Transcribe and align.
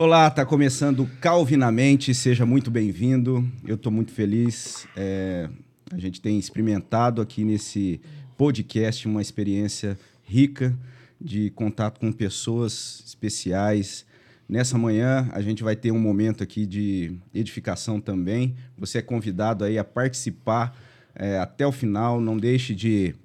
Olá, 0.00 0.28
está 0.28 0.46
começando 0.46 1.10
Calvinamente, 1.20 2.14
seja 2.14 2.46
muito 2.46 2.70
bem-vindo. 2.70 3.44
Eu 3.66 3.74
estou 3.74 3.90
muito 3.90 4.12
feliz. 4.12 4.86
É, 4.96 5.50
a 5.90 5.98
gente 5.98 6.20
tem 6.20 6.38
experimentado 6.38 7.20
aqui 7.20 7.42
nesse 7.42 8.00
podcast 8.36 9.08
uma 9.08 9.20
experiência 9.20 9.98
rica 10.22 10.72
de 11.20 11.50
contato 11.50 11.98
com 11.98 12.12
pessoas 12.12 13.02
especiais. 13.04 14.06
Nessa 14.48 14.78
manhã 14.78 15.28
a 15.32 15.40
gente 15.40 15.64
vai 15.64 15.74
ter 15.74 15.90
um 15.90 15.98
momento 15.98 16.44
aqui 16.44 16.64
de 16.64 17.16
edificação 17.34 18.00
também. 18.00 18.54
Você 18.78 18.98
é 18.98 19.02
convidado 19.02 19.64
aí 19.64 19.78
a 19.78 19.84
participar 19.84 20.78
é, 21.12 21.40
até 21.40 21.66
o 21.66 21.72
final. 21.72 22.20
Não 22.20 22.36
deixe 22.36 22.72
de 22.72 23.16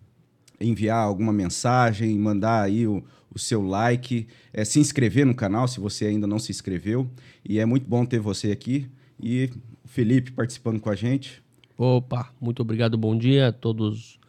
enviar 0.59 1.03
alguma 1.03 1.31
mensagem, 1.31 2.17
mandar 2.17 2.63
aí 2.63 2.87
o, 2.87 3.03
o 3.33 3.39
seu 3.39 3.61
like, 3.61 4.27
é, 4.53 4.63
se 4.63 4.79
inscrever 4.79 5.25
no 5.25 5.33
canal 5.33 5.67
se 5.67 5.79
você 5.79 6.05
ainda 6.05 6.27
não 6.27 6.39
se 6.39 6.51
inscreveu. 6.51 7.09
E 7.47 7.59
é 7.59 7.65
muito 7.65 7.87
bom 7.87 8.05
ter 8.05 8.19
você 8.19 8.51
aqui 8.51 8.87
e 9.21 9.49
o 9.83 9.87
Felipe 9.87 10.31
participando 10.31 10.79
com 10.79 10.89
a 10.89 10.95
gente. 10.95 11.41
Opa, 11.77 12.29
muito 12.39 12.61
obrigado, 12.61 12.97
bom 12.97 13.17
dia 13.17 13.47
a 13.47 13.51
todos 13.51 14.19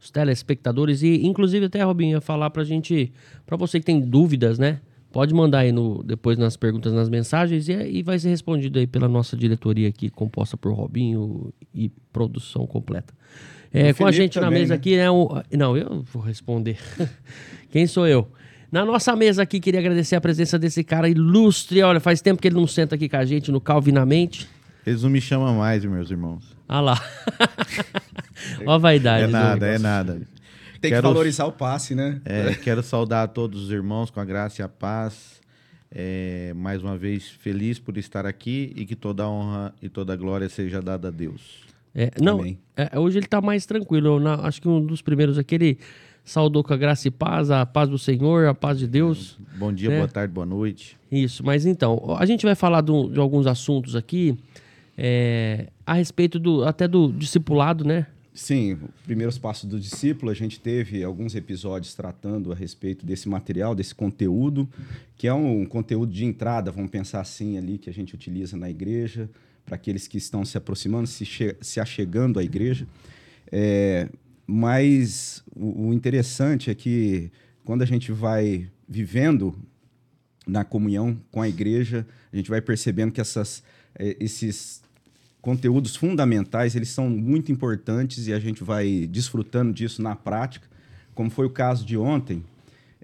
os 0.00 0.10
telespectadores 0.10 1.02
e 1.02 1.26
inclusive 1.26 1.66
até 1.66 1.82
Robinho 1.82 2.20
falar 2.20 2.50
pra 2.50 2.64
gente, 2.64 3.12
para 3.46 3.56
você 3.56 3.78
que 3.80 3.86
tem 3.86 4.00
dúvidas, 4.00 4.58
né? 4.58 4.80
Pode 5.12 5.34
mandar 5.34 5.60
aí 5.60 5.72
no, 5.72 6.04
depois 6.04 6.38
nas 6.38 6.56
perguntas, 6.56 6.92
nas 6.92 7.08
mensagens 7.08 7.68
e, 7.68 7.72
e 7.72 8.02
vai 8.02 8.18
ser 8.18 8.28
respondido 8.28 8.78
aí 8.78 8.86
pela 8.86 9.08
nossa 9.08 9.36
diretoria 9.36 9.88
aqui, 9.88 10.08
composta 10.08 10.56
por 10.56 10.72
Robinho 10.72 11.52
e 11.74 11.90
produção 12.12 12.66
completa. 12.66 13.12
É, 13.72 13.92
com 13.92 14.06
a 14.06 14.12
gente 14.12 14.34
também, 14.34 14.50
na 14.50 14.58
mesa 14.58 14.74
né? 14.74 14.76
aqui, 14.76 14.96
né? 14.96 15.10
O, 15.10 15.42
não, 15.52 15.76
eu 15.76 16.02
vou 16.12 16.22
responder. 16.22 16.78
Quem 17.70 17.86
sou 17.86 18.06
eu? 18.06 18.28
Na 18.70 18.84
nossa 18.84 19.16
mesa 19.16 19.42
aqui, 19.42 19.58
queria 19.58 19.80
agradecer 19.80 20.14
a 20.14 20.20
presença 20.20 20.56
desse 20.58 20.84
cara 20.84 21.08
ilustre. 21.08 21.82
Olha, 21.82 21.98
faz 21.98 22.20
tempo 22.20 22.40
que 22.40 22.46
ele 22.46 22.54
não 22.54 22.68
senta 22.68 22.94
aqui 22.94 23.08
com 23.08 23.16
a 23.16 23.24
gente 23.24 23.50
no 23.50 23.60
Calvinamente. 23.60 24.48
Eles 24.86 25.02
não 25.02 25.10
me 25.10 25.20
chamam 25.20 25.56
mais, 25.56 25.84
meus 25.84 26.10
irmãos. 26.10 26.56
Ah 26.68 26.80
lá. 26.80 27.04
Ó 28.64 28.72
a 28.72 28.78
vaidade. 28.78 29.24
É 29.24 29.26
nada, 29.26 29.66
é 29.66 29.78
nada. 29.78 30.20
Tem 30.80 30.90
quero, 30.90 31.02
que 31.02 31.08
valorizar 31.08 31.46
o 31.46 31.52
passe, 31.52 31.94
né? 31.94 32.20
É, 32.24 32.54
quero 32.54 32.82
saudar 32.82 33.28
todos 33.28 33.64
os 33.64 33.70
irmãos 33.70 34.08
com 34.08 34.20
a 34.20 34.24
graça 34.24 34.62
e 34.62 34.64
a 34.64 34.68
paz. 34.68 35.40
É, 35.90 36.54
mais 36.54 36.80
uma 36.82 36.96
vez, 36.96 37.28
feliz 37.28 37.80
por 37.80 37.98
estar 37.98 38.24
aqui 38.24 38.72
e 38.76 38.86
que 38.86 38.94
toda 38.94 39.24
a 39.24 39.28
honra 39.28 39.74
e 39.82 39.88
toda 39.88 40.12
a 40.12 40.16
glória 40.16 40.48
seja 40.48 40.80
dada 40.80 41.08
a 41.08 41.10
Deus. 41.10 41.68
É, 41.92 42.12
não, 42.20 42.44
é, 42.76 42.96
hoje 42.96 43.18
ele 43.18 43.26
está 43.26 43.40
mais 43.40 43.66
tranquilo. 43.66 44.20
Na, 44.20 44.34
acho 44.46 44.62
que 44.62 44.68
um 44.68 44.80
dos 44.80 45.02
primeiros 45.02 45.36
aqui, 45.36 45.56
ele 45.56 45.78
saudou 46.30 46.62
com 46.62 46.72
a 46.72 46.76
graça 46.76 47.08
e 47.08 47.10
paz, 47.10 47.50
a 47.50 47.66
paz 47.66 47.88
do 47.88 47.98
Senhor, 47.98 48.46
a 48.46 48.54
paz 48.54 48.78
de 48.78 48.86
Deus. 48.86 49.36
Bom 49.56 49.72
dia, 49.72 49.90
né? 49.90 49.96
boa 49.96 50.08
tarde, 50.08 50.32
boa 50.32 50.46
noite. 50.46 50.96
Isso, 51.10 51.44
mas 51.44 51.66
então, 51.66 52.16
a 52.16 52.24
gente 52.24 52.46
vai 52.46 52.54
falar 52.54 52.82
do, 52.82 53.10
de 53.10 53.18
alguns 53.18 53.48
assuntos 53.48 53.96
aqui 53.96 54.38
é, 54.96 55.66
a 55.84 55.94
respeito 55.94 56.38
do 56.38 56.62
até 56.64 56.86
do 56.86 57.10
discipulado, 57.12 57.84
né? 57.84 58.06
Sim, 58.32 58.78
primeiros 59.04 59.38
passos 59.38 59.68
do 59.68 59.78
discípulo, 59.78 60.30
a 60.30 60.34
gente 60.34 60.60
teve 60.60 61.02
alguns 61.02 61.34
episódios 61.34 61.94
tratando 61.94 62.52
a 62.52 62.54
respeito 62.54 63.04
desse 63.04 63.28
material, 63.28 63.74
desse 63.74 63.94
conteúdo, 63.94 64.68
que 65.16 65.26
é 65.26 65.34
um 65.34 65.66
conteúdo 65.66 66.12
de 66.12 66.24
entrada, 66.24 66.70
vamos 66.70 66.92
pensar 66.92 67.20
assim 67.20 67.58
ali, 67.58 67.76
que 67.76 67.90
a 67.90 67.92
gente 67.92 68.14
utiliza 68.14 68.56
na 68.56 68.70
igreja, 68.70 69.28
para 69.66 69.74
aqueles 69.74 70.06
que 70.06 70.16
estão 70.16 70.44
se 70.44 70.56
aproximando, 70.56 71.08
se, 71.08 71.26
se 71.60 71.80
achegando 71.80 72.38
à 72.38 72.44
igreja. 72.44 72.86
É, 73.50 74.08
mas 74.50 75.44
o, 75.54 75.88
o 75.88 75.94
interessante 75.94 76.70
é 76.70 76.74
que 76.74 77.30
quando 77.64 77.82
a 77.82 77.86
gente 77.86 78.10
vai 78.10 78.68
vivendo 78.88 79.56
na 80.44 80.64
comunhão 80.64 81.16
com 81.30 81.40
a 81.40 81.48
igreja, 81.48 82.04
a 82.32 82.36
gente 82.36 82.50
vai 82.50 82.60
percebendo 82.60 83.12
que 83.12 83.20
essas, 83.20 83.62
é, 83.94 84.16
esses 84.18 84.82
conteúdos 85.40 85.94
fundamentais 85.94 86.74
eles 86.74 86.88
são 86.88 87.08
muito 87.08 87.52
importantes 87.52 88.26
e 88.26 88.32
a 88.32 88.40
gente 88.40 88.64
vai 88.64 89.06
desfrutando 89.06 89.72
disso 89.72 90.02
na 90.02 90.16
prática, 90.16 90.66
como 91.14 91.30
foi 91.30 91.46
o 91.46 91.50
caso 91.50 91.86
de 91.86 91.96
ontem. 91.96 92.42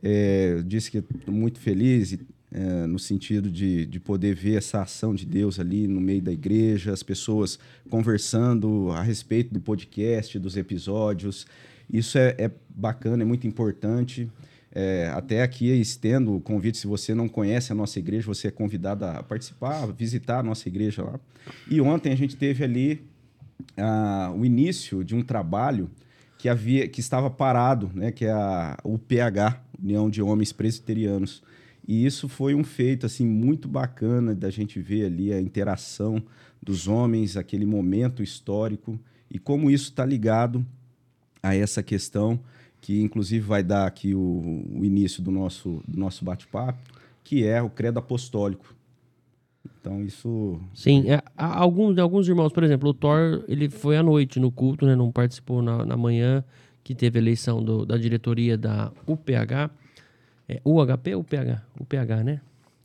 É, 0.03 0.63
disse 0.67 0.91
que 0.91 1.03
muito 1.31 1.61
feliz 1.61 2.19
é, 2.53 2.87
no 2.87 2.99
sentido 2.99 3.51
de, 3.51 3.87
de 3.87 3.99
poder 3.99 4.35
ver 4.35 4.57
essa 4.57 4.83
ação 4.83 5.15
de 5.15 5.27
Deus 5.27 5.59
ali 5.59 5.87
no 5.87 6.01
meio 6.01 6.23
da 6.23 6.33
igreja, 6.33 6.93
as 6.93 7.03
pessoas 7.03 7.59
conversando 7.91 8.91
a 8.93 9.03
respeito 9.03 9.53
do 9.53 9.61
podcast, 9.61 10.39
dos 10.39 10.57
episódios. 10.57 11.47
Isso 11.93 12.19
é, 12.19 12.35
é 12.39 12.51
bacana, 12.69 13.23
é 13.23 13.27
muito 13.27 13.47
importante. 13.47 14.31
É, 14.73 15.11
até 15.15 15.43
aqui 15.43 15.69
estendo 15.69 16.37
o 16.37 16.41
convite, 16.41 16.77
se 16.77 16.87
você 16.87 17.15
não 17.15 17.29
conhece 17.29 17.73
a 17.73 17.75
nossa 17.75 17.99
igreja, 17.99 18.27
você 18.27 18.49
é 18.49 18.51
convidado 18.51 19.05
a 19.07 19.23
participar, 19.23 19.83
a 19.83 19.87
visitar 19.87 20.41
a 20.41 20.43
nossa 20.43 20.69
igreja 20.69 21.03
lá. 21.03 21.19
E 21.71 21.81
ontem 21.81 22.13
a 22.13 22.17
gente 22.17 22.37
teve 22.37 22.63
ali 22.63 23.03
o 24.35 24.45
início 24.45 25.03
de 25.03 25.15
um 25.15 25.23
trabalho 25.23 25.91
que 26.39 26.49
havia 26.49 26.87
que 26.89 27.01
estava 27.01 27.31
parado, 27.31 27.91
né, 27.95 28.13
que 28.13 28.27
é 28.27 28.33
a 28.33 28.77
UPH, 28.85 29.61
União 29.83 30.11
de 30.11 30.23
Homens 30.23 30.53
Presbiterianos. 30.53 31.43
E 31.87 32.05
isso 32.05 32.29
foi 32.29 32.55
um 32.55 32.65
feito 32.65 33.07
assim 33.07 33.27
muito 33.27 33.69
bacana 33.69 34.35
da 34.35 34.51
gente 34.51 34.81
ver 34.81 35.07
ali 35.07 35.33
a 35.33 35.41
interação 35.41 36.23
dos 36.63 36.89
homens, 36.89 37.37
aquele 37.37 37.65
momento 37.65 38.23
histórico 38.23 38.99
e 39.31 39.39
como 39.39 39.71
isso 39.71 39.91
está 39.91 40.05
ligado 40.05 40.67
a 41.43 41.55
essa 41.55 41.83
questão 41.83 42.41
que 42.81 43.01
inclusive 43.01 43.45
vai 43.45 43.63
dar 43.63 43.87
aqui 43.87 44.15
o, 44.15 44.65
o 44.75 44.85
início 44.85 45.23
do 45.23 45.31
nosso, 45.31 45.83
do 45.87 45.99
nosso 45.99 46.25
bate-papo, 46.25 46.79
que 47.23 47.45
é 47.45 47.61
o 47.61 47.71
credo 47.71 47.99
apostólico. 47.99 48.75
Então 49.81 50.03
isso. 50.03 50.61
Sim, 50.75 51.11
é, 51.11 51.23
alguns, 51.37 51.99
alguns 51.99 52.29
irmãos, 52.29 52.53
por 52.53 52.63
exemplo, 52.63 52.91
o 52.91 52.95
Thor 52.95 53.45
ele 53.49 53.69
foi 53.69 53.97
à 53.97 54.03
noite 54.03 54.39
no 54.39 54.51
culto, 54.51 54.87
né, 54.87 54.95
não 54.95 55.11
participou 55.11 55.63
na, 55.63 55.85
na 55.85 55.97
manhã 55.97 56.45
que 56.83 56.95
teve 56.95 57.19
a 57.19 57.23
eleição 57.23 57.63
do, 57.63 57.85
da 57.85 57.97
diretoria 57.97 58.57
da 58.57 58.93
UPH 59.07 59.71
é 60.49 60.61
UHP 60.65 61.15
ou 61.15 61.21
UPH? 61.23 61.63
UPH, 61.81 62.25
né? 62.25 62.41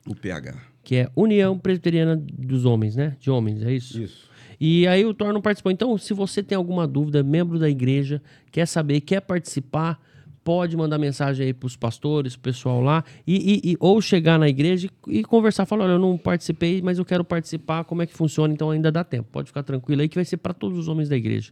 UPH. 0.07 0.57
Que 0.83 0.95
é 0.95 1.09
União 1.16 1.57
Presbiteriana 1.57 2.16
dos 2.16 2.66
Homens, 2.66 2.95
né? 2.95 3.16
De 3.19 3.29
Homens, 3.29 3.61
é 3.63 3.72
isso? 3.72 4.01
Isso. 4.01 4.31
E 4.59 4.88
aí 4.88 5.05
o 5.05 5.13
Thor 5.13 5.33
não 5.33 5.41
participou. 5.41 5.72
Então, 5.72 5.97
se 5.97 6.13
você 6.13 6.44
tem 6.44 6.55
alguma 6.55 6.88
dúvida, 6.88 7.23
membro 7.23 7.57
da 7.57 7.69
igreja, 7.69 8.22
quer 8.51 8.67
saber, 8.67 9.01
quer 9.01 9.22
participar, 9.22 9.99
pode 10.44 10.75
mandar 10.75 10.97
mensagem 10.97 11.47
aí 11.47 11.53
para 11.53 11.67
os 11.67 11.75
pastores, 11.75 12.35
pro 12.35 12.51
pessoal 12.51 12.81
lá, 12.81 13.03
e, 13.25 13.61
e, 13.66 13.72
e, 13.72 13.78
ou 13.79 14.01
chegar 14.01 14.38
na 14.38 14.47
igreja 14.47 14.88
e, 15.07 15.19
e 15.19 15.23
conversar, 15.23 15.66
falar, 15.66 15.85
olha, 15.85 15.93
eu 15.93 15.99
não 15.99 16.17
participei, 16.17 16.81
mas 16.81 16.97
eu 16.97 17.05
quero 17.05 17.23
participar, 17.23 17.83
como 17.85 18.01
é 18.01 18.05
que 18.05 18.13
funciona, 18.13 18.53
então 18.53 18.69
ainda 18.69 18.91
dá 18.91 19.03
tempo. 19.03 19.29
Pode 19.31 19.47
ficar 19.47 19.63
tranquilo 19.63 20.01
aí 20.01 20.09
que 20.09 20.16
vai 20.16 20.25
ser 20.25 20.38
para 20.38 20.53
todos 20.53 20.78
os 20.78 20.88
homens 20.88 21.09
da 21.09 21.17
igreja. 21.17 21.51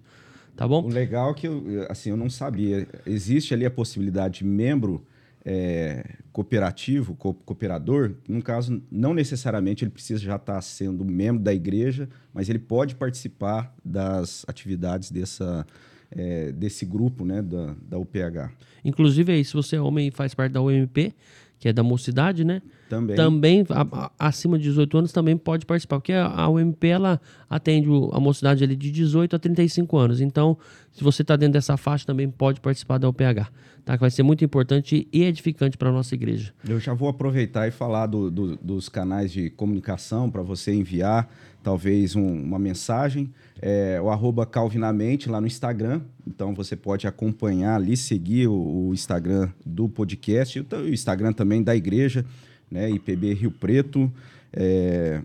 Tá 0.56 0.68
bom? 0.68 0.84
O 0.84 0.90
legal 0.90 1.32
é 1.32 1.34
que, 1.34 1.48
eu, 1.48 1.88
assim, 1.90 2.10
eu 2.10 2.18
não 2.18 2.30
sabia. 2.30 2.88
Existe 3.06 3.54
ali 3.54 3.66
a 3.66 3.72
possibilidade 3.72 4.40
de 4.40 4.46
membro 4.46 5.06
é, 5.46 6.18
cooperativo, 6.32 7.16
co 7.16 7.34
cooperador, 7.34 8.16
no 8.28 8.42
caso, 8.42 8.82
não 8.92 9.14
necessariamente 9.14 9.84
ele 9.84 9.92
precisa 9.92 10.20
já 10.20 10.36
estar 10.36 10.62
sendo 10.62 11.06
membro 11.06 11.42
da 11.42 11.54
igreja, 11.54 12.10
mas 12.34 12.50
ele 12.50 12.60
pode 12.60 12.96
participar 12.96 13.74
das 13.84 14.46
atividades 14.48 15.12
dessa, 15.12 15.66
é, 16.12 16.52
desse 16.52 16.86
grupo 16.86 17.26
né, 17.26 17.42
da, 17.42 17.76
da 17.82 17.98
UPH. 17.98 18.52
Inclusive, 18.84 19.32
aí, 19.32 19.44
se 19.44 19.54
você 19.54 19.76
é 19.76 19.82
homem 19.82 20.08
e 20.08 20.12
faz 20.12 20.34
parte 20.34 20.52
da 20.54 20.62
UMP, 20.62 21.14
que 21.60 21.68
é 21.68 21.74
da 21.74 21.84
mocidade, 21.84 22.46
né? 22.46 22.62
Também. 22.90 23.16
Também, 23.16 23.66
a, 23.70 24.06
a, 24.06 24.28
acima 24.28 24.58
de 24.58 24.64
18 24.64 24.98
anos, 24.98 25.12
também 25.12 25.36
pode 25.36 25.66
participar. 25.66 25.98
Porque 25.98 26.14
a, 26.14 26.26
a 26.26 26.50
UMP, 26.50 26.86
ela 26.86 27.20
atende 27.50 27.90
a 28.14 28.20
mocidade 28.20 28.64
ali 28.64 28.78
de 28.78 28.90
18 28.90 29.36
a 29.36 29.40
35 29.40 29.98
anos. 29.98 30.22
Então, 30.22 30.58
se 30.94 31.04
você 31.04 31.22
está 31.22 31.36
dentro 31.36 31.54
dessa 31.54 31.76
faixa, 31.76 32.06
também 32.06 32.30
pode 32.30 32.62
participar 32.62 32.98
da 32.98 33.10
UPH. 33.10 33.52
Tá? 33.84 33.98
Que 33.98 34.02
vai 34.02 34.10
ser 34.10 34.24
muito 34.24 34.44
importante 34.44 35.08
e 35.12 35.24
edificante 35.24 35.78
para 35.78 35.90
a 35.90 35.92
nossa 35.92 36.16
igreja. 36.16 36.54
Eu 36.68 36.80
já 36.80 36.94
vou 36.94 37.10
aproveitar 37.10 37.68
e 37.68 37.72
falar 37.72 38.08
do, 38.08 38.32
do, 38.32 38.56
dos 38.56 38.88
canais 38.88 39.30
de 39.32 39.50
comunicação 39.50 40.32
para 40.32 40.42
você 40.42 40.74
enviar, 40.74 41.30
talvez, 41.62 42.16
um, 42.16 42.26
uma 42.26 42.58
mensagem. 42.58 43.30
É, 43.62 44.00
o 44.02 44.10
arroba 44.10 44.46
Calvinamente 44.46 45.30
lá 45.30 45.42
no 45.42 45.48
Instagram. 45.48 46.02
Então, 46.26 46.54
você 46.54 46.76
pode 46.76 47.08
acompanhar 47.08 47.76
ali, 47.76 47.98
seguir 47.98 48.48
o, 48.48 48.88
o 48.88 48.94
Instagram 48.94 49.50
do 49.66 49.90
podcast, 49.90 50.60
o 50.60 50.88
Instagram 50.88 51.34
também 51.34 51.62
da 51.62 51.76
igreja 51.76 52.26
né, 52.70 52.90
IPB 52.90 53.34
Rio 53.34 53.52
Preto, 53.52 54.12
é, 54.54 55.22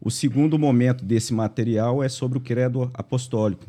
O 0.00 0.10
segundo 0.10 0.58
momento 0.58 1.04
desse 1.04 1.34
material 1.34 2.02
é 2.02 2.08
sobre 2.08 2.38
o 2.38 2.40
credo 2.40 2.90
apostólico. 2.94 3.66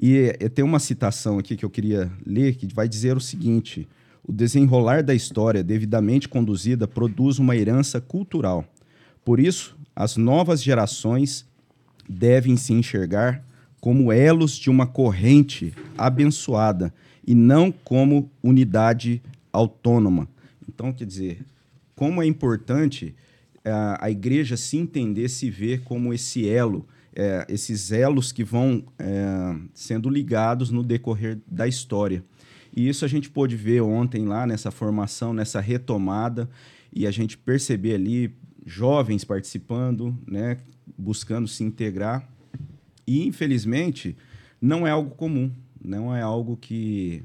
E 0.00 0.34
é, 0.40 0.48
tem 0.48 0.64
uma 0.64 0.78
citação 0.78 1.38
aqui 1.38 1.56
que 1.56 1.64
eu 1.64 1.70
queria 1.70 2.10
ler 2.26 2.54
que 2.56 2.72
vai 2.72 2.88
dizer 2.88 3.16
o 3.16 3.20
seguinte: 3.20 3.88
o 4.26 4.32
desenrolar 4.32 5.02
da 5.02 5.14
história 5.14 5.62
devidamente 5.62 6.28
conduzida 6.28 6.86
produz 6.86 7.38
uma 7.38 7.56
herança 7.56 8.00
cultural. 8.00 8.64
Por 9.24 9.40
isso, 9.40 9.76
as 9.94 10.16
novas 10.16 10.62
gerações 10.62 11.46
devem 12.08 12.56
se 12.56 12.72
enxergar 12.72 13.44
como 13.80 14.12
elos 14.12 14.56
de 14.56 14.70
uma 14.70 14.86
corrente 14.86 15.72
abençoada 15.96 16.92
e 17.26 17.34
não 17.34 17.70
como 17.70 18.30
unidade 18.42 19.22
autônoma. 19.52 20.28
Então, 20.68 20.92
quer 20.92 21.06
dizer, 21.06 21.44
como 21.94 22.22
é 22.22 22.26
importante 22.26 23.14
a, 23.64 23.68
eh, 23.68 24.06
a 24.06 24.10
igreja 24.10 24.56
se 24.56 24.76
entender, 24.76 25.28
se 25.28 25.50
ver 25.50 25.82
como 25.82 26.12
esse 26.12 26.48
elo, 26.48 26.86
é, 27.16 27.46
esses 27.48 27.92
elos 27.92 28.32
que 28.32 28.42
vão 28.42 28.84
é, 28.98 29.56
sendo 29.72 30.10
ligados 30.10 30.70
no 30.70 30.82
decorrer 30.82 31.38
da 31.46 31.66
história. 31.66 32.24
E 32.76 32.88
isso 32.88 33.04
a 33.04 33.08
gente 33.08 33.30
pôde 33.30 33.54
ver 33.54 33.80
ontem 33.82 34.26
lá 34.26 34.46
nessa 34.46 34.70
formação, 34.70 35.32
nessa 35.32 35.60
retomada, 35.60 36.50
e 36.92 37.06
a 37.06 37.10
gente 37.10 37.38
perceber 37.38 37.94
ali 37.94 38.34
jovens 38.66 39.24
participando, 39.24 40.16
né, 40.26 40.58
buscando 40.98 41.46
se 41.46 41.62
integrar. 41.62 42.28
E, 43.06 43.26
infelizmente, 43.26 44.16
não 44.60 44.86
é 44.86 44.90
algo 44.90 45.14
comum 45.14 45.52
não 45.84 46.14
é 46.14 46.22
algo 46.22 46.56
que 46.56 47.22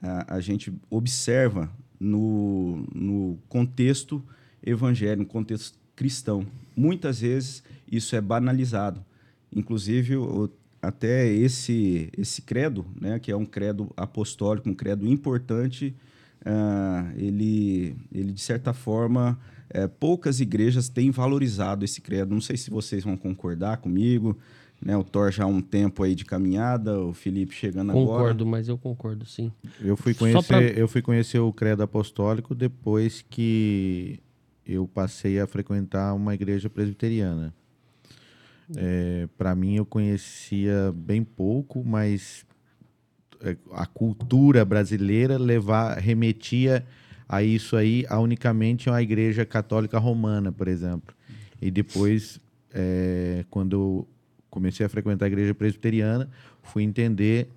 a, 0.00 0.36
a 0.36 0.40
gente 0.40 0.72
observa 0.88 1.70
no, 2.00 2.86
no 2.94 3.38
contexto 3.48 4.24
evangélico, 4.64 5.22
no 5.22 5.28
contexto 5.28 5.77
cristão. 5.98 6.46
Muitas 6.76 7.20
vezes 7.20 7.60
isso 7.90 8.14
é 8.14 8.20
banalizado. 8.20 9.04
Inclusive, 9.52 10.14
o, 10.16 10.48
até 10.80 11.26
esse, 11.26 12.08
esse 12.16 12.40
credo, 12.40 12.86
né, 13.00 13.18
que 13.18 13.32
é 13.32 13.36
um 13.36 13.44
credo 13.44 13.90
apostólico, 13.96 14.68
um 14.68 14.74
credo 14.74 15.08
importante, 15.08 15.92
uh, 16.42 17.10
ele, 17.16 17.96
ele, 18.14 18.30
de 18.30 18.40
certa 18.40 18.72
forma, 18.72 19.36
uh, 19.74 19.88
poucas 19.98 20.38
igrejas 20.38 20.88
têm 20.88 21.10
valorizado 21.10 21.84
esse 21.84 22.00
credo. 22.00 22.32
Não 22.32 22.40
sei 22.40 22.56
se 22.56 22.70
vocês 22.70 23.02
vão 23.02 23.16
concordar 23.16 23.78
comigo, 23.78 24.38
né, 24.80 24.96
o 24.96 25.02
Thor 25.02 25.32
já 25.32 25.42
há 25.42 25.48
um 25.48 25.60
tempo 25.60 26.04
aí 26.04 26.14
de 26.14 26.24
caminhada, 26.24 26.96
o 27.00 27.12
Felipe 27.12 27.52
chegando 27.52 27.88
concordo, 27.88 28.12
agora. 28.12 28.22
Concordo, 28.22 28.46
mas 28.46 28.68
eu 28.68 28.78
concordo, 28.78 29.26
sim. 29.26 29.50
Eu 29.80 29.96
fui 29.96 30.14
conhecer, 30.14 30.46
pra... 30.46 30.62
eu 30.62 30.86
fui 30.86 31.02
conhecer 31.02 31.40
o 31.40 31.52
credo 31.52 31.82
apostólico 31.82 32.54
depois 32.54 33.24
que 33.28 34.20
eu 34.68 34.86
passei 34.86 35.40
a 35.40 35.46
frequentar 35.46 36.14
uma 36.14 36.34
igreja 36.34 36.68
presbiteriana. 36.68 37.54
É, 38.76 39.26
Para 39.38 39.54
mim, 39.54 39.76
eu 39.76 39.86
conhecia 39.86 40.92
bem 40.94 41.24
pouco, 41.24 41.82
mas 41.82 42.44
é, 43.40 43.56
a 43.72 43.86
cultura 43.86 44.64
brasileira 44.64 45.38
levar, 45.38 45.96
remetia 45.98 46.84
a 47.28 47.42
isso 47.42 47.76
aí 47.76 48.04
a 48.08 48.18
unicamente 48.18 48.90
a 48.90 49.02
igreja 49.02 49.44
católica 49.46 49.98
romana, 49.98 50.52
por 50.52 50.68
exemplo. 50.68 51.14
E 51.60 51.70
depois, 51.70 52.40
é, 52.72 53.44
quando 53.50 54.06
comecei 54.50 54.84
a 54.84 54.88
frequentar 54.88 55.26
a 55.26 55.28
igreja 55.28 55.54
presbiteriana, 55.54 56.28
fui 56.62 56.82
entender 56.82 57.48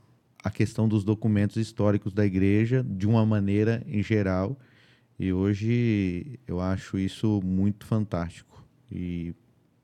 a 0.44 0.50
questão 0.50 0.88
dos 0.88 1.04
documentos 1.04 1.58
históricos 1.58 2.14
da 2.14 2.26
igreja 2.26 2.86
de 2.88 3.08
uma 3.08 3.26
maneira 3.26 3.84
em 3.88 4.02
geral. 4.02 4.58
E 5.22 5.32
hoje 5.32 6.40
eu 6.48 6.60
acho 6.60 6.98
isso 6.98 7.40
muito 7.44 7.86
fantástico 7.86 8.66
e 8.92 9.36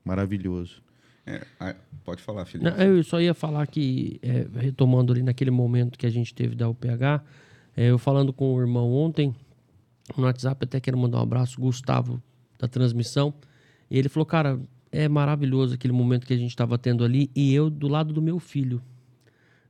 maravilhoso. 0.04 0.82
É, 1.24 1.76
pode 2.04 2.20
falar, 2.20 2.44
Felipe. 2.44 2.68
Não, 2.68 2.76
eu 2.76 3.04
só 3.04 3.20
ia 3.20 3.32
falar 3.32 3.64
que, 3.68 4.18
é, 4.20 4.48
retomando 4.58 5.12
ali 5.12 5.22
naquele 5.22 5.52
momento 5.52 5.96
que 5.96 6.06
a 6.06 6.10
gente 6.10 6.34
teve 6.34 6.56
da 6.56 6.68
UPH, 6.68 7.22
é, 7.76 7.86
eu 7.86 7.98
falando 7.98 8.32
com 8.32 8.52
o 8.52 8.60
irmão 8.60 8.90
ontem, 8.90 9.32
no 10.16 10.24
WhatsApp, 10.24 10.64
até 10.64 10.80
quero 10.80 10.98
mandar 10.98 11.20
um 11.20 11.22
abraço, 11.22 11.60
Gustavo, 11.60 12.20
da 12.58 12.66
transmissão, 12.66 13.32
e 13.88 13.96
ele 13.96 14.08
falou, 14.08 14.26
cara, 14.26 14.60
é 14.90 15.08
maravilhoso 15.08 15.72
aquele 15.72 15.92
momento 15.92 16.26
que 16.26 16.34
a 16.34 16.36
gente 16.36 16.50
estava 16.50 16.76
tendo 16.76 17.04
ali 17.04 17.30
e 17.32 17.54
eu 17.54 17.70
do 17.70 17.86
lado 17.86 18.12
do 18.12 18.20
meu 18.20 18.40
filho, 18.40 18.82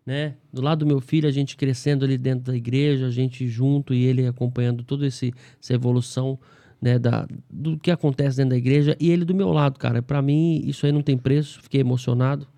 né? 0.09 0.37
Do 0.51 0.63
lado 0.63 0.79
do 0.79 0.87
meu 0.87 1.03
filho, 1.03 1.29
a 1.29 1.31
gente 1.31 1.55
crescendo 1.55 2.03
ali 2.03 2.17
dentro 2.17 2.51
da 2.51 2.57
igreja, 2.57 3.09
a 3.09 3.11
gente 3.11 3.47
junto 3.47 3.93
e 3.93 4.07
ele 4.07 4.27
acompanhando 4.27 4.83
toda 4.83 5.07
essa 5.07 5.31
evolução, 5.69 6.39
né, 6.81 6.99
da, 6.99 7.29
do 7.51 7.79
que 7.79 7.91
acontece 7.91 8.39
dentro 8.39 8.53
da 8.53 8.57
igreja 8.57 8.97
e 8.99 9.11
ele 9.11 9.23
do 9.23 9.35
meu 9.35 9.53
lado, 9.53 9.79
cara. 9.79 10.01
Para 10.01 10.23
mim, 10.23 10.63
isso 10.65 10.87
aí 10.87 10.93
não 10.93 11.03
tem 11.03 11.19
preço, 11.19 11.61
fiquei 11.61 11.83
emocionado. 11.83 12.49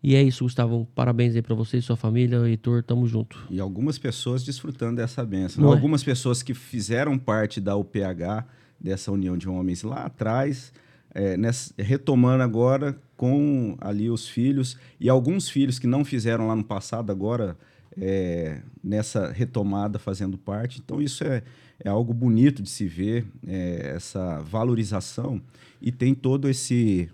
E 0.00 0.14
é 0.14 0.22
isso, 0.22 0.44
Gustavo. 0.44 0.86
Parabéns 0.94 1.34
aí 1.34 1.42
para 1.42 1.56
você 1.56 1.78
e 1.78 1.82
sua 1.82 1.96
família. 1.96 2.38
Heitor, 2.46 2.84
tamo 2.84 3.04
junto. 3.08 3.48
E 3.50 3.58
algumas 3.58 3.98
pessoas 3.98 4.44
desfrutando 4.44 4.94
dessa 4.94 5.26
benção. 5.26 5.64
É? 5.64 5.74
Algumas 5.74 6.04
pessoas 6.04 6.40
que 6.40 6.54
fizeram 6.54 7.18
parte 7.18 7.60
da 7.60 7.76
UPH, 7.76 8.46
dessa 8.80 9.10
união 9.10 9.36
de 9.36 9.48
homens 9.48 9.82
lá 9.82 10.04
atrás, 10.04 10.72
é, 11.12 11.36
nessa, 11.36 11.74
retomando 11.76 12.44
agora 12.44 12.96
com 13.22 13.76
ali 13.80 14.10
os 14.10 14.26
filhos 14.26 14.76
e 14.98 15.08
alguns 15.08 15.48
filhos 15.48 15.78
que 15.78 15.86
não 15.86 16.04
fizeram 16.04 16.48
lá 16.48 16.56
no 16.56 16.64
passado 16.64 17.12
agora 17.12 17.56
é, 17.96 18.60
nessa 18.82 19.30
retomada 19.30 19.96
fazendo 19.96 20.36
parte. 20.36 20.82
Então 20.84 21.00
isso 21.00 21.22
é, 21.22 21.40
é 21.78 21.88
algo 21.88 22.12
bonito 22.12 22.60
de 22.64 22.68
se 22.68 22.84
ver 22.84 23.24
é, 23.46 23.92
essa 23.94 24.40
valorização 24.40 25.40
e 25.80 25.92
tem 25.92 26.16
todo 26.16 26.48
esse 26.48 27.08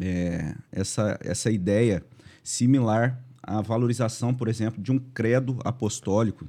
é, 0.00 0.54
essa 0.72 1.18
essa 1.22 1.50
ideia 1.50 2.02
similar 2.42 3.22
à 3.42 3.60
valorização, 3.60 4.32
por 4.32 4.48
exemplo, 4.48 4.82
de 4.82 4.90
um 4.90 4.98
credo 4.98 5.58
apostólico 5.62 6.48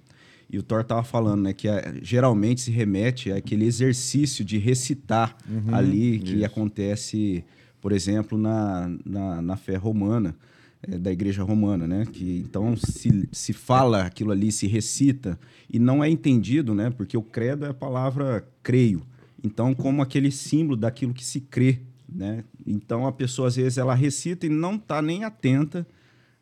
e 0.49 0.57
o 0.57 0.63
Thor 0.63 0.79
estava 0.79 1.03
falando, 1.03 1.41
né, 1.41 1.51
que 1.51 1.67
é, 1.67 1.93
geralmente 2.01 2.61
se 2.61 2.71
remete 2.71 3.33
àquele 3.33 3.65
exercício 3.65 4.45
de 4.45 4.57
recitar 4.57 5.35
uhum, 5.49 5.75
ali 5.75 6.19
que 6.19 6.35
isso. 6.35 6.45
acontece, 6.45 7.43
por 7.81 7.91
exemplo, 7.91 8.37
na, 8.37 8.89
na, 9.03 9.41
na 9.41 9.57
fé 9.57 9.75
romana, 9.75 10.35
é, 10.83 10.97
da 10.97 11.11
igreja 11.11 11.43
romana, 11.43 11.87
né? 11.87 12.05
Que 12.05 12.39
então 12.39 12.75
se, 12.77 13.27
se 13.31 13.53
fala 13.53 14.03
aquilo 14.03 14.31
ali, 14.31 14.51
se 14.51 14.67
recita 14.67 15.39
e 15.69 15.79
não 15.79 16.03
é 16.03 16.09
entendido, 16.09 16.73
né? 16.73 16.89
Porque 16.89 17.17
o 17.17 17.21
credo 17.21 17.65
é 17.65 17.69
a 17.69 17.73
palavra 17.73 18.47
creio. 18.63 19.01
Então, 19.43 19.73
como 19.73 20.01
aquele 20.01 20.31
símbolo 20.31 20.77
daquilo 20.77 21.13
que 21.13 21.25
se 21.25 21.41
crê, 21.41 21.81
né? 22.07 22.43
Então 22.65 23.07
a 23.07 23.11
pessoa 23.11 23.47
às 23.47 23.55
vezes 23.55 23.77
ela 23.77 23.95
recita 23.95 24.45
e 24.45 24.49
não 24.49 24.75
está 24.75 25.01
nem 25.01 25.23
atenta 25.23 25.85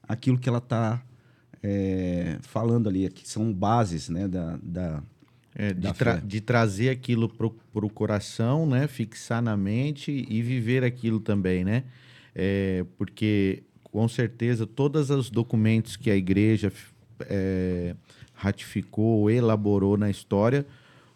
àquilo 0.03 0.38
que 0.38 0.50
ela 0.50 0.58
está 0.58 1.01
é, 1.62 2.38
falando 2.41 2.89
ali, 2.89 3.10
que 3.10 3.27
são 3.27 3.53
bases 3.53 4.10
né, 4.10 4.27
da, 4.27 4.58
da, 4.62 5.03
é, 5.56 5.74
de, 5.74 5.94
tra 5.94 6.15
de, 6.18 6.41
trazer 6.41 6.89
aquilo 6.89 7.27
para 7.27 7.86
o 7.86 7.89
coração, 7.89 8.65
né, 8.65 8.88
fixar 8.88 9.41
na 9.41 9.58
mente 9.58 10.25
e 10.29 10.41
viver 10.41 10.84
aquilo 10.84 11.20
também, 11.20 11.63
né? 11.63 11.84
É, 12.36 12.86
porque 12.98 13.63
com 13.91 14.08
certeza, 14.08 14.68
todos 14.68 15.10
os 15.10 15.29
documentos 15.29 15.96
que 15.96 16.12
a 16.12 16.15
igreja 16.15 16.72
é, 17.22 17.96
ratificou, 18.34 19.29
elaborou 19.29 19.98
na 19.98 20.10
história, 20.10 20.65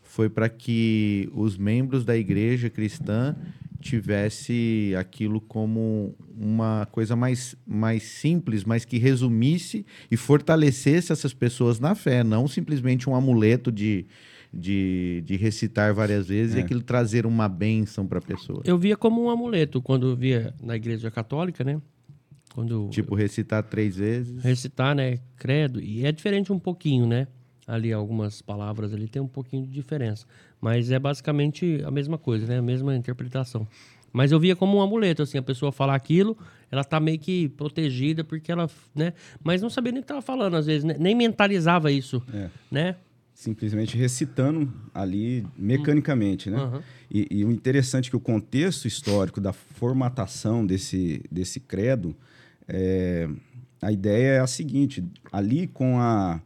foi 0.01 0.29
para 0.29 0.49
que 0.49 1.29
os 1.33 1.57
membros 1.57 2.03
da 2.03 2.17
igreja 2.17 2.69
cristã 2.69 3.35
tivesse 3.83 4.93
aquilo 4.97 5.39
como 5.41 6.15
uma 6.35 6.87
coisa 6.91 7.15
mais, 7.15 7.55
mais 7.65 8.03
simples, 8.03 8.63
mas 8.63 8.85
que 8.85 8.97
resumisse 8.97 9.85
e 10.09 10.17
fortalecesse 10.17 11.11
essas 11.11 11.33
pessoas 11.33 11.79
na 11.79 11.93
fé, 11.93 12.23
não 12.23 12.47
simplesmente 12.47 13.09
um 13.09 13.15
amuleto 13.15 13.71
de, 13.71 14.05
de, 14.51 15.21
de 15.25 15.35
recitar 15.35 15.93
várias 15.93 16.27
vezes 16.27 16.55
é. 16.55 16.59
e 16.59 16.61
aquilo 16.61 16.81
trazer 16.81 17.25
uma 17.25 17.49
bênção 17.49 18.07
para 18.07 18.19
a 18.19 18.21
pessoa. 18.21 18.61
Eu 18.65 18.77
via 18.77 18.95
como 18.95 19.23
um 19.23 19.29
amuleto 19.29 19.81
quando 19.81 20.09
eu 20.09 20.15
via 20.15 20.53
na 20.61 20.75
igreja 20.75 21.11
católica, 21.11 21.63
né? 21.63 21.81
Quando 22.53 22.87
tipo, 22.89 23.15
recitar 23.15 23.63
três 23.63 23.97
vezes. 23.97 24.43
Recitar, 24.43 24.95
né? 24.95 25.19
Credo. 25.35 25.81
E 25.81 26.05
é 26.05 26.11
diferente 26.11 26.53
um 26.53 26.59
pouquinho, 26.59 27.05
né? 27.07 27.27
Ali, 27.65 27.93
algumas 27.93 28.41
palavras 28.41 28.93
ali 28.93 29.07
tem 29.07 29.21
um 29.21 29.27
pouquinho 29.27 29.65
de 29.65 29.71
diferença. 29.71 30.25
Mas 30.59 30.91
é 30.91 30.99
basicamente 30.99 31.81
a 31.85 31.91
mesma 31.91 32.17
coisa, 32.17 32.45
né? 32.45 32.57
A 32.57 32.61
mesma 32.61 32.95
interpretação. 32.95 33.67
Mas 34.13 34.31
eu 34.31 34.39
via 34.39 34.55
como 34.55 34.77
um 34.77 34.81
amuleto, 34.81 35.23
assim, 35.23 35.39
a 35.39 35.41
pessoa 35.41 35.71
falar 35.71 35.95
aquilo, 35.95 36.37
ela 36.69 36.83
tá 36.83 36.99
meio 36.99 37.17
que 37.17 37.49
protegida 37.49 38.23
porque 38.23 38.51
ela, 38.51 38.69
né? 38.93 39.13
Mas 39.43 39.61
não 39.61 39.71
sabia 39.71 39.91
nem 39.91 39.99
o 39.99 40.03
que 40.03 40.07
tava 40.07 40.21
falando, 40.21 40.55
às 40.55 40.67
vezes, 40.67 40.83
né? 40.83 40.95
nem 40.99 41.15
mentalizava 41.15 41.91
isso, 41.91 42.21
é. 42.31 42.49
né? 42.69 42.95
Simplesmente 43.33 43.97
recitando 43.97 44.71
ali 44.93 45.43
mecanicamente, 45.57 46.51
né? 46.51 46.61
Uhum. 46.61 46.81
E, 47.09 47.27
e, 47.31 47.45
o 47.45 47.51
interessante 47.51 48.07
é 48.07 48.09
que 48.11 48.15
o 48.15 48.19
contexto 48.19 48.87
histórico 48.87 49.41
da 49.41 49.51
formatação 49.51 50.63
desse, 50.63 51.23
desse 51.31 51.59
credo, 51.59 52.15
é, 52.67 53.27
a 53.81 53.91
ideia 53.91 54.33
é 54.33 54.39
a 54.39 54.47
seguinte, 54.47 55.03
ali 55.31 55.65
com 55.65 55.99
a, 55.99 56.39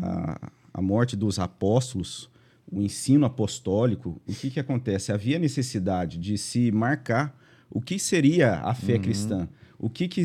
a, 0.00 0.50
a 0.78 0.82
morte 0.82 1.16
dos 1.16 1.40
apóstolos, 1.40 2.30
o 2.70 2.80
ensino 2.80 3.26
apostólico, 3.26 4.22
o 4.28 4.32
que, 4.32 4.48
que 4.48 4.60
acontece? 4.60 5.10
Havia 5.10 5.36
necessidade 5.36 6.16
de 6.18 6.38
se 6.38 6.70
marcar 6.70 7.36
o 7.68 7.80
que 7.80 7.98
seria 7.98 8.60
a 8.60 8.72
fé 8.74 8.94
uhum. 8.94 9.02
cristã. 9.02 9.48
O 9.76 9.90
que, 9.90 10.06
que 10.06 10.24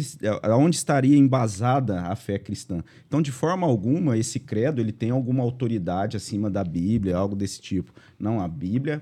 onde 0.59 0.75
estaria 0.75 1.17
embasada 1.17 2.01
a 2.01 2.15
fé 2.15 2.37
cristã? 2.37 2.83
Então, 3.07 3.19
de 3.19 3.31
forma 3.31 3.65
alguma, 3.65 4.15
esse 4.15 4.39
credo 4.39 4.79
ele 4.79 4.91
tem 4.91 5.09
alguma 5.09 5.41
autoridade 5.41 6.17
acima 6.17 6.51
da 6.51 6.63
Bíblia, 6.63 7.17
algo 7.17 7.35
desse 7.35 7.59
tipo. 7.59 7.91
Não, 8.19 8.39
a 8.39 8.47
Bíblia 8.47 9.01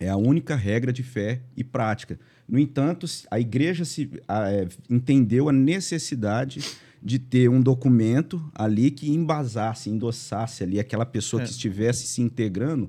é 0.00 0.08
a 0.08 0.16
única 0.16 0.56
regra 0.56 0.92
de 0.92 1.04
fé 1.04 1.42
e 1.56 1.62
prática. 1.62 2.18
No 2.48 2.58
entanto, 2.58 3.06
a 3.30 3.38
igreja 3.38 3.84
se, 3.84 4.10
a, 4.26 4.50
é, 4.50 4.68
entendeu 4.90 5.48
a 5.48 5.52
necessidade 5.52 6.60
de 7.02 7.18
ter 7.18 7.50
um 7.50 7.60
documento 7.60 8.42
ali 8.54 8.90
que 8.90 9.10
embasasse, 9.10 9.90
endossasse 9.90 10.62
ali 10.62 10.78
aquela 10.78 11.04
pessoa 11.04 11.42
é. 11.42 11.44
que 11.44 11.50
estivesse 11.50 12.06
se 12.06 12.22
integrando 12.22 12.88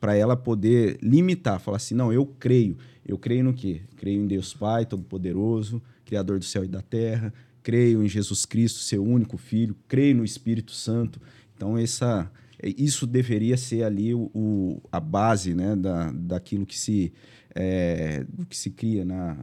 para 0.00 0.14
ela 0.14 0.36
poder 0.36 0.98
limitar, 1.02 1.58
falar 1.58 1.78
assim, 1.78 1.94
não, 1.94 2.12
eu 2.12 2.24
creio. 2.24 2.76
Eu 3.04 3.18
creio 3.18 3.42
no 3.42 3.52
quê? 3.52 3.82
Creio 3.96 4.22
em 4.22 4.26
Deus 4.26 4.54
Pai 4.54 4.86
Todo-Poderoso, 4.86 5.82
Criador 6.04 6.38
do 6.38 6.44
céu 6.44 6.64
e 6.64 6.68
da 6.68 6.82
terra. 6.82 7.32
Creio 7.62 8.02
em 8.04 8.08
Jesus 8.08 8.46
Cristo, 8.46 8.78
seu 8.78 9.02
único 9.02 9.36
Filho. 9.36 9.74
Creio 9.88 10.16
no 10.16 10.24
Espírito 10.24 10.72
Santo. 10.72 11.20
Então, 11.56 11.76
essa, 11.76 12.30
isso 12.62 13.06
deveria 13.06 13.56
ser 13.56 13.82
ali 13.82 14.14
o, 14.14 14.30
o 14.32 14.80
a 14.92 15.00
base 15.00 15.52
né, 15.52 15.74
da, 15.74 16.12
daquilo 16.12 16.64
que 16.64 16.78
se, 16.78 17.12
é, 17.54 18.24
que 18.48 18.56
se 18.56 18.70
cria 18.70 19.04
na, 19.04 19.36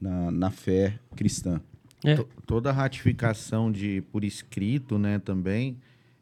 na, 0.00 0.30
na 0.30 0.50
fé 0.50 0.98
cristã. 1.16 1.60
É. 2.04 2.22
Toda 2.46 2.70
ratificação 2.70 3.72
de 3.72 4.02
por 4.12 4.24
escrito, 4.24 4.98
né, 4.98 5.18
também 5.18 5.78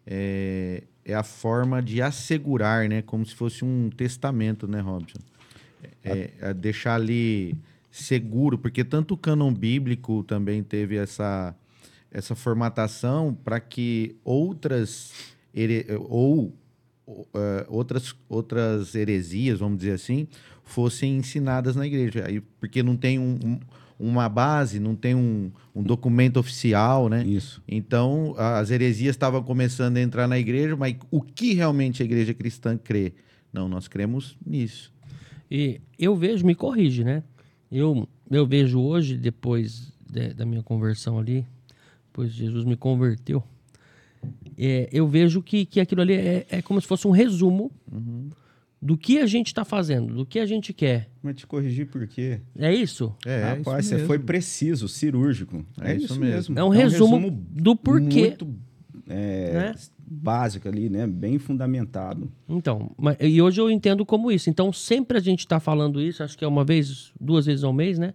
é, 0.06 0.84
é, 1.04 1.14
a 1.14 1.24
forma 1.24 1.82
de 1.82 2.00
assegurar, 2.00 2.88
né, 2.88 3.02
como 3.02 3.26
se 3.26 3.34
fosse 3.34 3.64
um 3.64 3.90
testamento, 3.90 4.68
né, 4.68 4.80
Robson? 4.80 5.18
É, 6.04 6.30
é 6.40 6.54
deixar 6.54 6.94
ali 6.94 7.56
seguro, 7.90 8.56
porque 8.56 8.84
tanto 8.84 9.14
o 9.14 9.16
cânon 9.16 9.52
bíblico 9.52 10.22
também 10.24 10.62
teve 10.62 10.96
essa 10.96 11.54
essa 12.10 12.34
formatação 12.34 13.34
para 13.34 13.58
que 13.58 14.16
outras 14.22 15.12
ou 16.08 16.54
uh, 17.06 17.26
outras 17.68 18.14
outras 18.28 18.94
heresias, 18.94 19.60
vamos 19.60 19.78
dizer 19.78 19.92
assim, 19.92 20.28
fossem 20.62 21.16
ensinadas 21.16 21.74
na 21.74 21.86
igreja. 21.86 22.24
Aí, 22.26 22.40
porque 22.40 22.82
não 22.82 22.96
tem 22.96 23.18
um, 23.18 23.38
um 23.42 23.60
uma 24.02 24.28
base, 24.28 24.80
não 24.80 24.96
tem 24.96 25.14
um, 25.14 25.52
um 25.72 25.82
documento 25.82 26.38
oficial, 26.38 27.08
né? 27.08 27.24
Isso. 27.24 27.62
Então, 27.68 28.34
as 28.36 28.70
heresias 28.72 29.14
estavam 29.14 29.40
começando 29.44 29.96
a 29.96 30.00
entrar 30.00 30.26
na 30.26 30.38
igreja, 30.38 30.76
mas 30.76 30.96
o 31.08 31.22
que 31.22 31.54
realmente 31.54 32.02
a 32.02 32.04
igreja 32.04 32.34
cristã 32.34 32.76
crê? 32.76 33.12
Não, 33.52 33.68
nós 33.68 33.86
cremos 33.86 34.36
nisso. 34.44 34.92
E 35.48 35.80
eu 35.96 36.16
vejo, 36.16 36.44
me 36.44 36.54
corrige, 36.54 37.04
né? 37.04 37.22
Eu, 37.70 38.08
eu 38.28 38.44
vejo 38.44 38.80
hoje, 38.80 39.16
depois 39.16 39.92
de, 40.10 40.34
da 40.34 40.44
minha 40.44 40.64
conversão 40.64 41.18
ali, 41.18 41.46
depois 42.06 42.32
Jesus 42.32 42.64
me 42.64 42.76
converteu, 42.76 43.42
é, 44.58 44.88
eu 44.92 45.06
vejo 45.06 45.40
que, 45.42 45.64
que 45.64 45.80
aquilo 45.80 46.00
ali 46.00 46.14
é, 46.14 46.46
é 46.50 46.62
como 46.62 46.80
se 46.80 46.88
fosse 46.88 47.06
um 47.06 47.12
resumo 47.12 47.70
uhum 47.90 48.30
do 48.82 48.98
que 48.98 49.20
a 49.20 49.26
gente 49.26 49.46
está 49.46 49.64
fazendo, 49.64 50.12
do 50.12 50.26
que 50.26 50.40
a 50.40 50.44
gente 50.44 50.72
quer. 50.72 51.08
Mas 51.22 51.36
te 51.36 51.46
corrigir 51.46 51.86
por 51.86 52.04
quê? 52.08 52.40
É 52.58 52.74
isso? 52.74 53.14
É, 53.24 53.54
Rapaz, 53.54 53.86
isso 53.86 53.96
você 53.96 54.06
foi 54.06 54.18
preciso, 54.18 54.88
cirúrgico. 54.88 55.64
É, 55.80 55.92
é 55.92 55.96
isso 55.96 56.18
mesmo. 56.18 56.58
É 56.58 56.64
um, 56.64 56.66
é 56.66 56.68
um 56.68 56.76
resumo, 56.76 57.16
resumo, 57.16 57.46
do 57.52 57.76
porquê. 57.76 58.28
Muito 58.28 58.54
é, 59.08 59.52
né? 59.52 59.74
básico 60.04 60.66
ali, 60.66 60.90
né? 60.90 61.06
Bem 61.06 61.38
fundamentado. 61.38 62.28
Então, 62.48 62.90
mas, 62.98 63.16
e 63.20 63.40
hoje 63.40 63.60
eu 63.60 63.70
entendo 63.70 64.04
como 64.04 64.32
isso. 64.32 64.50
Então, 64.50 64.72
sempre 64.72 65.16
a 65.16 65.20
gente 65.20 65.40
está 65.40 65.60
falando 65.60 66.00
isso, 66.00 66.24
acho 66.24 66.36
que 66.36 66.44
é 66.44 66.48
uma 66.48 66.64
vez, 66.64 67.12
duas 67.20 67.46
vezes 67.46 67.62
ao 67.62 67.72
mês, 67.72 68.00
né? 68.00 68.14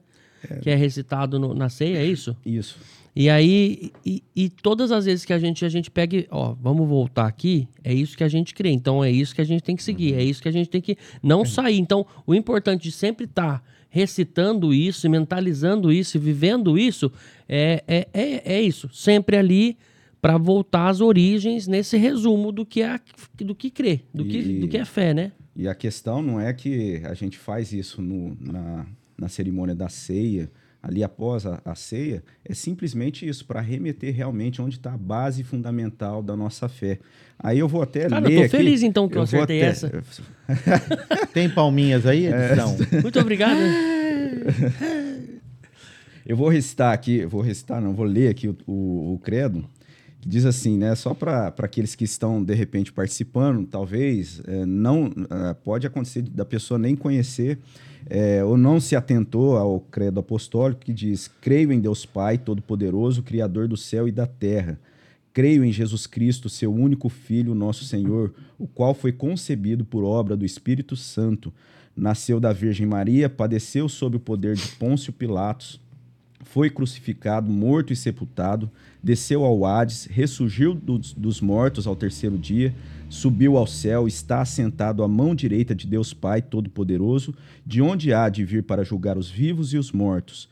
É. 0.49 0.57
Que 0.57 0.69
é 0.69 0.75
recitado 0.75 1.39
no, 1.39 1.53
na 1.53 1.69
ceia, 1.69 1.97
é 1.97 2.05
isso? 2.05 2.35
Isso. 2.45 2.77
E 3.19 3.31
aí, 3.31 3.91
e, 4.05 4.23
e, 4.35 4.47
todas 4.47 4.91
as 4.91 5.05
vezes 5.05 5.25
que 5.25 5.33
a 5.33 5.39
gente, 5.39 5.65
a 5.65 5.69
gente 5.69 5.89
pega, 5.89 6.23
ó, 6.29 6.53
vamos 6.53 6.87
voltar 6.87 7.25
aqui, 7.25 7.67
é 7.83 7.91
isso 7.91 8.15
que 8.15 8.23
a 8.23 8.27
gente 8.27 8.53
crê. 8.53 8.69
Então 8.69 9.03
é 9.03 9.09
isso 9.09 9.33
que 9.33 9.41
a 9.41 9.43
gente 9.43 9.63
tem 9.63 9.75
que 9.75 9.81
seguir, 9.81 10.13
é 10.13 10.21
isso 10.21 10.39
que 10.39 10.47
a 10.47 10.51
gente 10.51 10.69
tem 10.69 10.79
que 10.79 10.95
não 11.23 11.43
sair. 11.43 11.79
Então, 11.79 12.05
o 12.27 12.35
importante 12.35 12.83
de 12.83 12.91
sempre 12.91 13.25
estar 13.25 13.57
tá 13.57 13.63
recitando 13.89 14.71
isso, 14.71 15.09
mentalizando 15.09 15.91
isso, 15.91 16.19
vivendo 16.19 16.77
isso, 16.77 17.11
é, 17.49 17.83
é, 17.87 18.07
é, 18.13 18.53
é 18.53 18.61
isso. 18.61 18.87
Sempre 18.93 19.35
ali 19.35 19.79
para 20.21 20.37
voltar 20.37 20.87
às 20.87 21.01
origens 21.01 21.65
nesse 21.67 21.97
resumo 21.97 22.51
do 22.51 22.63
que 22.63 22.83
é 22.83 22.99
do 23.39 23.55
que 23.55 23.71
crê, 23.71 24.01
do, 24.13 24.27
e, 24.27 24.29
que, 24.29 24.59
do 24.59 24.67
que 24.67 24.77
é 24.77 24.85
fé, 24.85 25.15
né? 25.15 25.31
E 25.55 25.67
a 25.67 25.73
questão 25.73 26.21
não 26.21 26.39
é 26.39 26.53
que 26.53 27.01
a 27.03 27.15
gente 27.15 27.39
faz 27.39 27.73
isso 27.73 27.99
no, 27.99 28.37
na, 28.39 28.85
na 29.17 29.27
cerimônia 29.27 29.73
da 29.73 29.89
ceia 29.89 30.51
ali 30.81 31.03
após 31.03 31.45
a, 31.45 31.61
a 31.65 31.75
ceia, 31.75 32.23
é 32.45 32.53
simplesmente 32.53 33.27
isso, 33.27 33.45
para 33.45 33.59
remeter 33.61 34.15
realmente 34.15 34.61
onde 34.61 34.77
está 34.77 34.93
a 34.93 34.97
base 34.97 35.43
fundamental 35.43 36.23
da 36.23 36.35
nossa 36.35 36.69
fé. 36.69 36.99
Aí 37.39 37.59
eu 37.59 37.67
vou 37.67 37.81
até 37.81 38.07
Cara, 38.07 38.27
ler. 38.27 38.33
Eu 38.33 38.37
tô 38.37 38.43
aqui, 38.45 38.57
feliz 38.57 38.83
então 38.83 39.07
que 39.07 39.15
eu, 39.15 39.19
eu 39.19 39.23
acertei 39.23 39.61
até... 39.61 39.69
essa. 39.69 40.03
Tem 41.33 41.49
palminhas 41.49 42.05
aí, 42.05 42.25
é. 42.25 42.47
edição? 42.47 42.77
É. 42.91 43.01
Muito 43.01 43.19
obrigado. 43.19 43.59
eu 46.25 46.37
vou 46.37 46.49
recitar 46.49 46.93
aqui, 46.93 47.25
vou 47.25 47.41
recitar, 47.41 47.81
não, 47.81 47.93
vou 47.93 48.05
ler 48.05 48.29
aqui 48.29 48.47
o, 48.47 48.57
o, 48.65 49.13
o 49.13 49.19
credo 49.19 49.67
diz 50.27 50.45
assim, 50.45 50.77
né? 50.77 50.93
Só 50.95 51.13
para 51.13 51.53
aqueles 51.59 51.95
que 51.95 52.03
estão 52.03 52.43
de 52.43 52.53
repente 52.53 52.91
participando, 52.91 53.65
talvez 53.65 54.41
é, 54.45 54.65
não 54.65 55.11
é, 55.29 55.53
pode 55.53 55.87
acontecer 55.87 56.23
da 56.23 56.43
pessoa 56.43 56.77
nem 56.77 56.95
conhecer 56.95 57.57
é, 58.09 58.43
ou 58.43 58.57
não 58.57 58.79
se 58.79 58.95
atentou 58.95 59.57
ao 59.57 59.79
credo 59.79 60.19
apostólico 60.19 60.81
que 60.81 60.93
diz: 60.93 61.29
creio 61.41 61.71
em 61.71 61.79
Deus 61.79 62.05
Pai 62.05 62.37
Todo-Poderoso, 62.37 63.23
Criador 63.23 63.67
do 63.67 63.77
céu 63.77 64.07
e 64.07 64.11
da 64.11 64.25
terra. 64.25 64.79
Creio 65.33 65.63
em 65.63 65.71
Jesus 65.71 66.07
Cristo, 66.07 66.49
seu 66.49 66.73
único 66.73 67.09
Filho, 67.09 67.53
nosso 67.53 67.85
Senhor, 67.85 68.33
o 68.57 68.65
qual 68.67 68.95
foi 68.95 69.11
concebido 69.11 69.85
por 69.85 70.03
obra 70.03 70.35
do 70.35 70.45
Espírito 70.45 70.95
Santo. 70.95 71.53
Nasceu 71.95 72.39
da 72.39 72.51
Virgem 72.51 72.87
Maria, 72.87 73.29
padeceu 73.29 73.87
sob 73.87 74.17
o 74.17 74.19
poder 74.19 74.55
de 74.55 74.67
Pôncio 74.69 75.13
Pilatos 75.13 75.79
foi 76.43 76.69
crucificado, 76.69 77.51
morto 77.51 77.91
e 77.91 77.95
sepultado, 77.95 78.69
desceu 79.01 79.43
ao 79.43 79.65
Hades, 79.65 80.05
ressurgiu 80.05 80.73
dos, 80.73 81.13
dos, 81.13 81.41
mortos 81.41 81.87
ao 81.87 81.95
terceiro 81.95 82.37
dia, 82.37 82.73
subiu 83.09 83.57
ao 83.57 83.67
céu, 83.67 84.07
está 84.07 84.41
assentado 84.41 85.03
à 85.03 85.07
mão 85.07 85.35
direita 85.35 85.75
de 85.75 85.87
Deus 85.87 86.13
Pai 86.13 86.41
Todo-Poderoso, 86.41 87.33
de 87.65 87.81
onde 87.81 88.13
há 88.13 88.29
de 88.29 88.43
vir 88.43 88.63
para 88.63 88.83
julgar 88.83 89.17
os 89.17 89.29
vivos 89.29 89.73
e 89.73 89.77
os 89.77 89.91
mortos. 89.91 90.49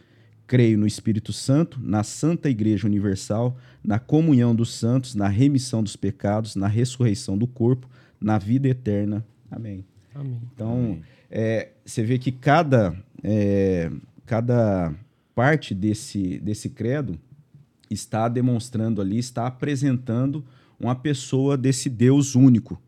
Creio 0.48 0.78
no 0.78 0.86
Espírito 0.86 1.34
Santo, 1.34 1.80
na 1.82 2.04
Santa 2.04 2.50
Igreja 2.50 2.86
Universal, 2.86 3.58
na 3.84 3.98
comunhão 3.98 4.54
dos 4.56 4.74
santos, 4.74 5.16
na 5.16 5.28
remissão 5.28 5.82
dos 5.82 5.96
pecados, 5.96 6.56
na 6.56 6.68
ressurreição 6.68 7.38
do 7.38 7.48
corpo, 7.48 7.90
na 8.22 8.38
vida 8.38 8.68
eterna. 8.68 9.26
Amém. 9.50 9.84
Amém. 10.14 10.42
Então, 10.54 10.72
Amém. 10.72 11.02
É, 11.32 11.70
você 11.84 12.04
vê 12.04 12.20
que 12.20 12.32
cada, 12.32 12.96
é, 13.24 13.92
cada 14.26 14.94
parte 15.36 15.76
desse, 15.76 16.40
desse 16.40 16.70
credo 16.70 17.20
está 17.92 18.28
demonstrando 18.28 19.02
ali, 19.02 19.20
está 19.20 19.46
apresentando 19.46 20.44
uma 20.80 20.96
pessoa 20.96 21.58
desse 21.58 21.90
Deus 21.90 22.34
único. 22.34 22.82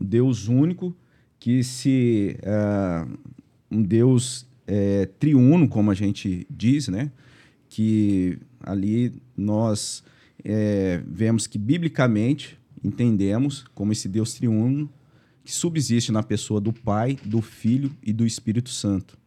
Um 0.00 0.06
Deus 0.06 0.48
único 0.48 0.96
que 1.38 1.62
se. 1.62 2.38
Uh, 2.42 3.18
um 3.70 3.82
Deus 3.82 4.46
é, 4.66 5.06
triuno, 5.18 5.68
como 5.68 5.90
a 5.90 5.94
gente 5.94 6.46
diz, 6.48 6.88
né? 6.88 7.10
Que 7.68 8.38
ali 8.60 9.12
nós 9.36 10.04
é, 10.44 11.02
vemos 11.06 11.46
que 11.46 11.58
biblicamente 11.58 12.58
entendemos 12.82 13.64
como 13.74 13.92
esse 13.92 14.08
Deus 14.08 14.34
triuno 14.34 14.88
que 15.44 15.52
subsiste 15.52 16.12
na 16.12 16.22
pessoa 16.22 16.60
do 16.60 16.72
Pai, 16.72 17.18
do 17.24 17.42
Filho 17.42 17.94
e 18.02 18.12
do 18.12 18.24
Espírito 18.24 18.70
Santo. 18.70 19.18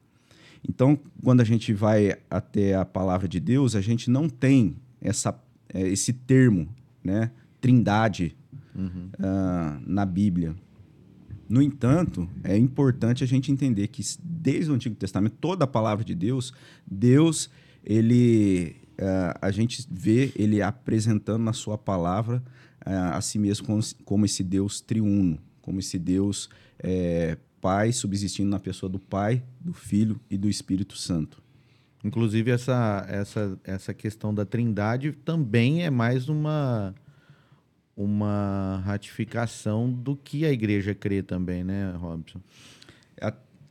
Então, 0.68 1.00
quando 1.24 1.42
a 1.42 1.44
gente 1.44 1.74
vai 1.74 2.16
até 2.30 2.76
a 2.76 2.86
palavra 2.86 3.28
de 3.28 3.40
Deus, 3.40 3.76
a 3.76 3.82
gente 3.82 4.10
não 4.10 4.30
tem 4.30 4.76
essa, 5.02 5.38
é, 5.74 5.88
esse 5.88 6.14
termo, 6.14 6.68
né, 7.04 7.32
trindade, 7.60 8.36
uhum. 8.78 9.10
uh, 9.20 9.82
na 9.86 10.06
Bíblia. 10.06 10.56
No 11.50 11.62
entanto, 11.62 12.30
é 12.44 12.58
importante 12.58 13.24
a 13.24 13.28
gente 13.28 13.52
entender 13.52 13.88
que 13.88 14.02
desde 14.22 14.70
o 14.70 14.74
Antigo 14.74 14.96
Testamento, 14.96 15.38
toda 15.40 15.64
a 15.64 15.68
palavra 15.68 16.04
de 16.04 16.14
Deus, 16.14 16.54
Deus, 16.86 17.50
ele, 17.84 18.76
uh, 19.00 19.38
a 19.42 19.50
gente 19.50 19.88
vê 19.90 20.32
ele 20.36 20.62
apresentando 20.62 21.44
na 21.44 21.54
sua 21.54 21.78
palavra 21.78 22.44
uh, 22.86 23.16
a 23.16 23.22
si 23.22 23.40
mesmo 23.40 23.66
como, 23.66 23.82
como, 24.04 24.26
esse 24.26 24.44
Deus 24.44 24.82
triuno, 24.82 25.40
como 25.62 25.80
esse 25.80 25.98
Deus 25.98 26.50
é, 26.80 27.38
Pai 27.62 27.92
subsistindo 27.92 28.50
na 28.50 28.60
pessoa 28.60 28.90
do 28.90 29.00
Pai, 29.00 29.44
do 29.60 29.74
Filho 29.74 30.20
e 30.30 30.38
do 30.38 30.50
Espírito 30.50 30.98
Santo. 30.98 31.42
Inclusive, 32.04 32.52
essa, 32.52 33.06
essa, 33.10 33.60
essa 33.64 33.94
questão 33.94 34.34
da 34.34 34.46
trindade 34.46 35.12
também 35.12 35.84
é 35.84 35.90
mais 35.90 36.30
uma, 36.30 36.94
uma 37.96 38.82
ratificação 38.86 39.92
do 39.92 40.16
que 40.16 40.46
a 40.46 40.52
igreja 40.52 40.94
crê 40.94 41.24
também, 41.24 41.64
né, 41.64 41.92
Robson? 41.98 42.40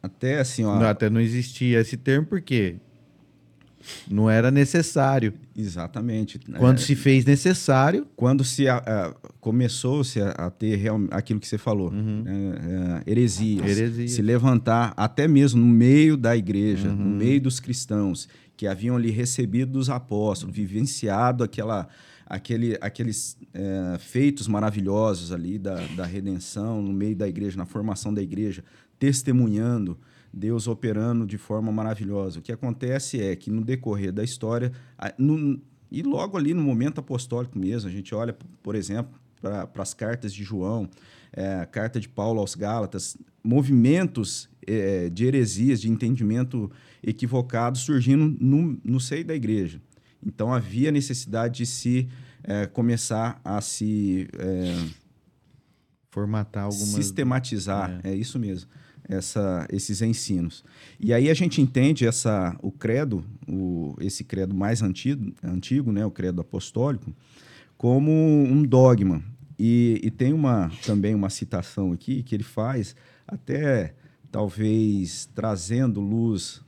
Até 0.03 0.39
assim, 0.39 0.65
ó. 0.65 0.79
Não, 0.79 0.87
até 0.87 1.11
não 1.11 1.21
existia 1.21 1.81
esse 1.81 1.97
termo, 1.97 2.27
porque 2.27 2.77
não 4.09 4.29
era 4.31 4.51
necessário. 4.51 5.33
Exatamente. 5.57 6.39
Quando 6.59 6.79
é, 6.79 6.81
se 6.81 6.95
fez 6.95 7.25
necessário. 7.25 8.07
Quando 8.15 8.45
se 8.45 8.65
começou-se 9.41 10.21
a, 10.21 10.31
a, 10.31 10.51
ter 10.51 10.77
real, 10.77 11.01
aquilo 11.11 11.41
que 11.41 11.47
você 11.47 11.59
falou, 11.59 11.91
uhum. 11.91 12.25
é, 12.27 13.03
é, 13.09 13.11
heresias, 13.11 13.79
heresias, 13.79 14.13
se 14.13 14.23
levantar 14.23 14.93
até 14.97 15.27
mesmo 15.27 15.61
no 15.61 15.67
meio 15.67 16.17
da 16.17 16.37
igreja, 16.37 16.89
uhum. 16.89 16.97
no 16.97 17.17
meio 17.17 17.41
dos 17.41 17.61
cristãos, 17.61 18.29
que 18.57 18.67
haviam 18.67 18.97
ali 18.97 19.11
recebido 19.11 19.73
dos 19.73 19.91
apóstolos, 19.91 20.55
vivenciado 20.55 21.45
aquela, 21.45 21.89
aquele, 22.27 22.77
aqueles 22.81 23.37
é, 23.53 23.99
feitos 23.99 24.49
maravilhosos 24.49 25.31
ali 25.33 25.59
da, 25.59 25.77
da 25.97 26.07
redenção, 26.07 26.83
no 26.83 26.93
meio 26.93 27.15
da 27.15 27.29
igreja, 27.29 27.57
na 27.57 27.67
formação 27.67 28.13
da 28.13 28.23
igreja, 28.23 28.65
testemunhando. 28.99 29.99
Deus 30.37 30.69
operando 30.69 31.27
de 31.27 31.39
forma 31.39 31.73
maravilhosa. 31.73 32.41
O 32.41 32.43
que 32.43 32.53
acontece 32.53 33.19
é 33.19 33.35
que 33.35 33.51
no 33.51 33.65
decorrer 33.65 34.13
da 34.13 34.23
história, 34.23 34.71
no, 35.17 35.59
e 35.91 36.03
logo 36.03 36.37
ali 36.37 36.53
no 36.53 36.63
momento 36.63 37.01
apostólico 37.01 37.59
mesmo, 37.59 37.89
a 37.89 37.93
gente 37.93 38.15
olha, 38.15 38.37
por 38.63 38.75
exemplo, 38.75 39.19
para 39.41 39.67
as 39.77 39.95
cartas 39.95 40.35
de 40.35 40.45
João, 40.45 40.91
é, 41.33 41.55
a 41.55 41.65
carta 41.65 41.99
de 41.99 42.07
Paulo 42.07 42.39
aos 42.39 42.55
Gálatas, 42.55 43.17
movimentos 43.43 44.47
é, 44.67 45.09
de 45.09 45.25
heresias, 45.25 45.81
de 45.81 45.91
entendimento 45.91 46.71
equivocado 47.03 47.79
surgindo 47.79 48.37
no, 48.39 48.79
no 48.85 49.01
seio 49.01 49.25
da 49.25 49.35
igreja. 49.35 49.81
Então 50.25 50.53
havia 50.53 50.93
necessidade 50.93 51.59
de 51.59 51.67
se 51.67 52.09
é, 52.45 52.67
começar 52.67 53.41
a 53.43 53.63
se 53.63 54.29
é, 54.39 54.87
formatar 56.11 56.65
algumas 56.65 56.89
sistematizar, 56.89 58.01
é, 58.05 58.11
é 58.11 58.15
isso 58.15 58.39
mesmo 58.39 58.69
essa, 59.09 59.67
esses 59.71 60.03
ensinos. 60.03 60.65
E 60.99 61.13
aí 61.13 61.31
a 61.31 61.35
gente 61.35 61.61
entende 61.61 62.07
essa, 62.07 62.57
o 62.63 62.71
credo, 62.71 63.25
o, 63.49 63.97
esse 64.01 64.25
credo 64.25 64.55
mais 64.55 64.83
antigo, 64.83 65.33
antigo 65.43 65.93
né, 65.93 66.05
o 66.05 66.11
credo 66.11 66.41
apostólico, 66.41 67.15
como 67.77 68.11
um 68.11 68.63
dogma. 68.63 69.23
E, 69.59 70.01
e 70.03 70.11
tem 70.11 70.33
uma, 70.33 70.71
também 70.85 71.15
uma 71.15 71.31
citação 71.31 71.93
aqui 71.93 72.23
que 72.23 72.35
ele 72.35 72.45
faz, 72.45 72.95
até 73.27 73.95
talvez 74.31 75.29
trazendo 75.35 76.01
luz 76.01 76.61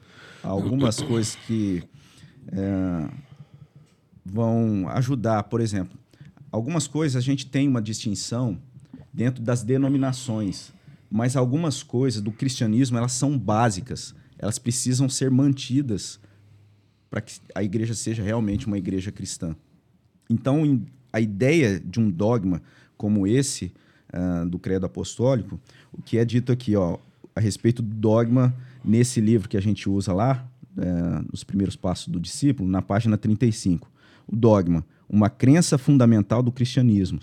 a 0.43 0.49
algumas 0.49 1.01
coisas 1.01 1.37
que 1.47 1.83
é, 2.51 3.11
vão 4.25 4.89
ajudar. 4.89 5.43
Por 5.45 5.61
exemplo, 5.61 5.99
algumas 6.51 6.87
coisas 6.87 7.17
a 7.17 7.25
gente 7.25 7.47
tem 7.47 7.69
uma 7.69 7.83
distinção 7.83 8.59
dentro 9.13 9.43
das 9.43 9.63
denominações 9.63 10.73
mas 11.11 11.37
algumas 11.37 11.83
coisas 11.83 12.21
do 12.21 12.31
cristianismo 12.31 12.99
elas 12.99 13.13
são 13.13 13.39
básicas, 13.39 14.15
elas 14.39 14.59
precisam 14.59 15.09
ser 15.09 15.31
mantidas 15.31 16.21
para 17.11 17.21
que 17.21 17.41
a 17.55 17.63
igreja 17.63 17.95
seja 17.95 18.23
realmente 18.23 18.67
uma 18.67 18.79
igreja 18.79 19.11
cristã. 19.11 19.57
Então, 20.29 20.85
a 21.13 21.21
ideia 21.21 21.81
de 21.81 21.99
um 21.99 22.11
dogma 22.11 22.63
como 22.97 23.27
esse 23.27 23.73
uh, 24.13 24.47
do 24.47 24.59
credo 24.59 24.87
apostólico, 24.87 25.59
o 25.93 26.03
que 26.03 26.19
é 26.19 26.25
dito 26.25 26.53
aqui, 26.53 26.77
ó, 26.77 26.99
a 27.35 27.41
respeito 27.41 27.81
do 27.81 27.95
dogma 27.95 28.55
nesse 28.85 29.21
livro 29.21 29.49
que 29.49 29.57
a 29.57 29.61
gente 29.61 29.89
usa 29.89 30.13
lá, 30.13 30.47
uh, 30.77 31.27
nos 31.31 31.43
primeiros 31.45 31.77
passos 31.77 32.09
do 32.09 32.21
discípulo, 32.21 32.69
na 32.69 32.83
página 32.83 33.17
35. 33.17 33.91
O 34.27 34.37
dogma, 34.37 34.85
uma 35.09 35.31
crença 35.31 35.79
fundamental 35.79 36.43
do 36.43 36.53
cristianismo, 36.53 37.21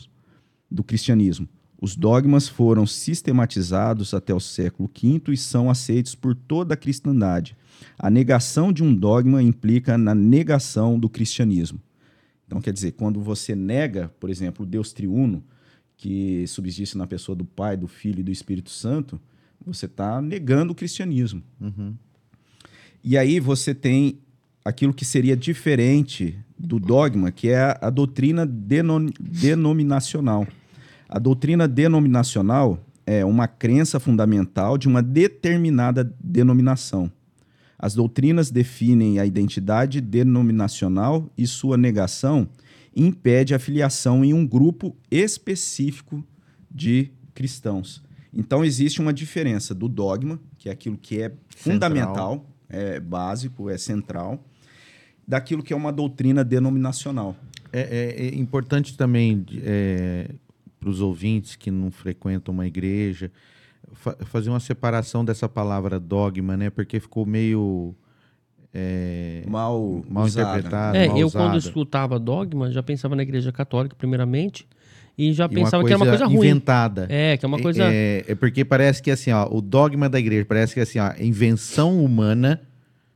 do 0.70 0.84
cristianismo, 0.84 1.48
os 1.82 1.96
dogmas 1.96 2.48
foram 2.48 2.86
sistematizados 2.86 4.14
até 4.14 4.34
o 4.34 4.40
século 4.40 4.90
V 4.90 5.34
e 5.34 5.38
são 5.38 5.70
aceitos 5.70 6.16
por 6.16 6.34
toda 6.34 6.74
a 6.74 6.78
cristandade. 6.78 7.58
A 7.98 8.10
negação 8.10 8.72
de 8.72 8.84
um 8.84 8.94
dogma 8.94 9.44
implica 9.44 9.98
na 9.98 10.16
negação 10.16 10.98
do 10.98 11.10
cristianismo. 11.10 11.80
Então, 12.48 12.62
quer 12.62 12.72
dizer, 12.72 12.94
quando 12.94 13.22
você 13.22 13.56
nega, 13.56 14.14
por 14.20 14.30
exemplo, 14.30 14.66
o 14.66 14.68
Deus 14.68 14.94
triuno, 14.94 15.44
que 15.98 16.46
subsiste 16.48 16.98
na 16.98 17.08
pessoa 17.08 17.36
do 17.36 17.46
Pai, 17.46 17.76
do 17.76 17.88
Filho 17.88 18.20
e 18.20 18.24
do 18.24 18.32
Espírito 18.32 18.70
Santo, 18.70 19.20
você 19.66 19.86
está 19.86 20.22
negando 20.22 20.74
o 20.74 20.76
cristianismo. 20.76 21.42
Uhum. 21.60 21.96
E 23.04 23.18
aí 23.18 23.40
você 23.40 23.74
tem 23.74 24.20
aquilo 24.64 24.94
que 24.94 25.06
seria 25.06 25.36
diferente 25.36 26.38
do 26.58 26.80
dogma, 26.80 27.32
que 27.32 27.50
é 27.50 27.78
a 27.82 27.90
doutrina 27.90 28.46
denominacional. 28.46 30.48
A 31.08 31.20
doutrina 31.20 31.68
denominacional 31.68 32.80
é 33.06 33.24
uma 33.24 33.48
crença 33.48 34.00
fundamental 34.00 34.78
de 34.78 34.88
uma 34.88 35.02
determinada 35.02 36.04
denominação. 36.20 37.12
As 37.78 37.94
doutrinas 37.94 38.50
definem 38.50 39.20
a 39.20 39.26
identidade 39.26 40.02
denominacional 40.02 41.30
e 41.38 41.46
sua 41.46 41.78
negação 41.78 42.50
impede 42.96 43.54
a 43.54 43.60
filiação 43.60 44.24
em 44.24 44.34
um 44.34 44.48
grupo 44.48 44.96
específico 45.12 46.24
de 46.72 47.12
cristãos. 47.34 48.02
Então 48.34 48.64
existe 48.64 49.02
uma 49.02 49.14
diferença 49.14 49.76
do 49.76 49.88
dogma, 49.88 50.40
que 50.58 50.70
é 50.70 50.72
aquilo 50.72 50.98
que 50.98 51.22
é 51.22 51.32
fundamental, 51.56 52.46
é 52.70 53.00
básico, 53.00 53.70
é 53.70 53.78
central, 53.78 54.44
daquilo 55.28 55.62
que 55.62 55.74
é 55.74 55.76
uma 55.76 55.92
doutrina 55.92 56.44
denominacional. 56.44 57.36
É, 57.72 57.82
é, 57.82 58.26
é 58.28 58.36
importante 58.36 58.98
também 58.98 59.46
é, 59.62 60.30
para 60.86 60.92
os 60.92 61.02
ouvintes 61.02 61.56
que 61.56 61.72
não 61.72 61.90
frequentam 61.90 62.54
uma 62.54 62.68
igreja, 62.68 63.32
fa 63.92 64.16
fazer 64.26 64.52
uma 64.52 64.60
separação 64.60 65.26
dessa 65.26 65.50
palavra 65.50 66.00
dogma, 66.00 66.56
né? 66.56 66.70
Porque 66.70 67.00
ficou 67.00 67.26
meio 67.26 67.96
é, 68.72 69.42
mal, 69.48 70.04
mal 70.08 70.28
interpretado. 70.28 70.96
É, 70.96 71.08
mal 71.08 71.18
eu 71.18 71.32
quando 71.32 71.58
escutava 71.58 72.20
dogma 72.20 72.72
já 72.72 72.84
pensava 72.84 73.16
na 73.16 73.24
igreja 73.24 73.52
católica 73.52 73.96
primeiramente 73.96 74.68
e 75.18 75.34
já 75.34 75.46
e 75.46 75.50
pensava 75.50 75.84
que 75.84 75.92
era 75.92 75.98
uma 75.98 76.06
coisa 76.06 76.26
ruim. 76.28 76.36
inventada. 76.36 77.08
É, 77.10 77.36
que 77.36 77.44
é 77.44 77.48
uma 77.48 77.60
coisa. 77.60 77.84
É, 77.86 78.24
é, 78.28 78.36
porque 78.36 78.64
parece 78.64 79.02
que 79.02 79.10
assim, 79.10 79.32
ó, 79.32 79.48
o 79.52 79.62
dogma 79.62 80.08
da 80.08 80.20
igreja 80.20 80.46
parece 80.46 80.76
que 80.76 80.82
assim, 80.82 81.00
ó, 81.00 81.14
invenção 81.20 82.04
humana, 82.04 82.62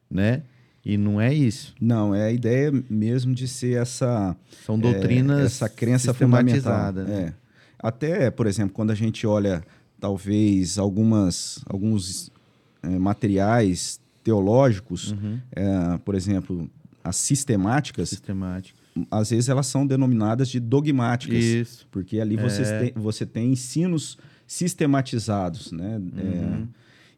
né? 0.10 0.41
E 0.84 0.97
não 0.97 1.21
é 1.21 1.32
isso. 1.32 1.75
Não, 1.79 2.15
é 2.15 2.23
a 2.23 2.32
ideia 2.32 2.71
mesmo 2.89 3.36
de 3.36 3.47
ser 3.47 3.79
essa. 3.79 4.36
São 4.65 4.79
doutrinas. 4.79 5.39
É, 5.41 5.45
essa 5.45 5.69
crença 5.69 6.15
fundamental. 6.15 6.93
Né? 6.93 7.34
Até, 7.82 8.30
por 8.30 8.46
exemplo, 8.46 8.74
quando 8.74 8.92
a 8.92 8.96
gente 8.96 9.26
olha 9.26 9.63
talvez 10.00 10.78
algumas, 10.78 11.63
alguns 11.65 12.32
é, 12.84 12.89
materiais 12.98 14.00
teológicos, 14.24 15.12
uhum. 15.12 15.39
é, 15.52 15.98
por 16.04 16.15
exemplo, 16.15 16.70
as 17.04 17.15
sistemáticas, 17.15 18.10
Sistemática. 18.10 18.78
às 19.10 19.30
vezes 19.30 19.50
elas 19.50 19.68
são 19.68 19.86
denominadas 19.86 20.50
de 20.50 20.60
dogmáticas, 20.60 21.44
Isso. 21.44 21.88
porque 21.89 22.20
ali 22.20 22.38
é. 22.38 22.42
você, 22.42 22.80
tem, 22.80 22.94
você 22.96 23.26
tem 23.26 23.52
ensinos 23.52 24.18
sistematizados, 24.46 25.72
né? 25.72 26.02
É, 26.18 26.22
uhum. 26.22 26.68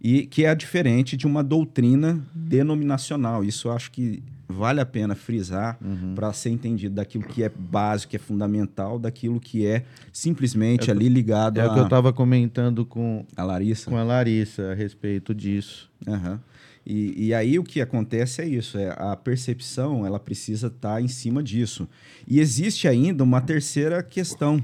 e 0.02 0.26
que 0.28 0.45
é 0.45 0.54
diferente 0.54 1.15
de 1.17 1.26
uma 1.26 1.43
doutrina 1.43 2.21
denominacional. 2.34 3.43
Isso 3.43 3.67
eu 3.67 3.71
acho 3.71 3.91
que 3.91 4.21
vale 4.51 4.79
a 4.79 4.85
pena 4.85 5.15
frisar 5.15 5.77
uhum. 5.81 6.13
para 6.13 6.31
ser 6.33 6.49
entendido 6.49 6.95
daquilo 6.95 7.23
que 7.23 7.43
é 7.43 7.49
básico, 7.49 8.11
que 8.11 8.15
é 8.15 8.19
fundamental, 8.19 8.99
daquilo 8.99 9.39
que 9.39 9.65
é 9.65 9.83
simplesmente 10.11 10.89
é 10.89 10.93
ali 10.93 11.09
ligado 11.09 11.57
é 11.57 11.61
a... 11.61 11.65
É 11.65 11.67
o 11.67 11.73
que 11.73 11.79
eu 11.79 11.83
estava 11.85 12.13
comentando 12.13 12.85
com 12.85 13.25
a 13.35 13.43
Larissa. 13.43 13.89
Com 13.89 13.97
a 13.97 14.03
Larissa 14.03 14.71
a 14.71 14.73
respeito 14.73 15.33
disso. 15.33 15.89
Uhum. 16.05 16.39
E, 16.85 17.27
e, 17.27 17.33
aí 17.33 17.59
o 17.59 17.63
que 17.63 17.79
acontece 17.79 18.41
é 18.41 18.47
isso, 18.47 18.77
é 18.77 18.93
a 18.97 19.15
percepção 19.15 20.05
ela 20.05 20.19
precisa 20.19 20.67
estar 20.67 20.95
tá 20.95 21.01
em 21.01 21.07
cima 21.07 21.43
disso. 21.43 21.87
E 22.27 22.39
existe 22.39 22.87
ainda 22.87 23.23
uma 23.23 23.39
terceira 23.39 24.01
questão, 24.01 24.61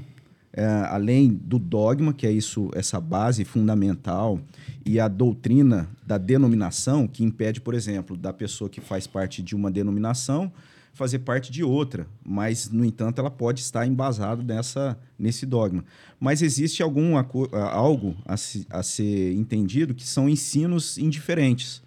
é, 0.52 0.64
além 0.64 1.28
do 1.28 1.58
dogma, 1.58 2.12
que 2.12 2.26
é 2.26 2.32
isso, 2.32 2.70
essa 2.74 3.00
base 3.00 3.44
fundamental, 3.44 4.40
e 4.84 4.98
a 4.98 5.08
doutrina 5.08 5.88
da 6.06 6.18
denominação, 6.18 7.06
que 7.06 7.22
impede, 7.22 7.60
por 7.60 7.74
exemplo, 7.74 8.16
da 8.16 8.32
pessoa 8.32 8.70
que 8.70 8.80
faz 8.80 9.06
parte 9.06 9.42
de 9.42 9.54
uma 9.54 9.70
denominação 9.70 10.52
fazer 10.98 11.20
parte 11.20 11.52
de 11.52 11.62
outra, 11.62 12.08
mas, 12.26 12.68
no 12.70 12.84
entanto, 12.84 13.20
ela 13.20 13.30
pode 13.30 13.60
estar 13.60 13.86
embasada 13.86 14.42
nessa, 14.42 14.98
nesse 15.16 15.46
dogma. 15.46 15.84
Mas 16.18 16.42
existe 16.42 16.82
algum, 16.82 17.14
algo 17.52 18.16
a, 18.24 18.36
se, 18.36 18.66
a 18.68 18.82
ser 18.82 19.32
entendido 19.34 19.94
que 19.94 20.04
são 20.04 20.28
ensinos 20.28 20.98
indiferentes. 20.98 21.80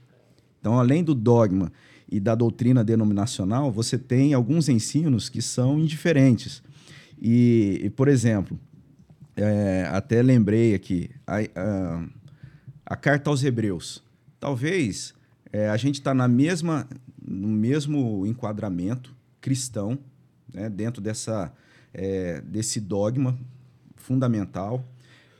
Então, 0.61 0.79
além 0.79 1.03
do 1.03 1.13
dogma 1.13 1.73
e 2.09 2.21
da 2.21 2.33
doutrina 2.33 2.85
denominacional, 2.85 3.69
você 3.69 3.97
tem 3.97 4.33
alguns 4.33 4.69
ensinos 4.69 5.27
que 5.27 5.41
são 5.41 5.77
indiferentes. 5.77 6.63
E, 7.21 7.79
e 7.83 7.89
por 7.89 8.07
exemplo, 8.07 8.59
é, 9.35 9.87
até 9.91 10.21
lembrei 10.21 10.73
aqui, 10.73 11.09
a, 11.27 11.37
a, 11.37 12.05
a, 12.85 12.95
carta 12.95 13.29
aos 13.29 13.43
Hebreus. 13.43 14.03
Talvez 14.39 15.13
é, 15.53 15.69
a 15.69 15.77
gente 15.77 15.95
está 15.95 16.13
na 16.13 16.27
mesma, 16.27 16.87
no 17.23 17.47
mesmo 17.47 18.25
enquadramento 18.25 19.15
cristão, 19.39 19.99
né, 20.53 20.69
dentro 20.69 21.01
dessa, 21.01 21.53
é, 21.93 22.41
desse 22.41 22.79
dogma 22.79 23.37
fundamental. 23.95 24.83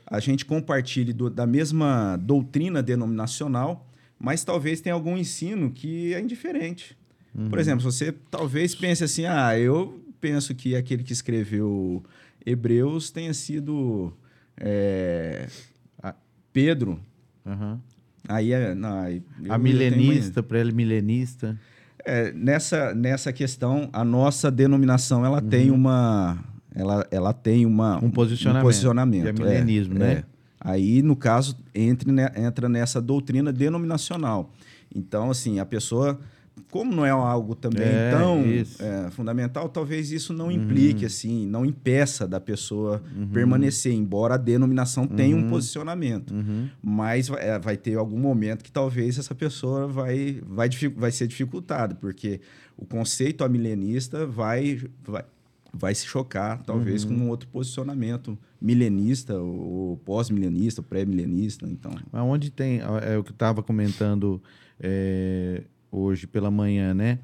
A 0.06 0.20
gente 0.20 0.44
compartilhe 0.44 1.12
do, 1.12 1.28
da 1.28 1.46
mesma 1.46 2.16
doutrina 2.16 2.82
denominacional, 2.82 3.88
mas 4.18 4.44
talvez 4.44 4.80
tenha 4.80 4.94
algum 4.94 5.16
ensino 5.16 5.70
que 5.70 6.14
é 6.14 6.20
indiferente. 6.20 6.96
Uhum. 7.34 7.48
Por 7.48 7.58
exemplo, 7.58 7.82
você 7.82 8.12
talvez 8.30 8.74
pense 8.74 9.02
assim: 9.02 9.24
ah, 9.24 9.58
eu 9.58 10.01
penso 10.22 10.54
que 10.54 10.74
aquele 10.74 11.02
que 11.02 11.12
escreveu 11.12 12.02
Hebreus 12.46 13.10
tenha 13.10 13.34
sido 13.34 14.16
é, 14.56 15.48
Pedro. 16.52 17.00
Uhum. 17.44 17.78
Aí 18.28 18.52
é. 18.52 18.74
Não, 18.74 19.04
a 19.48 19.58
milenista, 19.58 20.42
para 20.42 20.60
ele, 20.60 20.72
milenista. 20.72 21.58
É, 22.04 22.32
nessa, 22.32 22.94
nessa 22.94 23.32
questão, 23.32 23.88
a 23.92 24.04
nossa 24.04 24.50
denominação 24.50 25.24
ela 25.24 25.42
uhum. 25.42 25.48
tem 25.48 25.70
uma. 25.70 26.38
Ela, 26.74 27.06
ela 27.10 27.32
tem 27.32 27.66
uma, 27.66 28.02
um 28.02 28.10
posicionamento. 28.10 28.62
Um 28.62 28.66
posicionamento 28.66 29.26
é 29.26 29.32
milenismo, 29.32 29.94
é, 29.96 29.98
né? 29.98 30.12
É. 30.12 30.24
Aí, 30.58 31.02
no 31.02 31.16
caso, 31.16 31.56
entre, 31.74 32.10
entra 32.36 32.68
nessa 32.68 33.00
doutrina 33.00 33.52
denominacional. 33.52 34.50
Então, 34.94 35.30
assim, 35.30 35.58
a 35.58 35.66
pessoa, 35.66 36.18
como 36.70 36.94
não 36.94 37.04
é 37.04 37.10
algo 37.10 37.54
também 37.54 37.86
é, 37.86 38.10
tão 38.10 38.42
é, 38.44 39.10
fundamental, 39.10 39.68
talvez 39.68 40.10
isso 40.10 40.32
não 40.32 40.50
implique, 40.50 41.02
uhum. 41.02 41.06
assim, 41.06 41.46
não 41.46 41.64
impeça 41.66 42.26
da 42.26 42.40
pessoa 42.40 43.02
uhum. 43.16 43.28
permanecer, 43.28 43.92
embora 43.92 44.34
a 44.34 44.38
denominação 44.38 45.06
tenha 45.06 45.36
um 45.36 45.42
uhum. 45.42 45.50
posicionamento. 45.50 46.32
Uhum. 46.32 46.68
Mas 46.82 47.28
é, 47.30 47.58
vai 47.58 47.76
ter 47.76 47.96
algum 47.96 48.18
momento 48.18 48.64
que 48.64 48.72
talvez 48.72 49.18
essa 49.18 49.34
pessoa 49.34 49.86
vai, 49.86 50.40
vai, 50.46 50.68
vai 50.96 51.10
ser 51.10 51.26
dificultada, 51.26 51.94
porque 51.94 52.40
o 52.76 52.86
conceito 52.86 53.44
amilenista 53.44 54.26
vai, 54.26 54.80
vai, 55.04 55.24
vai 55.72 55.94
se 55.94 56.06
chocar, 56.06 56.62
talvez, 56.62 57.04
uhum. 57.04 57.18
com 57.18 57.24
um 57.24 57.28
outro 57.28 57.48
posicionamento 57.48 58.38
milenista, 58.60 59.38
ou 59.38 59.96
pós-milenista, 60.04 60.82
pré-milenista. 60.82 61.66
Então. 61.68 61.92
Onde 62.12 62.50
tem, 62.50 62.80
é 62.80 63.18
o 63.18 63.24
que 63.24 63.32
estava 63.32 63.62
comentando 63.62 64.42
é, 64.80 65.62
hoje 65.92 66.26
pela 66.26 66.50
manhã, 66.50 66.94
né? 66.94 67.18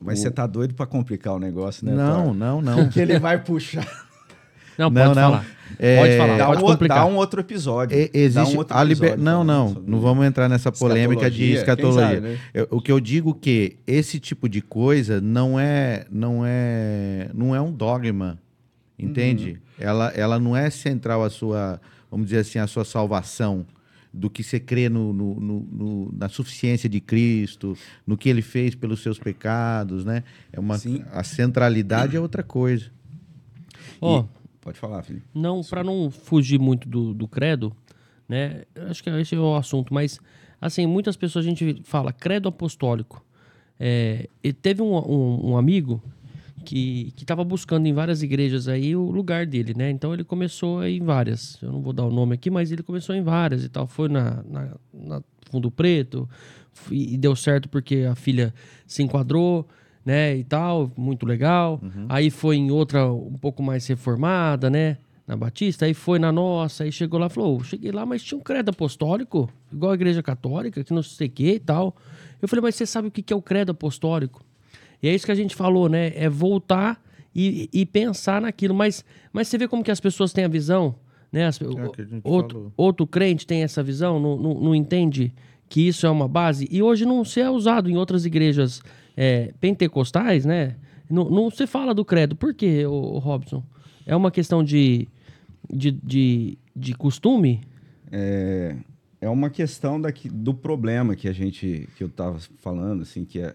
Mas 0.00 0.18
o... 0.18 0.22
você 0.22 0.30
tá 0.30 0.46
doido 0.46 0.74
para 0.74 0.86
complicar 0.86 1.34
o 1.34 1.38
negócio, 1.38 1.86
né? 1.86 1.92
Não, 1.92 2.34
não, 2.34 2.60
não. 2.60 2.84
Porque 2.84 3.00
ele 3.00 3.18
vai 3.18 3.42
puxar. 3.42 3.86
Não, 4.78 4.90
pode 4.90 5.08
não, 5.08 5.14
falar. 5.14 5.46
É, 5.78 5.98
pode 5.98 6.16
falar, 6.16 6.38
dá 6.38 6.46
pode 6.46 6.62
um, 6.62 6.66
complicar. 6.66 6.98
Dá 6.98 7.06
um 7.06 7.16
outro 7.16 7.40
episódio. 7.40 7.98
É, 7.98 8.10
existe 8.14 8.54
um 8.54 8.58
outro 8.58 8.76
a 8.76 8.82
liber... 8.82 9.18
Não, 9.18 9.44
não, 9.44 9.74
não 9.86 10.00
vamos 10.00 10.24
entrar 10.24 10.48
nessa 10.48 10.72
polêmica 10.72 11.30
de 11.30 11.52
escatologia. 11.52 12.14
Sabe, 12.14 12.20
né? 12.20 12.38
eu, 12.54 12.66
o 12.70 12.80
que 12.80 12.90
eu 12.90 12.98
digo 12.98 13.34
que 13.34 13.76
esse 13.86 14.18
tipo 14.18 14.48
de 14.48 14.62
coisa 14.62 15.20
não 15.20 15.60
é, 15.60 16.06
não 16.10 16.42
é, 16.46 17.28
não 17.34 17.54
é 17.54 17.60
um 17.60 17.70
dogma, 17.70 18.38
entende? 18.98 19.50
Uhum. 19.50 19.58
Ela, 19.78 20.08
ela 20.16 20.38
não 20.38 20.56
é 20.56 20.70
central 20.70 21.22
a 21.22 21.28
sua, 21.28 21.78
vamos 22.10 22.26
dizer 22.26 22.38
assim, 22.38 22.58
a 22.58 22.66
sua 22.66 22.84
salvação 22.84 23.66
do 24.12 24.28
que 24.28 24.42
você 24.42 24.58
crê 24.58 24.88
no, 24.88 25.12
no, 25.12 25.40
no, 25.40 25.60
no, 25.60 26.12
na 26.12 26.28
suficiência 26.28 26.88
de 26.88 27.00
Cristo, 27.00 27.76
no 28.06 28.16
que 28.16 28.28
ele 28.28 28.42
fez 28.42 28.74
pelos 28.74 29.02
seus 29.02 29.18
pecados, 29.18 30.04
né? 30.04 30.24
É 30.52 30.58
uma, 30.58 30.78
Sim. 30.78 31.04
a 31.12 31.22
centralidade 31.22 32.16
é 32.16 32.20
outra 32.20 32.42
coisa. 32.42 32.90
Ó, 34.00 34.20
oh, 34.20 34.40
Pode 34.60 34.78
falar, 34.78 35.02
Felipe. 35.02 35.26
Não, 35.34 35.62
para 35.62 35.82
não 35.82 36.10
fugir 36.10 36.58
muito 36.58 36.88
do, 36.88 37.14
do 37.14 37.26
credo, 37.26 37.74
né? 38.28 38.62
Acho 38.88 39.02
que 39.02 39.10
esse 39.10 39.34
é 39.34 39.38
o 39.38 39.56
assunto, 39.56 39.92
mas 39.92 40.20
assim, 40.60 40.86
muitas 40.86 41.16
pessoas 41.16 41.46
a 41.46 41.48
gente 41.48 41.80
fala 41.84 42.12
credo 42.12 42.48
apostólico. 42.48 43.24
É, 43.78 44.28
teve 44.60 44.82
um, 44.82 44.94
um, 44.94 45.50
um, 45.52 45.56
amigo 45.56 46.02
que 46.64 47.12
estava 47.16 47.44
buscando 47.44 47.86
em 47.86 47.92
várias 47.92 48.22
igrejas 48.22 48.68
aí 48.68 48.94
o 48.94 49.10
lugar 49.10 49.46
dele, 49.46 49.74
né? 49.74 49.90
Então 49.90 50.12
ele 50.12 50.24
começou 50.24 50.84
em 50.84 51.02
várias. 51.02 51.60
Eu 51.62 51.72
não 51.72 51.80
vou 51.80 51.92
dar 51.92 52.04
o 52.04 52.10
nome 52.10 52.34
aqui, 52.34 52.50
mas 52.50 52.70
ele 52.70 52.82
começou 52.82 53.14
em 53.14 53.22
várias 53.22 53.64
e 53.64 53.68
tal. 53.68 53.86
Foi 53.86 54.08
na, 54.08 54.42
na, 54.44 54.76
na 54.92 55.22
Fundo 55.50 55.70
Preto 55.70 56.28
e 56.90 57.16
deu 57.16 57.34
certo 57.34 57.68
porque 57.68 58.06
a 58.10 58.14
filha 58.14 58.54
se 58.86 59.02
enquadrou 59.02 59.66
né, 60.04 60.36
e 60.36 60.44
tal, 60.44 60.90
muito 60.96 61.26
legal. 61.26 61.80
Uhum. 61.82 62.06
Aí 62.08 62.30
foi 62.30 62.56
em 62.56 62.70
outra 62.70 63.10
um 63.12 63.36
pouco 63.38 63.62
mais 63.62 63.86
reformada, 63.86 64.70
né, 64.70 64.98
na 65.26 65.36
Batista, 65.36 65.84
aí 65.84 65.94
foi 65.94 66.18
na 66.18 66.32
nossa, 66.32 66.84
aí 66.84 66.92
chegou 66.92 67.20
lá 67.20 67.26
e 67.26 67.30
falou, 67.30 67.62
cheguei 67.62 67.92
lá, 67.92 68.04
mas 68.04 68.22
tinha 68.22 68.38
um 68.38 68.42
credo 68.42 68.70
apostólico, 68.70 69.48
igual 69.72 69.92
a 69.92 69.94
igreja 69.94 70.22
católica, 70.22 70.82
que 70.82 70.92
não 70.92 71.02
sei 71.02 71.28
o 71.28 71.30
que 71.30 71.52
e 71.52 71.60
tal. 71.60 71.94
Eu 72.40 72.48
falei, 72.48 72.62
mas 72.62 72.74
você 72.74 72.86
sabe 72.86 73.08
o 73.08 73.10
que 73.10 73.32
é 73.32 73.36
o 73.36 73.42
credo 73.42 73.70
apostólico? 73.70 74.42
E 75.02 75.08
é 75.08 75.14
isso 75.14 75.26
que 75.26 75.32
a 75.32 75.36
gente 75.36 75.54
falou, 75.54 75.88
né, 75.88 76.12
é 76.14 76.28
voltar 76.28 77.02
e, 77.34 77.68
e 77.72 77.86
pensar 77.86 78.40
naquilo, 78.40 78.74
mas, 78.74 79.04
mas 79.32 79.48
você 79.48 79.56
vê 79.56 79.68
como 79.68 79.82
que 79.82 79.90
as 79.90 80.00
pessoas 80.00 80.32
têm 80.32 80.44
a 80.44 80.48
visão, 80.48 80.94
né, 81.32 81.46
as, 81.46 81.60
é 81.60 81.64
outro, 82.24 82.72
outro 82.76 83.06
crente 83.06 83.46
tem 83.46 83.62
essa 83.62 83.82
visão, 83.82 84.20
não, 84.20 84.36
não, 84.36 84.54
não 84.54 84.74
entende 84.74 85.32
que 85.68 85.86
isso 85.86 86.04
é 86.04 86.10
uma 86.10 86.26
base, 86.26 86.68
e 86.70 86.82
hoje 86.82 87.06
não 87.06 87.24
se 87.24 87.40
é 87.40 87.48
usado 87.48 87.88
em 87.88 87.96
outras 87.96 88.26
igrejas 88.26 88.82
é, 89.16 89.52
pentecostais, 89.60 90.44
né? 90.44 90.76
Não, 91.08 91.28
não, 91.28 91.50
se 91.50 91.66
fala 91.66 91.92
do 91.92 92.04
credo. 92.04 92.36
Por 92.36 92.54
quê, 92.54 92.86
o, 92.86 92.92
o 92.92 93.18
Robson? 93.18 93.62
É 94.06 94.14
uma 94.14 94.30
questão 94.30 94.62
de, 94.62 95.08
de, 95.68 95.90
de, 95.90 96.58
de 96.74 96.94
costume? 96.94 97.60
É, 98.10 98.76
é 99.20 99.28
uma 99.28 99.50
questão 99.50 100.00
daqui, 100.00 100.28
do 100.28 100.54
problema 100.54 101.14
que 101.14 101.28
a 101.28 101.32
gente 101.32 101.88
que 101.96 102.02
eu 102.02 102.08
estava 102.08 102.38
falando, 102.58 103.02
assim, 103.02 103.24
que 103.24 103.40
é 103.40 103.54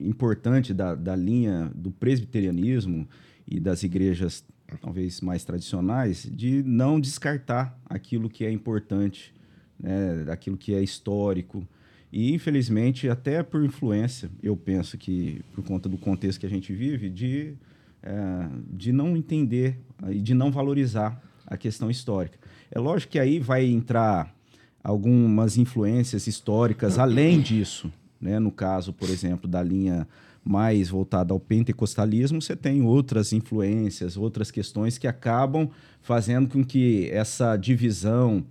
importante 0.00 0.74
da, 0.74 0.94
da 0.94 1.14
linha 1.14 1.70
do 1.74 1.90
presbiterianismo 1.90 3.08
e 3.46 3.60
das 3.60 3.82
igrejas 3.82 4.44
talvez 4.80 5.20
mais 5.20 5.44
tradicionais 5.44 6.28
de 6.30 6.62
não 6.62 7.00
descartar 7.00 7.78
aquilo 7.86 8.28
que 8.28 8.44
é 8.44 8.50
importante, 8.50 9.34
né, 9.78 10.26
aquilo 10.30 10.56
que 10.56 10.74
é 10.74 10.82
histórico, 10.82 11.66
e, 12.12 12.32
infelizmente, 12.32 13.08
até 13.08 13.42
por 13.42 13.64
influência, 13.64 14.30
eu 14.42 14.56
penso 14.56 14.96
que, 14.96 15.42
por 15.52 15.62
conta 15.62 15.88
do 15.88 15.98
contexto 15.98 16.40
que 16.40 16.46
a 16.46 16.50
gente 16.50 16.72
vive, 16.72 17.10
de, 17.10 17.54
é, 18.02 18.48
de 18.70 18.92
não 18.92 19.16
entender 19.16 19.78
e 20.08 20.20
de 20.20 20.32
não 20.32 20.50
valorizar 20.50 21.22
a 21.46 21.56
questão 21.56 21.90
histórica. 21.90 22.38
É 22.70 22.78
lógico 22.78 23.12
que 23.12 23.18
aí 23.18 23.38
vai 23.38 23.66
entrar 23.66 24.34
algumas 24.82 25.58
influências 25.58 26.26
históricas 26.26 26.98
além 26.98 27.40
disso. 27.40 27.92
Né? 28.20 28.38
No 28.38 28.50
caso, 28.50 28.92
por 28.92 29.08
exemplo, 29.08 29.48
da 29.48 29.62
linha 29.62 30.06
mais 30.44 30.88
voltada 30.88 31.32
ao 31.32 31.40
pentecostalismo, 31.40 32.40
você 32.40 32.56
tem 32.56 32.82
outras 32.82 33.32
influências, 33.32 34.16
outras 34.16 34.50
questões 34.50 34.96
que 34.96 35.06
acabam 35.06 35.68
fazendo 36.00 36.48
com 36.48 36.64
que 36.64 37.08
essa 37.10 37.56
divisão 37.56 38.44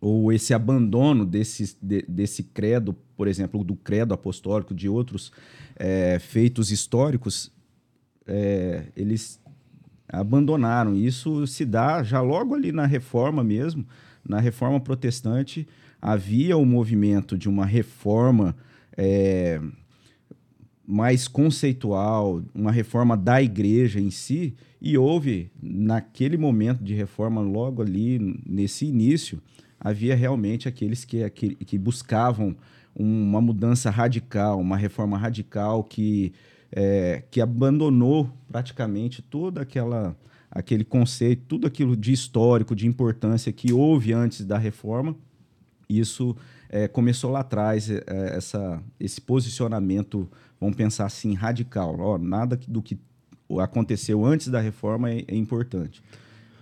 ou 0.00 0.32
esse 0.32 0.54
abandono 0.54 1.24
desse, 1.24 1.76
de, 1.82 2.02
desse 2.02 2.42
credo, 2.42 2.94
por 3.16 3.26
exemplo, 3.26 3.64
do 3.64 3.74
credo 3.74 4.14
apostólico, 4.14 4.74
de 4.74 4.88
outros 4.88 5.32
é, 5.74 6.18
feitos 6.18 6.70
históricos, 6.70 7.50
é, 8.26 8.84
eles 8.94 9.40
abandonaram. 10.08 10.94
Isso 10.94 11.46
se 11.46 11.64
dá 11.64 12.02
já 12.02 12.20
logo 12.20 12.54
ali 12.54 12.72
na 12.72 12.86
reforma 12.86 13.42
mesmo, 13.42 13.84
Na 14.28 14.40
reforma 14.40 14.80
protestante 14.80 15.66
havia 16.00 16.56
o 16.56 16.64
movimento 16.64 17.38
de 17.38 17.48
uma 17.48 17.64
reforma 17.64 18.56
é, 18.96 19.60
mais 20.86 21.26
conceitual, 21.26 22.42
uma 22.54 22.70
reforma 22.70 23.16
da 23.16 23.42
igreja 23.42 24.00
em 24.00 24.10
si, 24.10 24.54
e 24.80 24.96
houve, 24.96 25.50
naquele 25.60 26.36
momento 26.36 26.82
de 26.82 26.94
reforma, 26.94 27.40
logo 27.40 27.82
ali, 27.82 28.18
nesse 28.46 28.86
início, 28.86 29.42
havia 29.80 30.14
realmente 30.14 30.68
aqueles 30.68 31.04
que, 31.04 31.28
que, 31.30 31.54
que 31.56 31.78
buscavam 31.78 32.56
uma 32.94 33.40
mudança 33.40 33.90
radical, 33.90 34.58
uma 34.60 34.76
reforma 34.76 35.18
radical 35.18 35.82
que, 35.82 36.32
é, 36.72 37.22
que 37.30 37.40
abandonou 37.40 38.30
praticamente 38.48 39.20
toda 39.20 39.60
aquela 39.60 40.16
aquele 40.50 40.84
conceito, 40.84 41.42
tudo 41.46 41.66
aquilo 41.66 41.94
de 41.94 42.12
histórico, 42.12 42.74
de 42.74 42.86
importância 42.86 43.52
que 43.52 43.74
houve 43.74 44.14
antes 44.14 44.42
da 44.42 44.56
reforma. 44.56 45.14
Isso 45.86 46.34
é, 46.76 46.88
começou 46.88 47.30
lá 47.30 47.40
atrás, 47.40 47.90
é, 47.90 48.02
essa, 48.36 48.82
esse 49.00 49.18
posicionamento, 49.18 50.28
vamos 50.60 50.76
pensar 50.76 51.06
assim, 51.06 51.32
radical. 51.32 51.96
Ó, 51.98 52.18
nada 52.18 52.58
do 52.68 52.82
que 52.82 52.98
aconteceu 53.60 54.24
antes 54.26 54.48
da 54.48 54.60
reforma 54.60 55.10
é, 55.10 55.24
é 55.26 55.34
importante. 55.34 56.02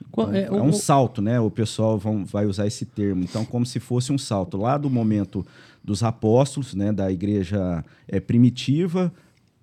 Então, 0.09 0.33
é, 0.33 0.49
um, 0.49 0.57
é, 0.57 0.63
um, 0.63 0.73
salto, 0.73 1.21
né? 1.21 1.41
O 1.41 1.51
pessoal 1.51 1.99
vão, 1.99 2.25
vai 2.25 2.47
usar 2.47 2.67
esse 2.67 2.85
termo. 2.85 3.25
Então, 3.25 3.45
como 3.45 3.67
se 3.67 3.81
fosse 3.81 4.13
um 4.13 4.19
salto 4.19 4.57
lá 4.57 4.79
do 4.79 4.89
momento 4.89 5.45
dos 5.83 6.05
apóstolos, 6.05 6.75
né, 6.75 6.93
da 6.93 7.11
igreja 7.11 7.85
é, 8.07 8.21
primitiva, 8.21 9.13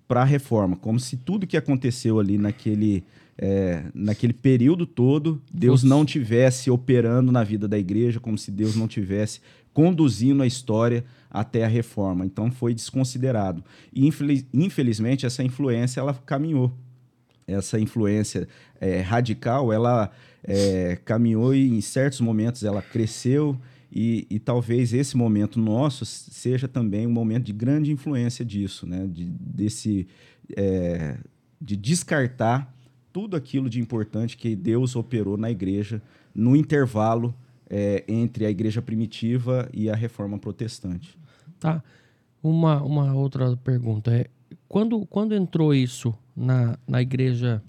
para 0.06 0.20
a 0.20 0.24
reforma, 0.24 0.76
como 0.76 1.00
se 1.00 1.16
tudo 1.16 1.46
que 1.46 1.56
aconteceu 1.56 2.20
ali 2.20 2.36
naquele, 2.36 3.02
é, 3.38 3.84
naquele 3.94 4.34
período 4.34 4.84
todo, 4.84 5.40
Deus 5.52 5.82
não 5.82 6.04
tivesse 6.04 6.70
operando 6.70 7.32
na 7.32 7.42
vida 7.42 7.66
da 7.66 7.78
igreja, 7.78 8.20
como 8.20 8.36
se 8.36 8.50
Deus 8.50 8.76
não 8.76 8.86
tivesse 8.86 9.40
conduzindo 9.72 10.42
a 10.42 10.46
história 10.46 11.04
até 11.30 11.64
a 11.64 11.68
reforma. 11.68 12.24
Então 12.24 12.50
foi 12.50 12.74
desconsiderado. 12.74 13.64
E 13.92 14.06
infeliz, 14.06 14.44
infelizmente 14.52 15.26
essa 15.26 15.42
influência 15.42 16.00
ela 16.00 16.14
caminhou. 16.14 16.72
Essa 17.46 17.78
influência 17.78 18.48
é, 18.80 19.00
radical, 19.00 19.72
ela 19.72 20.10
é, 20.44 20.98
caminhou 21.04 21.54
e 21.54 21.68
em 21.68 21.80
certos 21.80 22.20
momentos 22.20 22.62
ela 22.64 22.82
cresceu 22.82 23.58
e, 23.94 24.26
e, 24.30 24.38
talvez 24.38 24.94
esse 24.94 25.18
momento 25.18 25.60
nosso 25.60 26.06
seja 26.06 26.66
também 26.66 27.06
um 27.06 27.12
momento 27.12 27.44
de 27.44 27.52
grande 27.52 27.92
influência 27.92 28.42
disso, 28.42 28.86
né? 28.86 29.06
De, 29.06 29.26
desse, 29.26 30.08
é, 30.56 31.18
de 31.60 31.76
descartar 31.76 32.74
tudo 33.12 33.36
aquilo 33.36 33.68
de 33.68 33.78
importante 33.78 34.38
que 34.38 34.56
Deus 34.56 34.96
operou 34.96 35.36
na 35.36 35.50
igreja 35.50 36.00
no 36.34 36.56
intervalo 36.56 37.34
é, 37.72 38.04
entre 38.06 38.44
a 38.44 38.50
igreja 38.50 38.82
primitiva 38.82 39.66
e 39.72 39.88
a 39.88 39.96
reforma 39.96 40.38
protestante. 40.38 41.18
Tá. 41.58 41.82
Uma, 42.42 42.82
uma 42.82 43.14
outra 43.14 43.56
pergunta 43.56 44.14
é 44.14 44.26
quando, 44.68 45.06
quando 45.06 45.34
entrou 45.34 45.74
isso 45.74 46.14
na, 46.36 46.78
na 46.86 47.00
igreja 47.00 47.62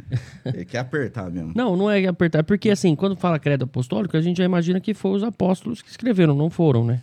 é 0.44 0.64
que 0.64 0.78
apertar 0.78 1.30
mesmo. 1.30 1.52
Não, 1.54 1.76
não 1.76 1.90
é 1.90 2.06
apertar. 2.06 2.38
É 2.38 2.42
porque, 2.42 2.70
assim, 2.70 2.96
quando 2.96 3.16
fala 3.16 3.38
credo 3.38 3.64
apostólico, 3.64 4.16
a 4.16 4.20
gente 4.22 4.38
já 4.38 4.44
imagina 4.44 4.80
que 4.80 4.94
foram 4.94 5.16
os 5.16 5.22
apóstolos 5.22 5.82
que 5.82 5.90
escreveram, 5.90 6.34
não 6.34 6.48
foram, 6.48 6.84
né? 6.84 7.02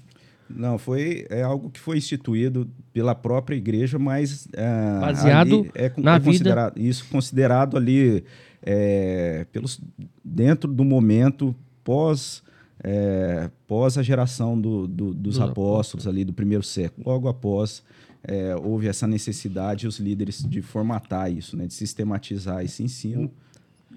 Não, 0.50 0.78
foi 0.78 1.28
é 1.30 1.44
algo 1.44 1.70
que 1.70 1.80
foi 1.80 1.98
instituído 1.98 2.70
pela 2.94 3.14
própria 3.14 3.56
igreja, 3.56 4.00
mas 4.00 4.48
é, 4.54 5.00
baseado 5.00 5.70
é, 5.76 5.92
na 5.98 6.16
é 6.16 6.20
vida. 6.20 6.74
Isso 6.78 7.06
considerado 7.12 7.76
ali 7.76 8.24
é, 8.64 9.46
pelos 9.52 9.82
dentro 10.24 10.72
do 10.72 10.86
momento 10.86 11.54
pós 11.84 12.42
é, 12.84 13.50
pós 13.68 13.98
a 13.98 14.04
geração 14.04 14.60
do, 14.60 14.88
do, 14.88 15.14
dos, 15.14 15.16
dos 15.16 15.40
apóstolos, 15.40 16.08
ali 16.08 16.24
do 16.24 16.34
primeiro 16.34 16.64
século, 16.64 17.08
logo 17.10 17.28
após 17.28 17.84
é, 18.24 18.56
houve 18.56 18.88
essa 18.88 19.08
necessidade 19.08 19.88
os 19.88 20.00
líderes 20.00 20.44
de 20.44 20.62
formatar 20.62 21.32
isso, 21.32 21.56
né, 21.56 21.68
de 21.68 21.74
sistematizar 21.74 22.64
esse 22.64 22.84
ensino. 22.84 23.32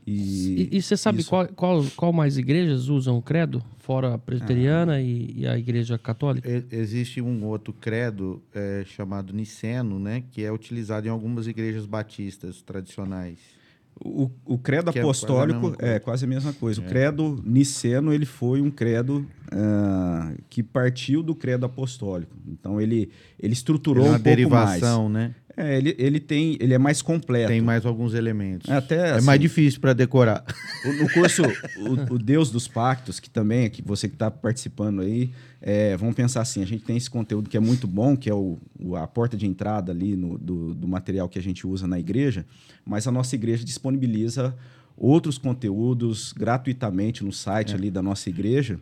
E, 0.06 0.68
e, 0.72 0.82
você 0.82 0.96
sabe 0.96 1.20
isso... 1.20 1.28
qual, 1.28 1.46
qual, 1.48 1.84
qual 1.94 2.12
mais 2.12 2.38
igrejas 2.38 2.88
usam 2.88 3.18
o 3.18 3.22
credo, 3.22 3.62
fora 3.78 4.14
a 4.14 4.18
presbiteriana 4.18 4.94
ah. 4.94 5.00
e, 5.00 5.34
e, 5.36 5.46
a 5.46 5.58
igreja 5.58 5.98
católica? 5.98 6.48
Existe 6.70 7.20
um 7.20 7.44
outro 7.44 7.72
credo 7.72 8.42
é, 8.54 8.82
chamado 8.86 9.32
niceno, 9.32 9.98
né, 9.98 10.24
que 10.32 10.42
é 10.42 10.50
utilizado 10.50 11.06
em 11.06 11.10
algumas 11.10 11.46
igrejas 11.46 11.86
batistas 11.86 12.62
tradicionais. 12.62 13.59
O, 14.02 14.30
o 14.46 14.56
credo 14.56 14.90
que 14.90 14.98
é 14.98 15.02
apostólico 15.02 15.68
é 15.68 15.76
quase, 15.76 15.92
é 15.92 15.98
quase 15.98 16.24
a 16.24 16.28
mesma 16.28 16.52
coisa. 16.54 16.80
É. 16.80 16.84
O 16.84 16.88
credo 16.88 17.42
niceno 17.44 18.12
ele 18.14 18.24
foi 18.24 18.62
um 18.62 18.70
credo 18.70 19.26
uh, 19.52 20.42
que 20.48 20.62
partiu 20.62 21.22
do 21.22 21.34
credo 21.34 21.66
apostólico. 21.66 22.34
Então 22.48 22.80
ele, 22.80 23.10
ele 23.38 23.52
estruturou 23.52 24.04
ele 24.04 24.08
é 24.08 24.10
um 24.12 24.14
pouco 24.14 24.24
derivação, 24.24 25.08
mais. 25.08 25.28
né? 25.28 25.34
É, 25.56 25.76
ele, 25.76 25.96
ele 25.98 26.20
tem, 26.20 26.56
ele 26.60 26.72
é 26.72 26.78
mais 26.78 27.02
completo. 27.02 27.48
Tem 27.48 27.60
mais 27.60 27.84
alguns 27.84 28.14
elementos. 28.14 28.70
É 28.70 28.76
até, 28.76 28.96
é 28.96 29.10
assim, 29.12 29.26
mais 29.26 29.40
difícil 29.40 29.80
para 29.80 29.92
decorar. 29.92 30.44
O, 30.84 30.92
no 30.92 31.12
curso 31.12 31.42
o, 31.76 32.14
o, 32.14 32.18
Deus 32.18 32.50
dos 32.50 32.68
Pactos, 32.68 33.18
que 33.18 33.28
também 33.28 33.64
é 33.64 33.68
que 33.68 33.82
você 33.82 34.08
que 34.08 34.14
está 34.14 34.30
participando 34.30 35.00
aí, 35.00 35.30
é, 35.60 35.96
vamos 35.96 36.14
pensar 36.14 36.40
assim, 36.40 36.62
a 36.62 36.66
gente 36.66 36.84
tem 36.84 36.96
esse 36.96 37.10
conteúdo 37.10 37.50
que 37.50 37.56
é 37.56 37.60
muito 37.60 37.86
bom, 37.86 38.16
que 38.16 38.30
é 38.30 38.34
o, 38.34 38.58
o 38.78 38.96
a 38.96 39.06
porta 39.06 39.36
de 39.36 39.46
entrada 39.46 39.90
ali 39.92 40.16
no, 40.16 40.38
do, 40.38 40.74
do 40.74 40.86
material 40.86 41.28
que 41.28 41.38
a 41.38 41.42
gente 41.42 41.66
usa 41.66 41.86
na 41.86 41.98
igreja, 41.98 42.46
mas 42.84 43.06
a 43.06 43.10
nossa 43.10 43.34
igreja 43.34 43.64
disponibiliza 43.64 44.54
outros 44.96 45.38
conteúdos 45.38 46.32
gratuitamente 46.32 47.24
no 47.24 47.32
site 47.32 47.72
é. 47.72 47.74
ali 47.74 47.90
da 47.90 48.02
nossa 48.02 48.28
igreja. 48.28 48.78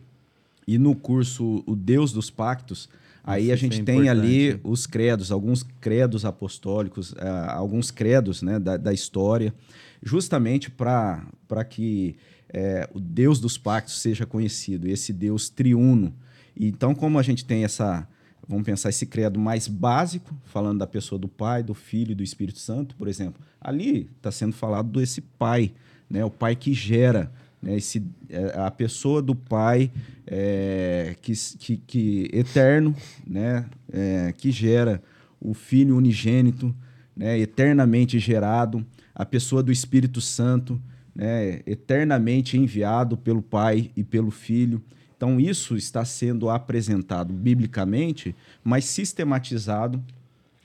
E 0.67 0.77
no 0.77 0.93
curso 0.93 1.63
O 1.65 1.75
Deus 1.75 2.11
dos 2.11 2.29
Pactos, 2.29 2.89
Aí 3.23 3.51
a 3.51 3.55
gente 3.55 3.81
é 3.81 3.83
tem 3.83 4.09
ali 4.09 4.59
os 4.63 4.87
credos, 4.87 5.31
alguns 5.31 5.63
credos 5.81 6.25
apostólicos, 6.25 7.11
uh, 7.11 7.49
alguns 7.49 7.91
credos 7.91 8.41
né, 8.41 8.59
da, 8.59 8.77
da 8.77 8.93
história, 8.93 9.53
justamente 10.01 10.71
para 10.71 11.63
que 11.69 12.15
é, 12.51 12.89
o 12.93 12.99
Deus 12.99 13.39
dos 13.39 13.57
pactos 13.57 14.01
seja 14.01 14.25
conhecido, 14.25 14.87
esse 14.87 15.13
Deus 15.13 15.49
triuno. 15.49 16.13
Então, 16.57 16.95
como 16.95 17.19
a 17.19 17.23
gente 17.23 17.45
tem 17.45 17.63
essa, 17.63 18.07
vamos 18.47 18.65
pensar, 18.65 18.89
esse 18.89 19.05
credo 19.05 19.39
mais 19.39 19.67
básico, 19.67 20.35
falando 20.45 20.79
da 20.79 20.87
pessoa 20.87 21.19
do 21.19 21.27
Pai, 21.27 21.61
do 21.61 21.73
Filho 21.73 22.11
e 22.11 22.15
do 22.15 22.23
Espírito 22.23 22.59
Santo, 22.59 22.95
por 22.95 23.07
exemplo, 23.07 23.41
ali 23.61 24.09
está 24.17 24.31
sendo 24.31 24.53
falado 24.53 24.99
desse 24.99 25.21
Pai, 25.21 25.71
né, 26.09 26.25
o 26.25 26.31
Pai 26.31 26.55
que 26.55 26.73
gera 26.73 27.31
né, 27.61 27.75
esse, 27.75 28.03
é, 28.29 28.59
a 28.59 28.71
pessoa 28.71 29.21
do 29.21 29.35
Pai 29.35 29.91
é, 30.25 31.15
que, 31.21 31.33
que, 31.57 31.77
que, 31.77 32.29
eterno, 32.31 32.95
né, 33.25 33.65
é, 33.91 34.33
que 34.37 34.51
gera 34.51 35.01
o 35.39 35.53
Filho 35.53 35.97
unigênito, 35.97 36.75
né, 37.15 37.37
eternamente 37.37 38.17
gerado, 38.19 38.85
a 39.13 39.25
pessoa 39.25 39.61
do 39.61 39.71
Espírito 39.71 40.21
Santo, 40.21 40.81
né, 41.13 41.61
eternamente 41.65 42.57
enviado 42.57 43.17
pelo 43.17 43.41
Pai 43.41 43.91
e 43.95 44.03
pelo 44.03 44.31
Filho. 44.31 44.81
Então, 45.17 45.37
isso 45.37 45.75
está 45.75 46.05
sendo 46.05 46.49
apresentado 46.49 47.33
biblicamente, 47.33 48.33
mas 48.63 48.85
sistematizado 48.85 50.01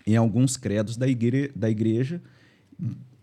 em 0.07 0.17
alguns 0.17 0.57
credos 0.57 0.97
da, 0.97 1.09
igre 1.09 1.51
da 1.57 1.69
igreja, 1.69 2.23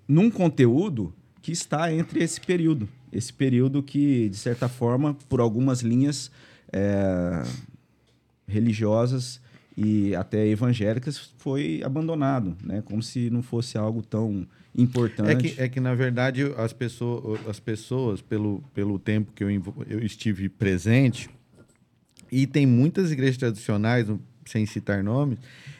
num 0.06 0.30
conteúdo 0.30 1.14
que 1.42 1.54
está 1.54 1.94
entre 1.94 2.22
esse 2.22 2.42
período 2.42 2.90
esse 3.12 3.32
período 3.34 3.84
que, 3.84 4.30
de 4.30 4.38
certa 4.38 4.70
forma, 4.70 5.16
por 5.28 5.40
algumas 5.40 5.82
linhas 5.82 6.32
é, 6.72 7.44
religiosas 8.48 9.42
e 9.76 10.16
até 10.16 10.48
evangélicas, 10.48 11.18
foi 11.38 11.82
abandonado, 11.84 12.56
né? 12.64 12.82
como 12.86 13.02
se 13.02 13.30
não 13.30 13.42
fosse 13.42 13.78
algo 13.78 14.02
tão 14.02 14.48
importante. 14.76 15.30
É 15.30 15.36
que, 15.36 15.62
é 15.62 15.70
que 15.70 15.80
na 15.80 15.94
verdade, 15.94 16.44
as 16.58 16.74
pessoas, 16.74 17.40
as 17.48 17.60
pessoas 17.60 18.22
pelo, 18.22 18.64
pelo 18.74 18.98
tempo 18.98 19.32
que 19.34 19.44
eu, 19.44 19.50
eu 19.88 20.00
estive 20.00 20.50
presente, 20.50 21.30
e 22.32 22.48
tem 22.48 22.66
muitas 22.66 23.12
igrejas 23.12 23.38
tradicionais, 23.38 24.08
sem 24.46 24.66
citar 24.66 25.04
nomes, 25.04 25.38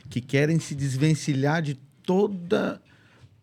que 0.10 0.20
querem 0.20 0.60
se 0.60 0.76
desvencilhar 0.76 1.62
de 1.62 1.76
toda 2.04 2.82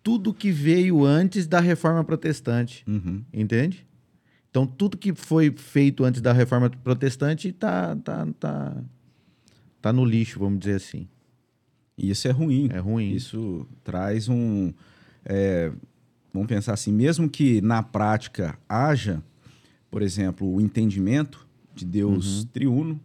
tudo 0.02 0.34
que 0.34 0.50
veio 0.50 1.04
antes 1.04 1.46
da 1.46 1.60
reforma 1.60 2.02
protestante. 2.04 2.84
Uhum. 2.86 3.22
Entende? 3.32 3.86
Então, 4.50 4.66
tudo 4.66 4.96
que 4.96 5.14
foi 5.14 5.50
feito 5.56 6.04
antes 6.04 6.20
da 6.20 6.32
reforma 6.32 6.70
protestante 6.70 7.48
está 7.48 7.94
tá, 7.96 8.26
tá, 8.38 8.76
tá 9.80 9.92
no 9.92 10.04
lixo, 10.04 10.38
vamos 10.38 10.58
dizer 10.60 10.76
assim. 10.76 11.06
E 11.96 12.10
isso 12.10 12.26
é 12.28 12.30
ruim. 12.30 12.68
É 12.72 12.78
ruim. 12.78 13.12
Isso 13.12 13.66
traz 13.84 14.28
um. 14.28 14.72
É, 15.24 15.70
vamos 16.32 16.48
pensar 16.48 16.72
assim, 16.72 16.92
mesmo 16.92 17.28
que 17.28 17.60
na 17.60 17.82
prática 17.82 18.58
haja, 18.68 19.22
por 19.90 20.00
exemplo, 20.00 20.50
o 20.50 20.60
entendimento 20.60 21.46
de 21.74 21.84
Deus 21.84 22.38
uhum. 22.38 22.46
triuno, 22.46 23.00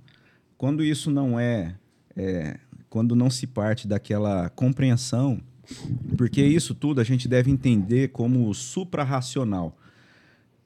quando 0.58 0.84
isso 0.84 1.12
não 1.12 1.40
é, 1.40 1.76
é, 2.16 2.58
quando 2.90 3.16
não 3.16 3.30
se 3.30 3.48
parte 3.48 3.88
daquela 3.88 4.50
compreensão 4.50 5.42
porque 6.18 6.42
isso 6.44 6.74
tudo 6.74 7.02
a 7.02 7.04
gente 7.04 7.28
deve 7.28 7.52
entender 7.52 8.10
como 8.10 8.54
suprarracional. 8.54 9.78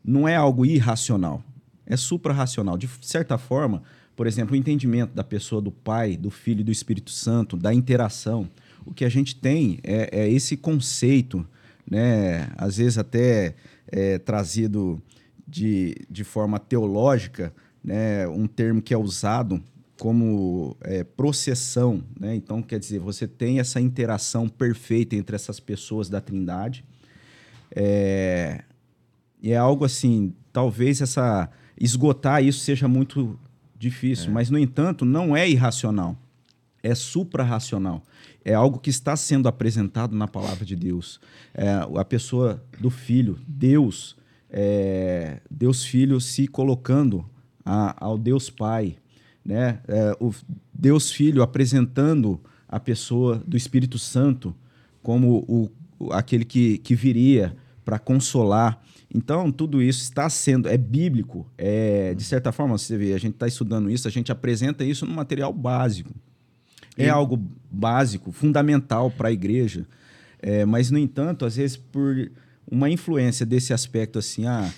Não 0.04 0.28
é 0.28 0.36
algo 0.36 0.66
irracional. 0.66 1.44
é 1.86 1.96
suprarracional. 1.96 2.78
De 2.78 2.90
certa 3.02 3.38
forma, 3.38 3.82
por 4.16 4.26
exemplo, 4.26 4.54
o 4.54 4.58
entendimento 4.58 5.14
da 5.14 5.24
pessoa 5.24 5.62
do 5.62 5.72
Pai, 5.72 6.18
do 6.18 6.30
Filho 6.30 6.62
e 6.62 6.64
do 6.64 6.72
Espírito 6.72 7.12
Santo, 7.12 7.56
da 7.56 7.74
interação. 7.74 8.50
O 8.86 8.94
que 8.94 9.06
a 9.06 9.10
gente 9.10 9.36
tem 9.36 9.80
é, 9.84 10.10
é 10.12 10.30
esse 10.30 10.58
conceito, 10.58 11.46
né, 11.90 12.50
às 12.58 12.78
vezes 12.78 12.98
até 12.98 13.56
é, 13.88 14.18
trazido 14.18 15.02
de, 15.48 15.96
de 16.10 16.24
forma 16.24 16.60
teológica, 16.60 17.54
né, 17.84 18.28
um 18.28 18.48
termo 18.48 18.82
que 18.82 18.94
é 18.94 18.98
usado 18.98 19.64
como 19.98 20.78
é, 20.82 21.04
processão. 21.04 22.04
Né? 22.20 22.36
Então, 22.36 22.62
quer 22.62 22.80
dizer, 22.80 23.00
você 23.00 23.28
tem 23.28 23.60
essa 23.60 23.82
interação 23.82 24.48
perfeita 24.48 25.16
entre 25.16 25.36
essas 25.36 25.60
pessoas 25.60 26.10
da 26.10 26.22
Trindade. 26.22 26.86
É, 27.76 28.64
e 29.42 29.52
é 29.52 29.58
algo 29.58 29.86
assim, 29.86 30.34
talvez 30.52 31.02
essa 31.02 31.50
esgotar 31.80 32.44
isso 32.44 32.60
seja 32.60 32.88
muito 32.88 33.40
difícil, 33.78 34.30
é. 34.30 34.34
mas 34.34 34.50
no 34.50 34.58
entanto 34.58 35.06
não 35.06 35.38
é 35.38 35.48
irracional, 35.48 36.18
é 36.82 36.96
suprarracional. 36.96 38.04
É 38.44 38.54
algo 38.54 38.80
que 38.80 38.90
está 38.90 39.16
sendo 39.16 39.48
apresentado 39.48 40.16
na 40.16 40.28
palavra 40.28 40.66
de 40.66 40.76
Deus. 40.76 41.20
É, 41.54 41.70
a 41.98 42.06
pessoa 42.06 42.64
do 42.80 42.90
Filho, 42.90 43.38
Deus, 43.46 44.16
é, 44.50 45.42
Deus 45.52 45.84
Filho 45.84 46.22
se 46.22 46.48
colocando 46.48 47.30
a, 47.66 47.94
ao 48.04 48.18
Deus 48.18 48.50
Pai, 48.50 48.96
né? 49.48 49.80
É, 49.88 50.18
o 50.20 50.34
Deus 50.74 51.10
Filho 51.10 51.42
apresentando 51.42 52.40
a 52.68 52.82
pessoa 52.82 53.42
do 53.48 53.56
Espírito 53.56 53.98
Santo 53.98 54.54
como 55.02 55.38
o, 55.48 55.72
aquele 56.12 56.44
que, 56.44 56.80
que 56.80 56.94
viria 56.94 57.56
para 57.86 57.98
consolar. 57.98 58.84
Então, 59.14 59.50
tudo 59.50 59.82
isso 59.82 60.04
está 60.04 60.30
sendo, 60.30 60.68
é 60.68 60.78
bíblico, 60.78 61.50
é, 61.58 62.14
de 62.14 62.26
certa 62.26 62.52
forma, 62.52 62.78
você 62.78 62.98
vê, 62.98 63.14
a 63.14 63.18
gente 63.18 63.36
está 63.36 63.48
estudando 63.48 63.90
isso, 63.90 64.06
a 64.06 64.12
gente 64.12 64.34
apresenta 64.34 64.84
isso 64.84 65.06
no 65.06 65.14
material 65.14 65.54
básico. 65.54 66.14
É 66.98 67.06
e... 67.06 67.10
algo 67.10 67.42
básico, 67.72 68.34
fundamental 68.34 69.10
para 69.10 69.30
a 69.30 69.32
igreja. 69.32 69.88
É, 70.42 70.66
mas, 70.66 70.92
no 70.92 71.00
entanto, 71.00 71.46
às 71.46 71.56
vezes, 71.56 71.78
por 71.78 72.30
uma 72.70 72.90
influência 72.90 73.46
desse 73.46 73.72
aspecto 73.72 74.20
assim, 74.20 74.46
ah, 74.46 74.70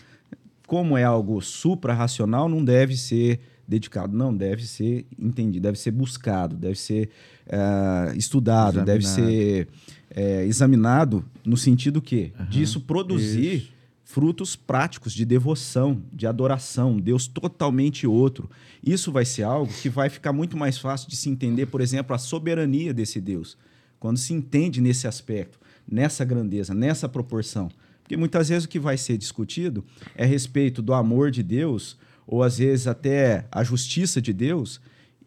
como 0.67 0.95
é 0.95 1.03
algo 1.03 1.41
supra-racional, 1.41 2.47
não 2.47 2.63
deve 2.63 2.95
ser 2.95 3.39
dedicado. 3.69 4.17
Não, 4.17 4.36
deve 4.36 4.65
ser 4.65 5.05
entendido, 5.17 5.62
deve 5.62 5.77
ser 5.77 5.91
buscado, 5.91 6.55
deve 6.55 6.75
ser 6.75 7.10
uh, 7.45 8.17
estudado, 8.17 8.79
examinado. 8.79 8.86
deve 8.86 9.08
ser 9.08 9.67
uh, 10.12 10.47
examinado 10.47 11.23
no 11.45 11.55
sentido 11.55 12.01
que 12.01 12.34
uhum. 12.38 12.45
disso 12.47 12.82
produzir 12.82 13.55
Isso. 13.55 13.71
frutos 14.03 14.55
práticos 14.55 15.13
de 15.13 15.23
devoção, 15.23 16.01
de 16.12 16.25
adoração, 16.25 16.99
Deus 16.99 17.27
totalmente 17.27 18.08
outro. 18.08 18.49
Isso 18.84 19.12
vai 19.12 19.23
ser 19.23 19.43
algo 19.43 19.71
que 19.71 19.88
vai 19.88 20.10
ficar 20.10 20.34
muito 20.34 20.58
mais 20.58 20.79
fácil 20.79 21.08
de 21.08 21.15
se 21.15 21.29
entender, 21.29 21.67
por 21.67 21.79
exemplo, 21.79 22.15
a 22.15 22.17
soberania 22.17 22.91
desse 22.91 23.21
Deus. 23.21 23.55
Quando 23.99 24.17
se 24.17 24.34
entende 24.34 24.82
nesse 24.82 25.08
aspecto, 25.08 25.60
nessa 25.88 26.25
grandeza, 26.25 26.73
nessa 26.73 27.08
proporção. 27.08 27.69
Porque 28.01 28.17
muitas 28.17 28.49
vezes 28.49 28.63
o 28.65 28.69
que 28.69 28.79
vai 28.79 28.97
ser 28.97 29.17
discutido 29.17 29.86
é 30.15 30.23
a 30.23 30.27
respeito 30.27 30.82
do 30.82 30.93
amor 30.93 31.29
de 31.29 31.43
Deus 31.43 31.95
ou 32.32 32.44
às 32.44 32.60
vezes 32.60 32.86
até 32.86 33.48
a 33.52 33.63
justiça 33.63 34.22
de 34.22 34.32
Deus, 34.32 34.80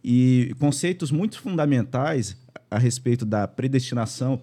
e 0.05 0.55
conceitos 0.59 1.11
muito 1.11 1.41
fundamentais 1.41 2.37
a 2.71 2.79
respeito 2.79 3.27
da 3.27 3.47
predestinação, 3.49 4.41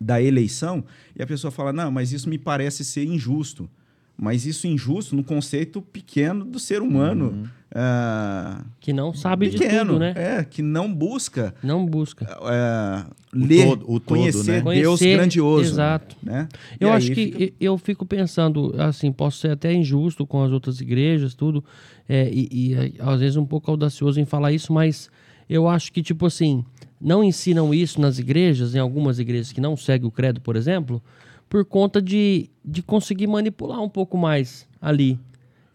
da 0.00 0.20
eleição, 0.20 0.82
e 1.14 1.22
a 1.22 1.26
pessoa 1.26 1.50
fala: 1.50 1.72
não, 1.72 1.90
mas 1.90 2.12
isso 2.12 2.28
me 2.28 2.38
parece 2.38 2.82
ser 2.84 3.04
injusto. 3.04 3.68
Mas 4.16 4.46
isso 4.46 4.66
injusto 4.66 5.14
no 5.14 5.22
conceito 5.22 5.80
pequeno 5.80 6.44
do 6.44 6.58
ser 6.58 6.82
humano. 6.82 7.30
Uhum. 7.30 7.48
Uh, 7.70 8.64
que 8.80 8.94
não 8.94 9.12
sabe 9.12 9.50
pequeno, 9.50 9.70
de 9.70 9.78
tudo, 9.80 9.98
né? 9.98 10.14
É, 10.16 10.44
que 10.44 10.62
não 10.62 10.92
busca. 10.92 11.54
Não 11.62 11.84
busca. 11.84 12.24
Uh, 12.40 13.14
ler, 13.30 13.66
o 13.66 13.68
todo, 13.70 13.82
o 13.82 14.00
todo, 14.00 14.18
conhecer 14.18 14.64
né? 14.64 14.74
Deus 14.74 14.98
conhecer, 14.98 15.16
grandioso. 15.16 15.70
Exato. 15.70 16.16
Né? 16.22 16.48
Eu 16.80 16.90
acho 16.90 17.12
que 17.12 17.26
fica... 17.26 17.54
eu 17.60 17.76
fico 17.76 18.06
pensando, 18.06 18.74
assim, 18.78 19.12
posso 19.12 19.38
ser 19.40 19.50
até 19.50 19.72
injusto 19.72 20.26
com 20.26 20.42
as 20.42 20.50
outras 20.50 20.80
igrejas, 20.80 21.34
tudo, 21.34 21.62
é, 22.08 22.30
e, 22.32 22.48
e 22.50 22.94
às 22.98 23.20
vezes 23.20 23.36
um 23.36 23.44
pouco 23.44 23.70
audacioso 23.70 24.18
em 24.18 24.24
falar 24.24 24.52
isso, 24.52 24.72
mas 24.72 25.10
eu 25.48 25.68
acho 25.68 25.92
que, 25.92 26.02
tipo 26.02 26.24
assim, 26.24 26.64
não 26.98 27.22
ensinam 27.22 27.74
isso 27.74 28.00
nas 28.00 28.18
igrejas, 28.18 28.74
em 28.74 28.78
algumas 28.78 29.18
igrejas 29.18 29.52
que 29.52 29.60
não 29.60 29.76
seguem 29.76 30.08
o 30.08 30.10
credo, 30.10 30.40
por 30.40 30.56
exemplo, 30.56 31.02
por 31.50 31.66
conta 31.66 32.00
de, 32.00 32.48
de 32.64 32.82
conseguir 32.82 33.26
manipular 33.26 33.82
um 33.82 33.88
pouco 33.90 34.16
mais 34.16 34.66
ali. 34.80 35.18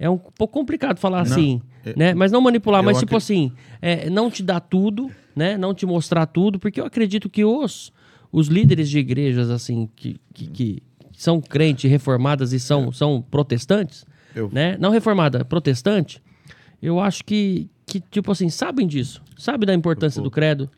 É 0.04 0.10
um 0.10 0.18
pouco 0.18 0.60
complicado 0.60 0.98
falar 0.98 1.24
não, 1.24 1.32
assim, 1.32 1.62
é, 1.86 1.94
né? 1.96 2.14
Mas 2.14 2.30
não 2.30 2.42
manipular, 2.42 2.84
mas 2.84 3.00
tipo 3.00 3.16
assim, 3.16 3.54
é, 3.82 4.10
não 4.10 4.30
te 4.30 4.44
dar 4.44 4.60
tudo, 4.60 5.10
né? 5.34 5.58
Não 5.58 5.74
te 5.74 5.86
mostrar 5.86 6.26
tudo, 6.26 6.60
porque 6.60 6.82
eu 6.82 6.86
acredito 6.86 7.30
que 7.30 7.46
os, 7.46 7.94
os 8.30 8.48
líderes 8.48 8.90
de 8.90 9.00
igrejas, 9.00 9.50
assim, 9.50 9.90
que, 9.96 10.20
que, 10.34 10.48
que 10.48 10.84
são 11.14 11.40
crentes, 11.40 11.90
reformadas 11.90 12.52
e 12.52 12.60
são, 12.60 12.90
é. 12.90 12.92
são 12.92 13.22
protestantes, 13.22 14.06
eu... 14.36 14.50
né? 14.52 14.76
Não 14.78 14.92
reformada, 14.92 15.46
protestante, 15.46 16.22
eu 16.82 17.00
acho 17.00 17.24
que, 17.24 17.70
que, 17.86 18.02
tipo 18.02 18.30
assim, 18.30 18.50
sabem 18.50 18.86
disso. 18.86 19.24
Sabem 19.38 19.66
da 19.66 19.74
importância 19.74 20.22
do 20.22 20.30
credo, 20.30 20.70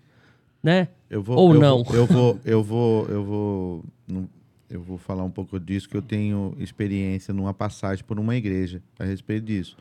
né? 0.62 0.90
Eu 1.10 1.24
vou, 1.24 1.36
Ou 1.36 1.56
eu 1.56 1.60
não. 1.60 1.84
Vou, 1.84 1.96
eu 1.96 2.06
vou, 2.06 2.40
eu 2.46 2.64
vou, 2.64 3.08
eu 3.08 3.24
vou, 3.24 3.86
eu 4.70 4.82
vou 4.82 4.98
falar 4.98 5.24
um 5.24 5.30
pouco 5.30 5.60
disso, 5.60 5.88
que 5.88 5.96
eu 5.96 6.02
tenho 6.02 6.56
experiência 6.60 7.34
numa 7.34 7.54
passagem 7.54 8.04
por 8.04 8.20
uma 8.20 8.36
igreja 8.36 8.82
a 9.00 9.04
respeito 9.04 9.46
disso. 9.46 9.78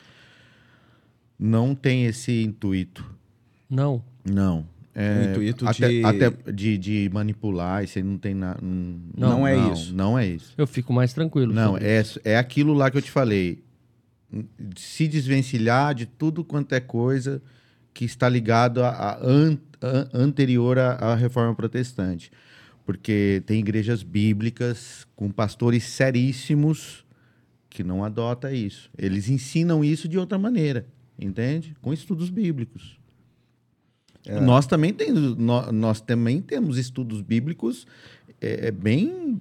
Não 1.38 1.74
tem 1.74 2.04
esse 2.04 2.42
intuito. 2.42 3.04
Não? 3.68 4.04
Não. 4.24 4.66
É, 4.94 5.34
o 5.36 5.42
intuito 5.42 5.66
até, 5.66 5.88
de... 5.88 6.04
Até 6.04 6.52
de, 6.52 6.78
de 6.78 7.10
manipular, 7.12 7.82
isso 7.82 7.98
aí 7.98 8.04
não 8.04 8.16
tem 8.16 8.34
nada. 8.34 8.60
Não, 8.62 9.40
não, 9.40 9.46
é 9.46 9.56
não, 9.56 9.72
isso. 9.72 9.94
Não 9.94 10.18
é 10.18 10.26
isso. 10.26 10.54
Eu 10.56 10.66
fico 10.66 10.92
mais 10.92 11.12
tranquilo. 11.12 11.52
Não, 11.52 11.76
é, 11.76 12.02
é 12.22 12.36
aquilo 12.36 12.72
lá 12.74 12.90
que 12.90 12.98
eu 12.98 13.02
te 13.02 13.10
falei. 13.10 13.62
Se 14.76 15.08
desvencilhar 15.08 15.94
de 15.94 16.06
tudo 16.06 16.44
quanto 16.44 16.74
é 16.74 16.80
coisa 16.80 17.42
que 17.92 18.04
está 18.04 18.28
ligado 18.28 18.82
a, 18.82 18.90
a, 18.90 19.18
an, 19.24 19.56
a 19.80 20.18
anterior 20.18 20.78
à 20.78 21.14
reforma 21.14 21.54
protestante 21.54 22.30
porque 22.84 23.42
tem 23.46 23.60
igrejas 23.60 24.02
bíblicas 24.02 25.06
com 25.16 25.30
pastores 25.30 25.84
seríssimos 25.84 27.04
que 27.70 27.82
não 27.82 28.04
adota 28.04 28.52
isso. 28.52 28.90
Eles 28.96 29.28
ensinam 29.28 29.84
isso 29.84 30.06
de 30.06 30.18
outra 30.18 30.38
maneira, 30.38 30.86
entende? 31.18 31.74
Com 31.80 31.92
estudos 31.92 32.30
bíblicos. 32.30 32.98
É. 34.26 34.40
Nós, 34.40 34.66
também 34.66 34.92
temos, 34.92 35.36
nós, 35.36 35.72
nós, 35.72 36.00
também 36.00 36.40
temos 36.40 36.78
estudos 36.78 37.20
bíblicos 37.20 37.86
é, 38.40 38.68
é 38.68 38.70
bem 38.70 39.40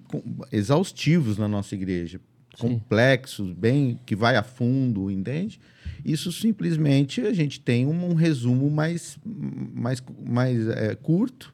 exaustivos 0.51 1.37
na 1.37 1.47
nossa 1.47 1.75
igreja, 1.75 2.19
Sim. 2.55 2.67
complexos, 2.67 3.53
bem 3.53 3.99
que 4.05 4.15
vai 4.15 4.35
a 4.35 4.43
fundo, 4.43 5.09
entende? 5.11 5.59
Isso 6.03 6.31
simplesmente 6.31 7.21
a 7.21 7.33
gente 7.33 7.61
tem 7.61 7.85
um, 7.85 8.11
um 8.11 8.13
resumo 8.13 8.69
mais, 8.69 9.17
mais, 9.23 10.03
mais 10.25 10.67
é, 10.67 10.95
curto 10.95 11.53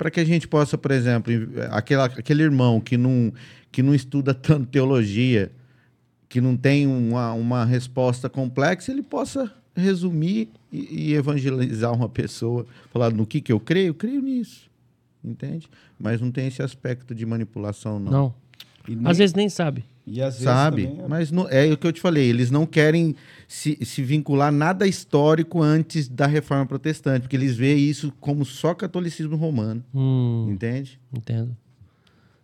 para 0.00 0.10
que 0.10 0.18
a 0.18 0.24
gente 0.24 0.48
possa, 0.48 0.78
por 0.78 0.92
exemplo, 0.92 1.30
aquela, 1.70 2.06
aquele 2.06 2.42
irmão 2.42 2.80
que 2.80 2.96
não, 2.96 3.30
que 3.70 3.82
não 3.82 3.94
estuda 3.94 4.32
tanto 4.32 4.64
teologia, 4.64 5.52
que 6.26 6.40
não 6.40 6.56
tem 6.56 6.86
uma, 6.86 7.34
uma 7.34 7.66
resposta 7.66 8.26
complexa, 8.26 8.90
ele 8.90 9.02
possa 9.02 9.52
resumir 9.76 10.48
e, 10.72 11.10
e 11.10 11.14
evangelizar 11.14 11.92
uma 11.92 12.08
pessoa, 12.08 12.64
falar 12.90 13.12
no 13.12 13.26
que, 13.26 13.42
que 13.42 13.52
eu 13.52 13.60
creio, 13.60 13.88
eu 13.88 13.94
creio 13.94 14.22
nisso, 14.22 14.70
entende? 15.22 15.68
Mas 15.98 16.18
não 16.18 16.30
tem 16.30 16.46
esse 16.46 16.62
aspecto 16.62 17.14
de 17.14 17.26
manipulação, 17.26 18.00
não. 18.00 18.10
Não. 18.10 18.34
Nem... 18.88 19.00
Às 19.04 19.18
vezes 19.18 19.34
nem 19.34 19.50
sabe. 19.50 19.84
E 20.10 20.20
às 20.20 20.34
Sabe, 20.34 20.86
é... 20.86 21.06
mas 21.06 21.30
não, 21.30 21.48
é 21.48 21.72
o 21.72 21.76
que 21.76 21.86
eu 21.86 21.92
te 21.92 22.00
falei, 22.00 22.28
eles 22.28 22.50
não 22.50 22.66
querem 22.66 23.14
se, 23.46 23.78
se 23.84 24.02
vincular 24.02 24.50
nada 24.50 24.84
histórico 24.84 25.62
antes 25.62 26.08
da 26.08 26.26
reforma 26.26 26.66
protestante, 26.66 27.22
porque 27.22 27.36
eles 27.36 27.56
veem 27.56 27.78
isso 27.78 28.12
como 28.18 28.44
só 28.44 28.74
catolicismo 28.74 29.36
romano. 29.36 29.84
Hum, 29.94 30.48
entende? 30.50 31.00
Entendo. 31.16 31.56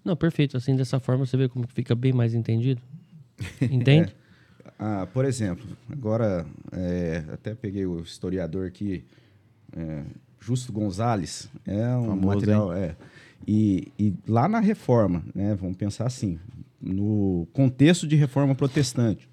Não, 0.05 0.15
perfeito. 0.15 0.57
Assim, 0.57 0.77
dessa 0.77 1.01
forma, 1.01 1.27
você 1.27 1.37
vê 1.37 1.49
como 1.49 1.67
fica 1.67 1.93
bem 1.97 2.13
mais 2.13 2.35
entendido. 2.35 2.81
Entende? 3.61 4.15
é. 4.65 4.73
ah, 4.79 5.09
por 5.13 5.25
exemplo, 5.25 5.67
agora 5.91 6.47
é, 6.71 7.25
até 7.33 7.53
peguei 7.53 7.85
o 7.85 8.01
historiador 8.01 8.69
aqui, 8.69 9.05
é, 9.77 10.05
Justo 10.39 10.73
Gonzalez, 10.73 11.51
é 11.67 11.89
um 11.97 12.07
Famoso, 12.07 12.27
material. 12.27 12.73
É, 12.73 12.95
e, 13.45 13.93
e 13.99 14.15
lá 14.29 14.47
na 14.47 14.61
reforma, 14.61 15.25
né, 15.35 15.57
vamos 15.57 15.77
pensar 15.77 16.07
assim, 16.07 16.39
no 16.81 17.47
contexto 17.53 18.07
de 18.07 18.17
reforma 18.17 18.55
protestante. 18.55 19.29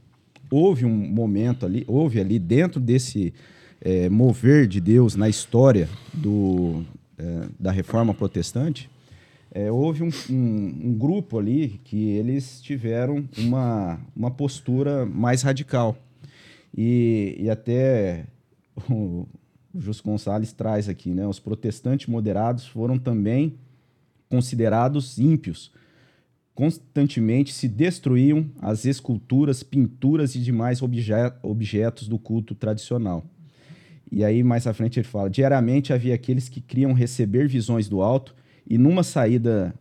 Houve 0.50 0.86
um 0.86 0.96
momento 0.96 1.66
ali, 1.66 1.84
houve 1.88 2.20
ali 2.20 2.38
dentro 2.40 2.80
desse 2.80 3.34
é, 3.82 4.08
mover 4.10 4.68
de 4.68 4.80
Deus 4.80 5.16
na 5.16 5.28
história 5.28 5.90
do, 6.14 6.84
é, 7.18 7.48
da 7.60 7.72
reforma 7.72 8.14
protestante, 8.14 8.90
é, 9.52 9.72
houve 9.72 10.02
um, 10.02 10.10
um, 10.32 10.88
um, 10.88 10.98
grupo 10.98 11.38
ali 11.38 11.80
que 11.84 12.10
eles 12.12 12.60
tiveram 12.62 13.28
uma, 13.38 14.00
uma 14.16 14.32
postura 14.32 15.06
mais 15.06 15.44
radical. 15.44 15.96
E, 16.76 17.36
e 17.38 17.50
até 17.52 18.26
o, 18.90 19.28
o 19.72 19.80
Justo 19.80 20.04
Gonçalves 20.04 20.54
traz 20.54 20.90
aqui, 20.90 21.14
né? 21.14 21.28
Os 21.28 21.40
protestantes 21.40 22.08
moderados 22.08 22.66
foram 22.66 22.98
também 22.98 23.54
considerados 24.28 25.20
ímpios. 25.20 25.72
Constantemente 26.56 27.52
se 27.52 27.68
destruíam 27.68 28.46
as 28.62 28.86
esculturas, 28.86 29.64
pinturas 29.64 30.36
e 30.36 30.40
demais 30.40 30.82
objetos 30.82 32.08
do 32.08 32.20
culto 32.20 32.54
tradicional. 32.54 33.26
E 34.12 34.24
aí, 34.24 34.44
mais 34.44 34.68
à 34.68 34.74
frente, 34.74 35.00
ele 35.00 35.08
fala: 35.08 35.30
diariamente 35.30 35.92
havia 35.92 36.14
aqueles 36.14 36.48
que 36.48 36.62
queriam 36.62 36.94
receber 36.94 37.48
visões 37.48 37.90
do 37.90 38.02
alto, 38.02 38.36
e 38.70 38.78
numa 38.78 39.02
saída 39.02 39.74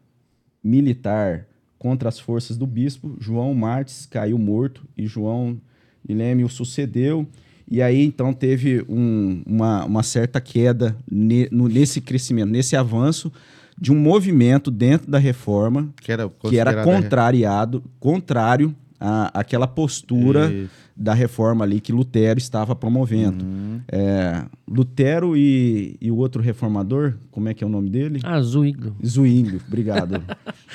militar 0.64 1.47
contra 1.79 2.09
as 2.09 2.18
forças 2.18 2.57
do 2.57 2.66
bispo, 2.66 3.16
João 3.18 3.53
Martins 3.53 4.07
caiu 4.07 4.39
morto 4.39 4.87
e 4.97 5.07
João 5.07 5.61
Guilherme 6.07 6.45
o 6.45 6.49
sucedeu. 6.49 7.27
E 7.70 7.83
aí, 7.83 8.05
então, 8.05 8.33
teve 8.33 8.85
um, 8.89 9.43
uma, 9.45 9.85
uma, 9.85 10.03
certa 10.03 10.41
queda 10.41 10.97
ne, 11.11 11.49
no, 11.51 11.68
nesse 11.68 12.01
crescimento, 12.01 12.51
nesse 12.51 12.77
avanço 12.77 13.33
de 13.81 13.93
um 13.93 13.99
movimento 13.99 14.70
dentro 14.70 15.11
da 15.11 15.18
reforma 15.18 15.89
que 16.01 16.12
era, 16.12 16.29
que 16.29 16.59
era 16.59 16.85
contrariado, 16.85 17.83
contrário 17.99 18.75
à, 19.01 19.41
àquela 19.41 19.66
postura 19.66 20.51
Isso. 20.53 20.70
da 20.97 21.12
reforma 21.14 21.64
ali 21.64 21.81
que 21.81 21.93
Lutero 21.93 22.39
estava 22.39 22.75
promovendo. 22.77 23.45
Uhum. 23.45 23.81
É, 23.89 24.45
Lutero 24.68 25.37
e, 25.37 25.97
e, 26.01 26.11
o 26.11 26.16
outro 26.16 26.41
reformador, 26.41 27.14
como 27.31 27.49
é 27.49 27.55
que 27.55 27.64
é 27.64 27.66
o 27.66 27.70
nome 27.70 27.91
dele? 27.91 28.20
Ah, 28.23 28.41
Zwinglio. 28.41 28.95
Zwinglio, 29.05 29.61
obrigado. 29.66 30.23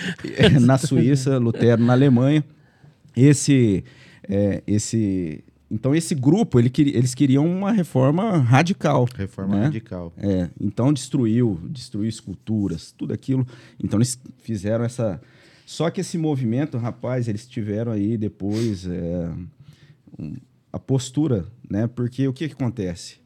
na 0.62 0.78
Suíça, 0.78 1.38
Lutero 1.38 1.84
na 1.84 1.94
Alemanha. 1.94 2.44
Esse, 3.16 3.84
é, 4.28 4.62
esse 4.68 5.44
então, 5.70 5.94
esse 5.94 6.16
grupo, 6.16 6.60
ele, 6.60 6.72
eles 6.78 7.14
queriam 7.14 7.46
uma 7.46 7.72
reforma 7.72 8.38
radical. 8.38 9.08
Reforma 9.16 9.58
né? 9.58 9.64
radical. 9.66 10.14
É, 10.18 10.50
então, 10.60 10.94
destruiu, 10.94 11.60
destruiu 11.70 12.08
esculturas, 12.08 12.94
tudo 12.98 13.14
aquilo. 13.14 13.46
Então, 13.82 13.98
eles 14.00 14.20
fizeram 14.40 14.86
essa... 14.86 15.22
Só 15.66 15.90
que 15.90 16.00
esse 16.00 16.18
movimento, 16.18 16.78
rapaz, 16.78 17.28
eles 17.28 17.46
tiveram 17.46 17.92
aí 17.92 18.18
depois 18.18 18.88
é, 18.88 19.30
um, 20.18 20.38
a 20.72 20.80
postura, 20.80 21.46
né? 21.70 21.88
Porque 21.88 22.26
o 22.26 22.32
que, 22.32 22.48
que 22.48 22.54
acontece? 22.54 23.18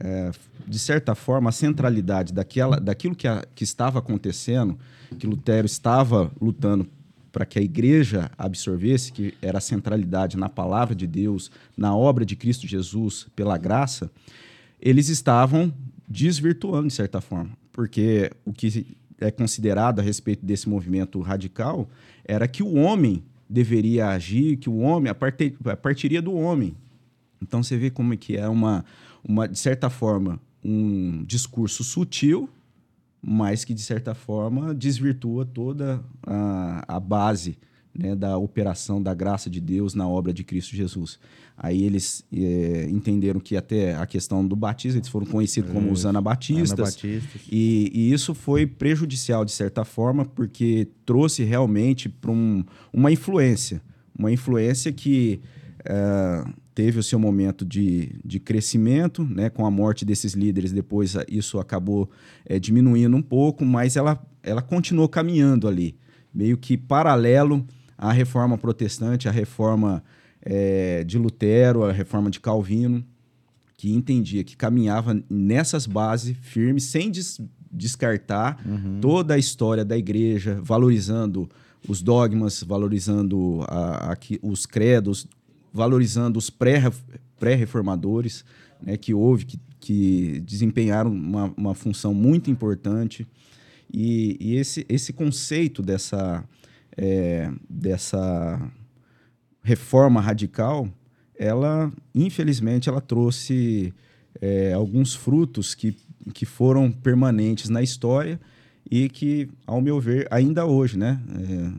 É, 0.00 0.32
de 0.66 0.78
certa 0.80 1.14
forma, 1.14 1.50
a 1.50 1.52
centralidade 1.52 2.32
daquela, 2.32 2.80
daquilo 2.80 3.14
que, 3.14 3.28
a, 3.28 3.44
que 3.54 3.62
estava 3.62 4.00
acontecendo, 4.00 4.76
que 5.16 5.28
Lutero 5.28 5.66
estava 5.66 6.32
lutando 6.40 6.88
para 7.34 7.44
que 7.44 7.58
a 7.58 7.62
igreja 7.62 8.30
absorvesse, 8.38 9.10
que 9.10 9.34
era 9.42 9.58
a 9.58 9.60
centralidade 9.60 10.36
na 10.36 10.48
palavra 10.48 10.94
de 10.94 11.04
Deus, 11.04 11.50
na 11.76 11.92
obra 11.92 12.24
de 12.24 12.36
Cristo 12.36 12.64
Jesus, 12.64 13.26
pela 13.34 13.58
graça, 13.58 14.08
eles 14.80 15.08
estavam 15.08 15.74
desvirtuando, 16.08 16.86
de 16.86 16.94
certa 16.94 17.20
forma. 17.20 17.50
Porque 17.72 18.30
o 18.44 18.52
que 18.52 18.96
é 19.18 19.32
considerado 19.32 19.98
a 19.98 20.02
respeito 20.02 20.46
desse 20.46 20.68
movimento 20.68 21.20
radical 21.20 21.90
era 22.24 22.46
que 22.46 22.62
o 22.62 22.74
homem 22.74 23.24
deveria 23.50 24.10
agir, 24.10 24.56
que 24.56 24.70
o 24.70 24.78
homem, 24.78 25.10
a, 25.10 25.14
partir, 25.14 25.56
a 25.64 25.76
partiria 25.76 26.22
do 26.22 26.34
homem. 26.34 26.76
Então 27.42 27.64
você 27.64 27.76
vê 27.76 27.90
como 27.90 28.14
é 28.14 28.16
que 28.16 28.36
é 28.36 28.48
uma, 28.48 28.84
uma, 29.24 29.48
de 29.48 29.58
certa 29.58 29.90
forma, 29.90 30.38
um 30.62 31.24
discurso 31.24 31.82
sutil, 31.82 32.48
mas 33.26 33.64
que, 33.64 33.72
de 33.72 33.80
certa 33.80 34.14
forma, 34.14 34.74
desvirtua 34.74 35.46
toda 35.46 36.04
a, 36.26 36.96
a 36.96 37.00
base 37.00 37.56
né, 37.94 38.14
da 38.14 38.36
operação 38.36 39.02
da 39.02 39.14
graça 39.14 39.48
de 39.48 39.60
Deus 39.60 39.94
na 39.94 40.06
obra 40.06 40.32
de 40.32 40.44
Cristo 40.44 40.76
Jesus. 40.76 41.18
Aí 41.56 41.84
eles 41.84 42.24
é, 42.32 42.88
entenderam 42.90 43.38
que 43.38 43.56
até 43.56 43.94
a 43.94 44.04
questão 44.04 44.46
do 44.46 44.56
batismo, 44.56 44.98
eles 44.98 45.08
foram 45.08 45.24
conhecidos 45.26 45.70
como 45.70 45.90
os 45.90 46.04
anabatistas. 46.04 46.72
anabatistas. 46.72 47.42
E, 47.50 47.90
e, 47.94 48.12
isso 48.12 48.34
foi 48.34 48.66
prejudicial, 48.66 49.44
de 49.44 49.52
certa 49.52 49.84
forma, 49.84 50.24
porque 50.24 50.88
trouxe 51.06 51.44
realmente 51.44 52.08
para 52.08 52.32
um, 52.32 52.64
uma 52.92 53.12
influência. 53.12 53.80
Uma 54.18 54.32
influência 54.32 54.92
que 54.92 55.40
é, 55.84 56.44
teve 56.74 56.98
o 56.98 57.02
seu 57.02 57.18
momento 57.18 57.64
de, 57.64 58.18
de 58.24 58.40
crescimento, 58.40 59.22
né? 59.24 59.48
com 59.48 59.64
a 59.64 59.70
morte 59.70 60.04
desses 60.04 60.32
líderes, 60.32 60.72
depois 60.72 61.14
isso 61.28 61.58
acabou 61.58 62.10
é, 62.44 62.58
diminuindo 62.58 63.16
um 63.16 63.22
pouco, 63.22 63.64
mas 63.64 63.96
ela, 63.96 64.20
ela 64.42 64.60
continuou 64.60 65.08
caminhando 65.08 65.68
ali, 65.68 65.96
meio 66.34 66.56
que 66.58 66.76
paralelo 66.76 67.64
à 67.96 68.12
reforma 68.12 68.58
protestante, 68.58 69.28
à 69.28 69.30
reforma 69.30 70.02
é, 70.42 71.04
de 71.04 71.16
Lutero, 71.16 71.84
à 71.84 71.92
reforma 71.92 72.28
de 72.28 72.40
Calvino, 72.40 73.04
que 73.76 73.92
entendia 73.92 74.42
que 74.42 74.56
caminhava 74.56 75.22
nessas 75.30 75.86
bases 75.86 76.36
firmes, 76.40 76.84
sem 76.84 77.10
des 77.10 77.40
descartar 77.70 78.60
uhum. 78.64 79.00
toda 79.00 79.34
a 79.34 79.38
história 79.38 79.84
da 79.84 79.98
igreja, 79.98 80.60
valorizando 80.62 81.48
os 81.88 82.00
dogmas, 82.00 82.62
valorizando 82.62 83.64
a, 83.66 84.12
a, 84.12 84.16
os 84.42 84.64
credos, 84.64 85.26
valorizando 85.74 86.38
os 86.38 86.50
pré-reformadores, 86.50 88.44
né, 88.80 88.96
que 88.96 89.12
houve, 89.12 89.44
que, 89.44 89.60
que 89.80 90.40
desempenharam 90.46 91.10
uma, 91.10 91.52
uma 91.56 91.74
função 91.74 92.14
muito 92.14 92.48
importante. 92.48 93.26
E, 93.92 94.36
e 94.40 94.56
esse, 94.56 94.86
esse 94.88 95.12
conceito 95.12 95.82
dessa, 95.82 96.44
é, 96.96 97.50
dessa 97.68 98.70
reforma 99.64 100.20
radical, 100.20 100.88
ela, 101.36 101.92
infelizmente, 102.14 102.88
ela 102.88 103.00
trouxe 103.00 103.92
é, 104.40 104.72
alguns 104.74 105.12
frutos 105.12 105.74
que, 105.74 105.96
que 106.32 106.46
foram 106.46 106.92
permanentes 106.92 107.68
na 107.68 107.82
história 107.82 108.40
e 108.88 109.08
que, 109.08 109.48
ao 109.66 109.80
meu 109.80 109.98
ver, 110.00 110.28
ainda 110.30 110.64
hoje, 110.66 110.96
né, 110.96 111.20
é, 111.34 111.72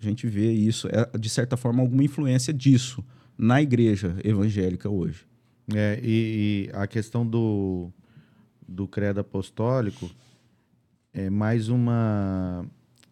a 0.00 0.08
gente 0.08 0.26
vê 0.26 0.50
isso, 0.52 0.88
é, 0.88 1.18
de 1.18 1.28
certa 1.28 1.54
forma, 1.54 1.82
alguma 1.82 2.02
influência 2.02 2.50
disso 2.50 3.04
na 3.42 3.60
igreja 3.60 4.16
evangélica 4.22 4.88
hoje. 4.88 5.26
É, 5.74 5.98
e, 6.00 6.68
e, 6.70 6.76
a 6.76 6.86
questão 6.86 7.26
do, 7.26 7.90
do 8.66 8.86
credo 8.86 9.18
apostólico 9.18 10.08
é 11.12 11.28
mais 11.28 11.68
uma 11.68 12.64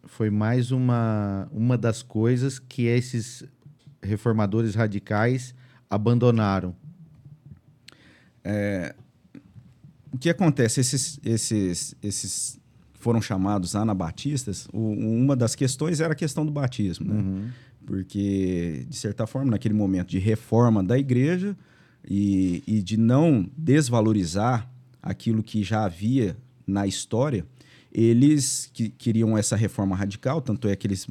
foi 0.04 0.30
mais 0.30 0.70
uma 0.70 1.48
uma 1.52 1.76
das 1.76 2.02
coisas 2.02 2.60
que 2.60 2.82
esses 2.82 3.44
reformadores 4.00 4.76
radicais 4.76 5.52
abandonaram. 5.88 6.76
É, 8.44 8.94
o 10.12 10.18
que 10.18 10.30
acontece? 10.30 10.80
Esses, 10.80 11.20
esses, 11.24 11.94
esses 12.00 12.60
foram 12.94 13.20
chamados 13.20 13.74
anabatistas. 13.74 14.68
O, 14.72 14.92
uma 14.92 15.34
das 15.34 15.56
questões 15.56 16.00
era 16.00 16.12
a 16.12 16.16
questão 16.16 16.46
do 16.46 16.52
batismo. 16.52 17.12
Né? 17.12 17.20
Uhum 17.20 17.50
porque, 17.90 18.86
de 18.88 18.94
certa 18.94 19.26
forma, 19.26 19.50
naquele 19.50 19.74
momento 19.74 20.10
de 20.10 20.20
reforma 20.20 20.80
da 20.80 20.96
igreja 20.96 21.56
e, 22.08 22.62
e 22.64 22.80
de 22.80 22.96
não 22.96 23.50
desvalorizar 23.56 24.70
aquilo 25.02 25.42
que 25.42 25.64
já 25.64 25.86
havia 25.86 26.36
na 26.64 26.86
história, 26.86 27.44
eles 27.92 28.70
que 28.72 28.90
queriam 28.90 29.36
essa 29.36 29.56
reforma 29.56 29.96
radical, 29.96 30.40
tanto 30.40 30.68
é 30.68 30.76
que 30.76 30.86
eles 30.86 31.04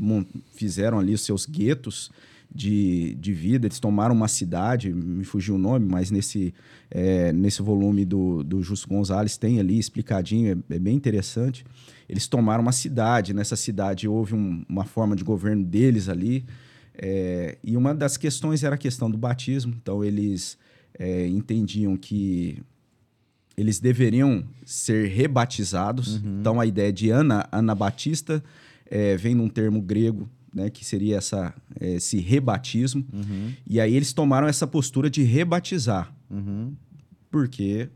fizeram 0.53 0.97
ali 0.97 1.13
os 1.13 1.19
seus 1.19 1.45
guetos 1.45 2.09
de, 2.49 3.13
de 3.15 3.33
vida, 3.33 3.67
eles 3.67 3.81
tomaram 3.81 4.15
uma 4.15 4.29
cidade, 4.29 4.93
me 4.93 5.25
fugiu 5.25 5.55
o 5.55 5.57
nome, 5.57 5.85
mas 5.85 6.09
nesse, 6.09 6.53
é, 6.89 7.33
nesse 7.33 7.61
volume 7.61 8.05
do, 8.05 8.41
do 8.41 8.63
Justo 8.63 8.87
Gonzalez 8.87 9.35
tem 9.35 9.59
ali 9.59 9.77
explicadinho, 9.77 10.63
é, 10.69 10.75
é 10.75 10.79
bem 10.79 10.95
interessante. 10.95 11.65
Eles 12.07 12.25
tomaram 12.25 12.61
uma 12.61 12.71
cidade, 12.71 13.33
nessa 13.33 13.57
cidade 13.57 14.07
houve 14.07 14.33
um, 14.33 14.63
uma 14.69 14.85
forma 14.85 15.13
de 15.13 15.25
governo 15.25 15.65
deles 15.65 16.07
ali, 16.07 16.45
é, 17.01 17.57
e 17.63 17.77
uma 17.77 17.95
das 17.95 18.17
questões 18.17 18.63
era 18.63 18.75
a 18.75 18.77
questão 18.77 19.09
do 19.09 19.17
batismo, 19.17 19.73
então 19.81 20.03
eles 20.03 20.57
é, 20.97 21.27
entendiam 21.27 21.95
que 21.95 22.61
eles 23.55 23.79
deveriam 23.79 24.43
ser 24.65 25.07
rebatizados. 25.07 26.15
Uhum. 26.15 26.39
Então 26.41 26.59
a 26.59 26.65
ideia 26.65 26.91
de 26.91 27.09
Ana, 27.09 27.47
Anabatista, 27.51 28.43
é, 28.85 29.15
vem 29.15 29.33
num 29.33 29.47
termo 29.47 29.81
grego, 29.81 30.29
né, 30.53 30.69
que 30.69 30.83
seria 30.83 31.17
essa, 31.17 31.53
esse 31.79 32.17
rebatismo. 32.19 33.05
Uhum. 33.13 33.53
E 33.65 33.79
aí 33.79 33.95
eles 33.95 34.11
tomaram 34.11 34.47
essa 34.47 34.67
postura 34.67 35.09
de 35.09 35.23
rebatizar, 35.23 36.13
uhum. 36.29 36.73
porque 37.31 37.89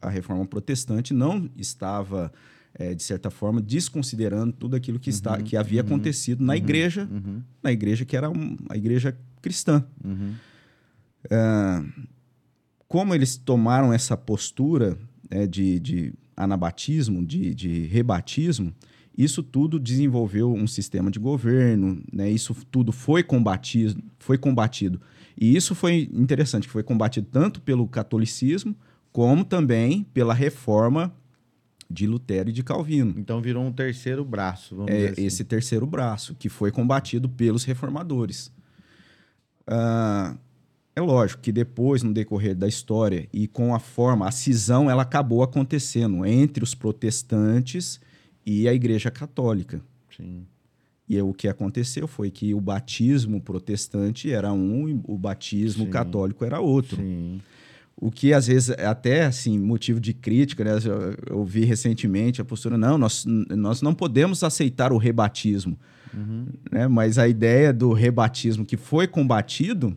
a 0.00 0.10
reforma 0.10 0.44
protestante 0.44 1.14
não 1.14 1.48
estava 1.56 2.30
é, 2.74 2.94
de 2.94 3.02
certa 3.02 3.30
forma, 3.30 3.60
desconsiderando 3.60 4.52
tudo 4.52 4.76
aquilo 4.76 4.98
que, 4.98 5.10
está, 5.10 5.36
uhum, 5.36 5.42
que 5.42 5.56
havia 5.56 5.80
uhum, 5.80 5.86
acontecido 5.86 6.42
na 6.42 6.52
uhum, 6.52 6.58
igreja, 6.58 7.08
uhum. 7.10 7.42
na 7.62 7.72
igreja 7.72 8.04
que 8.04 8.16
era 8.16 8.30
um, 8.30 8.56
a 8.68 8.76
igreja 8.76 9.16
cristã. 9.40 9.84
Uhum. 10.04 10.34
É, 11.30 11.84
como 12.88 13.14
eles 13.14 13.36
tomaram 13.36 13.92
essa 13.92 14.16
postura 14.16 14.98
é, 15.30 15.46
de, 15.46 15.78
de 15.80 16.14
anabatismo, 16.36 17.24
de, 17.24 17.54
de 17.54 17.86
rebatismo, 17.86 18.74
isso 19.16 19.42
tudo 19.42 19.78
desenvolveu 19.78 20.52
um 20.52 20.66
sistema 20.66 21.10
de 21.10 21.18
governo, 21.18 22.02
né? 22.12 22.30
isso 22.30 22.54
tudo 22.70 22.92
foi 22.92 23.22
combatido, 23.22 24.02
foi 24.18 24.38
combatido 24.38 25.00
E 25.38 25.54
isso 25.54 25.74
foi 25.74 26.08
interessante, 26.12 26.66
que 26.66 26.72
foi 26.72 26.82
combatido 26.82 27.26
tanto 27.30 27.60
pelo 27.60 27.86
catolicismo 27.86 28.74
como 29.12 29.44
também 29.44 30.04
pela 30.14 30.32
reforma 30.32 31.14
de 31.92 32.06
Lutero 32.06 32.48
e 32.48 32.52
de 32.52 32.62
Calvino. 32.62 33.14
Então 33.16 33.40
virou 33.40 33.64
um 33.64 33.72
terceiro 33.72 34.24
braço, 34.24 34.74
vamos 34.74 34.90
é, 34.90 34.96
dizer 34.96 35.12
assim. 35.12 35.26
Esse 35.26 35.44
terceiro 35.44 35.86
braço, 35.86 36.34
que 36.34 36.48
foi 36.48 36.70
combatido 36.70 37.28
pelos 37.28 37.64
reformadores. 37.64 38.50
Ah, 39.66 40.36
é 40.94 41.00
lógico 41.00 41.42
que 41.42 41.52
depois, 41.52 42.02
no 42.02 42.12
decorrer 42.12 42.54
da 42.54 42.68
história 42.68 43.28
e 43.32 43.46
com 43.46 43.74
a 43.74 43.78
forma, 43.78 44.28
a 44.28 44.30
cisão 44.30 44.90
ela 44.90 45.02
acabou 45.02 45.42
acontecendo 45.42 46.24
entre 46.26 46.62
os 46.62 46.74
protestantes 46.74 48.00
e 48.44 48.68
a 48.68 48.74
Igreja 48.74 49.10
Católica. 49.10 49.80
Sim. 50.14 50.46
E 51.08 51.20
o 51.20 51.32
que 51.32 51.48
aconteceu 51.48 52.06
foi 52.06 52.30
que 52.30 52.54
o 52.54 52.60
batismo 52.60 53.40
protestante 53.40 54.30
era 54.30 54.52
um 54.52 55.02
o 55.04 55.18
batismo 55.18 55.84
Sim. 55.84 55.90
católico 55.90 56.44
era 56.44 56.60
outro. 56.60 56.96
Sim. 56.96 57.40
O 57.96 58.10
que 58.10 58.32
às 58.32 58.46
vezes 58.46 58.70
é 58.70 58.86
até 58.86 59.24
assim 59.24 59.58
motivo 59.58 60.00
de 60.00 60.12
crítica, 60.12 60.64
né? 60.64 60.72
Eu, 60.84 61.36
eu 61.36 61.44
vi 61.44 61.64
recentemente 61.64 62.40
a 62.40 62.44
postura 62.44 62.76
não, 62.76 62.98
nós, 62.98 63.24
nós 63.26 63.80
não 63.82 63.94
podemos 63.94 64.42
aceitar 64.42 64.92
o 64.92 64.98
rebatismo, 64.98 65.78
Uhum. 66.14 66.46
né? 66.70 66.86
Mas 66.88 67.16
a 67.16 67.26
ideia 67.26 67.72
do 67.72 67.92
rebatismo 67.92 68.66
que 68.66 68.76
foi 68.76 69.06
combatido 69.06 69.96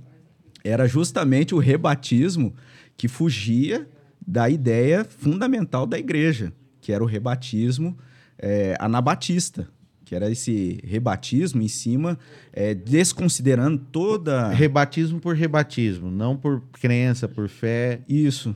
era 0.63 0.87
justamente 0.87 1.53
o 1.53 1.59
rebatismo 1.59 2.53
que 2.95 3.07
fugia 3.07 3.87
da 4.25 4.49
ideia 4.49 5.03
fundamental 5.03 5.85
da 5.85 5.99
igreja, 5.99 6.53
que 6.79 6.91
era 6.93 7.03
o 7.03 7.07
rebatismo 7.07 7.97
é, 8.37 8.75
anabatista, 8.79 9.67
que 10.05 10.15
era 10.15 10.29
esse 10.31 10.79
rebatismo 10.83 11.61
em 11.61 11.67
cima, 11.67 12.17
é, 12.53 12.73
desconsiderando 12.73 13.77
toda 13.91 14.49
Rebatismo 14.49 15.19
por 15.19 15.35
rebatismo, 15.35 16.09
não 16.11 16.37
por 16.37 16.61
crença, 16.71 17.27
por 17.27 17.49
fé. 17.49 17.99
Isso. 18.07 18.55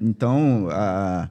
Então, 0.00 0.68
a- 0.70 1.30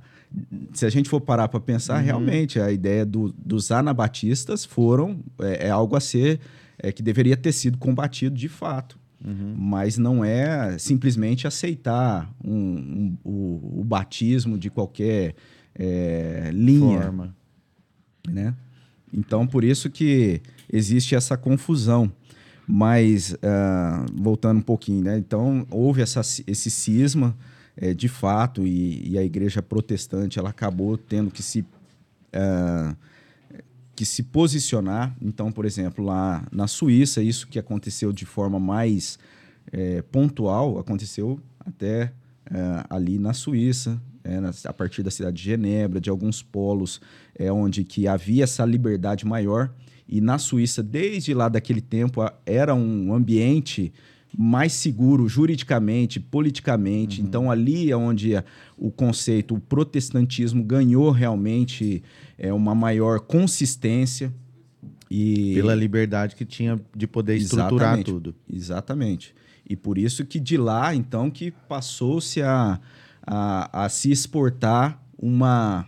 se 0.74 0.86
a 0.86 0.90
gente 0.90 1.08
for 1.08 1.22
parar 1.22 1.48
para 1.48 1.60
pensar, 1.60 2.00
realmente 2.00 2.60
a 2.60 2.72
ideia 2.72 3.06
do- 3.06 3.32
dos 3.38 3.72
anabatistas 3.72 4.66
foram 4.66 5.20
é, 5.40 5.68
é 5.68 5.70
algo 5.70 5.96
a 5.96 6.00
ser 6.00 6.40
é, 6.80 6.92
que 6.92 7.04
deveria 7.04 7.38
ter 7.38 7.52
sido 7.52 7.78
combatido 7.78 8.36
de 8.36 8.50
fato. 8.50 8.98
Mas 9.56 9.98
não 9.98 10.26
é 10.26 10.78
simplesmente 10.78 11.48
aceitar 11.48 12.30
um- 12.44 12.52
um- 12.52 13.18
o, 13.24 13.80
o 13.80 13.84
batismo 13.86 14.58
de 14.58 14.70
qualquer 14.70 15.36
é, 15.74 16.50
linha 16.54 17.02
Forma. 17.04 17.36
né? 18.28 18.54
Então, 19.14 19.46
por 19.46 19.64
isso 19.64 19.90
que 19.90 20.42
existe 20.72 21.16
essa 21.16 21.38
confusão. 21.38 22.12
Mas, 22.66 23.36
ah, 23.44 24.06
voltando 24.14 24.60
um 24.60 24.62
pouquinho, 24.62 25.04
né? 25.04 25.18
Então, 25.18 25.68
houve 25.70 26.02
essa, 26.02 26.22
esse 26.48 26.72
cisma, 26.72 27.36
eh, 27.76 27.94
de 27.94 28.08
fato, 28.08 28.66
e, 28.66 29.12
e 29.12 29.18
a 29.18 29.24
igreja 29.24 29.62
protestante 29.62 30.40
ela 30.40 30.50
acabou 30.50 30.98
tendo 30.98 31.30
que 31.30 31.44
se, 31.44 31.66
ah, 32.32 32.96
que 33.96 34.06
se 34.06 34.24
posicionar. 34.24 35.16
Então, 35.22 35.52
por 35.52 35.66
exemplo, 35.66 36.06
lá 36.06 36.46
na 36.52 36.68
Suíça, 36.68 37.22
isso 37.22 37.48
que 37.48 37.60
aconteceu 37.60 38.14
de 38.14 38.26
forma 38.26 38.60
mais 38.60 39.20
eh, 39.72 40.02
pontual, 40.12 40.80
aconteceu 40.80 41.40
até 41.60 42.14
eh, 42.50 42.84
ali 42.90 43.20
na 43.20 43.34
Suíça, 43.34 44.02
na- 44.24 44.52
a 44.66 44.74
partir 44.74 45.04
da 45.04 45.12
cidade 45.12 45.38
de 45.38 45.44
Genebra, 45.44 46.00
de 46.00 46.10
alguns 46.10 46.42
polos 46.42 47.02
é, 47.38 47.52
onde 47.52 47.84
que 47.84 48.08
havia 48.08 48.44
essa 48.44 48.66
liberdade 48.66 49.26
maior. 49.26 49.74
E 50.08 50.20
na 50.22 50.38
Suíça, 50.38 50.84
desde 50.84 51.34
lá 51.34 51.48
daquele 51.50 51.82
tempo, 51.82 52.22
a- 52.22 52.34
era 52.46 52.74
um 52.76 53.14
ambiente 53.14 53.92
mais 54.36 54.74
seguro 54.74 55.28
juridicamente, 55.30 56.20
politicamente. 56.20 57.22
Então, 57.22 57.52
ali 57.52 57.92
é 57.92 57.96
onde 57.96 58.32
o 58.78 58.90
conceito, 58.90 59.54
o 59.56 59.60
protestantismo 59.60 60.64
ganhou 60.64 61.12
realmente 61.12 62.02
é, 62.38 62.52
uma 62.52 62.74
maior 62.74 63.20
consistência. 63.20 64.34
E... 65.10 65.54
Pela 65.54 65.76
liberdade 65.76 66.36
que 66.36 66.46
tinha 66.46 66.82
de 66.96 67.06
poder 67.06 67.36
estruturar 67.38 67.72
Exatamente. 68.00 68.06
tudo. 68.12 68.36
Exatamente. 68.52 69.36
E 69.70 69.76
por 69.76 69.98
isso 70.00 70.26
que 70.26 70.40
de 70.40 70.58
lá, 70.58 70.96
então, 70.96 71.30
que 71.30 71.52
passou-se 71.52 72.42
a, 72.42 72.80
a, 73.26 73.86
a 73.86 73.90
se 73.90 74.12
exportar 74.12 75.02
uma, 75.18 75.86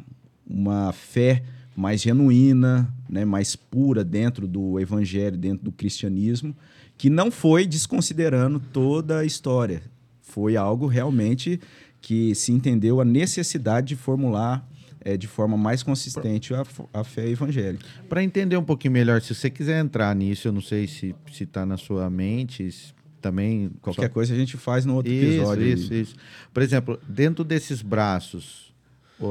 uma 0.48 0.92
fé 0.94 1.44
mais 1.76 2.02
genuína, 2.02 2.94
né, 3.10 3.26
mais 3.26 3.56
pura 3.56 4.04
dentro 4.04 4.48
do 4.48 4.80
evangelho, 4.80 5.38
dentro 5.38 5.66
do 5.66 5.72
cristianismo, 5.72 6.56
que 6.98 7.10
não 7.10 7.30
foi 7.30 7.66
desconsiderando 7.66 8.60
toda 8.60 9.20
a 9.20 9.26
história. 9.26 9.84
Foi 10.22 10.56
algo 10.56 10.88
realmente 10.88 11.60
que 12.02 12.34
se 12.36 12.52
entendeu 12.52 13.02
a 13.02 13.06
necessidade 13.06 13.88
de 13.88 13.96
formular 13.96 14.68
eh, 15.04 15.18
de 15.18 15.28
forma 15.28 15.58
mais 15.58 15.84
consistente 15.84 16.54
a, 16.54 16.64
a 16.94 17.04
fé 17.04 17.28
evangélica. 17.28 17.86
Para 18.08 18.24
entender 18.24 18.58
um 18.58 18.64
pouquinho 18.64 18.94
melhor, 18.94 19.22
se 19.22 19.36
você 19.36 19.50
quiser 19.50 19.84
entrar 19.84 20.16
nisso, 20.16 20.48
eu 20.48 20.52
não 20.52 20.62
sei 20.62 20.88
se 20.88 21.14
está 21.40 21.66
na 21.66 21.78
sua 21.78 22.10
mente, 22.10 22.72
se 22.72 22.95
também... 23.26 23.72
Qualquer 23.82 24.10
coisa 24.10 24.36
a 24.36 24.38
gente 24.38 24.56
faz 24.56 24.86
no 24.86 24.94
outro 24.94 25.12
Isso, 25.12 25.26
episódio. 25.26 25.66
isso, 25.66 25.94
isso. 25.96 26.16
Por 26.54 26.62
exemplo, 26.62 27.00
dentro 27.08 27.44
desses 27.44 27.82
braços, 27.82 28.72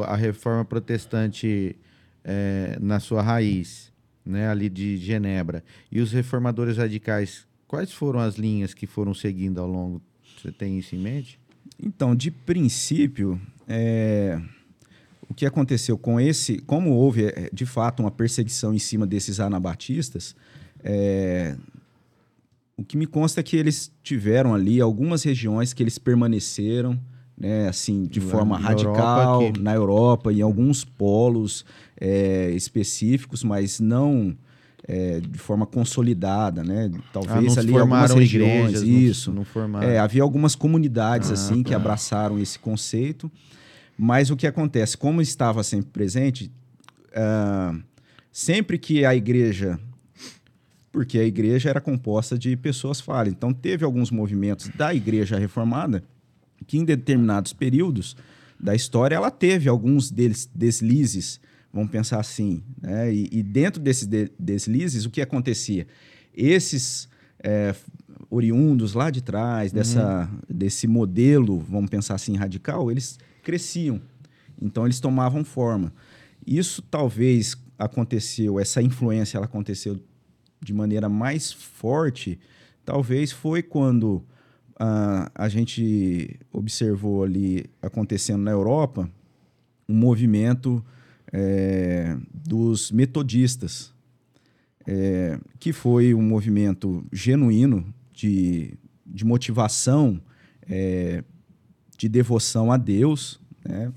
a 0.08 0.16
reforma 0.16 0.64
protestante 0.64 1.76
eh, 2.24 2.76
na 2.80 2.98
sua 2.98 3.22
raiz, 3.22 3.92
né, 4.26 4.48
ali 4.48 4.68
de 4.68 4.96
Genebra, 4.96 5.62
e 5.92 6.00
os 6.00 6.10
reformadores 6.10 6.76
radicais, 6.76 7.46
quais 7.68 7.92
foram 7.92 8.18
as 8.18 8.34
linhas 8.34 8.74
que 8.74 8.84
foram 8.84 9.14
seguindo 9.14 9.60
ao 9.60 9.68
longo? 9.68 10.02
Você 10.42 10.50
tem 10.50 10.76
isso 10.76 10.96
em 10.96 10.98
mente? 10.98 11.38
Então, 11.80 12.16
de 12.16 12.32
princípio, 12.32 13.40
é, 13.68 14.40
o 15.28 15.34
que 15.34 15.46
aconteceu 15.46 15.96
com 15.96 16.20
esse, 16.20 16.58
como 16.62 16.90
houve 16.90 17.26
é, 17.26 17.48
de 17.52 17.64
fato 17.64 18.00
uma 18.00 18.10
perseguição 18.10 18.74
em 18.74 18.78
cima 18.80 19.06
desses 19.06 19.38
anabatistas, 19.38 20.34
é, 20.82 21.56
o 22.76 22.84
que 22.84 22.96
me 22.96 23.06
consta 23.06 23.40
é 23.40 23.42
que 23.42 23.56
eles 23.56 23.92
tiveram 24.02 24.54
ali 24.54 24.80
algumas 24.80 25.22
regiões 25.22 25.72
que 25.72 25.82
eles 25.82 25.98
permaneceram, 25.98 26.98
né, 27.36 27.68
assim, 27.68 28.04
de 28.04 28.20
Lá 28.20 28.26
forma 28.30 28.58
na 28.58 28.64
radical 28.68 29.42
Europa 29.42 29.58
na 29.60 29.74
Europa, 29.74 30.32
em 30.32 30.40
alguns 30.42 30.84
polos 30.84 31.64
é, 32.00 32.50
específicos, 32.50 33.42
mas 33.44 33.80
não 33.80 34.36
é, 34.86 35.18
de 35.20 35.38
forma 35.38 35.64
consolidada, 35.66 36.62
né? 36.62 36.90
Talvez 37.12 37.36
Ah, 37.36 37.40
não 37.42 37.58
ali 37.62 37.78
algumas 37.78 38.12
regiões, 38.12 38.52
igrejas, 38.82 38.82
não- 38.88 38.98
isso. 39.00 39.32
Não, 39.32 39.44
formaram. 39.44 39.88
É, 39.88 39.98
havia 39.98 40.22
algumas 40.22 40.54
comunidades 40.54 41.30
Ah, 41.30 41.34
assim 41.34 41.62
que 41.62 41.70
tá. 41.70 41.76
abraçaram 41.76 42.38
esse 42.38 42.58
conceito, 42.58 43.32
mas 43.96 44.30
o 44.30 44.36
que 44.36 44.46
acontece, 44.46 44.96
como 44.96 45.22
estava 45.22 45.62
sempre 45.62 45.90
presente, 45.90 46.52
ah, 47.14 47.74
sempre 48.30 48.76
que 48.78 49.04
a 49.06 49.14
igreja, 49.14 49.78
porque 50.94 51.18
a 51.18 51.24
igreja 51.24 51.68
era 51.70 51.80
composta 51.80 52.38
de 52.38 52.56
pessoas 52.56 53.00
falhas, 53.00 53.34
então 53.34 53.52
teve 53.52 53.84
alguns 53.84 54.12
movimentos 54.12 54.68
da 54.68 54.94
igreja 54.94 55.36
reformada 55.36 56.04
que 56.68 56.78
em 56.78 56.84
determinados 56.84 57.52
períodos 57.52 58.16
da 58.60 58.76
história 58.76 59.16
ela 59.16 59.28
teve 59.28 59.68
alguns 59.68 60.08
deles 60.08 60.48
deslizes, 60.54 61.40
vamos 61.72 61.90
pensar 61.90 62.20
assim, 62.20 62.62
né? 62.80 63.12
E, 63.12 63.28
e 63.32 63.42
dentro 63.42 63.82
desses 63.82 64.06
de- 64.06 64.30
deslizes 64.38 65.04
o 65.04 65.10
que 65.10 65.20
acontecia? 65.20 65.84
Esses 66.32 67.08
é, 67.42 67.74
oriundos 68.30 68.94
lá 68.94 69.10
de 69.10 69.20
trás 69.20 69.72
dessa 69.72 70.30
desse 70.48 70.86
modelo, 70.86 71.58
vamos 71.58 71.90
pensar 71.90 72.14
assim 72.14 72.36
radical, 72.36 72.88
eles 72.88 73.18
cresciam, 73.42 74.00
então 74.62 74.84
eles 74.84 75.00
tomavam 75.00 75.44
forma. 75.44 75.92
Isso 76.46 76.80
talvez 76.82 77.56
aconteceu, 77.76 78.60
essa 78.60 78.80
influência 78.80 79.38
ela 79.38 79.46
aconteceu 79.46 79.98
de 80.64 80.72
maneira 80.72 81.08
mais 81.08 81.52
forte, 81.52 82.38
talvez 82.84 83.30
foi 83.30 83.62
quando 83.62 84.24
ah, 84.80 85.30
a 85.34 85.48
gente 85.48 86.40
observou 86.50 87.22
ali 87.22 87.66
acontecendo 87.82 88.42
na 88.42 88.50
Europa 88.50 89.08
um 89.86 89.94
movimento 89.94 90.82
eh, 91.30 92.16
dos 92.32 92.90
metodistas, 92.90 93.92
eh, 94.86 95.38
que 95.58 95.72
foi 95.72 96.14
um 96.14 96.22
movimento 96.22 97.04
genuíno 97.12 97.92
de, 98.12 98.72
de 99.06 99.24
motivação, 99.24 100.18
eh, 100.66 101.22
de 101.98 102.08
devoção 102.08 102.72
a 102.72 102.78
Deus, 102.78 103.38
né? 103.62 103.92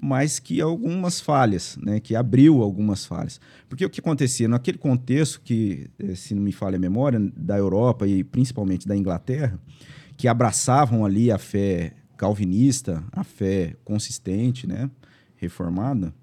Mas 0.00 0.38
que 0.38 0.60
algumas 0.60 1.20
falhas, 1.20 1.78
né? 1.82 2.00
que 2.00 2.14
abriu 2.14 2.62
algumas 2.62 3.06
falhas. 3.06 3.40
Porque 3.68 3.84
o 3.84 3.90
que 3.90 4.00
acontecia 4.00 4.46
naquele 4.46 4.78
contexto 4.78 5.40
que, 5.42 5.88
eh, 5.98 6.14
se 6.14 6.34
não 6.34 6.42
me 6.42 6.52
falha 6.52 6.76
a 6.76 6.80
memória, 6.80 7.18
da 7.36 7.56
Europa 7.56 8.06
e 8.06 8.22
principalmente 8.22 8.86
da 8.86 8.96
Inglaterra, 8.96 9.58
que 10.16 10.28
abraçavam 10.28 11.04
ali 11.04 11.30
a 11.30 11.38
fé 11.38 11.92
calvinista, 12.16 13.02
a 13.12 13.24
fé 13.24 13.74
consistente, 13.84 14.66
né? 14.66 14.90
reformada, 15.36 16.14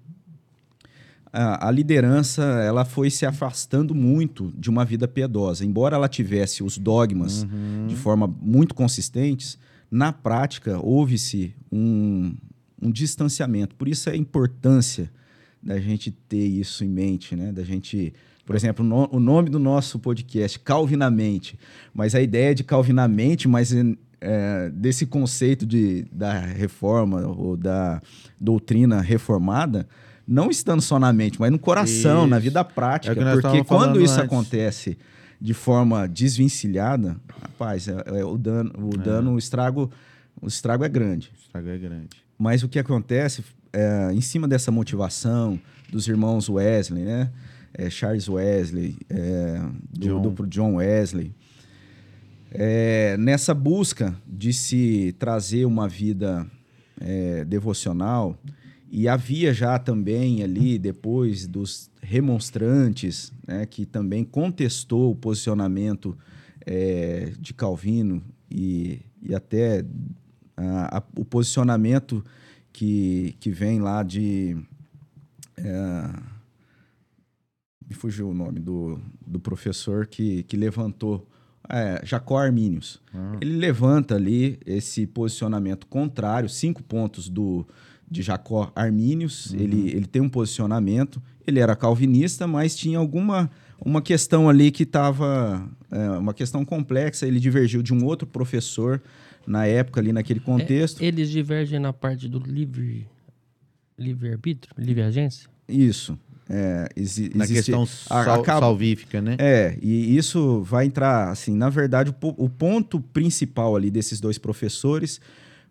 a, 1.32 1.68
a, 1.68 1.70
liderança 1.70 2.42
ela 2.42 2.84
foi 2.84 3.10
se 3.10 3.26
afastando 3.26 3.92
muito 3.94 4.52
de 4.56 4.70
uma 4.70 4.84
vida 4.84 5.08
piedosa. 5.08 5.64
Embora 5.64 5.96
ela 5.96 6.08
tivesse 6.08 6.62
os 6.62 6.78
dogmas 6.78 7.42
uhum. 7.42 7.86
de 7.88 7.96
forma 7.96 8.32
muito 8.40 8.72
consistentes, 8.72 9.58
na 9.90 10.12
prática 10.12 10.78
houve-se 10.78 11.52
um, 11.72 12.36
um 12.80 12.90
distanciamento. 12.90 13.74
Por 13.74 13.88
isso 13.88 14.10
a 14.10 14.16
importância 14.16 15.10
da 15.62 15.80
gente 15.80 16.10
ter 16.10 16.46
isso 16.46 16.84
em 16.84 16.88
mente, 16.88 17.34
né? 17.34 17.50
Da 17.50 17.62
gente, 17.62 18.12
por 18.44 18.54
exemplo, 18.54 18.84
no, 18.84 19.08
o 19.10 19.18
nome 19.18 19.48
do 19.48 19.58
nosso 19.58 19.98
podcast, 19.98 20.58
Calvinamente, 20.58 21.58
mas 21.92 22.14
a 22.14 22.20
ideia 22.20 22.54
de 22.54 22.62
Calvinamente, 22.62 23.48
mas 23.48 23.72
é, 24.20 24.70
desse 24.70 25.06
conceito 25.06 25.64
de, 25.64 26.04
da 26.12 26.38
reforma 26.38 27.26
ou 27.26 27.56
da 27.56 28.02
doutrina 28.38 29.00
reformada, 29.00 29.88
não 30.26 30.50
estando 30.50 30.80
só 30.80 30.98
na 30.98 31.12
mente, 31.12 31.38
mas 31.38 31.50
no 31.50 31.58
coração, 31.58 32.22
isso. 32.22 32.30
na 32.30 32.38
vida 32.38 32.64
prática. 32.64 33.18
É 33.18 33.40
porque 33.40 33.64
quando 33.64 34.00
isso 34.00 34.14
antes. 34.14 34.24
acontece 34.24 34.98
de 35.40 35.52
forma 35.52 36.08
desvencilhada, 36.08 37.16
rapaz, 37.40 37.88
é, 37.88 37.96
é 38.06 38.24
o 38.24 38.38
dano, 38.38 38.72
o 38.78 38.94
é. 38.94 39.02
dano, 39.02 39.34
o 39.34 39.38
estrago, 39.38 39.90
o 40.40 40.46
estrago 40.46 40.84
é 40.84 40.88
grande. 40.88 41.30
O 41.34 41.38
estrago 41.38 41.68
é 41.68 41.78
grande. 41.78 42.23
Mas 42.38 42.62
o 42.62 42.68
que 42.68 42.78
acontece 42.78 43.44
é, 43.72 44.12
em 44.12 44.20
cima 44.20 44.46
dessa 44.46 44.70
motivação 44.70 45.60
dos 45.90 46.08
irmãos 46.08 46.48
Wesley, 46.48 47.04
né? 47.04 47.30
É, 47.72 47.90
Charles 47.90 48.28
Wesley, 48.28 48.96
é, 49.10 49.60
do, 49.90 50.06
John. 50.06 50.22
do 50.22 50.46
John 50.46 50.74
Wesley, 50.76 51.32
é, 52.52 53.16
nessa 53.16 53.52
busca 53.52 54.14
de 54.26 54.52
se 54.52 55.14
trazer 55.18 55.64
uma 55.64 55.88
vida 55.88 56.46
é, 57.00 57.44
devocional, 57.44 58.38
e 58.96 59.08
havia 59.08 59.52
já 59.52 59.76
também 59.76 60.44
ali, 60.44 60.78
depois 60.78 61.48
dos 61.48 61.90
remonstrantes, 62.00 63.32
né, 63.44 63.66
que 63.66 63.84
também 63.84 64.22
contestou 64.22 65.10
o 65.10 65.16
posicionamento 65.16 66.16
é, 66.64 67.32
de 67.40 67.52
Calvino 67.52 68.22
e, 68.48 69.00
e 69.20 69.34
até 69.34 69.84
a, 70.56 70.98
a, 70.98 71.02
o 71.16 71.24
posicionamento 71.24 72.24
que, 72.72 73.36
que 73.40 73.50
vem 73.50 73.80
lá 73.80 74.02
de. 74.02 74.56
É, 75.56 76.10
me 77.88 77.94
fugiu 77.94 78.30
o 78.30 78.34
nome 78.34 78.58
do, 78.60 78.98
do 79.26 79.38
professor 79.38 80.06
que, 80.06 80.42
que 80.44 80.56
levantou. 80.56 81.26
É, 81.68 82.00
Jacó 82.04 82.38
Armínios. 82.38 83.00
Uhum. 83.14 83.38
Ele 83.40 83.56
levanta 83.56 84.16
ali 84.16 84.58
esse 84.66 85.06
posicionamento 85.06 85.86
contrário, 85.86 86.46
cinco 86.46 86.82
pontos 86.82 87.26
do, 87.26 87.66
de 88.10 88.20
Jacó 88.20 88.70
Armínios. 88.76 89.50
Uhum. 89.50 89.60
Ele, 89.60 89.88
ele 89.90 90.06
tem 90.06 90.20
um 90.20 90.28
posicionamento. 90.28 91.22
Ele 91.46 91.60
era 91.60 91.74
calvinista, 91.74 92.46
mas 92.46 92.76
tinha 92.76 92.98
alguma 92.98 93.50
uma 93.84 94.02
questão 94.02 94.48
ali 94.48 94.70
que 94.70 94.82
estava. 94.82 95.68
É, 95.90 96.10
uma 96.10 96.34
questão 96.34 96.64
complexa. 96.64 97.26
Ele 97.26 97.40
divergiu 97.40 97.82
de 97.82 97.94
um 97.94 98.04
outro 98.04 98.26
professor 98.26 99.00
na 99.46 99.66
época, 99.66 100.00
ali 100.00 100.12
naquele 100.12 100.40
é, 100.40 100.42
contexto. 100.42 101.02
É, 101.02 101.06
eles 101.06 101.30
divergem 101.30 101.78
na 101.78 101.92
parte 101.92 102.28
do 102.28 102.38
livre, 102.38 103.06
livre 103.98 104.30
arbítrio, 104.30 104.74
livre 104.78 105.02
agência? 105.02 105.48
Isso. 105.68 106.18
É, 106.48 106.88
exi 106.94 107.30
na 107.34 107.46
questão 107.46 107.86
sal 107.86 108.42
acaba, 108.42 108.60
salvífica, 108.60 109.22
né? 109.22 109.36
É, 109.38 109.78
e 109.80 110.14
isso 110.14 110.60
vai 110.60 110.84
entrar, 110.84 111.30
assim, 111.30 111.56
na 111.56 111.70
verdade, 111.70 112.10
o, 112.10 112.44
o 112.44 112.50
ponto 112.50 113.00
principal 113.00 113.74
ali 113.74 113.90
desses 113.90 114.20
dois 114.20 114.36
professores 114.36 115.20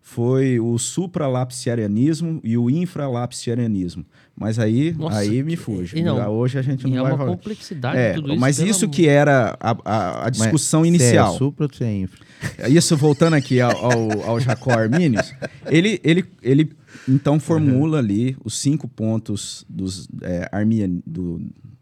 foi 0.06 0.60
o 0.60 0.78
supralapsiarianismo 0.78 2.38
e 2.44 2.58
o 2.58 2.68
infralapsiarianismo. 2.68 4.04
Mas 4.36 4.58
aí, 4.58 4.92
Nossa, 4.92 5.16
aí 5.16 5.42
me 5.42 5.56
fuge. 5.56 6.02
Não, 6.02 6.30
Hoje 6.30 6.58
a 6.58 6.62
gente 6.62 6.86
não 6.86 6.98
é 6.98 7.02
vai 7.02 7.12
uma 7.14 7.26
complexidade 7.26 7.96
é, 7.96 8.12
tudo 8.12 8.28
isso. 8.28 8.38
Mas 8.38 8.58
isso 8.58 8.86
que 8.86 9.08
era 9.08 9.56
a, 9.58 9.76
a, 9.82 10.26
a 10.26 10.30
discussão 10.30 10.80
mas 10.80 10.88
inicial. 10.88 11.30
Se 11.30 11.36
é 11.36 11.38
supra 11.38 11.64
ou 11.64 11.72
se 11.72 11.84
é 11.84 11.96
infra? 11.96 12.20
Isso 12.68 12.94
voltando 12.98 13.32
aqui 13.32 13.62
ao, 13.62 13.72
ao, 13.72 14.22
ao 14.24 14.40
Jacó 14.40 14.72
Arminius, 14.72 15.32
ele, 15.70 15.98
ele, 16.04 16.22
ele 16.42 16.70
então 17.08 17.40
formula 17.40 17.92
uhum. 17.92 18.04
ali 18.04 18.36
os 18.44 18.58
cinco 18.58 18.86
pontos 18.86 19.64
dos 19.70 20.06
é, 20.20 20.46
Arminian, 20.52 21.00
do, 21.06 21.40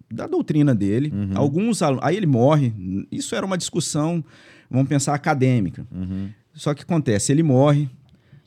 da 0.09 0.29
doutrina 0.29 0.73
dele. 0.77 1.13
Uhum. 1.13 1.33
Alguns 1.35 1.83
aí 2.01 2.17
ele 2.17 2.27
morre. 2.27 2.73
Isso 3.11 3.35
era 3.35 3.45
uma 3.45 3.59
discussão, 3.59 4.25
vamos 4.71 4.89
pensar 4.89 5.13
acadêmica. 5.13 5.85
Uhum. 5.91 6.29
Só 6.55 6.73
que 6.73 6.85
acontece, 6.85 7.33
ele 7.33 7.43
morre 7.43 7.91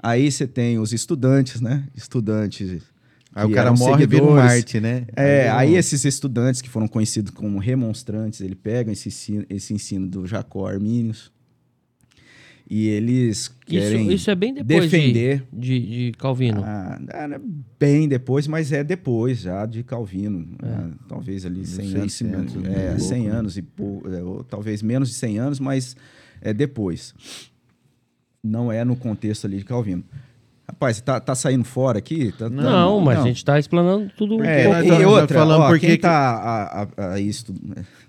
Aí 0.05 0.31
você 0.31 0.45
tem 0.45 0.77
os 0.77 0.93
estudantes, 0.93 1.59
né? 1.59 1.83
Estudantes. 1.95 2.83
Aí 3.33 3.43
o 3.43 3.51
cara 3.51 3.73
morre 3.73 4.03
e 4.03 4.07
vira 4.07 4.23
um 4.23 4.35
Marte, 4.35 4.79
né? 4.79 5.07
É, 5.15 5.49
aí, 5.49 5.69
aí 5.69 5.75
esses 5.75 6.05
estudantes 6.05 6.61
que 6.61 6.69
foram 6.69 6.87
conhecidos 6.87 7.31
como 7.31 7.57
remonstrantes, 7.57 8.39
ele 8.39 8.53
pega 8.53 8.91
esse 8.91 9.09
ensino, 9.09 9.45
esse 9.49 9.73
ensino 9.73 10.07
do 10.07 10.27
Jacó 10.27 10.67
Arminius 10.67 11.31
e 12.69 12.87
eles 12.87 13.47
querem 13.65 14.03
isso, 14.03 14.11
isso 14.11 14.31
é 14.31 14.35
bem 14.35 14.53
depois 14.53 14.91
defender 14.91 15.43
de, 15.51 15.79
de, 15.79 15.87
de 15.87 16.11
Calvino. 16.19 16.61
Ah, 16.63 16.99
é 17.09 17.41
bem 17.79 18.07
depois, 18.07 18.47
mas 18.47 18.71
é 18.71 18.83
depois 18.83 19.39
já 19.39 19.65
de 19.65 19.83
Calvino. 19.83 20.47
É. 20.61 20.65
Né? 20.67 20.91
talvez 21.07 21.47
ali 21.47 21.65
100 21.65 21.95
anos, 21.95 22.21
é, 22.63 22.99
100 22.99 23.27
anos 23.27 23.57
e 23.57 23.63
pouco, 23.63 24.07
é, 24.07 24.23
ou 24.23 24.43
talvez 24.43 24.83
menos 24.83 25.09
de 25.09 25.15
100 25.15 25.39
anos, 25.39 25.59
mas 25.59 25.95
é 26.41 26.53
depois 26.53 27.13
não 28.45 28.71
é 28.71 28.83
no 28.85 28.95
contexto 28.95 29.45
ali 29.45 29.57
de 29.57 29.65
Calvino. 29.65 30.03
Rapaz, 30.67 30.99
tá, 30.99 31.19
tá 31.19 31.35
saindo 31.35 31.63
fora 31.63 31.99
aqui? 31.99 32.31
Tá, 32.31 32.49
não, 32.49 32.63
não, 32.63 32.99
mas 32.99 33.17
não. 33.17 33.23
a 33.23 33.27
gente 33.27 33.37
está 33.37 33.59
explanando 33.59 34.11
tudo 34.17 34.43
é, 34.43 34.67
um 34.67 34.71
pouco. 34.71 35.01
E 35.01 35.05
outra, 35.05 35.39
falando 35.39 35.61
ó, 35.61 35.67
porque 35.67 35.87
quem 35.87 35.97
tá 35.97 36.09
a, 36.11 36.83
a, 36.83 37.13
a 37.13 37.19
isso, 37.19 37.53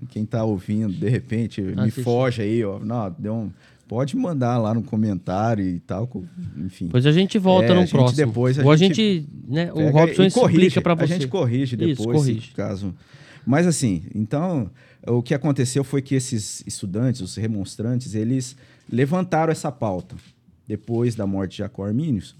quem 0.09 0.25
tá 0.25 0.43
ouvindo, 0.43 0.93
de 0.93 1.09
repente, 1.09 1.61
me 1.61 1.91
foge 1.91 2.41
aí, 2.41 2.65
ó. 2.65 2.79
Não, 2.79 3.15
deu 3.19 3.35
um, 3.35 3.51
pode 3.87 4.17
mandar 4.17 4.57
lá 4.57 4.73
no 4.73 4.83
comentário 4.83 5.65
e 5.67 5.79
tal, 5.81 6.09
enfim. 6.57 6.89
Pois 6.91 7.05
a 7.05 7.13
gente 7.13 7.39
volta 7.39 7.73
é, 7.73 7.75
no 7.75 7.87
próximo. 7.89 8.27
Depois 8.27 8.59
a 8.59 8.65
Ou 8.65 8.71
a 8.71 8.77
gente, 8.77 9.27
né, 9.47 9.71
o 9.73 9.91
Robson 9.91 10.25
explica 10.25 10.81
para 10.81 10.95
você. 10.95 11.05
A 11.05 11.07
gente 11.07 11.29
corrige 11.29 11.77
depois, 11.77 11.99
isso, 11.99 12.09
corrige. 12.09 12.53
caso. 12.55 12.95
Mas 13.47 13.67
assim, 13.67 14.03
então, 14.15 14.71
o 15.07 15.23
que 15.23 15.35
aconteceu 15.35 15.85
foi 15.85 16.03
que 16.03 16.15
esses 16.15 16.65
estudantes, 16.67 17.21
os 17.21 17.37
remonstrantes, 17.37 18.15
eles 18.15 18.57
levantaram 18.91 19.53
essa 19.53 19.71
pauta 19.71 20.17
depois 20.67 21.15
da 21.15 21.27
morte 21.27 21.53
de 21.53 21.59
Jacó 21.59 21.85
Arminius, 21.87 22.35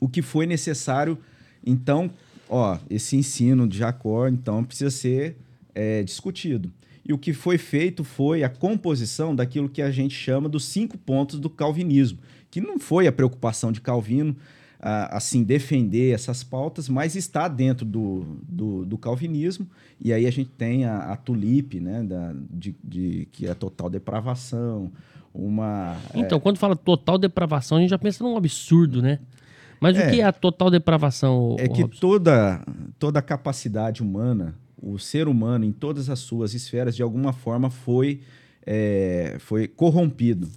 o 0.00 0.08
que 0.08 0.22
foi 0.22 0.46
necessário, 0.46 1.18
então, 1.64 2.10
ó, 2.48 2.78
esse 2.88 3.16
ensino 3.16 3.68
de 3.68 3.78
Jacó, 3.78 4.28
então, 4.28 4.64
precisa 4.64 4.90
ser 4.90 5.36
é, 5.74 6.02
discutido. 6.02 6.72
E 7.04 7.12
o 7.12 7.18
que 7.18 7.32
foi 7.32 7.58
feito 7.58 8.04
foi 8.04 8.42
a 8.42 8.48
composição 8.48 9.34
daquilo 9.34 9.68
que 9.68 9.82
a 9.82 9.90
gente 9.90 10.14
chama 10.14 10.48
dos 10.48 10.64
cinco 10.64 10.96
pontos 10.96 11.38
do 11.38 11.50
calvinismo, 11.50 12.18
que 12.50 12.60
não 12.60 12.78
foi 12.78 13.06
a 13.06 13.12
preocupação 13.12 13.70
de 13.72 13.80
Calvino, 13.80 14.36
assim, 14.82 15.42
defender 15.42 16.14
essas 16.14 16.42
pautas, 16.42 16.88
mas 16.88 17.14
está 17.14 17.46
dentro 17.48 17.84
do, 17.84 18.24
do, 18.48 18.84
do 18.86 18.96
calvinismo. 18.96 19.66
E 20.00 20.12
aí 20.12 20.26
a 20.26 20.30
gente 20.30 20.50
tem 20.50 20.86
a, 20.86 21.12
a 21.12 21.16
tulipe, 21.16 21.80
né, 21.80 22.02
da, 22.02 22.34
de, 22.50 22.74
de, 22.82 23.28
que 23.30 23.46
é 23.46 23.54
total 23.54 23.90
depravação, 23.90 24.90
uma. 25.34 25.96
Então, 26.14 26.38
é... 26.38 26.40
quando 26.40 26.58
fala 26.58 26.76
total 26.76 27.18
depravação, 27.18 27.78
a 27.78 27.80
gente 27.80 27.90
já 27.90 27.98
pensa 27.98 28.24
num 28.24 28.36
absurdo, 28.36 29.00
né? 29.00 29.18
Mas 29.80 29.96
é, 29.96 30.06
o 30.06 30.10
que 30.10 30.20
é 30.20 30.24
a 30.24 30.32
total 30.32 30.70
depravação? 30.70 31.56
É 31.58 31.66
que 31.66 31.88
toda, 31.88 32.62
toda 32.98 33.18
a 33.18 33.22
capacidade 33.22 34.02
humana, 34.02 34.54
o 34.80 34.98
ser 34.98 35.26
humano, 35.26 35.64
em 35.64 35.72
todas 35.72 36.10
as 36.10 36.18
suas 36.18 36.52
esferas, 36.52 36.94
de 36.94 37.02
alguma 37.02 37.32
forma 37.32 37.70
foi, 37.70 38.20
é, 38.66 39.36
foi 39.40 39.66
corrompido 39.66 40.48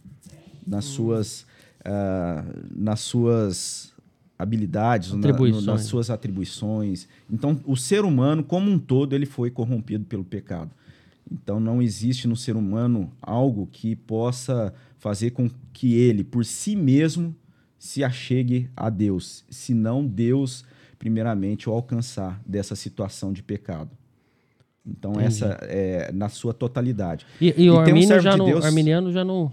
nas 0.68 0.86
hum. 0.86 0.92
suas, 0.92 1.46
uh, 1.86 2.70
nas 2.76 3.00
suas 3.00 3.94
habilidades, 4.38 5.14
na, 5.14 5.32
no, 5.32 5.62
nas 5.62 5.84
suas 5.84 6.10
atribuições. 6.10 7.08
Então, 7.32 7.60
o 7.66 7.78
ser 7.78 8.04
humano, 8.04 8.44
como 8.44 8.70
um 8.70 8.78
todo, 8.78 9.14
ele 9.14 9.26
foi 9.26 9.50
corrompido 9.50 10.04
pelo 10.04 10.24
pecado. 10.24 10.72
Então 11.34 11.60
não 11.60 11.82
existe 11.82 12.28
no 12.28 12.36
ser 12.36 12.56
humano 12.56 13.12
algo 13.20 13.68
que 13.72 13.96
possa 13.96 14.72
fazer 15.00 15.32
com 15.32 15.50
que 15.74 15.96
ele, 15.96 16.24
por 16.24 16.46
si 16.46 16.76
mesmo, 16.76 17.36
se 17.80 18.04
achegue 18.04 18.70
a 18.78 18.90
Deus, 18.90 19.44
senão 19.50 20.06
Deus, 20.06 20.64
primeiramente, 21.00 21.68
o 21.68 21.74
alcançar 21.74 22.40
dessa 22.46 22.76
situação 22.76 23.34
de 23.34 23.42
pecado. 23.42 23.90
Então, 24.86 25.14
Entendi. 25.14 25.28
essa 25.28 25.58
é 25.64 26.12
na 26.14 26.30
sua 26.30 26.54
totalidade. 26.54 27.26
E, 27.42 27.50
e, 27.58 27.64
e 27.64 27.70
o 27.70 27.82
um 27.82 28.20
já 28.22 28.38
de 28.38 28.46
Deus... 28.46 28.64
arminiano 28.64 29.12
já 29.12 29.26
não. 29.26 29.52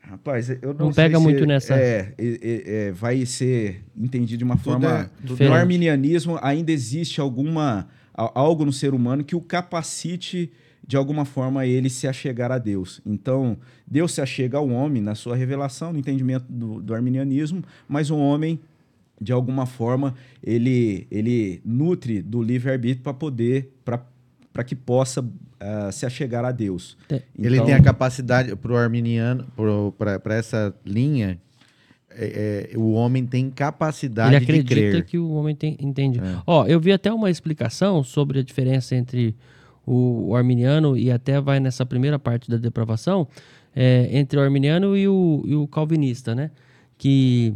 Rapaz, 0.00 0.50
eu 0.50 0.74
não, 0.74 0.86
não 0.86 0.92
pega 0.92 1.18
se 1.18 1.22
muito 1.22 1.44
nessa. 1.46 1.74
É, 1.74 2.14
é, 2.18 2.86
é, 2.86 2.92
vai 2.92 3.24
ser 3.26 3.84
entendido 3.96 4.38
de 4.38 4.44
uma 4.44 4.56
tudo 4.56 4.64
forma. 4.64 5.10
É, 5.38 5.48
no 5.48 5.54
arminianismo 5.54 6.38
ainda 6.42 6.72
existe 6.72 7.20
alguma 7.20 7.88
algo 8.14 8.64
no 8.64 8.72
ser 8.72 8.92
humano 8.92 9.24
que 9.24 9.34
o 9.34 9.40
capacite 9.40 10.52
de 10.86 10.96
alguma 10.96 11.24
forma 11.24 11.66
ele 11.66 11.88
se 11.88 12.08
achegar 12.08 12.50
a 12.50 12.58
Deus. 12.58 13.00
Então, 13.06 13.56
Deus 13.86 14.12
se 14.12 14.20
achega 14.20 14.58
ao 14.58 14.68
homem 14.68 15.00
na 15.00 15.14
sua 15.14 15.36
revelação, 15.36 15.92
no 15.92 15.98
entendimento 15.98 16.46
do, 16.48 16.82
do 16.82 16.94
arminianismo, 16.94 17.62
mas 17.88 18.10
o 18.10 18.16
homem 18.16 18.60
de 19.22 19.32
alguma 19.32 19.66
forma, 19.66 20.14
ele, 20.42 21.06
ele 21.10 21.62
nutre 21.64 22.20
do 22.20 22.42
livre-arbítrio 22.42 23.04
para 23.04 23.14
poder, 23.14 23.72
para 23.84 24.64
que 24.64 24.74
possa 24.74 25.20
uh, 25.20 25.92
se 25.92 26.04
achegar 26.04 26.44
a 26.44 26.50
Deus. 26.50 26.96
Então, 27.06 27.20
ele 27.38 27.60
tem 27.60 27.74
a 27.74 27.82
capacidade, 27.82 28.54
para 28.56 28.72
o 28.72 28.76
arminiano, 28.76 29.46
para 29.96 30.34
essa 30.34 30.74
linha, 30.84 31.38
é, 32.10 32.70
é, 32.74 32.78
o 32.78 32.92
homem 32.92 33.24
tem 33.24 33.48
capacidade 33.48 34.38
de 34.38 34.44
crer. 34.44 34.56
Ele 34.56 34.60
acredita 34.60 35.02
que 35.02 35.18
o 35.18 35.30
homem 35.30 35.54
tem, 35.54 35.76
entende. 35.80 36.18
É. 36.18 36.42
Ó, 36.46 36.66
eu 36.66 36.78
vi 36.78 36.92
até 36.92 37.12
uma 37.12 37.30
explicação 37.30 38.02
sobre 38.02 38.40
a 38.40 38.42
diferença 38.42 38.94
entre 38.94 39.34
o, 39.86 40.28
o 40.28 40.36
arminiano 40.36 40.96
e 40.96 41.10
até 41.10 41.40
vai 41.40 41.60
nessa 41.60 41.84
primeira 41.84 42.18
parte 42.18 42.50
da 42.50 42.56
depravação, 42.56 43.26
é, 43.74 44.08
entre 44.12 44.38
o 44.38 44.42
arminiano 44.42 44.96
e 44.96 45.08
o, 45.08 45.42
e 45.46 45.54
o 45.54 45.66
calvinista, 45.66 46.34
né? 46.34 46.50
Que 46.98 47.54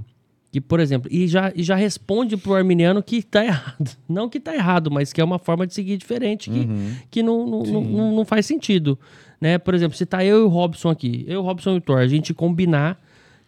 que, 0.57 0.61
por 0.63 0.81
exemplo, 0.81 1.11
e 1.13 1.29
já, 1.29 1.53
e 1.55 1.63
já 1.63 1.75
responde 1.75 2.35
pro 2.35 2.55
arminiano 2.55 3.03
que 3.03 3.23
tá 3.23 3.45
errado. 3.45 3.91
Não 4.09 4.27
que 4.27 4.41
tá 4.41 4.55
errado, 4.55 4.91
mas 4.91 5.13
que 5.13 5.21
é 5.21 5.25
uma 5.25 5.39
forma 5.39 5.67
de 5.67 5.75
seguir 5.75 5.99
diferente 5.99 6.49
que, 6.49 6.61
uhum. 6.61 6.95
que 7.11 7.23
não, 7.23 7.47
não, 7.47 7.63
não, 7.63 8.17
não, 8.17 8.25
faz 8.25 8.47
sentido. 8.47 8.99
Né? 9.39 9.59
Por 9.59 9.75
exemplo, 9.75 9.99
se 9.99 10.07
tá 10.07 10.25
eu 10.25 10.41
e 10.41 10.43
o 10.45 10.49
Robson 10.49 10.89
aqui, 10.89 11.27
eu, 11.29 11.41
o 11.41 11.43
Robson 11.43 11.75
e 11.75 11.77
o 11.77 11.81
Thor, 11.83 11.99
a 11.99 12.07
gente 12.07 12.33
combinar 12.33 12.99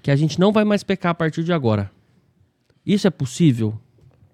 que 0.03 0.11
a 0.11 0.17
gente 0.17 0.39
não 0.39 0.53
vai 0.53 0.65
mais 0.65 0.83
pecar 0.83 1.13
a 1.13 1.15
partir 1.15 1.43
de 1.43 1.51
agora. 1.51 1.91
Isso 2.85 3.07
é 3.07 3.11
possível? 3.11 3.79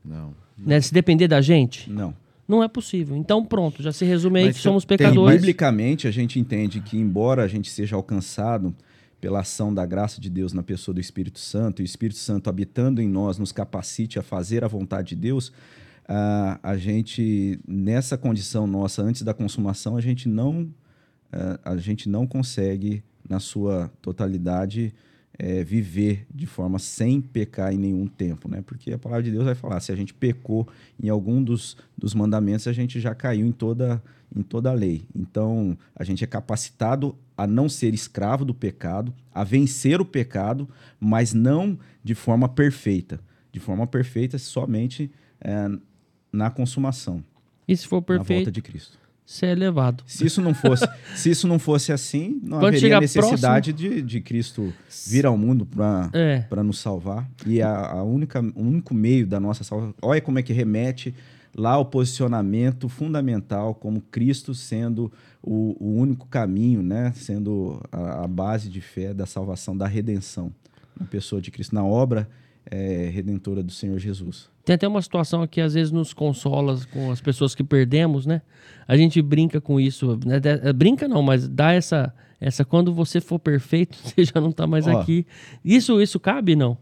Não. 0.05 0.35
Né? 0.59 0.81
Se 0.81 0.93
depender 0.93 1.29
da 1.29 1.41
gente? 1.41 1.89
Não. 1.89 2.13
Não 2.47 2.63
é 2.63 2.69
possível. 2.69 3.17
Então, 3.17 3.45
pronto, 3.45 3.83
já 3.83 3.93
se 3.93 4.05
resume 4.05 4.41
aí 4.41 4.47
mas 4.47 4.57
que 4.57 4.63
somos 4.63 4.85
pecadores. 4.85 5.31
Tem, 5.31 5.41
biblicamente, 5.41 6.07
a 6.07 6.11
gente 6.11 6.39
entende 6.39 6.81
que, 6.81 6.99
embora 6.99 7.43
a 7.43 7.49
gente 7.49 7.71
seja 7.71 7.97
alcançado 7.97 8.75
pela 9.21 9.41
ação 9.41 9.73
da 9.73 9.87
graça 9.87 10.21
de 10.21 10.29
Deus 10.29 10.53
na 10.53 10.63
pessoa 10.63 10.95
do 10.95 11.01
Espírito 11.01 11.39
Santo, 11.39 11.81
e 11.81 11.85
o 11.85 11.87
Espírito 11.87 12.19
Santo 12.19 12.51
habitando 12.51 13.01
em 13.01 13.09
nós 13.09 13.39
nos 13.39 13.53
capacite 13.53 14.19
a 14.19 14.23
fazer 14.23 14.63
a 14.63 14.69
vontade 14.69 15.09
de 15.09 15.17
Deus, 15.17 15.49
uh, 15.49 16.59
a 16.63 16.77
gente, 16.77 17.59
nessa 17.67 18.19
condição 18.19 18.67
nossa, 18.67 19.03
antes 19.03 19.23
da 19.23 19.33
consumação, 19.33 19.97
a 19.97 20.01
gente 20.01 20.29
não, 20.29 20.69
a 21.65 21.77
gente 21.77 22.09
não 22.09 22.27
consegue, 22.27 23.03
na 23.29 23.41
sua 23.41 23.91
totalidade, 24.03 24.95
é, 25.39 25.65
viver 25.65 26.27
de 26.33 26.47
forma 26.47 26.79
sem 26.79 27.21
pecar 27.21 27.73
em 27.73 27.79
nenhum 27.79 28.07
tempo, 28.07 28.49
né? 28.49 28.63
Porque 28.65 28.93
a 28.93 28.99
palavra 28.99 29.23
de 29.23 29.31
Deus 29.31 29.45
vai 29.45 29.55
falar, 29.55 29.81
se 29.81 29.91
a 29.91 29.97
gente 29.97 30.15
pecou 30.15 30.69
em 31.03 31.09
algum 31.09 31.43
dos, 31.43 31.77
dos 31.97 32.15
mandamentos, 32.15 32.67
a 32.69 32.73
gente 32.73 33.01
já 33.01 33.15
caiu 33.15 33.47
em 33.47 33.53
toda, 33.53 34.03
em 34.35 34.43
toda 34.43 34.71
a 34.71 34.75
lei. 34.75 35.07
Então, 35.15 35.77
a 35.95 36.05
gente 36.05 36.23
é 36.23 36.27
capacitado 36.27 37.17
a 37.37 37.47
não 37.47 37.69
ser 37.69 37.93
escravo 37.95 38.45
do 38.45 38.55
pecado, 38.55 39.13
a 39.33 39.43
vencer 39.43 40.01
o 40.01 40.05
pecado, 40.05 40.69
mas 41.01 41.35
não 41.35 41.79
de 42.03 42.15
forma 42.15 42.49
perfeita. 42.49 43.21
De 43.51 43.59
forma 43.61 43.87
perfeita 43.87 44.39
somente 44.39 45.11
é, 45.41 45.69
na 46.33 46.51
consumação. 46.51 47.25
E 47.67 47.77
se 47.77 47.87
for 47.87 48.03
perfeito? 48.03 48.31
Na 48.31 48.37
volta 48.37 48.53
de 48.53 48.63
Cristo. 48.63 49.04
Ser 49.27 49.49
elevado. 49.49 50.05
Se 50.07 50.27
isso 50.27 50.43
não 50.43 50.53
fosse, 50.53 50.87
se 51.17 51.31
isso 51.31 51.49
não 51.49 51.59
fosse 51.59 51.93
assim, 51.93 52.41
não 52.43 52.59
Quando 52.61 52.77
haveria 52.77 53.01
necessidade 53.01 53.73
próximo... 53.73 53.95
de, 53.95 54.03
de 54.03 54.21
Cristo 54.21 54.73
vir 55.07 55.25
ao 55.25 55.37
mundo 55.37 55.65
para 55.65 56.11
é. 56.13 56.63
nos 56.63 56.79
salvar. 56.79 57.29
E 57.47 57.63
a, 57.63 57.75
a 57.75 58.03
única, 58.03 58.41
o 58.41 58.63
único 58.63 58.93
meio 58.93 59.27
da 59.27 59.41
nossa 59.41 59.65
salvação. 59.65 59.95
Olha 60.03 60.21
como 60.21 60.39
é 60.39 60.43
que 60.43 60.53
remete 60.53 61.15
lá 61.57 61.79
o 61.79 61.85
posicionamento 61.85 62.89
fundamental 62.89 63.75
como 63.75 64.01
Cristo 64.01 64.55
sendo 64.55 65.11
o, 65.43 65.77
o 65.79 65.95
único 65.95 66.27
caminho, 66.27 66.83
né? 66.83 67.13
sendo 67.15 67.81
a, 67.91 68.25
a, 68.25 68.29
base 68.29 68.69
de 68.69 68.81
fé 68.81 69.15
da 69.15 69.25
salvação, 69.25 69.77
da 69.77 69.87
redenção 69.87 70.53
na 70.99 71.07
pessoa 71.07 71.41
de 71.41 71.51
Cristo, 71.51 71.75
na 71.75 71.85
obra 71.85 72.29
é, 72.71 73.11
redentora 73.13 73.63
do 73.63 73.73
Senhor 73.73 73.99
Jesus. 73.99 74.49
Tem 74.65 74.75
até 74.75 74.89
uma 74.89 75.03
situação 75.03 75.47
que 75.47 75.61
às 75.61 75.75
vezes 75.75 75.93
nos 75.93 76.15
consola 76.15 76.81
com 76.93 77.11
as 77.11 77.21
pessoas 77.21 77.55
que 77.55 77.63
perdemos, 77.63 78.25
né? 78.25 78.41
A 78.89 78.97
gente 78.97 79.21
brinca 79.21 79.61
com 79.61 79.79
isso, 79.79 80.19
né? 80.25 80.41
É, 80.63 80.73
brinca 80.73 81.07
não, 81.07 81.23
mas 81.23 81.47
dá 81.47 81.73
essa, 81.73 82.15
essa 82.41 82.65
quando 82.65 82.93
você 82.93 83.21
for 83.21 83.39
perfeito, 83.39 83.99
você 84.03 84.25
já 84.25 84.41
não 84.41 84.51
está 84.51 84.67
mais 84.67 84.87
Ó, 84.87 84.99
aqui. 84.99 85.27
Isso, 85.65 86.01
isso 86.01 86.19
cabe 86.19 86.57
não? 86.57 86.79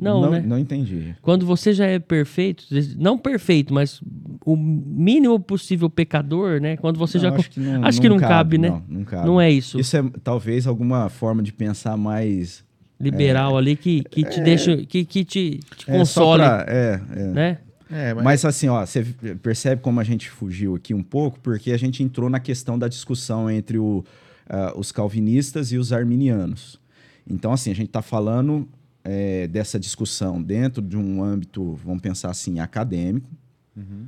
Não, 0.00 0.20
não, 0.20 0.30
né? 0.30 0.40
Não 0.46 0.58
entendi. 0.58 1.16
Quando 1.20 1.44
você 1.44 1.72
já 1.72 1.84
é 1.84 1.98
perfeito, 1.98 2.64
não 2.96 3.18
perfeito, 3.18 3.74
mas 3.74 4.00
o 4.44 4.56
mínimo 4.56 5.40
possível 5.40 5.90
pecador, 5.90 6.60
né? 6.60 6.76
Quando 6.76 6.98
você 6.98 7.18
não, 7.18 7.22
já. 7.22 7.34
Acho 7.34 7.50
que 7.50 7.60
não, 7.60 7.84
acho 7.84 8.00
que 8.00 8.08
não 8.08 8.16
cabe, 8.16 8.30
cabe, 8.30 8.58
né? 8.58 8.68
Não, 8.70 8.84
não, 8.88 9.04
cabe. 9.04 9.26
não 9.26 9.40
é 9.40 9.50
isso. 9.50 9.78
Isso 9.80 9.96
é 9.96 10.04
talvez 10.22 10.66
alguma 10.66 11.08
forma 11.08 11.42
de 11.42 11.52
pensar 11.52 11.96
mais. 11.96 12.64
Liberal 13.00 13.54
é, 13.54 13.58
ali 13.58 13.76
que, 13.76 14.02
que 14.02 14.24
te 14.24 14.40
é, 14.40 14.42
deixa. 14.42 14.76
que, 14.76 15.04
que 15.04 15.24
te, 15.24 15.60
te 15.76 15.90
é 15.90 15.98
console. 15.98 16.42
Pra, 16.42 16.66
é, 16.68 17.00
é. 17.12 17.22
Né? 17.28 17.58
É, 17.90 18.14
mas... 18.14 18.24
mas... 18.24 18.44
assim, 18.44 18.68
ó, 18.68 18.84
você 18.84 19.04
percebe 19.42 19.80
como 19.80 20.00
a 20.00 20.04
gente 20.04 20.28
fugiu 20.28 20.74
aqui 20.74 20.92
um 20.92 21.02
pouco, 21.02 21.38
porque 21.40 21.72
a 21.72 21.76
gente 21.76 22.02
entrou 22.02 22.28
na 22.28 22.40
questão 22.40 22.78
da 22.78 22.88
discussão 22.88 23.50
entre 23.50 23.78
o, 23.78 24.04
uh, 24.48 24.78
os 24.78 24.92
calvinistas 24.92 25.72
e 25.72 25.78
os 25.78 25.92
arminianos. 25.92 26.80
Então, 27.28 27.52
assim, 27.52 27.70
a 27.70 27.74
gente 27.74 27.88
está 27.88 28.02
falando 28.02 28.68
é, 29.04 29.46
dessa 29.46 29.78
discussão 29.78 30.42
dentro 30.42 30.82
de 30.82 30.96
um 30.96 31.22
âmbito, 31.22 31.74
vamos 31.84 32.02
pensar 32.02 32.30
assim, 32.30 32.60
acadêmico. 32.60 33.28
Uhum. 33.76 34.06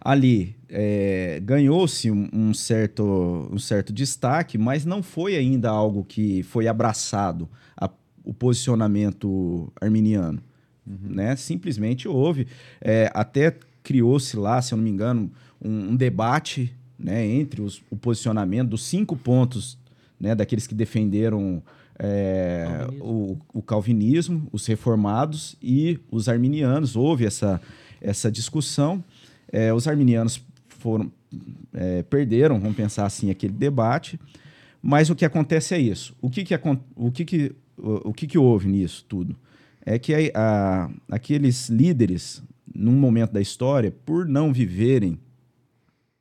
Ali 0.00 0.54
é, 0.68 1.40
ganhou-se 1.42 2.10
um, 2.10 2.28
um, 2.32 2.54
certo, 2.54 3.48
um 3.50 3.58
certo 3.58 3.92
destaque, 3.92 4.56
mas 4.56 4.84
não 4.84 5.02
foi 5.02 5.36
ainda 5.36 5.68
algo 5.70 6.04
que 6.04 6.42
foi 6.44 6.68
abraçado, 6.68 7.48
a, 7.76 7.90
o 8.26 8.34
posicionamento 8.34 9.72
arminiano. 9.80 10.42
Uhum. 10.86 11.14
Né? 11.14 11.36
Simplesmente 11.36 12.06
houve. 12.06 12.46
É, 12.80 13.10
até 13.14 13.56
criou-se 13.82 14.36
lá, 14.36 14.60
se 14.60 14.74
eu 14.74 14.76
não 14.76 14.84
me 14.84 14.90
engano, 14.90 15.30
um, 15.64 15.90
um 15.90 15.96
debate 15.96 16.74
né, 16.98 17.24
entre 17.24 17.62
os, 17.62 17.80
o 17.88 17.96
posicionamento 17.96 18.70
dos 18.70 18.84
cinco 18.84 19.16
pontos 19.16 19.78
né, 20.18 20.34
daqueles 20.34 20.66
que 20.66 20.74
defenderam 20.74 21.62
é, 21.98 22.86
o, 23.00 23.38
o, 23.54 23.62
calvinismo, 23.62 24.48
os 24.52 24.66
reformados 24.66 25.56
e 25.62 25.98
os 26.10 26.28
arminianos. 26.28 26.96
Houve 26.96 27.24
essa, 27.24 27.60
essa 28.00 28.30
discussão. 28.30 29.02
É, 29.50 29.72
os 29.72 29.86
arminianos 29.86 30.44
foram 30.68 31.10
é, 31.72 32.02
perderam, 32.02 32.60
vamos 32.60 32.76
pensar 32.76 33.06
assim, 33.06 33.30
aquele 33.30 33.52
debate. 33.52 34.18
Mas 34.82 35.10
o 35.10 35.14
que 35.14 35.24
acontece 35.24 35.74
é 35.74 35.78
isso. 35.78 36.14
O 36.20 36.30
que, 36.30 36.44
que, 36.44 36.54
o 36.94 37.10
que, 37.10 37.24
que, 37.24 37.52
o, 37.78 38.12
que, 38.12 38.26
que 38.26 38.38
houve 38.38 38.68
nisso 38.68 39.04
tudo? 39.08 39.36
É 39.84 39.98
que 39.98 40.12
a, 40.14 40.18
a, 40.34 40.90
aqueles 41.10 41.68
líderes, 41.68 42.42
num 42.74 42.92
momento 42.92 43.32
da 43.32 43.40
história, 43.40 43.90
por 44.04 44.26
não 44.26 44.52
viverem 44.52 45.18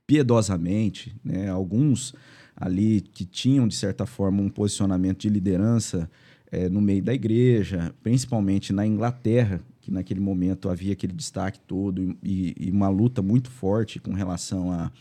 piedosamente, 0.05 1.15
né, 1.23 1.49
alguns 1.49 2.13
ali 2.55 3.01
que 3.01 3.25
tinham, 3.25 3.67
de 3.67 3.75
certa 3.75 4.05
forma, 4.05 4.41
um 4.41 4.49
posicionamento 4.49 5.19
de 5.19 5.29
liderança 5.29 6.09
é, 6.51 6.69
no 6.69 6.79
meio 6.79 7.03
da 7.03 7.13
igreja, 7.13 7.93
principalmente 8.01 8.71
na 8.71 8.85
Inglaterra, 8.85 9.61
que 9.81 9.91
naquele 9.91 10.19
momento 10.19 10.69
havia 10.69 10.93
aquele 10.93 11.13
destaque 11.13 11.59
todo 11.59 12.15
e, 12.23 12.55
e 12.57 12.71
uma 12.71 12.87
luta 12.87 13.21
muito 13.21 13.51
forte 13.51 13.99
com 13.99 14.13
relação 14.13 14.71
à 14.71 14.91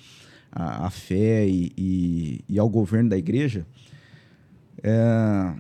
a, 0.51 0.65
a, 0.65 0.87
a, 0.87 0.91
fé 0.91 1.47
e, 1.47 1.73
e, 1.77 2.45
e, 2.49 2.59
ao 2.59 2.69
governo 2.69 3.11
da 3.11 3.17
igreja, 3.17 3.67
é, 4.83 5.55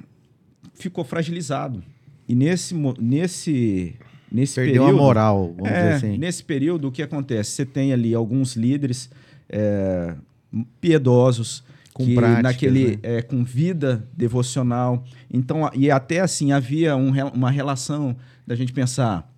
ficou 0.74 1.04
fragilizado. 1.04 1.82
E 2.28 2.34
nesse, 2.34 2.74
nesse, 2.98 3.94
nesse 4.30 4.54
Perdeu 4.54 4.84
período... 4.84 4.98
a 4.98 5.02
moral, 5.02 5.54
vamos 5.56 5.70
é, 5.70 5.82
dizer 5.82 5.92
assim. 5.94 6.18
Nesse 6.18 6.42
período, 6.42 6.88
o 6.88 6.92
que 6.92 7.02
acontece? 7.02 7.50
Você 7.52 7.66
tem 7.66 7.92
ali 7.92 8.14
alguns 8.14 8.56
líderes 8.56 9.10
é, 9.48 10.14
piedosos, 10.80 11.62
com 11.92 12.04
que 12.04 12.14
práticas, 12.14 12.42
naquele 12.42 12.96
né? 12.96 12.98
é, 13.02 13.22
com 13.22 13.44
vida 13.44 14.06
devocional. 14.16 15.04
Então, 15.32 15.70
e 15.74 15.90
até 15.90 16.20
assim 16.20 16.52
havia 16.52 16.96
um, 16.96 17.12
uma 17.32 17.50
relação 17.50 18.16
da 18.46 18.54
gente 18.54 18.72
pensar 18.72 19.32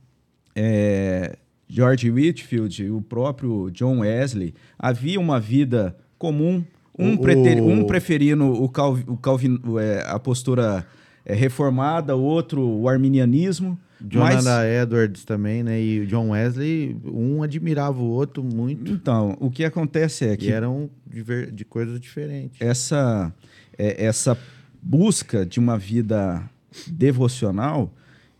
é, 0.55 1.37
George 1.68 2.11
Whitfield, 2.11 2.91
o 2.91 3.03
próprio 3.03 3.70
John 3.70 3.99
Wesley, 3.99 4.55
havia 4.78 5.20
uma 5.20 5.39
vida 5.39 5.97
comum, 6.18 6.64
um, 6.99 7.14
o, 7.14 7.18
preter, 7.18 7.61
um 7.61 7.84
preferindo 7.84 8.47
o, 8.47 8.68
Calvin, 8.70 9.05
o 9.07 9.16
Calvin, 9.18 9.61
é, 9.78 10.05
a 10.07 10.18
postura 10.18 10.87
é, 11.27 11.35
reformada, 11.35 12.14
outro 12.14 12.62
o 12.62 12.89
arminianismo. 12.89 13.79
Jonathan 14.01 14.43
mas... 14.43 14.83
Edwards 14.83 15.24
também, 15.24 15.62
né? 15.62 15.83
E 15.83 16.01
o 16.01 16.07
John 16.07 16.31
Wesley, 16.31 16.97
um 17.05 17.43
admirava 17.43 18.01
o 18.01 18.07
outro 18.07 18.45
muito. 18.45 18.93
Então, 18.93 19.37
o 19.41 19.51
que 19.51 19.64
acontece 19.64 20.27
é 20.27 20.37
que. 20.37 20.47
E 20.47 20.53
eram 20.53 20.89
de, 21.07 21.51
de 21.51 21.64
coisas 21.64 21.99
diferentes. 21.99 22.61
Essa, 22.61 23.33
é, 23.77 24.05
essa 24.05 24.39
busca 24.81 25.45
de 25.45 25.59
uma 25.59 25.77
vida 25.77 26.49
devocional 26.87 27.93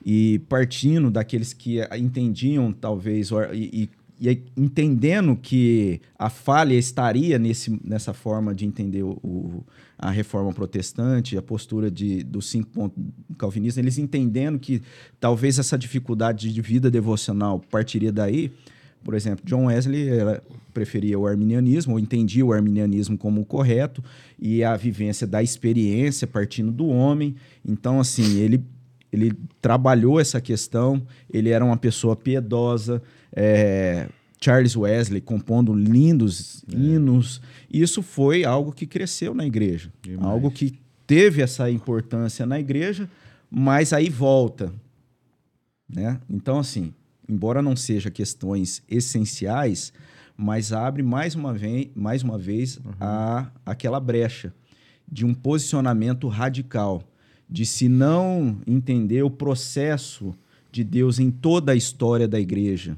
e 0.05 0.39
partindo 0.49 1.11
daqueles 1.11 1.53
que 1.53 1.81
entendiam, 1.99 2.73
talvez, 2.73 3.31
e, 3.53 3.83
e 3.83 3.91
e 4.21 4.43
entendendo 4.57 5.37
que 5.37 6.01
a 6.19 6.31
falha 6.31 6.75
estaria 6.75 7.39
nesse, 7.39 7.79
nessa 7.85 8.15
forma 8.15 8.55
de 8.55 8.65
entender 8.65 9.03
o, 9.03 9.19
o, 9.23 9.65
a 9.99 10.11
reforma 10.11 10.53
protestante, 10.53 11.37
a 11.37 11.43
postura 11.43 11.91
de, 11.91 12.23
dos 12.23 12.49
cinco 12.49 12.71
pontos 12.71 13.03
calvinistas, 13.37 13.83
eles 13.83 13.99
entendendo 13.99 14.59
que 14.59 14.83
talvez 15.21 15.59
essa 15.59 15.77
dificuldade 15.77 16.53
de 16.53 16.63
vida 16.63 16.91
devocional 16.91 17.61
partiria 17.71 18.11
daí. 18.13 18.51
Por 19.05 19.15
exemplo, 19.15 19.45
John 19.47 19.67
Wesley 19.67 20.09
preferia 20.75 21.19
o 21.19 21.27
arminianismo, 21.27 21.93
ou 21.93 21.99
entendia 22.01 22.45
o 22.45 22.53
arminianismo 22.53 23.17
como 23.17 23.41
o 23.41 23.45
correto, 23.45 24.03
e 24.39 24.65
a 24.65 24.77
vivência 24.77 25.27
da 25.27 25.43
experiência 25.43 26.27
partindo 26.27 26.73
do 26.73 26.89
homem. 26.89 27.37
Então, 27.65 28.01
assim, 28.01 28.39
ele, 28.39 28.65
ele 29.13 29.33
trabalhou 29.61 30.21
essa 30.21 30.41
questão, 30.41 31.07
ele 31.31 31.51
era 31.51 31.65
uma 31.65 31.77
pessoa 31.77 32.17
piedosa, 32.17 33.03
é, 33.33 34.09
Charles 34.41 34.77
Wesley 34.77 35.21
compondo 35.21 35.73
lindos 35.75 36.65
é. 36.73 36.77
hinos. 36.77 37.41
Isso 37.73 38.03
foi 38.03 38.45
algo 38.45 38.73
que 38.73 38.87
cresceu 38.87 39.35
na 39.35 39.47
igreja, 39.47 39.93
Demais. 40.03 40.29
algo 40.29 40.51
que 40.51 40.79
teve 41.07 41.43
essa 41.43 41.71
importância 41.71 42.45
na 42.45 42.59
igreja, 42.59 43.09
mas 43.51 43.93
aí 43.93 44.11
volta, 44.11 44.73
né? 45.89 46.21
Então 46.29 46.59
assim, 46.59 46.93
embora 47.29 47.63
não 47.63 47.77
seja 47.77 48.11
questões 48.11 48.83
essenciais, 48.89 49.93
mas 50.37 50.73
abre 50.73 51.03
mais 51.03 51.35
uma 51.35 51.55
vez, 51.55 51.89
mais 51.95 52.23
uma 52.23 52.37
vez 52.37 52.77
uhum. 52.79 52.93
a, 53.01 53.51
aquela 53.65 53.99
brecha 53.99 54.53
de 55.11 55.25
um 55.25 55.33
posicionamento 55.33 56.29
radical, 56.29 57.03
de 57.49 57.65
se 57.65 57.89
não 57.89 58.59
entender 58.67 59.23
o 59.23 59.31
processo 59.31 60.35
de 60.71 60.83
Deus 60.83 61.19
em 61.19 61.31
toda 61.31 61.73
a 61.73 61.77
história 61.77 62.27
da 62.27 62.41
igreja, 62.41 62.97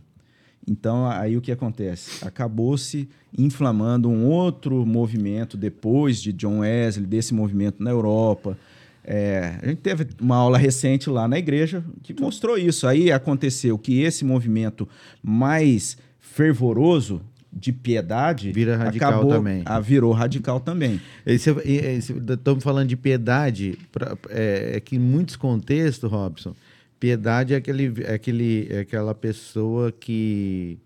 então, 0.71 1.07
aí 1.07 1.37
o 1.37 1.41
que 1.41 1.51
acontece? 1.51 2.25
Acabou-se 2.25 3.09
inflamando 3.37 4.09
um 4.09 4.27
outro 4.27 4.85
movimento 4.85 5.57
depois 5.57 6.21
de 6.21 6.33
John 6.33 6.59
Wesley, 6.59 7.07
desse 7.07 7.33
movimento 7.33 7.83
na 7.83 7.91
Europa. 7.91 8.59
É, 9.03 9.59
a 9.63 9.67
gente 9.67 9.81
teve 9.81 10.07
uma 10.21 10.37
aula 10.37 10.59
recente 10.59 11.09
lá 11.09 11.27
na 11.27 11.39
igreja 11.39 11.83
que 12.03 12.13
mostrou 12.21 12.59
isso. 12.59 12.87
Aí 12.87 13.11
aconteceu 13.11 13.79
que 13.79 14.01
esse 14.03 14.25
movimento 14.25 14.87
mais 15.23 15.97
fervoroso 16.21 17.23
de 17.53 17.73
piedade 17.73 18.53
vira 18.53 18.77
radical 18.77 19.15
acabou, 19.15 19.33
também. 19.33 19.63
A, 19.65 19.81
virou 19.81 20.13
radical 20.13 20.61
também. 20.61 21.01
Estamos 21.27 22.63
falando 22.63 22.89
de 22.89 22.97
piedade, 22.97 23.79
pra, 23.91 24.17
é, 24.29 24.73
é 24.77 24.81
que 24.81 24.97
em 24.97 24.99
muitos 24.99 25.37
contextos, 25.37 26.11
Robson, 26.11 26.55
Piedade 26.99 27.55
é, 27.55 27.57
aquele, 27.57 28.03
é, 28.03 28.15
aquele, 28.15 28.67
é 28.71 28.81
aquela 28.81 29.15
pessoa 29.15 29.93
que, 29.93 30.79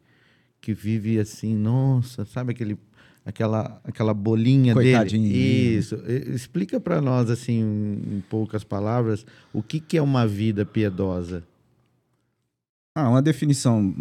que 0.60 0.74
vive 0.74 1.18
assim, 1.18 1.54
nossa, 1.54 2.26
sabe 2.26 2.52
aquele, 2.52 2.76
aquela, 3.24 3.80
aquela 3.82 4.12
bolinha 4.12 4.74
Coitadinho. 4.74 5.32
dele? 5.32 5.78
Isso. 5.78 5.96
Explica 6.06 6.78
para 6.78 7.00
nós, 7.00 7.30
assim, 7.30 7.60
em 7.60 8.22
poucas 8.28 8.62
palavras, 8.62 9.24
o 9.54 9.62
que, 9.62 9.80
que 9.80 9.96
é 9.96 10.02
uma 10.02 10.26
vida 10.26 10.66
piedosa? 10.66 11.42
Ah, 12.94 13.08
uma 13.08 13.22
definição 13.22 13.94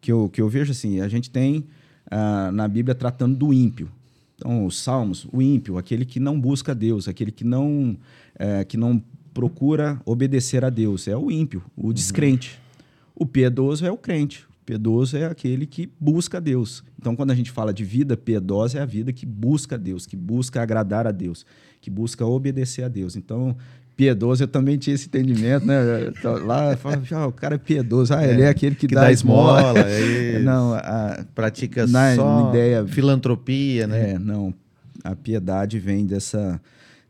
que 0.00 0.12
eu, 0.12 0.28
que 0.28 0.40
eu 0.40 0.48
vejo 0.48 0.70
assim, 0.70 1.00
a 1.00 1.08
gente 1.08 1.28
tem 1.28 1.66
ah, 2.10 2.50
na 2.52 2.68
Bíblia 2.68 2.94
tratando 2.94 3.36
do 3.36 3.52
ímpio. 3.52 3.88
Então, 4.36 4.66
os 4.66 4.78
Salmos, 4.78 5.26
o 5.32 5.40
ímpio, 5.40 5.78
aquele 5.78 6.04
que 6.04 6.20
não 6.20 6.38
busca 6.38 6.74
Deus, 6.74 7.08
aquele 7.08 7.32
que 7.32 7.44
não, 7.44 7.96
é, 8.38 8.64
que 8.64 8.76
não 8.76 9.02
procura 9.32 10.00
obedecer 10.04 10.64
a 10.64 10.70
Deus. 10.70 11.08
É 11.08 11.16
o 11.16 11.30
ímpio, 11.30 11.62
o 11.76 11.92
descrente. 11.92 12.58
Uhum. 12.58 13.22
O 13.22 13.26
piedoso 13.26 13.86
é 13.86 13.90
o 13.90 13.96
crente. 13.96 14.44
O 14.62 14.64
piedoso 14.66 15.16
é 15.16 15.24
aquele 15.24 15.66
que 15.66 15.90
busca 15.98 16.40
Deus. 16.40 16.84
Então, 16.98 17.16
quando 17.16 17.30
a 17.30 17.34
gente 17.34 17.50
fala 17.50 17.72
de 17.72 17.84
vida 17.84 18.16
piedosa, 18.16 18.78
é 18.78 18.82
a 18.82 18.86
vida 18.86 19.12
que 19.12 19.24
busca 19.24 19.78
Deus, 19.78 20.06
que 20.06 20.16
busca 20.16 20.60
agradar 20.60 21.06
a 21.06 21.12
Deus, 21.12 21.46
que 21.80 21.88
busca 21.88 22.26
obedecer 22.26 22.82
a 22.82 22.88
Deus. 22.88 23.16
Então, 23.16 23.56
piedoso, 23.96 24.44
eu 24.44 24.48
também 24.48 24.76
tinha 24.76 24.94
esse 24.94 25.06
entendimento, 25.06 25.66
né? 25.66 26.12
Lá, 26.44 26.76
fala, 26.76 27.02
ah, 27.12 27.26
o 27.26 27.32
cara 27.32 27.54
é 27.54 27.58
piedoso, 27.58 28.12
ah, 28.14 28.22
é, 28.22 28.30
ele 28.30 28.42
é 28.42 28.48
aquele 28.48 28.74
que, 28.74 28.86
que 28.86 28.94
dá, 28.94 29.02
dá, 29.02 29.12
esmola. 29.12 29.60
esmola 29.60 29.78
é 29.80 30.38
não, 30.44 30.74
a, 30.74 31.24
pratica 31.34 31.86
na, 31.86 32.14
só 32.14 32.50
ideia, 32.50 32.86
filantropia, 32.86 33.86
né? 33.86 34.12
É, 34.12 34.18
não. 34.18 34.54
A 35.02 35.16
piedade 35.16 35.78
vem 35.78 36.04
dessa, 36.04 36.60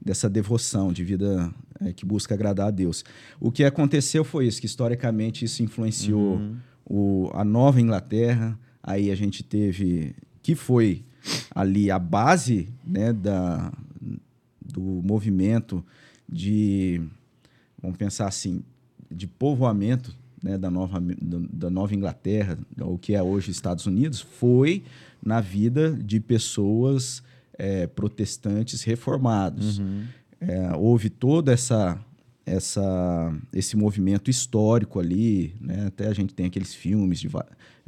dessa 0.01 0.29
devoção 0.29 0.93
de 0.93 1.03
vida 1.03 1.51
é, 1.81 1.93
que 1.93 2.07
busca 2.07 2.35
agradar 2.35 2.69
a 2.69 2.71
Deus. 2.71 3.05
O 3.41 3.51
que 3.51 3.65
aconteceu 3.65 4.23
foi 4.23 4.47
isso, 4.47 4.61
que 4.61 4.67
historicamente 4.67 5.45
isso 5.45 5.63
influenciou 5.63 6.37
uhum. 6.37 6.57
o, 6.85 7.31
a 7.35 7.45
Nova 7.45 7.81
Inglaterra, 7.81 8.57
aí 8.83 9.11
a 9.11 9.15
gente 9.17 9.43
teve, 9.43 10.15
que 10.41 10.55
foi 10.55 11.03
ali 11.53 11.91
a 11.91 11.99
base 11.99 12.69
né, 12.87 13.13
da, 13.13 13.73
do 14.61 14.81
movimento 14.81 15.85
de, 16.29 17.01
vamos 17.81 17.97
pensar 17.97 18.27
assim, 18.27 18.63
de 19.11 19.27
povoamento 19.27 20.17
né, 20.43 20.59
da, 20.59 20.71
nova, 20.71 21.01
da 21.01 21.71
Nova 21.71 21.95
Inglaterra, 21.95 22.59
o 22.81 22.99
que 22.99 23.15
é 23.15 23.23
hoje 23.23 23.51
Estados 23.51 23.87
Unidos, 23.87 24.21
foi 24.21 24.83
na 25.23 25.41
vida 25.41 25.93
de 25.93 26.21
pessoas 26.21 27.23
é, 27.59 27.87
protestantes 27.87 28.83
reformados. 28.83 29.79
Uhum 29.79 30.05
é, 30.41 30.75
houve 30.77 31.11
toda 31.11 31.53
essa 31.53 31.99
essa 32.47 33.35
esse 33.53 33.77
movimento 33.77 34.31
histórico 34.31 35.01
ali, 35.01 35.57
né? 35.61 35.87
Até 35.89 36.07
a 36.07 36.15
gente 36.15 36.33
tem 36.33 36.47
aqueles 36.47 36.73
filmes 36.73 37.19
de 37.19 37.29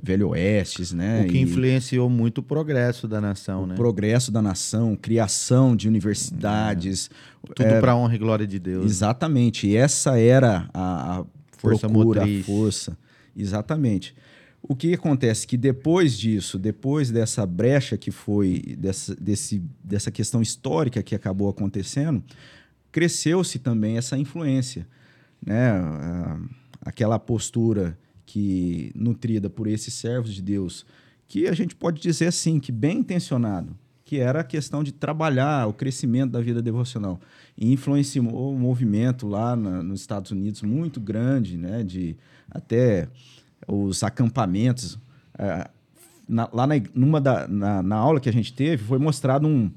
Velho 0.02 0.30
Oestes, 0.30 0.92
né? 0.92 1.22
O 1.22 1.28
que 1.28 1.38
e 1.38 1.40
influenciou 1.40 2.10
muito 2.10 2.38
o 2.38 2.42
progresso 2.42 3.06
da 3.06 3.20
nação, 3.20 3.62
o 3.62 3.66
né? 3.68 3.76
Progresso 3.76 4.32
da 4.32 4.42
nação, 4.42 4.96
criação 4.96 5.76
de 5.76 5.86
universidades, 5.86 7.08
é, 7.48 7.54
tudo 7.54 7.80
para 7.80 7.94
honra 7.94 8.16
e 8.16 8.18
glória 8.18 8.46
de 8.46 8.58
Deus. 8.58 8.84
Exatamente. 8.84 9.68
E 9.68 9.76
essa 9.76 10.18
era 10.18 10.68
a, 10.74 11.20
a 11.20 11.24
força 11.56 11.88
procura, 11.88 12.20
motriz. 12.22 12.42
a 12.42 12.46
força. 12.46 12.98
Exatamente. 13.36 14.14
O 14.60 14.74
que 14.74 14.92
acontece 14.92 15.46
que 15.46 15.56
depois 15.56 16.18
disso, 16.18 16.58
depois 16.58 17.12
dessa 17.12 17.46
brecha 17.46 17.96
que 17.96 18.10
foi, 18.10 18.76
dessa, 18.76 19.14
desse, 19.14 19.62
dessa 19.82 20.10
questão 20.10 20.42
histórica 20.42 21.00
que 21.00 21.14
acabou 21.14 21.48
acontecendo, 21.48 22.22
cresceu-se 22.92 23.58
também 23.58 23.96
essa 23.96 24.16
influência. 24.16 24.86
Né? 25.44 25.72
Aquela 26.80 27.18
postura 27.18 27.98
que 28.24 28.92
nutrida 28.94 29.48
por 29.48 29.66
esses 29.66 29.94
servos 29.94 30.34
de 30.34 30.42
Deus, 30.42 30.84
que 31.26 31.46
a 31.46 31.52
gente 31.54 31.74
pode 31.74 32.00
dizer 32.00 32.26
assim, 32.26 32.60
que 32.60 32.70
bem 32.70 32.98
intencionado, 32.98 33.76
que 34.04 34.18
era 34.18 34.40
a 34.40 34.44
questão 34.44 34.82
de 34.82 34.92
trabalhar 34.92 35.66
o 35.66 35.72
crescimento 35.72 36.32
da 36.32 36.40
vida 36.40 36.62
devocional. 36.62 37.20
E 37.56 37.72
influenciou 37.72 38.54
um 38.54 38.58
movimento 38.58 39.26
lá 39.26 39.54
na, 39.54 39.82
nos 39.82 40.00
Estados 40.00 40.30
Unidos 40.30 40.62
muito 40.62 41.00
grande, 41.00 41.56
né? 41.56 41.82
de 41.82 42.16
até 42.50 43.08
os 43.66 44.02
acampamentos. 44.02 44.98
É, 45.38 45.68
na, 46.28 46.48
lá 46.52 46.66
na, 46.66 46.74
numa 46.94 47.20
da, 47.20 47.48
na, 47.48 47.82
na, 47.82 47.96
aula 47.96 48.20
que 48.20 48.28
a 48.28 48.32
gente 48.32 48.52
teve, 48.52 48.82
foi 48.84 48.98
mostrado 48.98 49.46
um, 49.46 49.70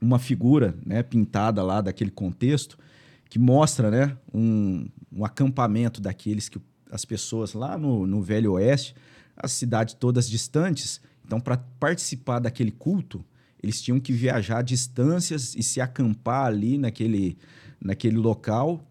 uma 0.00 0.18
figura 0.18 0.76
né, 0.84 1.02
pintada 1.02 1.62
lá 1.62 1.80
daquele 1.80 2.10
contexto 2.10 2.78
que 3.28 3.38
mostra 3.38 3.90
né, 3.90 4.16
um, 4.32 4.88
um 5.12 5.24
acampamento 5.24 6.00
daqueles 6.00 6.48
que 6.48 6.60
as 6.90 7.04
pessoas 7.04 7.52
lá 7.52 7.76
no, 7.76 8.06
no 8.06 8.22
Velho 8.22 8.52
Oeste, 8.52 8.94
as 9.36 9.52
cidades 9.52 9.94
todas 9.94 10.28
distantes, 10.28 11.00
então 11.24 11.38
para 11.38 11.58
participar 11.78 12.38
daquele 12.38 12.70
culto, 12.70 13.24
eles 13.62 13.82
tinham 13.82 14.00
que 14.00 14.12
viajar 14.12 14.62
distâncias 14.62 15.54
e 15.54 15.62
se 15.62 15.80
acampar 15.80 16.46
ali 16.46 16.78
naquele, 16.78 17.36
naquele 17.80 18.16
local 18.16 18.82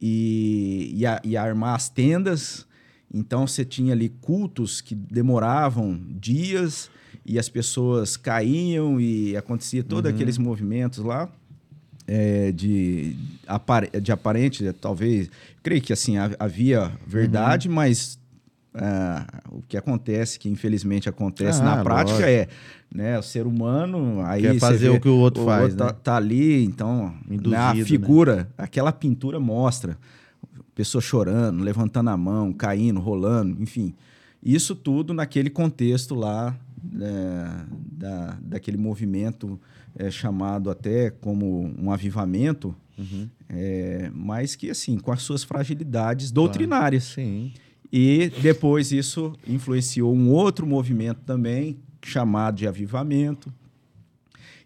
e, 0.00 0.92
e, 0.94 1.06
a, 1.06 1.20
e 1.24 1.36
armar 1.36 1.74
as 1.74 1.88
tendas. 1.88 2.66
Então 3.12 3.46
você 3.46 3.64
tinha 3.64 3.92
ali 3.92 4.08
cultos 4.08 4.80
que 4.80 4.94
demoravam 4.94 6.00
dias 6.10 6.90
e 7.24 7.38
as 7.38 7.48
pessoas 7.48 8.16
caíam 8.16 9.00
e 9.00 9.36
acontecia 9.36 9.82
todos 9.82 10.10
uhum. 10.10 10.14
aqueles 10.14 10.38
movimentos 10.38 10.98
lá 10.98 11.28
é, 12.06 12.52
de, 12.52 13.16
de 14.02 14.12
aparente, 14.12 14.72
talvez. 14.74 15.30
Creio 15.62 15.80
que 15.80 15.92
assim 15.92 16.16
havia 16.38 16.92
verdade, 17.06 17.68
uhum. 17.68 17.74
mas 17.74 18.18
é, 18.74 19.24
o 19.50 19.62
que 19.62 19.76
acontece, 19.76 20.38
que 20.38 20.48
infelizmente 20.48 21.08
acontece 21.08 21.60
ah, 21.60 21.64
na 21.64 21.82
prática 21.82 22.18
lógico. 22.18 22.30
é 22.30 22.48
né, 22.94 23.18
o 23.18 23.22
ser 23.22 23.44
humano 23.44 24.22
aí 24.24 24.42
quer 24.42 24.58
fazer 24.60 24.90
vê, 24.90 24.96
o 24.96 25.00
que 25.00 25.08
o 25.08 25.16
outro 25.16 25.42
o 25.42 25.46
faz, 25.46 25.72
outro 25.72 25.78
né? 25.78 25.92
tá, 25.92 25.92
tá, 25.92 26.16
ali, 26.16 26.64
então 26.64 27.12
Induzido, 27.28 27.50
né, 27.50 27.56
a 27.56 27.74
figura, 27.84 28.36
né? 28.36 28.46
aquela 28.56 28.92
pintura 28.92 29.40
mostra 29.40 29.98
pessoa 30.74 31.00
chorando, 31.00 31.62
levantando 31.62 32.10
a 32.10 32.16
mão, 32.16 32.52
caindo, 32.52 33.00
rolando, 33.00 33.62
enfim. 33.62 33.94
Isso 34.42 34.74
tudo 34.74 35.14
naquele 35.14 35.48
contexto 35.48 36.14
lá 36.14 36.54
é, 37.00 37.64
da, 37.92 38.38
daquele 38.42 38.76
movimento 38.76 39.60
é, 39.96 40.10
chamado 40.10 40.70
até 40.70 41.10
como 41.10 41.72
um 41.78 41.90
avivamento, 41.90 42.74
uhum. 42.98 43.28
é, 43.48 44.10
mas 44.14 44.56
que 44.56 44.70
assim 44.70 44.98
com 44.98 45.12
as 45.12 45.22
suas 45.22 45.44
fragilidades 45.44 46.30
doutrinárias. 46.30 47.14
Claro. 47.14 47.28
Sim. 47.28 47.52
E 47.92 48.30
depois 48.42 48.90
isso 48.90 49.32
influenciou 49.46 50.14
um 50.14 50.30
outro 50.30 50.66
movimento 50.66 51.20
também, 51.24 51.78
chamado 52.02 52.56
de 52.56 52.66
avivamento. 52.66 53.52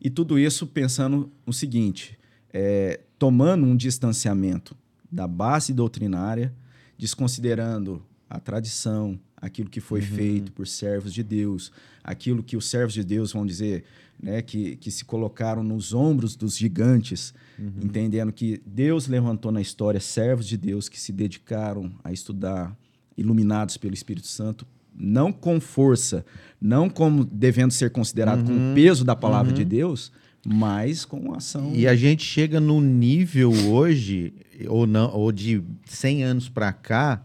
E 0.01 0.09
tudo 0.09 0.39
isso 0.39 0.66
pensando 0.66 1.31
no 1.47 1.53
seguinte: 1.53 2.19
é, 2.53 3.01
tomando 3.19 3.66
um 3.66 3.77
distanciamento 3.77 4.77
da 5.11 5.27
base 5.27 5.73
doutrinária, 5.73 6.55
desconsiderando 6.97 8.03
a 8.31 8.39
tradição, 8.39 9.19
aquilo 9.37 9.71
que 9.71 9.81
foi 9.81 10.01
uhum. 10.01 10.07
feito 10.07 10.53
por 10.53 10.66
servos 10.66 11.12
de 11.12 11.23
Deus, 11.23 11.73
aquilo 12.09 12.43
que 12.43 12.57
os 12.57 12.67
servos 12.71 12.95
de 12.95 13.05
Deus 13.05 13.33
vão 13.35 13.45
dizer, 13.45 13.85
né, 14.21 14.41
que, 14.41 14.77
que 14.77 14.91
se 14.91 15.05
colocaram 15.05 15.63
nos 15.63 15.93
ombros 15.93 16.35
dos 16.35 16.57
gigantes, 16.57 17.35
uhum. 17.59 17.71
entendendo 17.85 18.33
que 18.33 18.63
Deus 18.65 19.07
levantou 19.07 19.53
na 19.53 19.61
história 19.61 20.01
servos 20.01 20.47
de 20.47 20.57
Deus 20.57 20.89
que 20.89 20.99
se 20.99 21.13
dedicaram 21.13 21.93
a 22.03 22.11
estudar, 22.11 22.75
iluminados 23.15 23.77
pelo 23.77 23.93
Espírito 23.93 24.27
Santo, 24.27 24.67
não 24.99 25.31
com 25.31 25.61
força, 25.61 26.25
não 26.59 26.89
como 26.89 27.27
devendo 27.27 27.73
ser 27.73 27.91
considerado 27.91 28.41
uhum. 28.41 28.47
com 28.47 28.73
o 28.73 28.75
peso 28.75 29.05
da 29.05 29.15
palavra 29.15 29.53
de 29.53 29.63
uhum. 29.63 29.69
Deus, 29.69 30.11
mas 30.47 31.05
com 31.05 31.35
ação. 31.35 31.73
E 31.75 31.87
a 31.87 31.95
gente 31.95 32.25
chega 32.25 32.59
no 32.59 32.81
nível 32.81 33.53
hoje, 33.71 34.33
ou, 34.67 34.87
não, 34.87 35.13
ou 35.13 35.31
de 35.31 35.63
100 35.85 36.25
anos 36.25 36.49
para 36.49 36.73
cá, 36.73 37.23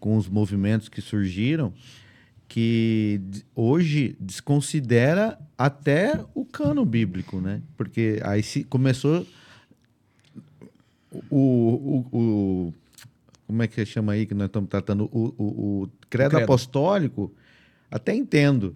com 0.00 0.16
os 0.16 0.26
movimentos 0.26 0.88
que 0.88 1.02
surgiram, 1.02 1.72
que 2.48 3.20
hoje 3.54 4.16
desconsidera 4.20 5.38
até 5.58 6.24
o 6.34 6.44
cano 6.44 6.84
bíblico, 6.84 7.40
né? 7.40 7.62
Porque 7.76 8.20
aí 8.22 8.42
se 8.42 8.64
começou 8.64 9.26
o, 11.30 12.04
o, 12.12 12.16
o 12.16 12.74
como 13.46 13.62
é 13.62 13.68
que 13.68 13.84
chama 13.84 14.12
aí 14.12 14.26
que 14.26 14.34
nós 14.34 14.46
estamos 14.46 14.68
tratando 14.68 15.04
o, 15.12 15.34
o, 15.38 15.44
o 15.44 15.90
credo, 16.10 16.30
credo 16.30 16.44
apostólico, 16.44 17.32
até 17.90 18.14
entendo, 18.14 18.74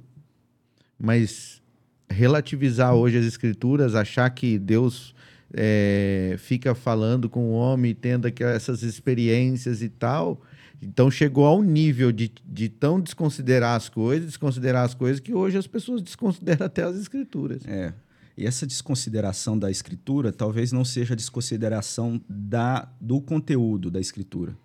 mas 0.99 1.61
relativizar 2.09 2.95
hoje 2.95 3.19
as 3.19 3.27
escrituras, 3.27 3.95
achar 3.95 4.29
que 4.31 4.59
Deus 4.59 5.15
é, 5.53 6.37
fica 6.39 6.75
falando 6.75 7.29
com 7.29 7.51
o 7.51 7.53
homem, 7.53 7.95
tendo 7.95 8.29
essas 8.45 8.83
experiências 8.83 9.83
e 9.83 9.89
tal, 9.89 10.41
então 10.83 11.11
chegou 11.11 11.45
ao 11.45 11.63
nível 11.63 12.11
de, 12.11 12.33
de 12.47 12.69
tão 12.69 13.01
desconsiderar 13.01 13.77
as 13.77 13.89
coisas, 13.89 14.27
desconsiderar 14.27 14.85
as 14.85 14.95
coisas, 14.95 15.21
que 15.21 15.35
hoje 15.35 15.59
as 15.59 15.67
pessoas 15.67 16.01
desconsideram 16.03 16.67
até 16.67 16.83
as 16.83 16.97
escrituras. 16.97 17.63
É. 17.67 17.93
E 18.37 18.47
essa 18.47 18.67
desconsideração 18.67 19.59
da 19.59 19.71
escritura 19.71 20.33
talvez 20.33 20.73
não 20.73 20.85
seja 20.85 21.13
a 21.13 21.17
desconsideração 21.17 22.21
da, 22.27 22.89
do 22.99 23.21
conteúdo 23.21 23.91
da 23.91 24.01
escritura, 24.01 24.57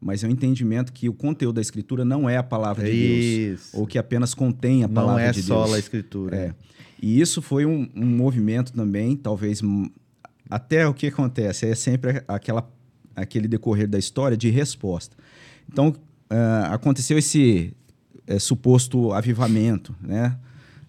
mas 0.00 0.24
é 0.24 0.26
o 0.26 0.30
entendimento 0.30 0.92
que 0.92 1.08
o 1.08 1.12
conteúdo 1.12 1.56
da 1.56 1.60
escritura 1.60 2.04
não 2.04 2.28
é 2.28 2.36
a 2.36 2.42
palavra 2.42 2.90
de 2.90 3.46
Deus, 3.46 3.72
ou 3.72 3.86
que 3.86 3.98
apenas 3.98 4.34
contém 4.34 4.82
a 4.82 4.88
palavra 4.88 5.22
é 5.22 5.30
de 5.30 5.42
Deus. 5.42 5.48
Não 5.48 5.62
é 5.62 5.68
só 5.68 5.74
a 5.74 5.78
escritura. 5.78 6.36
É. 6.36 6.54
E 7.00 7.20
isso 7.20 7.40
foi 7.40 7.64
um, 7.64 7.88
um 7.94 8.06
movimento 8.06 8.72
também, 8.72 9.16
talvez 9.16 9.62
até 10.48 10.86
o 10.88 10.92
que 10.92 11.06
acontece 11.06 11.66
é 11.66 11.74
sempre 11.74 12.24
aquela 12.26 12.68
aquele 13.14 13.46
decorrer 13.46 13.88
da 13.88 13.98
história 13.98 14.36
de 14.36 14.50
resposta. 14.50 15.16
Então, 15.72 15.88
uh, 15.88 16.72
aconteceu 16.72 17.16
esse 17.16 17.72
é, 18.26 18.38
suposto 18.38 19.12
avivamento, 19.12 19.94
né? 20.00 20.36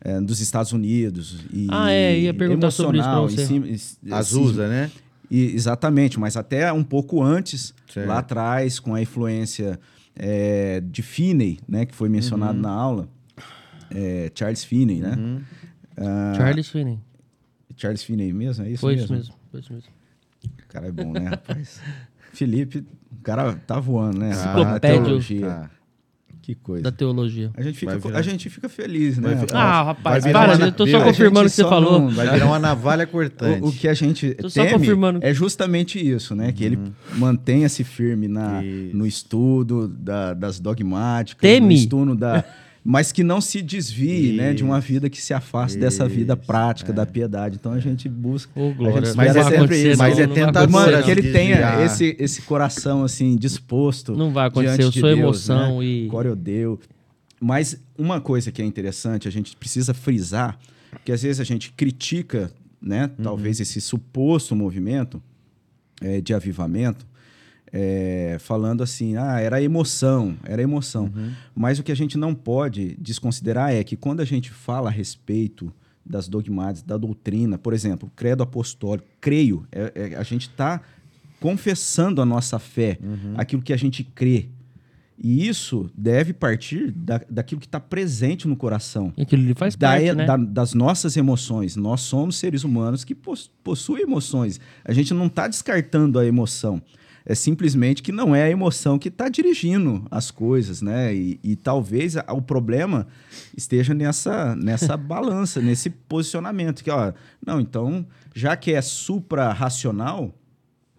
É, 0.03 0.19
dos 0.19 0.39
Estados 0.39 0.71
Unidos. 0.71 1.39
E 1.53 1.67
ah, 1.69 1.91
é, 1.91 2.19
ia 2.19 2.33
perguntar 2.33 2.71
sobre 2.71 2.97
isso 2.97 3.07
pra 3.07 3.21
você. 3.21 3.45
Sim, 3.45 3.63
Azusa, 4.11 4.67
né? 4.67 4.91
E, 5.29 5.53
exatamente, 5.53 6.19
mas 6.19 6.35
até 6.35 6.73
um 6.73 6.83
pouco 6.83 7.21
antes, 7.21 7.73
certo. 7.87 8.07
lá 8.07 8.17
atrás, 8.17 8.79
com 8.79 8.95
a 8.95 9.01
influência 9.01 9.79
é, 10.15 10.81
de 10.81 11.03
Finney, 11.03 11.59
né? 11.67 11.85
Que 11.85 11.93
foi 11.93 12.09
mencionado 12.09 12.55
uhum. 12.55 12.61
na 12.61 12.71
aula. 12.71 13.09
É, 13.91 14.31
Charles 14.33 14.63
Finney, 14.63 15.01
né? 15.01 15.15
Uhum. 15.15 15.41
Uh, 15.97 16.35
Charles 16.35 16.69
Finney. 16.69 16.99
Charles 17.77 18.03
Finney 18.03 18.33
mesmo? 18.33 18.65
É 18.65 18.71
isso 18.71 18.81
foi 18.81 18.95
mesmo? 18.95 19.05
Isso 19.05 19.13
mesmo? 19.13 19.35
Foi 19.51 19.59
isso 19.59 19.73
mesmo. 19.73 19.89
O 20.43 20.67
cara 20.67 20.87
é 20.87 20.91
bom, 20.91 21.11
né, 21.11 21.27
rapaz? 21.29 21.79
Felipe 22.33 22.85
o 23.21 23.23
cara 23.23 23.53
tá 23.53 23.79
voando, 23.79 24.17
né? 24.17 24.31
Teologia. 24.81 25.47
Ah, 25.47 25.69
que 26.41 26.55
coisa. 26.55 26.81
Da 26.81 26.91
teologia. 26.91 27.51
A 27.55 27.61
gente 27.61 27.77
fica, 27.77 28.17
a 28.17 28.21
gente 28.23 28.49
fica 28.49 28.67
feliz, 28.67 29.19
né? 29.19 29.45
Ah, 29.53 29.83
rapaz, 29.83 30.23
para, 30.25 30.55
uma, 30.55 30.65
eu 30.65 30.71
tô 30.71 30.87
só 30.87 31.03
confirmando 31.03 31.45
o 31.45 31.49
que 31.49 31.55
você 31.55 31.63
falou. 31.63 31.99
Não, 31.99 32.09
vai 32.09 32.27
virar 32.31 32.47
uma 32.47 32.57
navalha 32.57 33.05
cortante. 33.05 33.61
O, 33.61 33.67
o 33.67 33.71
que 33.71 33.87
a 33.87 33.93
gente 33.93 34.33
tô 34.33 34.49
teme 34.49 34.71
confirmando. 34.71 35.19
é 35.21 35.31
justamente 35.35 35.99
isso, 35.99 36.33
né? 36.33 36.47
Uhum. 36.47 36.51
Que 36.51 36.63
ele 36.63 36.77
uhum. 36.77 36.91
mantenha-se 37.17 37.83
firme 37.83 38.27
na, 38.27 38.59
no 38.91 39.05
estudo 39.05 39.87
da, 39.87 40.33
das 40.33 40.59
dogmáticas, 40.59 41.41
teme. 41.41 41.67
no 41.67 41.71
estudo 41.73 42.15
da 42.15 42.43
mas 42.83 43.11
que 43.11 43.23
não 43.23 43.39
se 43.39 43.61
desvie 43.61 44.33
né, 44.33 44.53
de 44.53 44.63
uma 44.63 44.79
vida 44.79 45.09
que 45.09 45.21
se 45.21 45.33
afaste 45.33 45.77
isso, 45.77 45.79
dessa 45.79 46.07
vida 46.07 46.35
prática 46.35 46.91
é. 46.91 46.95
da 46.95 47.05
piedade. 47.05 47.57
Então 47.59 47.73
a 47.73 47.79
gente 47.79 48.09
busca. 48.09 48.51
Oh, 48.55 48.73
glória, 48.73 49.05
gente 49.05 49.15
mas 49.15 49.35
é 49.35 49.43
sempre 49.43 49.91
isso. 49.91 49.97
Mas 49.99 50.17
é 50.17 50.27
tentador 50.27 51.03
que 51.03 51.11
ele 51.11 51.31
tenha 51.31 51.83
esse, 51.85 52.15
esse 52.19 52.41
coração 52.41 53.03
assim 53.03 53.35
disposto. 53.35 54.15
Não 54.15 54.31
vai 54.31 54.47
acontecer, 54.47 54.83
eu 54.83 54.91
sou 54.91 55.03
Deus, 55.03 55.19
emoção 55.19 55.79
né? 55.79 55.85
e. 55.85 56.07
Glória 56.07 56.31
a 56.31 56.35
Deus. 56.35 56.79
Mas 57.39 57.79
uma 57.97 58.19
coisa 58.19 58.51
que 58.51 58.61
é 58.61 58.65
interessante, 58.65 59.27
a 59.27 59.31
gente 59.31 59.55
precisa 59.55 59.93
frisar, 59.93 60.57
que 61.03 61.11
às 61.11 61.21
vezes 61.21 61.39
a 61.39 61.43
gente 61.43 61.71
critica, 61.71 62.51
né, 62.81 63.11
uhum. 63.17 63.23
talvez 63.23 63.59
esse 63.59 63.81
suposto 63.81 64.55
movimento 64.55 65.21
é, 66.01 66.21
de 66.21 66.33
avivamento, 66.33 67.05
é, 67.73 68.37
falando 68.39 68.83
assim, 68.83 69.15
ah, 69.15 69.39
era 69.39 69.61
emoção, 69.61 70.35
era 70.43 70.61
emoção. 70.61 71.05
Uhum. 71.15 71.31
Mas 71.55 71.79
o 71.79 71.83
que 71.83 71.91
a 71.91 71.95
gente 71.95 72.17
não 72.17 72.35
pode 72.35 72.95
desconsiderar 72.99 73.71
é 73.71 73.83
que 73.83 73.95
quando 73.95 74.19
a 74.19 74.25
gente 74.25 74.51
fala 74.51 74.89
a 74.89 74.91
respeito 74.91 75.73
das 76.05 76.27
dogmáticas, 76.27 76.83
da 76.83 76.97
doutrina, 76.97 77.57
por 77.57 77.73
exemplo, 77.73 78.11
credo 78.15 78.43
apostólico, 78.43 79.07
creio, 79.21 79.65
é, 79.71 79.91
é, 79.95 80.15
a 80.15 80.23
gente 80.23 80.49
está 80.49 80.81
confessando 81.39 82.21
a 82.21 82.25
nossa 82.25 82.59
fé, 82.59 82.97
uhum. 83.01 83.33
aquilo 83.37 83.61
que 83.61 83.73
a 83.73 83.77
gente 83.77 84.03
crê. 84.03 84.49
E 85.23 85.47
isso 85.47 85.89
deve 85.95 86.33
partir 86.33 86.91
da, 86.91 87.21
daquilo 87.29 87.61
que 87.61 87.67
está 87.67 87.79
presente 87.79 88.47
no 88.47 88.55
coração. 88.55 89.13
E 89.15 89.21
aquilo 89.21 89.55
faz 89.55 89.75
da, 89.75 89.89
parte, 89.89 90.13
né? 90.13 90.25
da, 90.25 90.35
das 90.35 90.73
nossas 90.73 91.15
emoções. 91.15 91.75
Nós 91.75 92.01
somos 92.01 92.37
seres 92.37 92.63
humanos 92.63 93.03
que 93.03 93.15
possuem 93.63 94.01
emoções. 94.01 94.59
A 94.83 94.91
gente 94.93 95.13
não 95.13 95.27
está 95.27 95.47
descartando 95.47 96.17
a 96.17 96.25
emoção 96.25 96.81
é 97.25 97.35
simplesmente 97.35 98.01
que 98.01 98.11
não 98.11 98.35
é 98.35 98.43
a 98.43 98.49
emoção 98.49 98.97
que 98.97 99.09
está 99.09 99.29
dirigindo 99.29 100.05
as 100.09 100.31
coisas, 100.31 100.81
né? 100.81 101.13
E, 101.13 101.39
e 101.43 101.55
talvez 101.55 102.17
a, 102.17 102.25
o 102.33 102.41
problema 102.41 103.07
esteja 103.55 103.93
nessa, 103.93 104.55
nessa 104.55 104.95
balança, 104.97 105.61
nesse 105.61 105.89
posicionamento. 105.89 106.83
Que, 106.83 106.91
ó, 106.91 107.13
não, 107.45 107.59
então, 107.59 108.05
já 108.33 108.55
que 108.55 108.73
é 108.73 108.81
supra-racional, 108.81 110.33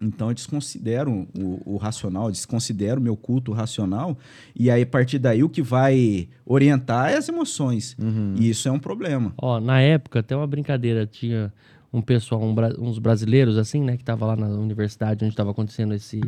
então 0.01 0.29
eu 0.29 0.35
desconsidero 0.35 1.29
o, 1.39 1.75
o, 1.75 1.77
racional, 1.77 2.27
eu 2.27 2.33
desconsidero 2.33 3.01
o 3.01 3.03
meu 3.03 3.17
culto 3.17 3.53
racional, 3.53 4.19
e 4.55 4.71
aí 4.71 4.83
a 4.83 4.87
partir 4.87 5.19
daí 5.19 5.45
o 5.45 5.49
que 5.49 5.63
vai 5.63 6.29
orientar 6.45 7.13
é 7.13 7.17
as 7.17 7.29
emoções. 7.29 7.97
Uhum. 8.01 8.35
E 8.37 8.51
isso 8.51 8.69
é 8.69 8.73
um 8.73 8.81
problema. 8.81 9.33
Ó, 9.39 9.61
na 9.61 9.81
época, 9.81 10.21
até 10.21 10.37
uma 10.37 10.47
brincadeira, 10.47 11.07
tinha 11.07 11.53
um 11.93 12.01
pessoal, 12.01 12.41
um, 12.41 12.55
uns 12.79 12.99
brasileiros, 12.99 13.59
assim, 13.59 13.83
né, 13.83 13.97
que 13.97 14.05
tava 14.05 14.25
lá 14.25 14.35
na 14.35 14.47
universidade 14.49 15.25
onde 15.25 15.33
estava 15.33 15.51
acontecendo 15.51 15.93
esse, 15.93 16.21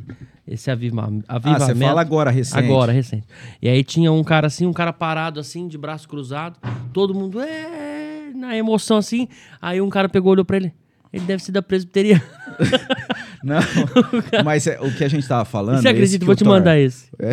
esse 0.46 0.70
aviva, 0.70 1.02
avivamento. 1.26 1.62
Ah, 1.62 1.66
você 1.66 1.74
fala 1.74 2.00
agora, 2.00 2.30
recente. 2.30 2.64
Agora, 2.64 2.92
recente. 2.92 3.26
E 3.62 3.68
aí 3.68 3.82
tinha 3.82 4.12
um 4.12 4.22
cara 4.22 4.46
assim, 4.46 4.66
um 4.66 4.72
cara 4.72 4.92
parado 4.92 5.40
assim, 5.40 5.66
de 5.66 5.78
braço 5.78 6.06
cruzado, 6.06 6.58
todo 6.92 7.14
mundo, 7.14 7.40
é, 7.40 8.30
na 8.34 8.56
emoção 8.56 8.98
assim. 8.98 9.26
Aí 9.60 9.80
um 9.80 9.88
cara 9.88 10.08
pegou, 10.08 10.32
olhou 10.32 10.44
pra 10.44 10.58
ele, 10.58 10.72
ele 11.14 11.24
deve 11.26 11.42
ser 11.42 11.52
da 11.52 11.62
presbiteriana. 11.62 12.22
Não, 13.44 13.60
mas 14.42 14.66
é, 14.66 14.80
o 14.80 14.90
que 14.92 15.04
a 15.04 15.08
gente 15.08 15.28
tava 15.28 15.44
falando. 15.44 15.80
Você 15.80 15.88
acredita? 15.88 16.24
Vou 16.24 16.34
te 16.34 16.42
Thor, 16.42 16.54
mandar 16.54 16.78
esse. 16.78 17.08
É, 17.18 17.32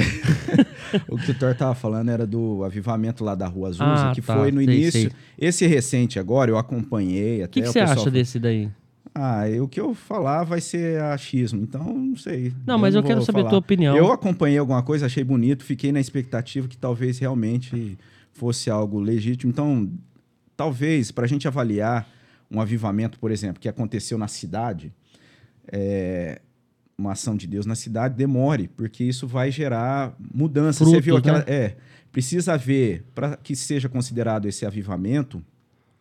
o 1.07 1.17
que 1.17 1.31
o 1.31 1.33
Thor 1.33 1.55
tava 1.55 1.73
falando 1.73 2.09
era 2.09 2.27
do 2.27 2.63
avivamento 2.63 3.23
lá 3.23 3.33
da 3.33 3.47
Rua 3.47 3.69
Azul, 3.69 3.85
ah, 3.85 4.11
que 4.13 4.21
tá, 4.21 4.35
foi 4.35 4.51
no 4.51 4.63
sei, 4.63 4.65
início. 4.65 5.01
Sei. 5.01 5.11
Esse 5.39 5.65
recente 5.65 6.19
agora, 6.19 6.51
eu 6.51 6.57
acompanhei. 6.57 7.43
O 7.43 7.47
que, 7.47 7.61
que 7.61 7.67
você 7.67 7.79
acha 7.79 8.11
desse 8.11 8.39
daí? 8.39 8.69
Ah, 9.15 9.43
o 9.61 9.67
que 9.67 9.79
eu 9.79 9.95
falar 9.95 10.43
vai 10.43 10.61
ser 10.61 11.01
achismo, 11.01 11.63
então 11.63 11.81
não 11.81 12.15
sei. 12.15 12.53
Não, 12.67 12.77
mas 12.77 12.93
eu, 12.93 13.01
eu 13.01 13.07
quero 13.07 13.21
saber 13.23 13.39
falar. 13.39 13.47
a 13.47 13.49
tua 13.49 13.59
opinião. 13.59 13.97
Eu 13.97 14.11
acompanhei 14.11 14.59
alguma 14.59 14.83
coisa, 14.83 15.07
achei 15.07 15.23
bonito, 15.23 15.63
fiquei 15.63 15.91
na 15.91 15.99
expectativa 15.99 16.67
que 16.67 16.77
talvez 16.77 17.17
realmente 17.17 17.97
fosse 18.33 18.69
algo 18.69 18.99
legítimo. 18.99 19.49
Então, 19.49 19.89
talvez, 20.55 21.11
para 21.11 21.25
a 21.25 21.27
gente 21.27 21.47
avaliar 21.47 22.07
um 22.51 22.59
avivamento, 22.59 23.17
por 23.17 23.31
exemplo, 23.31 23.59
que 23.59 23.69
aconteceu 23.69 24.17
na 24.17 24.27
cidade, 24.27 24.93
é, 25.71 26.41
uma 26.97 27.13
ação 27.13 27.35
de 27.35 27.47
Deus 27.47 27.65
na 27.65 27.75
cidade, 27.75 28.15
demore, 28.15 28.67
porque 28.67 29.03
isso 29.03 29.25
vai 29.25 29.49
gerar 29.49 30.15
mudança. 30.33 30.79
Frutos, 30.79 30.95
Você 30.95 31.01
viu 31.01 31.17
aquela. 31.17 31.39
Né? 31.39 31.45
É, 31.47 31.75
precisa 32.11 32.53
haver, 32.53 33.05
para 33.15 33.37
que 33.37 33.55
seja 33.55 33.87
considerado 33.87 34.47
esse 34.47 34.65
avivamento, 34.65 35.43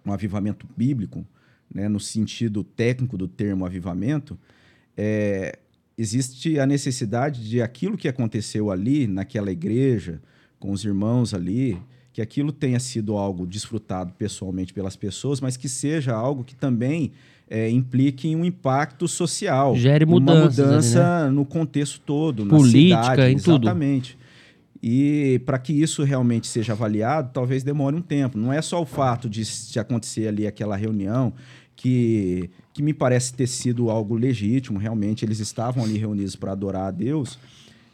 um 0.05 0.12
avivamento 0.12 0.66
bíblico, 0.76 1.24
né, 1.72 1.88
no 1.88 2.01
sentido 2.01 2.64
técnico 2.64 3.16
do 3.16 3.28
termo 3.28 3.64
avivamento, 3.64 4.36
é, 4.96 5.59
existe 5.96 6.59
a 6.59 6.66
necessidade 6.66 7.48
de 7.48 7.62
aquilo 7.62 7.96
que 7.96 8.09
aconteceu 8.09 8.70
ali, 8.70 9.07
naquela 9.07 9.53
igreja, 9.53 10.20
com 10.59 10.72
os 10.72 10.84
irmãos 10.84 11.32
ali, 11.32 11.80
que 12.21 12.23
aquilo 12.23 12.53
tenha 12.53 12.79
sido 12.79 13.16
algo 13.16 13.47
desfrutado 13.47 14.12
pessoalmente 14.18 14.75
pelas 14.75 14.95
pessoas, 14.95 15.41
mas 15.41 15.57
que 15.57 15.68
seja 15.68 16.14
algo 16.14 16.45
que 16.45 16.55
também 16.55 17.12
é, 17.49 17.71
implique 17.71 18.37
um 18.37 18.45
impacto 18.45 19.09
social. 19.09 19.75
Gere 19.75 20.05
mudanças. 20.05 20.59
Uma 20.59 20.66
mudança 20.66 21.16
ali, 21.16 21.25
né? 21.25 21.31
no 21.31 21.47
contexto 21.47 22.01
todo, 22.05 22.45
Política, 22.47 23.03
cidade, 23.03 23.23
em 23.23 23.37
exatamente. 23.37 24.12
tudo. 24.12 24.21
E 24.83 25.41
para 25.47 25.59
que 25.59 25.73
isso 25.73 26.03
realmente 26.05 26.47
seja 26.47 26.73
avaliado, 26.73 27.31
talvez 27.33 27.62
demore 27.62 27.97
um 27.97 28.03
tempo. 28.03 28.37
Não 28.37 28.53
é 28.53 28.61
só 28.61 28.81
o 28.81 28.87
fato 28.87 29.29
de, 29.29 29.43
de 29.71 29.79
acontecer 29.79 30.29
ali 30.29 30.47
aquela 30.47 30.77
reunião 30.77 31.33
que, 31.75 32.51
que 32.75 32.83
me 32.83 32.93
parece 32.93 33.33
ter 33.33 33.47
sido 33.47 33.91
algo 33.91 34.14
legítimo, 34.14 34.79
realmente 34.79 35.25
eles 35.25 35.39
estavam 35.41 35.85
ali 35.85 35.97
reunidos 35.97 36.37
para 36.37 36.53
adorar 36.53 36.89
a 36.89 36.91
Deus, 36.91 37.39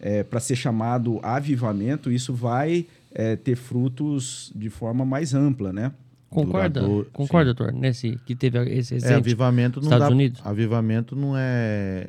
é, 0.00 0.24
para 0.24 0.40
ser 0.40 0.56
chamado 0.56 1.20
avivamento, 1.22 2.10
isso 2.10 2.34
vai 2.34 2.86
é, 3.18 3.34
ter 3.34 3.56
frutos 3.56 4.52
de 4.54 4.68
forma 4.68 5.04
mais 5.04 5.32
ampla, 5.32 5.72
né? 5.72 5.90
Concorda, 6.28 6.80
Durador, 6.80 7.06
concorda, 7.12 7.54
doutor, 7.54 7.72
nesse 7.72 8.18
que 8.26 8.34
teve 8.34 8.58
esse 8.70 8.96
exemplo? 8.96 9.14
É, 9.14 9.18
avivamento 9.18 9.80
não 9.80 9.84
Estados 9.84 10.08
dá, 10.08 10.12
Unidos? 10.12 10.40
Avivamento 10.44 11.16
não 11.16 11.34
é 11.36 12.08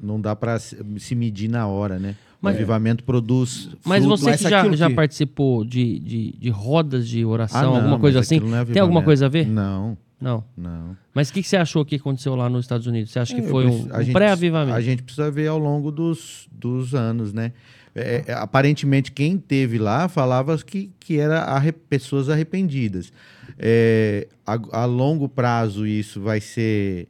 não 0.00 0.20
dá 0.20 0.36
para 0.36 0.58
se 0.58 1.14
medir 1.14 1.48
na 1.48 1.66
hora, 1.66 1.98
né? 1.98 2.14
Mas, 2.40 2.54
o 2.54 2.56
avivamento 2.58 3.02
produz. 3.02 3.70
Mas 3.84 4.04
fruto, 4.04 4.20
você 4.20 4.30
mas 4.30 4.42
que 4.42 4.50
já, 4.50 4.70
já 4.76 4.88
que... 4.88 4.94
participou 4.94 5.64
de, 5.64 5.98
de, 5.98 6.32
de, 6.38 6.50
rodas 6.50 7.08
de 7.08 7.24
oração, 7.24 7.60
ah, 7.60 7.64
não, 7.64 7.76
alguma 7.76 7.98
coisa 7.98 8.20
assim, 8.20 8.36
é 8.36 8.64
tem 8.66 8.82
alguma 8.82 9.02
coisa 9.02 9.26
a 9.26 9.28
ver? 9.28 9.48
Não. 9.48 9.96
Não. 10.20 10.44
Não. 10.56 10.96
Mas 11.12 11.30
o 11.30 11.32
que, 11.32 11.42
que, 11.42 11.48
você 11.48 11.56
achou 11.56 11.84
que 11.84 11.96
aconteceu 11.96 12.36
lá 12.36 12.48
nos 12.48 12.64
Estados 12.64 12.86
Unidos? 12.86 13.10
Você 13.10 13.18
acha 13.18 13.34
que 13.34 13.40
é, 13.40 13.48
foi 13.48 13.66
um, 13.66 13.84
um 13.84 14.12
pré-avivamento? 14.12 14.76
A 14.76 14.80
gente 14.80 15.02
precisa 15.02 15.30
ver 15.30 15.48
ao 15.48 15.58
longo 15.58 15.90
dos, 15.90 16.46
dos 16.52 16.94
anos, 16.94 17.32
né? 17.32 17.52
É, 17.94 18.24
é, 18.26 18.32
aparentemente, 18.32 19.12
quem 19.12 19.38
teve 19.38 19.78
lá 19.78 20.08
falava 20.08 20.58
que, 20.58 20.90
que 20.98 21.18
era 21.18 21.42
arre 21.42 21.70
pessoas 21.70 22.28
arrependidas. 22.28 23.12
É, 23.56 24.26
a, 24.44 24.82
a, 24.82 24.84
longo 24.84 25.28
prazo 25.28 25.86
isso 25.86 26.20
vai 26.20 26.40
ser 26.40 27.06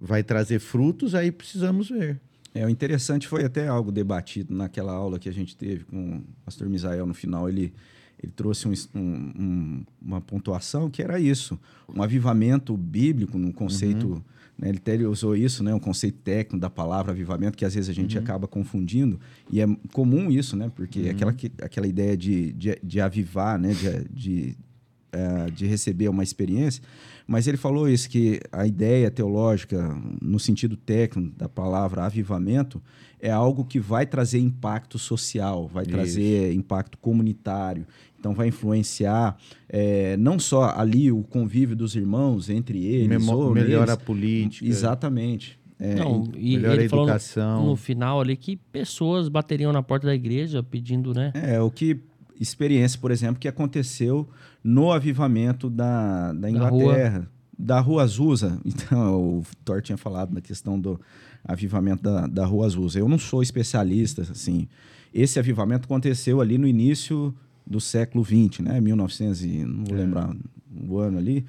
vai 0.00 0.22
trazer 0.22 0.60
frutos, 0.60 1.14
aí 1.14 1.32
precisamos 1.32 1.90
ver. 1.90 2.20
É, 2.54 2.64
o 2.64 2.68
interessante 2.68 3.26
foi 3.26 3.44
até 3.44 3.66
algo 3.66 3.92
debatido 3.92 4.54
naquela 4.54 4.92
aula 4.92 5.18
que 5.18 5.28
a 5.28 5.32
gente 5.32 5.56
teve 5.56 5.84
com 5.84 6.18
o 6.18 6.24
pastor 6.44 6.68
Misael 6.68 7.04
no 7.04 7.12
final, 7.12 7.48
ele, 7.48 7.72
ele 8.22 8.32
trouxe 8.34 8.66
um, 8.66 8.72
um, 8.94 9.84
uma 10.00 10.20
pontuação 10.20 10.88
que 10.88 11.02
era 11.02 11.20
isso, 11.20 11.58
um 11.94 12.02
avivamento 12.02 12.76
bíblico 12.76 13.36
no 13.36 13.52
conceito 13.52 14.08
uhum? 14.08 14.22
Ele 14.62 14.78
até 14.78 14.96
usou 15.06 15.36
isso, 15.36 15.62
né? 15.62 15.74
um 15.74 15.78
conceito 15.78 16.18
técnico 16.18 16.60
da 16.60 16.70
palavra 16.70 17.12
avivamento, 17.12 17.56
que 17.56 17.64
às 17.64 17.74
vezes 17.74 17.88
a 17.88 17.92
gente 17.92 18.16
uhum. 18.16 18.22
acaba 18.22 18.46
confundindo. 18.46 19.18
E 19.50 19.60
é 19.60 19.66
comum 19.92 20.30
isso, 20.30 20.56
né? 20.56 20.70
porque 20.74 21.00
uhum. 21.00 21.10
aquela, 21.10 21.36
aquela 21.62 21.86
ideia 21.86 22.16
de, 22.16 22.52
de, 22.52 22.78
de 22.82 23.00
avivar, 23.00 23.58
né? 23.58 23.72
de, 23.72 24.08
de, 24.10 24.56
uh, 25.14 25.50
de 25.50 25.66
receber 25.66 26.08
uma 26.08 26.22
experiência. 26.22 26.82
Mas 27.26 27.46
ele 27.46 27.56
falou 27.56 27.88
isso, 27.88 28.10
que 28.10 28.40
a 28.50 28.66
ideia 28.66 29.10
teológica, 29.10 29.96
no 30.20 30.40
sentido 30.40 30.76
técnico 30.76 31.32
da 31.38 31.48
palavra 31.48 32.04
avivamento, 32.04 32.82
é 33.20 33.30
algo 33.30 33.64
que 33.64 33.78
vai 33.78 34.06
trazer 34.06 34.38
impacto 34.38 34.98
social, 34.98 35.68
vai 35.68 35.84
isso. 35.84 35.92
trazer 35.92 36.52
impacto 36.52 36.98
comunitário. 36.98 37.86
Então, 38.20 38.34
vai 38.34 38.48
influenciar 38.48 39.38
é, 39.66 40.14
não 40.18 40.38
só 40.38 40.74
ali 40.76 41.10
o 41.10 41.22
convívio 41.22 41.74
dos 41.74 41.96
irmãos 41.96 42.50
entre 42.50 42.84
eles. 42.84 43.08
Memo 43.08 43.50
melhora 43.50 43.94
a 43.94 43.96
política. 43.96 44.68
Exatamente. 44.68 45.58
É, 45.78 45.94
não, 45.94 46.30
e 46.36 46.58
melhora 46.58 46.82
a 46.82 46.84
educação. 46.84 47.62
No, 47.62 47.70
no, 47.70 47.76
final 47.76 48.20
ali 48.20 48.36
que 48.36 48.56
pessoas 48.56 49.30
bateriam 49.30 49.72
na 49.72 49.82
porta 49.82 50.06
da 50.06 50.14
igreja 50.14 50.62
pedindo, 50.62 51.14
né? 51.14 51.32
É, 51.34 51.58
o 51.58 51.70
que 51.70 51.98
experiência, 52.38 53.00
por 53.00 53.10
exemplo, 53.10 53.40
que 53.40 53.48
aconteceu 53.48 54.28
no 54.62 54.92
avivamento 54.92 55.70
da, 55.70 56.34
da 56.34 56.50
Inglaterra, 56.50 57.20
da 57.58 57.80
Rua, 57.80 57.80
da 57.80 57.80
Rua 57.80 58.02
Azusa. 58.02 58.60
Então, 58.66 59.38
o 59.38 59.42
Thor 59.64 59.80
tinha 59.80 59.96
falado 59.96 60.34
da 60.34 60.42
questão 60.42 60.78
do 60.78 61.00
avivamento 61.42 62.02
da, 62.02 62.26
da 62.26 62.44
Rua 62.44 62.66
Azusa. 62.66 62.98
Eu 62.98 63.08
não 63.08 63.18
sou 63.18 63.42
especialista, 63.42 64.22
assim. 64.22 64.68
Esse 65.12 65.38
avivamento 65.38 65.86
aconteceu 65.86 66.42
ali 66.42 66.58
no 66.58 66.66
início 66.66 67.34
do 67.70 67.80
século 67.80 68.24
XX, 68.24 68.60
né? 68.60 68.80
1900 68.80 69.44
e 69.44 69.64
não 69.64 69.84
vou 69.84 69.96
é. 69.96 70.00
lembrar 70.00 70.36
o 70.88 70.98
ano 70.98 71.16
ali. 71.16 71.46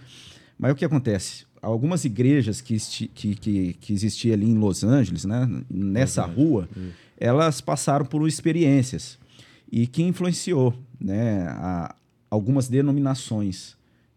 Mas 0.57 0.71
o 0.71 0.75
que 0.75 0.85
acontece? 0.85 1.45
Algumas 1.61 2.05
igrejas 2.05 2.61
que, 2.61 2.77
que, 3.13 3.35
que, 3.35 3.73
que 3.73 3.93
existiam 3.93 4.33
ali 4.33 4.47
em 4.47 4.57
Los 4.57 4.83
Angeles, 4.83 5.25
né? 5.25 5.49
nessa 5.69 6.23
rua, 6.25 6.69
elas 7.17 7.59
passaram 7.59 8.05
por 8.05 8.27
experiências 8.27 9.17
e 9.71 9.87
que 9.87 10.03
influenciou 10.03 10.75
né? 11.01 11.47
A, 11.47 11.95
algumas 12.29 12.69
denominações, 12.69 13.75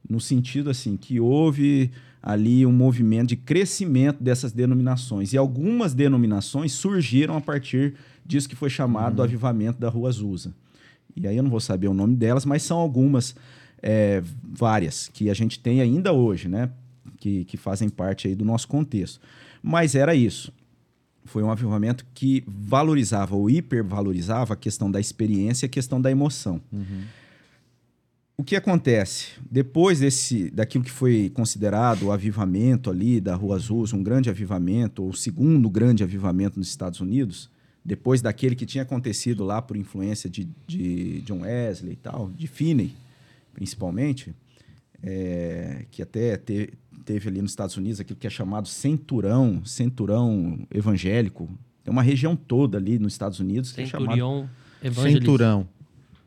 no 0.09 0.21
sentido 0.21 0.71
assim 0.71 0.97
que 0.97 1.19
houve 1.19 1.91
ali 2.23 2.65
um 2.65 2.73
movimento 2.73 3.31
de 3.31 3.37
crescimento 3.37 4.23
dessas 4.23 4.53
denominações. 4.53 5.33
E 5.33 5.39
algumas 5.39 5.95
denominações 5.95 6.73
surgiram 6.73 7.37
a 7.37 7.41
partir 7.41 7.95
disso 8.25 8.49
que 8.49 8.57
foi 8.57 8.71
chamado 8.71 9.19
uhum. 9.19 9.25
avivamento 9.25 9.79
da 9.79 9.89
Rua 9.89 10.09
Azusa. 10.09 10.55
E 11.17 11.27
aí 11.27 11.37
eu 11.37 11.43
não 11.43 11.51
vou 11.51 11.61
saber 11.61 11.89
o 11.89 11.95
nome 11.95 12.17
delas, 12.17 12.45
mas 12.45 12.63
são 12.63 12.79
algumas, 12.79 13.35
é, 13.83 14.23
várias, 14.43 15.09
que 15.09 15.31
a 15.31 15.35
gente 15.35 15.59
tem 15.59 15.81
ainda 15.81 16.13
hoje, 16.13 16.49
né? 16.49 16.71
Que, 17.19 17.45
que 17.45 17.57
fazem 17.57 17.89
parte 17.89 18.29
aí 18.29 18.35
do 18.35 18.45
nosso 18.45 18.69
contexto. 18.69 19.21
Mas 19.63 19.95
era 19.95 20.15
isso. 20.15 20.53
Foi 21.25 21.43
um 21.43 21.51
avivamento 21.51 22.05
que 22.15 22.45
valorizava 22.47 23.35
ou 23.35 23.49
hipervalorizava 23.49 24.55
a 24.55 24.57
questão 24.57 24.91
da 24.91 25.01
experiência 25.01 25.65
e 25.65 25.69
a 25.69 25.71
questão 25.71 26.01
da 26.01 26.11
emoção. 26.11 26.61
Uhum. 26.71 27.03
O 28.37 28.43
que 28.43 28.57
acontece? 28.57 29.29
Depois 29.49 30.01
desse, 30.01 30.51
daquilo 30.51 30.83
que 30.83 30.91
foi 30.91 31.31
considerado 31.33 32.07
o 32.07 32.13
avivamento 32.13 32.91
ali 32.91 33.21
da 33.21 33.37
Rua 33.37 33.55
Azul, 33.55 33.87
um 33.95 34.03
grande 34.03 34.29
avivamento, 34.29 35.05
ou 35.05 35.11
o 35.11 35.15
segundo 35.15 35.71
grande 35.71 36.03
avivamento 36.03 36.59
nos 36.59 36.69
Estados 36.69 37.01
Unidos, 37.01 37.49
depois 37.85 38.23
daquele 38.23 38.55
que 38.55 38.65
tinha 38.65 38.83
acontecido 38.83 39.45
lá 39.45 39.61
por 39.61 39.77
influência 39.77 40.31
de, 40.31 40.49
de 40.67 41.21
John 41.23 41.41
Wesley 41.41 41.93
e 41.93 41.97
tal, 41.97 42.31
de 42.31 42.47
Finney, 42.47 42.95
principalmente, 43.53 44.35
é, 45.03 45.85
que 45.91 46.01
até 46.01 46.37
te, 46.39 46.73
teve 47.05 47.29
ali 47.29 47.43
nos 47.43 47.51
Estados 47.51 47.77
Unidos 47.77 48.01
aquilo 48.01 48.19
que 48.19 48.27
é 48.27 48.31
chamado 48.31 48.67
centurão, 48.67 49.63
centurão 49.65 50.59
evangélico. 50.73 51.49
Tem 51.85 51.93
uma 51.93 52.03
região 52.03 52.35
toda 52.35 52.79
ali 52.79 52.99
nos 52.99 53.13
Estados 53.13 53.39
Unidos 53.39 53.73
que 53.73 53.83
é 53.83 53.87
chamado... 53.87 54.49
Centurão. 55.03 55.69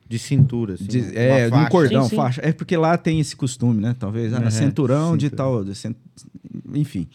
De 0.09 0.17
cintura, 0.17 0.75
assim. 0.75 0.85
De, 0.85 1.17
é, 1.17 1.49
um 1.53 1.67
cordão, 1.67 2.03
sim, 2.03 2.11
sim. 2.11 2.15
faixa. 2.15 2.41
É 2.41 2.53
porque 2.53 2.77
lá 2.77 2.97
tem 2.97 3.19
esse 3.19 3.35
costume, 3.35 3.81
né? 3.81 3.93
Talvez. 3.99 4.31
Uhum, 4.31 4.49
cinturão, 4.49 5.17
de 5.17 5.29
tal. 5.29 5.65
De 5.65 5.75
cent... 5.75 5.97
Enfim. 6.73 7.09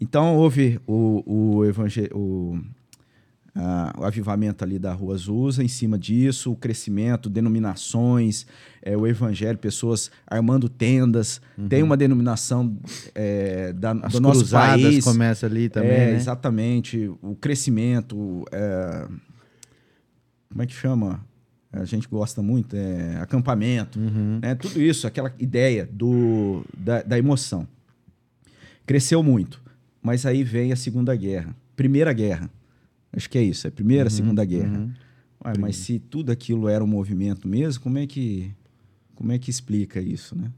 Então, 0.00 0.36
houve 0.36 0.80
o, 0.84 1.22
o, 1.24 1.64
evangel... 1.64 2.08
o 2.12 2.58
Uh, 3.54 4.00
o 4.00 4.04
avivamento 4.04 4.64
ali 4.64 4.78
da 4.78 4.94
Rua 4.94 5.14
Azusa, 5.14 5.62
em 5.62 5.68
cima 5.68 5.98
disso, 5.98 6.52
o 6.52 6.56
crescimento, 6.56 7.28
denominações, 7.28 8.46
é, 8.80 8.96
o 8.96 9.06
evangelho, 9.06 9.58
pessoas 9.58 10.10
armando 10.26 10.70
tendas. 10.70 11.38
Uhum. 11.58 11.68
Tem 11.68 11.82
uma 11.82 11.94
denominação 11.94 12.74
é, 13.14 13.74
da, 13.74 13.92
As 13.92 14.14
do 14.14 14.20
nosso 14.22 14.48
país. 14.48 15.04
começa 15.04 15.44
ali 15.44 15.68
também, 15.68 15.90
é, 15.90 16.12
né? 16.12 16.16
Exatamente. 16.16 17.12
O 17.20 17.34
crescimento, 17.34 18.42
é, 18.50 19.06
como 20.48 20.62
é 20.62 20.66
que 20.66 20.72
chama? 20.72 21.22
A 21.70 21.84
gente 21.84 22.08
gosta 22.08 22.40
muito, 22.40 22.74
é, 22.74 23.18
acampamento, 23.20 23.98
uhum. 23.98 24.40
né? 24.42 24.54
tudo 24.54 24.80
isso, 24.80 25.06
aquela 25.06 25.30
ideia 25.38 25.86
do, 25.92 26.64
da, 26.74 27.02
da 27.02 27.18
emoção. 27.18 27.68
Cresceu 28.86 29.22
muito, 29.22 29.60
mas 30.02 30.24
aí 30.24 30.42
vem 30.42 30.72
a 30.72 30.76
Segunda 30.76 31.14
Guerra, 31.14 31.54
Primeira 31.76 32.14
Guerra 32.14 32.50
Acho 33.12 33.28
que 33.28 33.38
é 33.38 33.42
isso, 33.42 33.66
é 33.66 33.68
a 33.68 33.72
Primeira, 33.72 34.04
uhum, 34.04 34.10
Segunda 34.10 34.44
Guerra. 34.44 34.78
Uhum. 34.78 34.92
Ué, 35.44 35.52
mas 35.58 35.76
se 35.76 35.98
tudo 35.98 36.30
aquilo 36.30 36.68
era 36.68 36.82
um 36.82 36.86
movimento 36.86 37.46
mesmo, 37.46 37.82
como 37.82 37.98
é 37.98 38.06
que, 38.06 38.50
como 39.14 39.32
é 39.32 39.38
que 39.38 39.50
explica 39.50 40.00
isso, 40.00 40.36
né? 40.36 40.50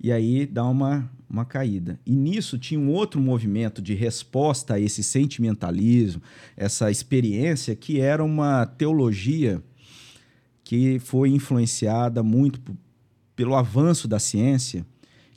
E 0.00 0.12
aí 0.12 0.44
dá 0.44 0.64
uma, 0.64 1.10
uma 1.30 1.44
caída. 1.44 1.98
E 2.04 2.14
nisso 2.14 2.58
tinha 2.58 2.78
um 2.78 2.90
outro 2.90 3.20
movimento 3.20 3.80
de 3.80 3.94
resposta 3.94 4.74
a 4.74 4.80
esse 4.80 5.02
sentimentalismo, 5.02 6.20
essa 6.56 6.90
experiência, 6.90 7.74
que 7.74 8.00
era 8.00 8.22
uma 8.22 8.66
teologia 8.66 9.62
que 10.62 10.98
foi 10.98 11.30
influenciada 11.30 12.22
muito 12.22 12.60
pelo 13.36 13.54
avanço 13.54 14.06
da 14.06 14.18
ciência, 14.18 14.84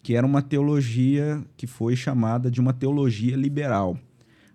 que 0.01 0.15
era 0.15 0.25
uma 0.25 0.41
teologia 0.41 1.43
que 1.55 1.67
foi 1.67 1.95
chamada 1.95 2.49
de 2.49 2.59
uma 2.59 2.73
teologia 2.73 3.35
liberal. 3.35 3.97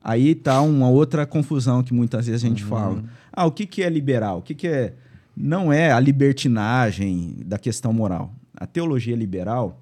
Aí 0.02 0.34
tá 0.34 0.60
uma 0.60 0.88
outra 0.88 1.26
confusão 1.26 1.82
que 1.82 1.94
muitas 1.94 2.26
vezes 2.26 2.44
a 2.44 2.48
gente 2.48 2.64
uhum. 2.64 2.68
fala. 2.68 3.04
Ah, 3.32 3.46
o 3.46 3.52
que, 3.52 3.66
que 3.66 3.82
é 3.82 3.88
liberal? 3.88 4.38
O 4.38 4.42
que, 4.42 4.54
que 4.54 4.66
é. 4.66 4.94
Não 5.34 5.72
é 5.72 5.90
a 5.90 5.98
libertinagem 5.98 7.36
da 7.46 7.58
questão 7.58 7.92
moral. 7.92 8.34
A 8.54 8.66
teologia 8.66 9.16
liberal 9.16 9.80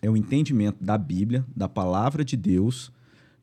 é 0.00 0.10
o 0.10 0.16
entendimento 0.16 0.82
da 0.82 0.98
Bíblia, 0.98 1.44
da 1.54 1.68
palavra 1.68 2.24
de 2.24 2.36
Deus, 2.36 2.90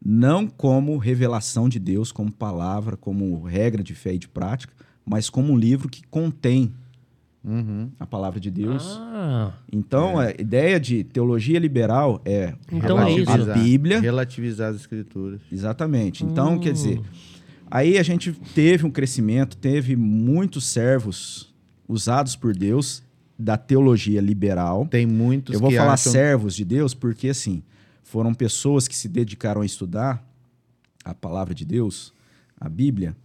não 0.03 0.47
como 0.47 0.97
revelação 0.97 1.69
de 1.69 1.79
Deus, 1.79 2.11
como 2.11 2.31
palavra, 2.31 2.97
como 2.97 3.41
regra 3.43 3.81
de 3.81 3.95
fé 3.95 4.13
e 4.13 4.19
de 4.19 4.27
prática, 4.27 4.73
mas 5.05 5.29
como 5.29 5.53
um 5.53 5.57
livro 5.57 5.87
que 5.87 6.03
contém 6.07 6.73
Uhum. 7.49 7.89
a 7.99 8.05
palavra 8.05 8.39
de 8.39 8.51
Deus. 8.51 8.97
Ah, 9.01 9.51
Então, 9.71 10.19
a 10.19 10.29
ideia 10.31 10.79
de 10.79 11.03
teologia 11.03 11.57
liberal 11.59 12.21
é 12.23 12.53
Então 12.71 12.99
é 12.99 13.03
a 13.03 13.53
Bíblia. 13.53 13.99
Relativizar 13.99 14.69
as 14.69 14.75
escrituras. 14.75 15.41
Exatamente. 15.51 16.23
Então, 16.23 16.53
Hum. 16.55 16.59
quer 16.59 16.73
dizer, 16.73 17.01
aí 17.69 17.97
a 17.97 18.03
gente 18.03 18.31
teve 18.53 18.85
um 18.85 18.91
crescimento, 18.91 19.57
teve 19.57 19.95
muitos 19.95 20.65
servos 20.65 21.53
usados 21.87 22.35
por 22.35 22.55
Deus 22.55 23.01
da 23.37 23.57
teologia 23.57 24.21
liberal. 24.21 24.85
Tem 24.85 25.05
muitos 25.05 25.53
Eu 25.55 25.59
vou 25.59 25.69
que 25.69 25.77
falar 25.77 25.93
acham... 25.93 26.11
servos 26.11 26.55
de 26.55 26.63
Deus 26.65 26.93
porque, 26.93 27.29
assim, 27.29 27.63
foram 28.03 28.33
pessoas 28.33 28.87
que 28.87 28.95
se 28.95 29.07
dedicaram 29.07 29.61
a 29.61 29.65
estudar 29.65 30.23
a 31.05 31.13
palavra 31.13 31.55
de 31.55 31.65
Deus, 31.65 32.13
a 32.59 32.67
Bíblia, 32.67 33.15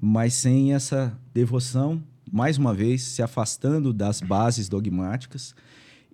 mas 0.00 0.32
sem 0.34 0.72
essa 0.72 1.12
devoção, 1.34 2.02
mais 2.32 2.58
uma 2.58 2.74
vez, 2.74 3.02
se 3.02 3.22
afastando 3.22 3.92
das 3.92 4.20
bases 4.20 4.68
dogmáticas 4.68 5.54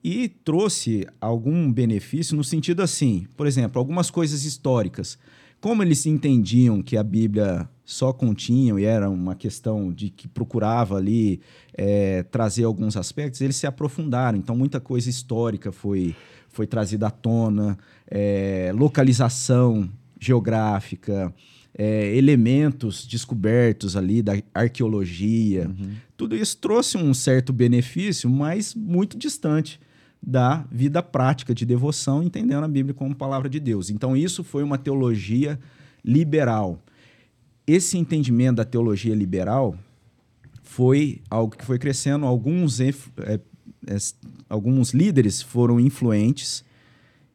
e 0.02 0.28
trouxe 0.28 1.06
algum 1.20 1.72
benefício 1.72 2.36
no 2.36 2.44
sentido 2.44 2.82
assim, 2.82 3.26
por 3.36 3.46
exemplo, 3.46 3.78
algumas 3.78 4.10
coisas 4.10 4.44
históricas. 4.44 5.18
Como 5.60 5.82
eles 5.82 6.04
entendiam 6.04 6.82
que 6.82 6.94
a 6.94 7.02
Bíblia 7.02 7.66
só 7.86 8.12
continha 8.12 8.78
e 8.78 8.84
era 8.84 9.08
uma 9.08 9.34
questão 9.34 9.90
de 9.90 10.10
que 10.10 10.28
procurava 10.28 10.96
ali 10.96 11.40
eh, 11.72 12.22
trazer 12.30 12.64
alguns 12.64 12.98
aspectos, 12.98 13.40
eles 13.40 13.56
se 13.56 13.66
aprofundaram. 13.66 14.36
Então, 14.36 14.54
muita 14.54 14.78
coisa 14.78 15.08
histórica 15.08 15.72
foi, 15.72 16.14
foi 16.50 16.66
trazida 16.66 17.06
à 17.06 17.10
tona, 17.10 17.78
eh, 18.10 18.72
localização 18.74 19.88
geográfica, 20.20 21.32
eh, 21.76 22.16
elementos 22.16 23.06
descobertos 23.06 23.96
ali 23.96 24.22
da 24.22 24.34
arqueologia. 24.52 25.70
Tudo 26.16 26.36
isso 26.36 26.56
trouxe 26.58 26.96
um 26.96 27.12
certo 27.12 27.52
benefício, 27.52 28.30
mas 28.30 28.74
muito 28.74 29.18
distante 29.18 29.80
da 30.22 30.64
vida 30.70 31.02
prática 31.02 31.54
de 31.54 31.66
devoção, 31.66 32.22
entendendo 32.22 32.64
a 32.64 32.68
Bíblia 32.68 32.94
como 32.94 33.14
palavra 33.14 33.48
de 33.48 33.60
Deus. 33.60 33.90
Então, 33.90 34.16
isso 34.16 34.42
foi 34.42 34.62
uma 34.62 34.78
teologia 34.78 35.58
liberal. 36.04 36.82
Esse 37.66 37.98
entendimento 37.98 38.56
da 38.56 38.64
teologia 38.64 39.14
liberal 39.14 39.76
foi 40.62 41.20
algo 41.28 41.56
que 41.56 41.64
foi 41.64 41.78
crescendo. 41.78 42.24
Alguns, 42.24 42.80
é, 42.80 42.90
é, 43.86 43.96
alguns 44.48 44.94
líderes 44.94 45.42
foram 45.42 45.78
influentes 45.78 46.64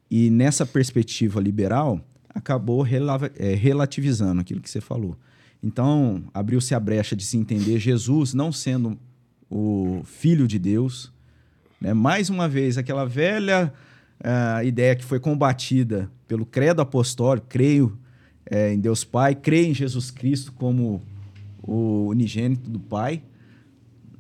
e, 0.10 0.30
nessa 0.30 0.66
perspectiva 0.66 1.40
liberal, 1.40 2.03
acabou 2.34 2.85
é, 2.85 3.56
relativizando 3.56 4.41
aquilo 4.41 4.61
que 4.61 4.69
você 4.69 4.81
falou. 4.81 5.18
Então, 5.61 6.23
abriu-se 6.34 6.73
a 6.73 6.80
brecha 6.80 7.15
de 7.15 7.26
se 7.26 7.38
entender 7.38 7.80
Jesus 7.80 8.34
não 8.34 8.51
sendo 8.51 8.97
o 9.49 10.01
Filho 10.06 10.47
de 10.47 10.57
Deus, 10.57 11.11
né? 11.80 11.93
Mais 11.93 12.30
uma 12.30 12.47
vez, 12.47 12.77
aquela 12.77 13.06
velha 13.06 13.73
ah, 14.22 14.64
ideia 14.64 14.95
que 14.95 15.06
foi 15.06 15.19
combatida 15.19 16.11
pelo 16.27 16.45
credo 16.45 16.81
apostólico, 16.81 17.47
creio 17.49 17.97
eh, 18.45 18.73
em 18.73 18.80
Deus 18.80 19.03
Pai, 19.03 19.34
creio 19.34 19.68
em 19.68 19.73
Jesus 19.73 20.11
Cristo 20.11 20.51
como 20.51 21.01
o 21.64 22.07
unigênito 22.07 22.69
do 22.69 22.80
Pai. 22.80 23.23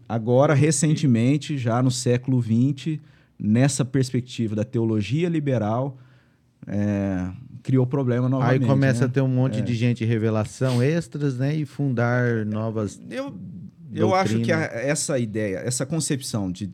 Agora, 0.07 0.53
recentemente, 0.53 1.57
já 1.57 1.83
no 1.83 1.91
século 1.91 2.41
XX, 2.41 2.99
nessa 3.37 3.85
perspectiva 3.85 4.55
da 4.55 4.63
teologia 4.63 5.29
liberal, 5.29 5.97
eh, 6.65 7.29
criou 7.63 7.85
problema 7.85 8.27
novamente. 8.29 8.61
Aí 8.63 8.67
começa 8.67 9.01
né? 9.01 9.05
a 9.05 9.09
ter 9.09 9.21
um 9.21 9.27
monte 9.27 9.61
de 9.61 9.73
gente 9.75 10.03
revelação 10.05 10.81
extras, 10.81 11.37
né? 11.37 11.55
E 11.55 11.65
fundar 11.65 12.45
novas. 12.45 12.99
Eu, 13.09 13.35
eu 13.93 14.13
acho 14.15 14.39
que 14.39 14.51
a- 14.51 14.59
essa 14.73 15.17
ideia, 15.19 15.57
essa 15.57 15.85
concepção 15.85 16.51
de 16.51 16.71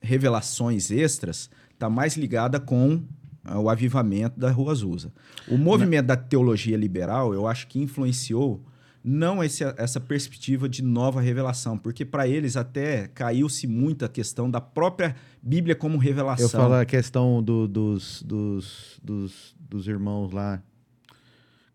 revelações 0.00 0.90
extras 0.90 1.50
está 1.72 1.88
mais 1.90 2.16
ligada 2.16 2.58
com 2.60 3.02
ah, 3.44 3.58
o 3.58 3.68
avivamento 3.68 4.38
da 4.38 4.50
Rua 4.50 4.72
Azusa. 4.72 5.12
O 5.48 5.56
movimento 5.56 6.06
da 6.06 6.16
teologia 6.16 6.76
liberal, 6.76 7.34
eu 7.34 7.46
acho 7.46 7.66
que 7.66 7.78
influenciou 7.80 8.62
não 9.02 9.42
esse- 9.42 9.64
essa 9.76 10.00
perspectiva 10.00 10.68
de 10.68 10.82
nova 10.82 11.20
revelação, 11.20 11.78
porque 11.78 12.04
para 12.04 12.26
eles 12.28 12.56
até 12.56 13.08
caiu-se 13.08 13.66
muito 13.66 14.04
a 14.04 14.08
questão 14.08 14.50
da 14.50 14.60
própria 14.60 15.14
Bíblia 15.42 15.74
como 15.76 15.96
revelação. 15.98 16.44
Eu 16.46 16.50
falo 16.50 16.74
a 16.74 16.84
questão 16.84 17.42
do- 17.42 17.66
dos, 17.68 18.22
dos, 18.22 19.00
dos, 19.02 19.54
dos 19.58 19.86
irmãos 19.88 20.32
lá. 20.32 20.62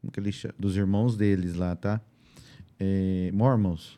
Como 0.01 0.11
que 0.11 0.19
eles 0.19 0.35
chamam? 0.35 0.55
Dos 0.59 0.75
irmãos 0.75 1.15
deles 1.15 1.55
lá, 1.55 1.75
tá? 1.75 2.01
É, 2.79 3.31
Mormons. 3.33 3.97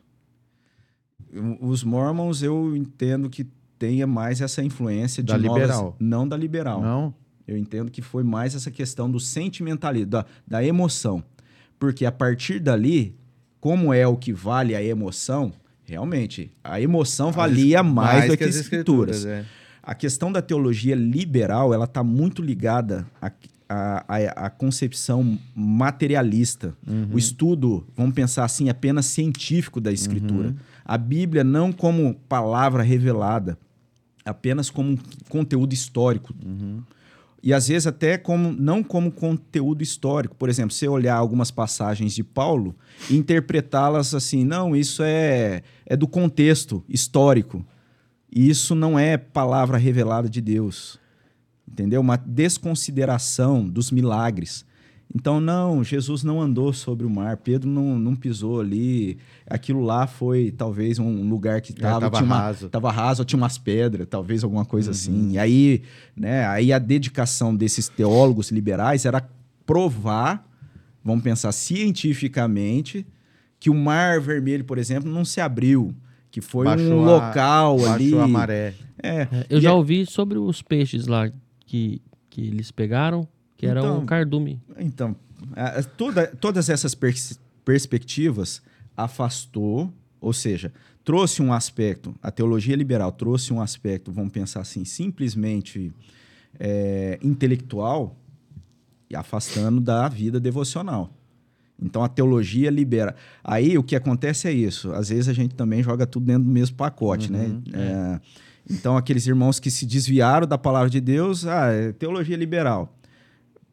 Os 1.60 1.82
Mormons 1.82 2.42
eu 2.42 2.76
entendo 2.76 3.28
que 3.28 3.44
tenha 3.78 4.06
mais 4.06 4.40
essa 4.40 4.62
influência 4.62 5.22
de 5.22 5.32
Da 5.32 5.38
novas- 5.38 5.62
liberal. 5.62 5.96
não 5.98 6.26
da 6.26 6.36
liberal. 6.36 6.80
Não? 6.80 7.14
Eu 7.46 7.56
entendo 7.56 7.90
que 7.90 8.00
foi 8.02 8.22
mais 8.24 8.54
essa 8.54 8.70
questão 8.70 9.10
do 9.10 9.20
sentimentalismo, 9.20 10.10
da, 10.10 10.26
da 10.46 10.64
emoção. 10.64 11.22
Porque 11.78 12.04
a 12.06 12.12
partir 12.12 12.58
dali, 12.60 13.14
como 13.60 13.92
é 13.92 14.06
o 14.06 14.16
que 14.16 14.32
vale 14.32 14.74
a 14.74 14.82
emoção, 14.82 15.52
realmente, 15.84 16.50
a 16.64 16.80
emoção 16.80 17.30
valia 17.32 17.82
mais, 17.82 18.22
do 18.28 18.36
que 18.36 18.44
as 18.44 18.56
escrituras. 18.56 19.24
é. 19.26 19.44
A 19.82 19.94
questão 19.94 20.32
da 20.32 20.42
teologia 20.42 20.96
liberal, 20.96 21.72
ela 21.72 21.84
está 21.84 22.02
muito 22.02 22.42
ligada 22.42 23.06
à, 23.22 23.30
à, 23.68 24.04
à- 24.08 24.46
à 24.46 24.50
concepção 24.50 25.38
materialista. 25.54 26.74
O 27.12 27.18
estudo, 27.18 27.86
vamos 27.96 28.14
pensar 28.14 28.44
assim, 28.44 28.68
apenas 28.68 29.06
científico 29.06 29.80
da 29.80 29.92
escritura. 29.92 30.54
A 30.84 30.98
Bíblia 30.98 31.44
não 31.44 31.70
como 31.72 32.14
palavra 32.28 32.82
revelada, 32.82 33.56
apenas 34.24 34.70
como 34.70 34.90
um 34.92 34.98
conteúdo 35.28 35.72
histórico. 35.72 36.34
E 37.46 37.54
às 37.54 37.68
vezes 37.68 37.86
até 37.86 38.18
como 38.18 38.50
não 38.50 38.82
como 38.82 39.08
conteúdo 39.12 39.80
histórico. 39.80 40.34
Por 40.34 40.48
exemplo, 40.48 40.74
você 40.74 40.88
olhar 40.88 41.14
algumas 41.14 41.48
passagens 41.48 42.12
de 42.12 42.24
Paulo 42.24 42.74
e 43.08 43.16
interpretá-las 43.16 44.14
assim, 44.14 44.44
não, 44.44 44.74
isso 44.74 45.00
é, 45.04 45.62
é 45.86 45.96
do 45.96 46.08
contexto 46.08 46.82
histórico. 46.88 47.64
E 48.34 48.50
isso 48.50 48.74
não 48.74 48.98
é 48.98 49.16
palavra 49.16 49.78
revelada 49.78 50.28
de 50.28 50.40
Deus. 50.40 50.98
Entendeu? 51.70 52.00
Uma 52.00 52.16
desconsideração 52.16 53.68
dos 53.68 53.92
milagres. 53.92 54.65
Então, 55.14 55.40
não, 55.40 55.82
Jesus 55.84 56.22
não 56.24 56.42
andou 56.42 56.72
sobre 56.72 57.06
o 57.06 57.10
mar, 57.10 57.36
Pedro 57.38 57.70
não, 57.70 57.98
não 57.98 58.14
pisou 58.16 58.60
ali. 58.60 59.16
Aquilo 59.48 59.80
lá 59.80 60.06
foi 60.06 60.50
talvez 60.50 60.98
um 60.98 61.28
lugar 61.28 61.60
que 61.60 61.70
estava 61.72 62.08
uma- 62.22 62.36
raso. 62.38 62.68
tava 62.68 62.90
raso, 62.90 63.24
tinha 63.24 63.38
umas 63.38 63.56
pedras, 63.56 64.06
talvez 64.10 64.42
alguma 64.44 64.64
coisa 64.64 64.90
assim. 64.90 65.30
E 65.32 65.38
aí, 65.38 65.82
né, 66.14 66.44
aí 66.46 66.72
a 66.72 66.78
dedicação 66.78 67.54
desses 67.54 67.88
teólogos 67.88 68.50
liberais 68.50 69.04
era 69.06 69.26
provar, 69.64 70.44
vamos 71.04 71.22
pensar 71.22 71.52
cientificamente, 71.52 73.06
que 73.58 73.70
o 73.70 73.74
Mar 73.74 74.20
Vermelho, 74.20 74.64
por 74.64 74.78
exemplo, 74.78 75.10
não 75.10 75.24
se 75.24 75.40
abriu, 75.40 75.94
que 76.30 76.40
foi 76.40 76.66
um 76.66 76.70
Baixou 76.70 77.08
a- 77.08 77.26
local 77.26 77.76
ali. 77.86 78.10
Baixou 78.10 78.20
a 78.20 78.28
maré. 78.28 78.74
É, 79.02 79.08
É, 79.22 79.28
eu 79.50 79.58
E 79.58 79.60
já 79.60 79.70
é- 79.70 79.72
ouvi 79.72 80.04
sobre 80.06 80.38
os 80.38 80.62
peixes 80.62 81.06
lá 81.06 81.30
que, 81.64 82.00
que 82.28 82.40
eles 82.42 82.70
pegaram, 82.70 83.26
que 83.56 83.66
era 83.66 83.80
Então, 83.80 84.00
um 84.00 84.06
cardume. 84.06 84.60
Então, 84.78 85.16
toda- 85.96 86.26
todas 86.26 86.68
essas 86.68 86.94
pers- 86.94 87.38
perspectivas 87.64 88.62
afastou, 88.96 89.92
ou 90.20 90.32
seja, 90.32 90.72
trouxe 91.04 91.42
um 91.42 91.52
aspecto, 91.52 92.14
a 92.22 92.30
teologia 92.30 92.74
liberal 92.74 93.12
trouxe 93.12 93.52
um 93.52 93.60
aspecto, 93.60 94.10
vamos 94.12 94.32
pensar 94.32 94.60
assim, 94.60 94.84
simplesmente 94.84 95.92
é, 96.58 97.18
intelectual, 97.22 98.16
e 99.08 99.14
afastando 99.14 99.80
da 99.80 100.08
vida 100.08 100.40
devocional. 100.40 101.12
Então 101.80 102.02
a 102.02 102.08
teologia 102.08 102.70
libera. 102.70 103.14
Aí 103.44 103.78
o 103.78 103.82
que 103.82 103.94
acontece 103.94 104.48
é 104.48 104.52
isso. 104.52 104.90
Às 104.92 105.10
vezes 105.10 105.28
a 105.28 105.32
gente 105.32 105.54
também 105.54 105.80
joga 105.82 106.06
tudo 106.06 106.26
dentro 106.26 106.42
do 106.44 106.50
mesmo 106.50 106.74
pacote, 106.76 107.30
né? 107.30 107.60
É, 107.72 108.20
então 108.68 108.96
aqueles 108.96 109.24
irmãos 109.26 109.60
que 109.60 109.70
se 109.70 109.86
desviaram 109.86 110.44
da 110.46 110.58
palavra 110.58 110.88
de 110.90 111.00
Deus, 111.00 111.46
ah, 111.46 111.70
é 111.70 111.92
teologia 111.92 112.36
liberal. 112.36 112.95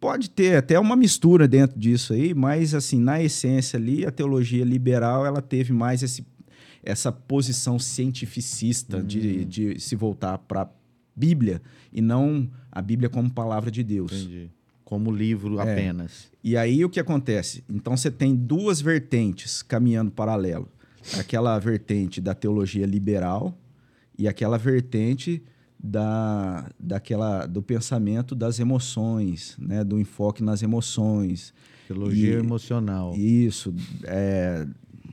Pode 0.04 0.30
ter 0.30 0.58
até 0.58 0.78
uma 0.78 0.98
mistura 0.98 1.48
dentro 1.48 1.80
disso 1.80 2.12
aí, 2.12 2.34
mas 2.34 2.76
assim, 2.76 3.00
na 3.00 3.24
essência 3.24 3.78
ali, 3.78 4.06
a 4.06 4.12
teologia 4.12 4.66
liberal, 4.66 5.26
ela 5.26 5.42
teve 5.42 5.72
mais 5.72 6.04
esse, 6.04 6.26
essa 6.84 7.10
posição 7.10 7.80
cientificista 7.80 9.02
de, 9.02 9.46
de 9.46 9.80
se 9.80 9.96
voltar 9.96 10.38
para 10.40 10.64
a 10.64 10.70
Bíblia 11.16 11.62
e 11.90 12.02
não 12.02 12.50
a 12.70 12.82
Bíblia 12.82 13.10
como 13.10 13.32
palavra 13.32 13.72
de 13.72 13.82
Deus. 13.82 14.12
Entendi. 14.12 14.50
Como 14.84 15.10
livro 15.10 15.58
É. 15.62 15.72
apenas. 15.72 16.30
E 16.44 16.58
aí 16.58 16.84
o 16.84 16.90
que 16.90 17.00
acontece? 17.00 17.64
Então 17.70 17.96
você 17.96 18.12
tem 18.12 18.36
duas 18.36 18.82
vertentes 18.82 19.64
caminhando 19.64 20.12
paralelo. 20.12 20.68
Aquela 21.18 21.58
vertente 21.60 22.20
da 22.20 22.34
teologia 22.34 22.86
liberal 22.86 23.58
e 24.20 24.28
aquela 24.28 24.58
vertente 24.58 25.42
da, 25.84 26.66
daquela, 26.80 27.46
do 27.46 27.62
pensamento 27.62 28.34
das 28.34 28.58
emoções, 28.58 29.58
né? 29.60 29.84
do 29.84 30.00
enfoque 30.00 30.42
nas 30.42 30.64
emoções. 30.64 31.54
Teologia 31.88 32.36
e, 32.36 32.40
emocional. 32.40 33.14
Isso. 33.18 33.74
É, 34.06 34.66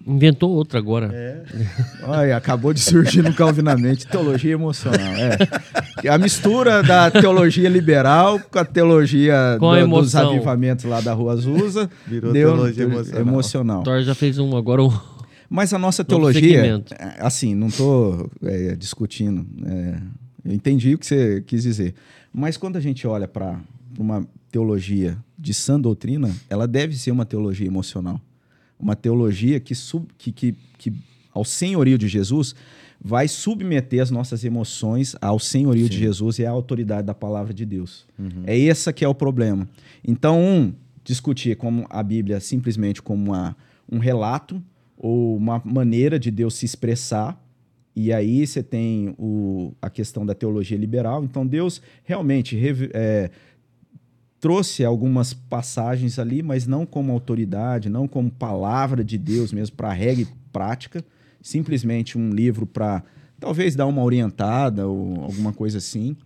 Inventou 0.06 0.50
outra 0.50 0.78
agora. 0.78 1.10
É. 1.12 1.42
Olha, 2.06 2.36
acabou 2.36 2.72
de 2.72 2.80
surgir 2.80 3.22
no 3.22 3.34
Calvinamente, 3.34 4.06
teologia 4.06 4.52
emocional. 4.52 5.00
É. 5.00 6.08
A 6.08 6.16
mistura 6.16 6.82
da 6.82 7.10
teologia 7.10 7.68
liberal 7.68 8.40
com 8.40 8.58
a 8.58 8.64
teologia 8.64 9.56
com 9.58 9.66
do, 9.66 9.96
a 9.96 10.00
dos 10.00 10.14
avivamentos 10.14 10.84
lá 10.84 11.00
da 11.00 11.12
Rua 11.12 11.32
Azusa. 11.32 11.90
Virou 12.06 12.32
deu 12.32 12.54
teologia 12.54 12.84
emocional. 12.84 13.20
emocional. 13.20 13.82
Thor 13.82 14.02
já 14.02 14.14
fez 14.14 14.38
um 14.38 14.56
agora 14.56 14.82
um. 14.82 14.92
Mas 15.50 15.74
a 15.74 15.78
nossa 15.78 16.04
teologia, 16.04 16.82
assim, 17.18 17.56
não 17.56 17.66
estou 17.66 18.30
é, 18.42 18.76
discutindo. 18.76 19.44
Eu 20.44 20.52
entendi 20.52 20.94
o 20.94 20.98
que 20.98 21.06
você 21.06 21.42
quis 21.46 21.62
dizer. 21.62 21.94
Mas 22.32 22.56
quando 22.56 22.76
a 22.76 22.80
gente 22.80 23.06
olha 23.06 23.28
para 23.28 23.60
uma 23.98 24.26
teologia 24.50 25.18
de 25.38 25.52
sã 25.52 25.80
doutrina, 25.80 26.34
ela 26.48 26.66
deve 26.66 26.96
ser 26.96 27.10
uma 27.10 27.24
teologia 27.24 27.66
emocional 27.66 28.20
uma 28.80 28.96
teologia 28.96 29.60
que, 29.60 29.74
sub, 29.74 30.06
que, 30.16 30.32
que, 30.32 30.54
que 30.78 30.92
ao 31.32 31.44
senhorio 31.44 31.98
de 31.98 32.08
Jesus 32.08 32.54
vai 33.02 33.28
submeter 33.28 34.02
as 34.02 34.10
nossas 34.10 34.44
emoções 34.44 35.14
ao 35.20 35.38
senhorio 35.38 35.84
Sim. 35.84 35.90
de 35.90 35.98
Jesus 35.98 36.38
e 36.38 36.46
à 36.46 36.50
autoridade 36.50 37.06
da 37.06 37.14
palavra 37.14 37.54
de 37.54 37.64
Deus. 37.64 38.06
Uhum. 38.18 38.42
É 38.46 38.56
esse 38.56 38.92
que 38.92 39.04
é 39.04 39.08
o 39.08 39.14
problema. 39.14 39.68
Então, 40.04 40.40
um, 40.40 40.72
discutir 41.04 41.56
como 41.56 41.86
a 41.88 42.02
Bíblia 42.02 42.40
simplesmente 42.40 43.00
como 43.00 43.30
uma, 43.30 43.56
um 43.90 43.98
relato 43.98 44.62
ou 44.96 45.36
uma 45.36 45.62
maneira 45.64 46.18
de 46.18 46.30
Deus 46.30 46.54
se 46.54 46.66
expressar. 46.66 47.40
E 48.02 48.14
aí 48.14 48.46
você 48.46 48.62
tem 48.62 49.14
o, 49.18 49.74
a 49.82 49.90
questão 49.90 50.24
da 50.24 50.34
teologia 50.34 50.78
liberal. 50.78 51.22
Então, 51.22 51.46
Deus 51.46 51.82
realmente 52.02 52.58
é, 52.94 53.30
trouxe 54.40 54.82
algumas 54.82 55.34
passagens 55.34 56.18
ali, 56.18 56.42
mas 56.42 56.66
não 56.66 56.86
como 56.86 57.12
autoridade, 57.12 57.90
não 57.90 58.08
como 58.08 58.30
palavra 58.30 59.04
de 59.04 59.18
Deus 59.18 59.52
mesmo 59.52 59.76
para 59.76 59.92
regra 59.92 60.22
e 60.22 60.28
prática, 60.50 61.04
simplesmente 61.42 62.16
um 62.16 62.30
livro 62.30 62.64
para 62.64 63.02
talvez 63.38 63.76
dar 63.76 63.84
uma 63.84 64.02
orientada 64.02 64.88
ou 64.88 65.22
alguma 65.22 65.52
coisa 65.52 65.76
assim, 65.76 66.16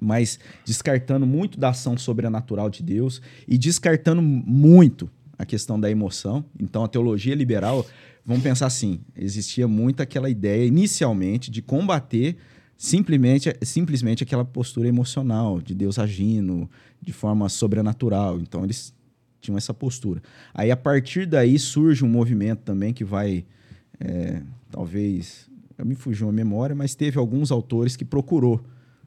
mas 0.00 0.40
descartando 0.64 1.26
muito 1.26 1.60
da 1.60 1.68
ação 1.68 1.98
sobrenatural 1.98 2.70
de 2.70 2.82
Deus 2.82 3.20
e 3.46 3.58
descartando 3.58 4.22
muito 4.22 5.10
a 5.38 5.44
questão 5.44 5.78
da 5.78 5.90
emoção. 5.90 6.42
Então 6.58 6.84
a 6.84 6.88
teologia 6.88 7.34
liberal, 7.34 7.84
vamos 8.24 8.42
pensar 8.42 8.66
assim, 8.66 9.00
existia 9.16 9.66
muito 9.66 10.02
aquela 10.02 10.30
ideia 10.30 10.64
inicialmente 10.64 11.50
de 11.50 11.60
combater 11.60 12.36
simplesmente, 12.76 13.56
simplesmente 13.62 14.22
aquela 14.22 14.44
postura 14.44 14.88
emocional 14.88 15.60
de 15.60 15.74
Deus 15.74 15.98
agindo 15.98 16.68
de 17.00 17.12
forma 17.12 17.48
sobrenatural. 17.48 18.40
Então 18.40 18.64
eles 18.64 18.92
tinham 19.40 19.56
essa 19.56 19.72
postura. 19.74 20.22
Aí 20.54 20.70
a 20.70 20.76
partir 20.76 21.26
daí 21.26 21.58
surge 21.58 22.04
um 22.04 22.08
movimento 22.08 22.60
também 22.60 22.92
que 22.92 23.04
vai, 23.04 23.44
é, 24.00 24.42
talvez, 24.70 25.48
me 25.84 25.94
fugiu 25.94 26.28
a 26.28 26.32
memória, 26.32 26.74
mas 26.74 26.94
teve 26.94 27.18
alguns 27.18 27.50
autores 27.50 27.96
que 27.96 28.04
procurou 28.04 28.60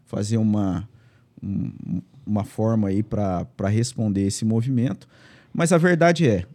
fazer 0.06 0.38
uma, 0.38 0.88
um, 1.42 2.02
uma 2.26 2.44
forma 2.44 2.90
aí 2.90 3.04
para 3.04 3.68
responder 3.70 4.26
esse 4.26 4.46
movimento. 4.46 5.08
Mas 5.54 5.72
a 5.72 5.78
verdade 5.78 6.28
é 6.28 6.46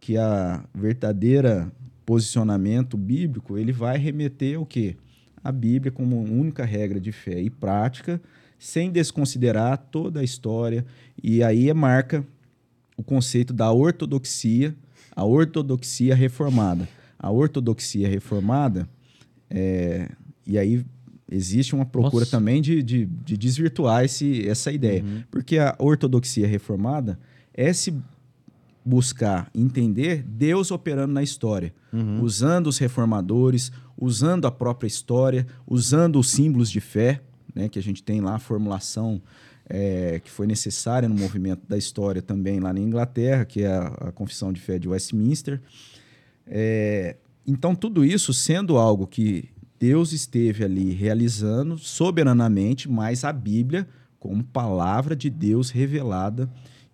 que 0.00 0.16
a 0.16 0.64
verdadeira 0.74 1.72
posicionamento 2.04 2.96
bíblico 2.96 3.56
ele 3.56 3.72
vai 3.72 3.98
remeter 3.98 4.56
ao 4.56 4.66
quê? 4.66 4.96
a 5.42 5.50
Bíblia 5.50 5.90
como 5.90 6.22
única 6.22 6.64
regra 6.64 7.00
de 7.00 7.10
fé 7.10 7.40
e 7.40 7.50
prática, 7.50 8.20
sem 8.58 8.90
desconsiderar 8.90 9.76
toda 9.90 10.20
a 10.20 10.24
história. 10.24 10.84
E 11.22 11.42
aí 11.42 11.72
marca 11.74 12.24
o 12.96 13.02
conceito 13.02 13.52
da 13.52 13.72
ortodoxia, 13.72 14.74
a 15.14 15.24
ortodoxia 15.24 16.14
reformada. 16.14 16.88
A 17.18 17.30
ortodoxia 17.30 18.08
reformada, 18.08 18.88
é, 19.48 20.08
e 20.46 20.58
aí 20.58 20.84
existe 21.30 21.74
uma 21.74 21.86
procura 21.86 22.24
Nossa. 22.24 22.36
também 22.36 22.60
de, 22.60 22.82
de, 22.82 23.06
de, 23.06 23.36
desvirtuar 23.36 24.04
esse, 24.04 24.48
essa 24.48 24.72
ideia. 24.72 25.02
Uhum. 25.02 25.22
Porque 25.30 25.58
a 25.58 25.74
ortodoxia 25.78 26.46
reformada 26.46 27.18
é 27.54 27.72
se 27.72 27.94
buscar 28.84 29.50
entender 29.54 30.22
Deus 30.22 30.70
operando 30.70 31.12
na 31.12 31.22
história, 31.22 31.72
uhum. 31.92 32.20
usando 32.22 32.66
os 32.66 32.78
reformadores, 32.78 33.70
usando 33.96 34.46
a 34.46 34.50
própria 34.50 34.88
história, 34.88 35.46
usando 35.66 36.18
os 36.18 36.30
símbolos 36.30 36.70
de 36.70 36.80
fé, 36.80 37.22
né, 37.54 37.68
que 37.68 37.78
a 37.78 37.82
gente 37.82 38.02
tem 38.02 38.20
lá 38.20 38.34
a 38.34 38.38
formulação 38.38 39.22
é, 39.68 40.20
que 40.22 40.30
foi 40.30 40.46
necessária 40.46 41.08
no 41.08 41.14
movimento 41.14 41.62
da 41.68 41.78
história 41.78 42.20
também 42.20 42.60
lá 42.60 42.72
na 42.72 42.80
Inglaterra, 42.80 43.44
que 43.44 43.62
é 43.62 43.68
a, 43.68 43.86
a 43.86 44.12
Confissão 44.12 44.52
de 44.52 44.60
Fé 44.60 44.78
de 44.78 44.88
Westminster. 44.88 45.60
É, 46.46 47.16
então, 47.46 47.74
tudo 47.74 48.04
isso 48.04 48.34
sendo 48.34 48.76
algo 48.76 49.06
que 49.06 49.48
Deus 49.78 50.12
esteve 50.12 50.64
ali 50.64 50.92
realizando 50.92 51.78
soberanamente, 51.78 52.88
mas 52.88 53.24
a 53.24 53.32
Bíblia 53.32 53.88
como 54.18 54.44
palavra 54.44 55.16
de 55.16 55.28
Deus 55.28 55.70
revelada 55.70 56.48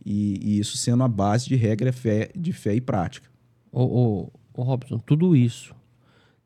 e, 0.04 0.38
e 0.42 0.58
isso 0.58 0.76
sendo 0.76 1.02
a 1.02 1.08
base 1.08 1.48
de 1.48 1.56
regra 1.56 1.92
fé, 1.92 2.30
de 2.34 2.52
fé 2.52 2.74
e 2.74 2.80
prática. 2.80 3.28
Ô, 3.70 3.82
ô, 3.82 4.32
ô 4.54 4.62
Robson, 4.62 4.98
tudo 4.98 5.36
isso 5.36 5.74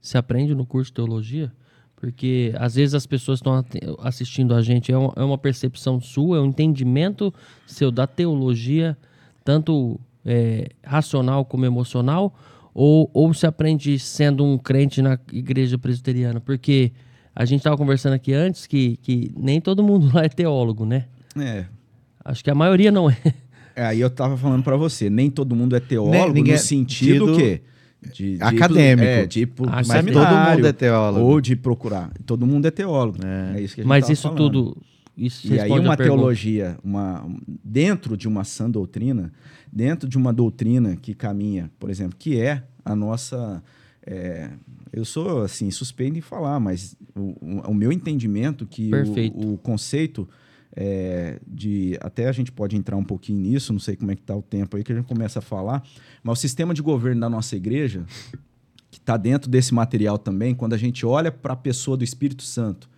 se 0.00 0.18
aprende 0.18 0.54
no 0.54 0.66
curso 0.66 0.90
de 0.90 0.94
teologia? 0.94 1.52
Porque 1.94 2.52
às 2.56 2.74
vezes 2.74 2.94
as 2.94 3.06
pessoas 3.06 3.38
estão 3.38 3.64
assistindo 4.00 4.54
a 4.54 4.60
gente, 4.60 4.90
é 4.90 4.98
uma, 4.98 5.12
é 5.14 5.22
uma, 5.22 5.38
percepção 5.38 6.00
sua, 6.00 6.38
é 6.38 6.40
um 6.40 6.46
entendimento 6.46 7.32
seu 7.64 7.92
da 7.92 8.08
teologia, 8.08 8.98
tanto 9.44 10.00
é, 10.24 10.70
racional 10.82 11.44
como 11.44 11.64
emocional, 11.64 12.34
ou, 12.74 13.08
ou 13.14 13.32
se 13.32 13.46
aprende 13.46 13.98
sendo 14.00 14.44
um 14.44 14.58
crente 14.58 15.00
na 15.00 15.16
igreja 15.32 15.78
presbiteriana? 15.78 16.40
Porque 16.40 16.90
a 17.34 17.44
gente 17.44 17.60
estava 17.60 17.76
conversando 17.76 18.14
aqui 18.14 18.32
antes 18.32 18.66
que, 18.66 18.96
que 18.96 19.32
nem 19.36 19.60
todo 19.60 19.80
mundo 19.80 20.10
lá 20.14 20.24
é 20.24 20.28
teólogo, 20.28 20.84
né? 20.84 21.06
É. 21.38 21.66
Acho 22.24 22.42
que 22.42 22.50
a 22.50 22.54
maioria 22.54 22.90
não 22.90 23.08
é. 23.08 23.16
É 23.74 23.84
aí 23.84 24.00
eu 24.00 24.08
estava 24.08 24.36
falando 24.36 24.62
para 24.62 24.76
você, 24.76 25.08
nem 25.10 25.30
todo 25.30 25.54
mundo 25.54 25.76
é 25.76 25.80
teólogo 25.80 26.32
ninguém, 26.32 26.54
no 26.54 26.58
sentido 26.58 27.26
tido... 27.26 27.36
que 27.36 27.62
de, 28.12 28.36
de 28.36 28.42
acadêmico. 28.42 29.06
É, 29.06 29.26
tipo, 29.26 29.64
ah, 29.68 29.82
mas 29.86 30.04
todo 30.06 30.26
mundo 30.26 30.66
é 30.66 30.72
teólogo. 30.72 31.24
Ou 31.24 31.40
de 31.40 31.54
procurar. 31.54 32.10
Todo 32.26 32.46
mundo 32.46 32.66
é 32.66 32.70
teólogo. 32.70 33.18
É, 33.24 33.58
é 33.58 33.62
isso 33.62 33.74
que 33.74 33.80
a 33.80 33.84
gente 33.84 33.88
Mas 33.88 34.08
isso 34.08 34.22
falando. 34.22 34.38
tudo. 34.38 34.76
Isso 35.16 35.52
e 35.52 35.60
aí, 35.60 35.70
uma 35.70 35.96
teologia, 35.96 36.78
uma, 36.82 37.24
dentro 37.62 38.16
de 38.16 38.26
uma 38.26 38.44
sã 38.44 38.68
doutrina, 38.68 39.30
dentro 39.70 40.08
de 40.08 40.16
uma 40.16 40.32
doutrina 40.32 40.96
que 40.96 41.14
caminha, 41.14 41.70
por 41.78 41.90
exemplo, 41.90 42.16
que 42.18 42.40
é 42.40 42.62
a 42.84 42.96
nossa. 42.96 43.62
É, 44.04 44.48
eu 44.90 45.04
sou 45.04 45.42
assim 45.42 45.70
suspeito 45.70 46.18
em 46.18 46.22
falar, 46.22 46.58
mas 46.58 46.96
o, 47.14 47.70
o 47.70 47.74
meu 47.74 47.92
entendimento 47.92 48.66
que 48.66 48.90
o, 49.34 49.52
o, 49.52 49.58
conceito 49.58 50.28
é, 50.74 51.38
de 51.46 51.98
até 52.00 52.28
a 52.28 52.32
gente 52.32 52.50
pode 52.50 52.76
entrar 52.76 52.96
um 52.96 53.04
pouquinho 53.04 53.40
nisso, 53.40 53.72
não 53.72 53.80
sei 53.80 53.96
como 53.96 54.10
é 54.10 54.16
que 54.16 54.22
está 54.22 54.34
o 54.34 54.42
tempo 54.42 54.76
aí 54.76 54.82
que 54.82 54.92
a 54.92 54.96
gente 54.96 55.06
começa 55.06 55.38
a 55.38 55.42
falar, 55.42 55.82
mas 56.22 56.38
o 56.38 56.40
sistema 56.40 56.72
de 56.72 56.82
governo 56.82 57.20
da 57.20 57.28
nossa 57.28 57.56
igreja, 57.56 58.04
que 58.90 58.98
está 58.98 59.16
dentro 59.16 59.50
desse 59.50 59.74
material 59.74 60.18
também, 60.18 60.54
quando 60.54 60.72
a 60.72 60.78
gente 60.78 61.04
olha 61.04 61.30
para 61.30 61.52
a 61.52 61.56
pessoa 61.56 61.96
do 61.96 62.04
Espírito 62.04 62.42
Santo, 62.42 62.88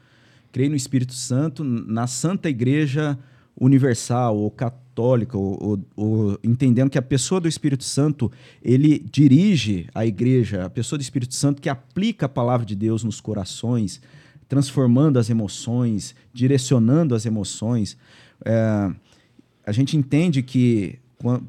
creio 0.53 0.71
no 0.71 0.77
Espírito 0.77 1.15
Santo, 1.15 1.65
na 1.65 2.07
Santa 2.07 2.49
Igreja 2.49 3.19
Universal 3.61 4.37
ou 4.37 4.51
católica, 4.51 5.37
ou, 5.37 5.61
ou, 5.61 5.81
ou, 5.97 6.39
entendendo 6.43 6.91
que 6.91 6.99
a 6.99 7.03
pessoa 7.03 7.41
do 7.41 7.49
Espírito 7.49 7.85
Santo 7.85 8.31
ele 8.63 9.05
dirige 9.11 9.89
a 9.95 10.07
igreja, 10.07 10.65
a 10.65 10.71
pessoa 10.71 10.97
do 10.97 11.03
Espírito 11.03 11.35
Santo 11.35 11.61
que 11.61 11.69
aplica 11.69 12.27
a 12.27 12.29
palavra 12.29 12.65
de 12.65 12.77
Deus 12.77 13.03
nos 13.03 13.21
corações, 13.21 14.01
transformando 14.49 15.19
as 15.19 15.31
emoções, 15.31 16.15
direcionando 16.33 17.15
as 17.15 17.27
emoções. 17.27 17.97
É, 18.45 18.91
a 19.67 19.73
gente 19.73 19.97
entende 19.97 20.43
que, 20.43 20.99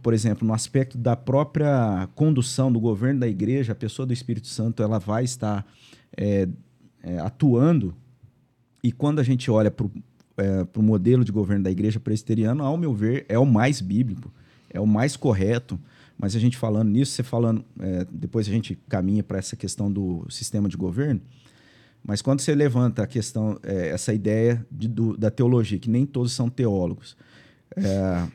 por 0.02 0.14
exemplo, 0.14 0.48
no 0.48 0.54
aspecto 0.54 0.98
da 0.98 1.16
própria 1.16 2.08
condução 2.16 2.72
do 2.72 2.80
governo 2.80 3.20
da 3.20 3.28
igreja, 3.28 3.74
a 3.74 3.76
pessoa 3.76 4.06
do 4.06 4.14
Espírito 4.14 4.48
Santo 4.48 4.82
ela 4.82 5.00
vai 5.00 5.24
estar 5.24 5.66
é, 6.16 6.48
é, 7.04 7.20
atuando. 7.20 7.94
E 8.84 8.92
quando 8.92 9.20
a 9.20 9.24
gente 9.24 9.50
olha 9.52 9.70
para 9.70 9.86
o 9.86 9.92
é, 10.38 10.66
modelo 10.78 11.26
de 11.26 11.32
governo 11.32 11.64
da 11.64 11.72
igreja 11.72 12.00
presbiteriana, 12.00 12.64
ao 12.64 12.78
meu 12.78 12.94
ver, 12.94 13.26
é 13.28 13.38
o 13.38 13.46
mais 13.46 13.82
bíblico, 13.82 14.32
é 14.70 14.80
o 14.80 14.88
mais 14.88 15.18
correto. 15.18 15.80
Mas 16.18 16.36
a 16.36 16.40
gente 16.40 16.56
falando 16.56 16.90
nisso, 16.90 17.12
você 17.12 17.24
falando, 17.24 17.66
é, 17.80 18.08
depois 18.10 18.48
a 18.48 18.52
gente 18.52 18.78
caminha 18.88 19.22
para 19.22 19.38
essa 19.38 19.56
questão 19.56 19.92
do 19.92 20.26
sistema 20.30 20.70
de 20.70 20.78
governo. 20.78 21.20
Mas 22.08 22.22
quando 22.22 22.40
você 22.42 22.54
levanta 22.54 23.02
a 23.04 23.08
questão, 23.08 23.58
é, 23.64 23.90
essa 23.90 24.14
ideia 24.14 24.66
de, 24.72 24.88
do, 24.88 25.18
da 25.18 25.32
teologia, 25.32 25.80
que 25.80 25.90
nem 25.90 26.06
todos 26.06 26.32
são 26.34 26.50
teólogos, 26.50 27.18
é, 27.76 28.28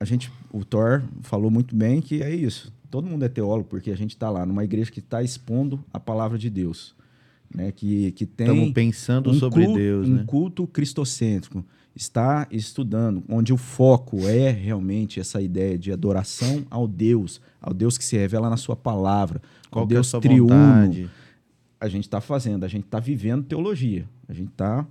a 0.00 0.04
gente, 0.04 0.30
o 0.52 0.64
Thor 0.64 1.02
falou 1.22 1.50
muito 1.50 1.74
bem 1.76 2.00
que 2.00 2.22
é 2.22 2.34
isso. 2.34 2.72
Todo 2.90 3.06
mundo 3.08 3.24
é 3.24 3.28
teólogo 3.28 3.68
porque 3.68 3.90
a 3.90 3.96
gente 3.96 4.10
está 4.10 4.28
lá 4.28 4.44
numa 4.44 4.64
igreja 4.64 4.90
que 4.90 4.98
está 4.98 5.22
expondo 5.22 5.82
a 5.92 6.00
palavra 6.00 6.36
de 6.36 6.50
Deus. 6.50 6.94
né? 7.54 7.70
que, 7.70 8.10
que 8.12 8.26
tem 8.26 8.46
Estamos 8.48 8.72
pensando 8.72 9.30
um 9.30 9.34
sobre 9.34 9.64
culto, 9.64 9.78
Deus, 9.78 10.08
um 10.08 10.14
né? 10.16 10.24
culto 10.26 10.66
cristocêntrico, 10.66 11.64
está 11.94 12.46
estudando, 12.50 13.22
onde 13.28 13.52
o 13.52 13.56
foco 13.56 14.26
é 14.26 14.50
realmente 14.50 15.20
essa 15.20 15.40
ideia 15.40 15.78
de 15.78 15.92
adoração 15.92 16.64
ao 16.70 16.88
Deus, 16.88 17.40
ao 17.60 17.72
Deus 17.72 17.96
que 17.96 18.04
se 18.04 18.16
revela 18.16 18.50
na 18.50 18.56
sua 18.56 18.74
palavra, 18.74 19.40
Qual 19.70 19.84
ao 19.84 19.88
é 19.88 19.92
a 19.92 19.94
Deus 19.94 20.06
sua 20.08 20.20
triuno. 20.20 20.48
vontade? 20.48 21.08
A 21.84 21.88
gente 21.88 22.04
está 22.04 22.20
fazendo, 22.20 22.64
a 22.64 22.68
gente 22.68 22.84
está 22.84 23.00
vivendo 23.00 23.44
teologia, 23.44 24.08
a 24.28 24.32
gente 24.32 24.50
está 24.50 24.86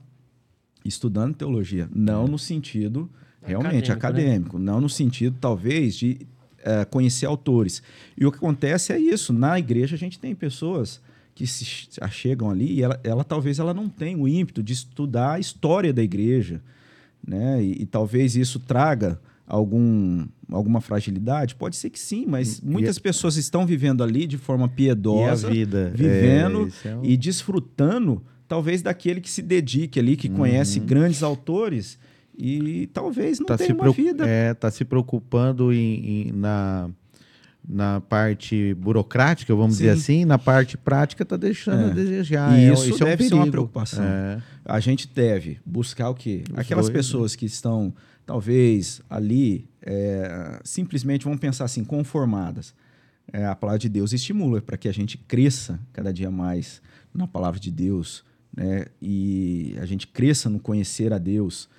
estudando 0.84 1.36
teologia, 1.36 1.88
não 1.96 2.28
no 2.28 2.38
sentido 2.38 3.10
realmente 3.42 3.92
Acadêmico, 3.92 3.98
né? 4.20 4.26
acadêmico, 4.34 4.60
não 4.60 4.82
no 4.82 4.90
sentido 4.90 5.38
talvez 5.40 5.96
de 5.96 6.28
eh, 6.64 6.86
conhecer 6.86 7.26
autores. 7.26 7.82
E 8.18 8.26
o 8.26 8.32
que 8.32 8.38
acontece 8.38 8.92
é 8.92 9.00
isso, 9.00 9.32
na 9.32 9.58
igreja 9.58 9.96
a 9.96 10.00
gente 10.00 10.20
tem 10.20 10.36
pessoas 10.36 11.00
que 11.34 11.48
se 11.48 11.64
ch- 11.64 12.00
chegam 12.12 12.50
ali 12.50 12.74
e 12.74 12.84
ela, 12.84 13.00
ela 13.04 13.24
talvez 13.24 13.58
ela 13.58 13.74
não 13.74 13.88
tenha 13.88 14.18
o 14.18 14.28
ímpeto 14.28 14.62
de 14.62 14.74
estudar 14.74 15.34
a 15.34 15.40
história 15.40 15.94
da 15.94 16.04
igreja, 16.04 16.62
né? 17.26 17.64
E, 17.64 17.84
e 17.84 17.86
talvez 17.86 18.36
isso 18.36 18.60
traga 18.60 19.20
algum 19.56 20.26
alguma 20.50 20.82
fragilidade, 20.82 21.56
pode 21.56 21.76
ser 21.76 21.90
que 21.90 22.00
sim, 22.00 22.26
mas 22.28 22.60
E- 22.60 22.66
muitas 22.66 22.98
pessoas 23.00 23.36
estão 23.38 23.66
vivendo 23.66 24.04
ali 24.04 24.26
de 24.28 24.38
forma 24.38 24.66
E 24.66 24.68
a 24.68 24.70
piedosa, 24.70 25.50
vida? 25.50 25.92
vivendo 25.96 26.70
É, 26.86 26.88
é 26.90 26.96
um- 26.98 27.04
e 27.06 27.16
desfrutando 27.18 28.22
talvez 28.48 28.82
daquele 28.82 29.22
que 29.22 29.30
se 29.30 29.42
dedique 29.42 30.00
ali, 30.00 30.16
que 30.18 30.28
conhece 30.30 30.80
grandes 30.80 31.24
autores 31.24 31.98
e 32.38 32.88
talvez 32.94 33.40
não 33.40 33.46
tá 33.46 33.58
tenha 33.58 33.74
uma 33.74 33.84
preo- 33.84 33.94
vida. 33.94 34.26
é, 34.28 34.54
tá 34.54 34.70
se 34.72 34.84
preocupando 34.86 35.72
em, 35.72 36.28
em- 36.28 36.32
na, 36.34 36.90
na 37.68 38.02
parte 38.02 38.74
burocrática, 38.74 39.54
vamos 39.56 39.78
dizer 39.78 39.96
Sim. 39.96 40.00
assim, 40.02 40.26
na 40.26 40.40
parte 40.40 40.78
prática 40.78 41.24
tá 41.24 41.38
deixando 41.38 41.88
É. 41.88 41.92
a 41.92 41.94
desejar. 41.94 42.60
E 42.60 42.66
É, 42.66 42.74
isso 42.74 42.92
é 42.92 42.96
um 42.96 42.98
deve 43.10 43.24
ser 43.28 43.34
uma 43.36 43.48
preocupação. 43.48 44.04
É. 44.04 44.42
A 44.66 44.80
gente 44.80 45.08
deve 45.08 45.60
buscar 45.66 46.10
o 46.10 46.16
quê? 46.16 46.44
Os 46.52 46.58
Aquelas 46.58 46.86
dois, 46.86 46.94
né? 46.94 47.00
pessoas 47.00 47.36
que 47.36 47.46
estão, 47.46 47.94
talvez, 48.26 49.02
ali, 49.10 49.70
é, 49.82 50.60
simplesmente 50.64 51.24
vão 51.26 51.38
pensar 51.38 51.66
assim, 51.66 51.84
conformadas. 51.84 52.74
É, 53.32 53.46
a 53.46 53.56
palavra 53.56 53.80
de 53.80 53.88
Deus 53.90 54.12
estimula 54.12 54.62
para 54.62 54.76
que 54.78 54.90
a 54.90 54.92
gente 54.94 55.18
cresça 55.18 55.80
cada 55.94 56.12
dia 56.12 56.32
mais 56.32 56.82
na 57.14 57.28
palavra 57.28 57.60
de 57.60 57.72
Deus, 57.72 58.24
né? 58.56 58.86
E 59.02 59.76
a 59.80 59.86
gente 59.86 60.08
cresça 60.08 60.50
no 60.50 60.60
conhecer 60.60 61.14
a 61.14 61.18
Deus. 61.18 61.70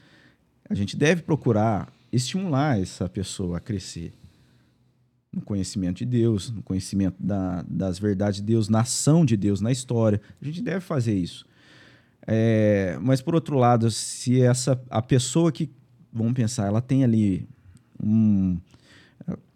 A 0.70 0.74
gente 0.74 0.96
deve 0.96 1.22
procurar 1.22 1.92
estimular 2.10 2.80
essa 2.80 3.09
pessoa 3.09 3.56
a 3.59 3.60
crescer 3.60 4.12
no 5.32 5.40
conhecimento 5.40 5.98
de 5.98 6.04
Deus, 6.04 6.50
no 6.50 6.62
conhecimento 6.62 7.16
da- 7.18 7.64
das 7.66 7.98
verdades 7.98 8.36
de 8.40 8.46
Deus, 8.46 8.68
na 8.68 8.80
ação 8.80 9.24
de 9.24 9.36
Deus, 9.36 9.60
na 9.60 9.72
história. 9.72 10.20
A 10.40 10.44
gente 10.44 10.60
deve 10.62 10.80
fazer 10.80 11.14
isso. 11.14 11.46
É, 12.26 12.98
mas 13.02 13.20
por 13.20 13.34
outro 13.34 13.56
lado, 13.56 13.90
se 13.90 14.40
essa 14.40 14.80
a 14.90 15.00
pessoa 15.02 15.50
que 15.50 15.70
vamos 16.12 16.34
pensar, 16.34 16.66
ela 16.66 16.80
tem 16.80 17.02
ali 17.02 17.48
um, 18.00 18.59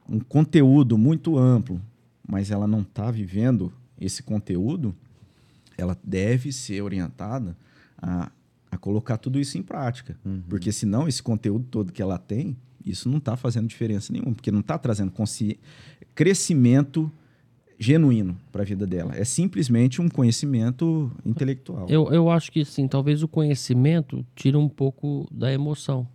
um 0.08 0.18
conteúdo 0.20 0.96
muito 0.96 1.38
amplo, 1.38 1.80
mas 2.26 2.50
ela 2.50 2.66
não 2.66 2.80
está 2.80 3.10
vivendo 3.10 3.72
esse 4.00 4.22
conteúdo, 4.22 4.94
ela 5.76 5.96
deve 6.02 6.52
ser 6.52 6.82
orientada 6.82 7.56
a, 7.98 8.30
a 8.70 8.78
colocar 8.78 9.16
tudo 9.18 9.38
isso 9.38 9.58
em 9.58 9.62
prática, 9.62 10.16
porque 10.48 10.72
senão 10.72 11.06
esse 11.06 11.22
conteúdo 11.22 11.66
todo 11.70 11.92
que 11.92 12.02
ela 12.02 12.18
tem, 12.18 12.56
isso 12.86 13.08
não 13.08 13.18
está 13.18 13.36
fazendo 13.36 13.66
diferença 13.66 14.12
nenhuma, 14.12 14.34
porque 14.34 14.50
não 14.50 14.60
está 14.60 14.78
trazendo 14.78 15.12
crescimento 16.14 17.10
genuíno 17.78 18.36
para 18.50 18.62
a 18.62 18.64
vida 18.64 18.86
dela. 18.86 19.12
É 19.14 19.24
simplesmente 19.24 20.00
um 20.00 20.08
conhecimento 20.08 21.10
intelectual. 21.24 21.86
Eu, 21.88 22.10
eu 22.12 22.30
acho 22.30 22.50
que 22.50 22.64
sim, 22.64 22.88
talvez 22.88 23.22
o 23.22 23.28
conhecimento 23.28 24.24
tira 24.34 24.58
um 24.58 24.68
pouco 24.68 25.26
da 25.30 25.52
emoção. 25.52 26.08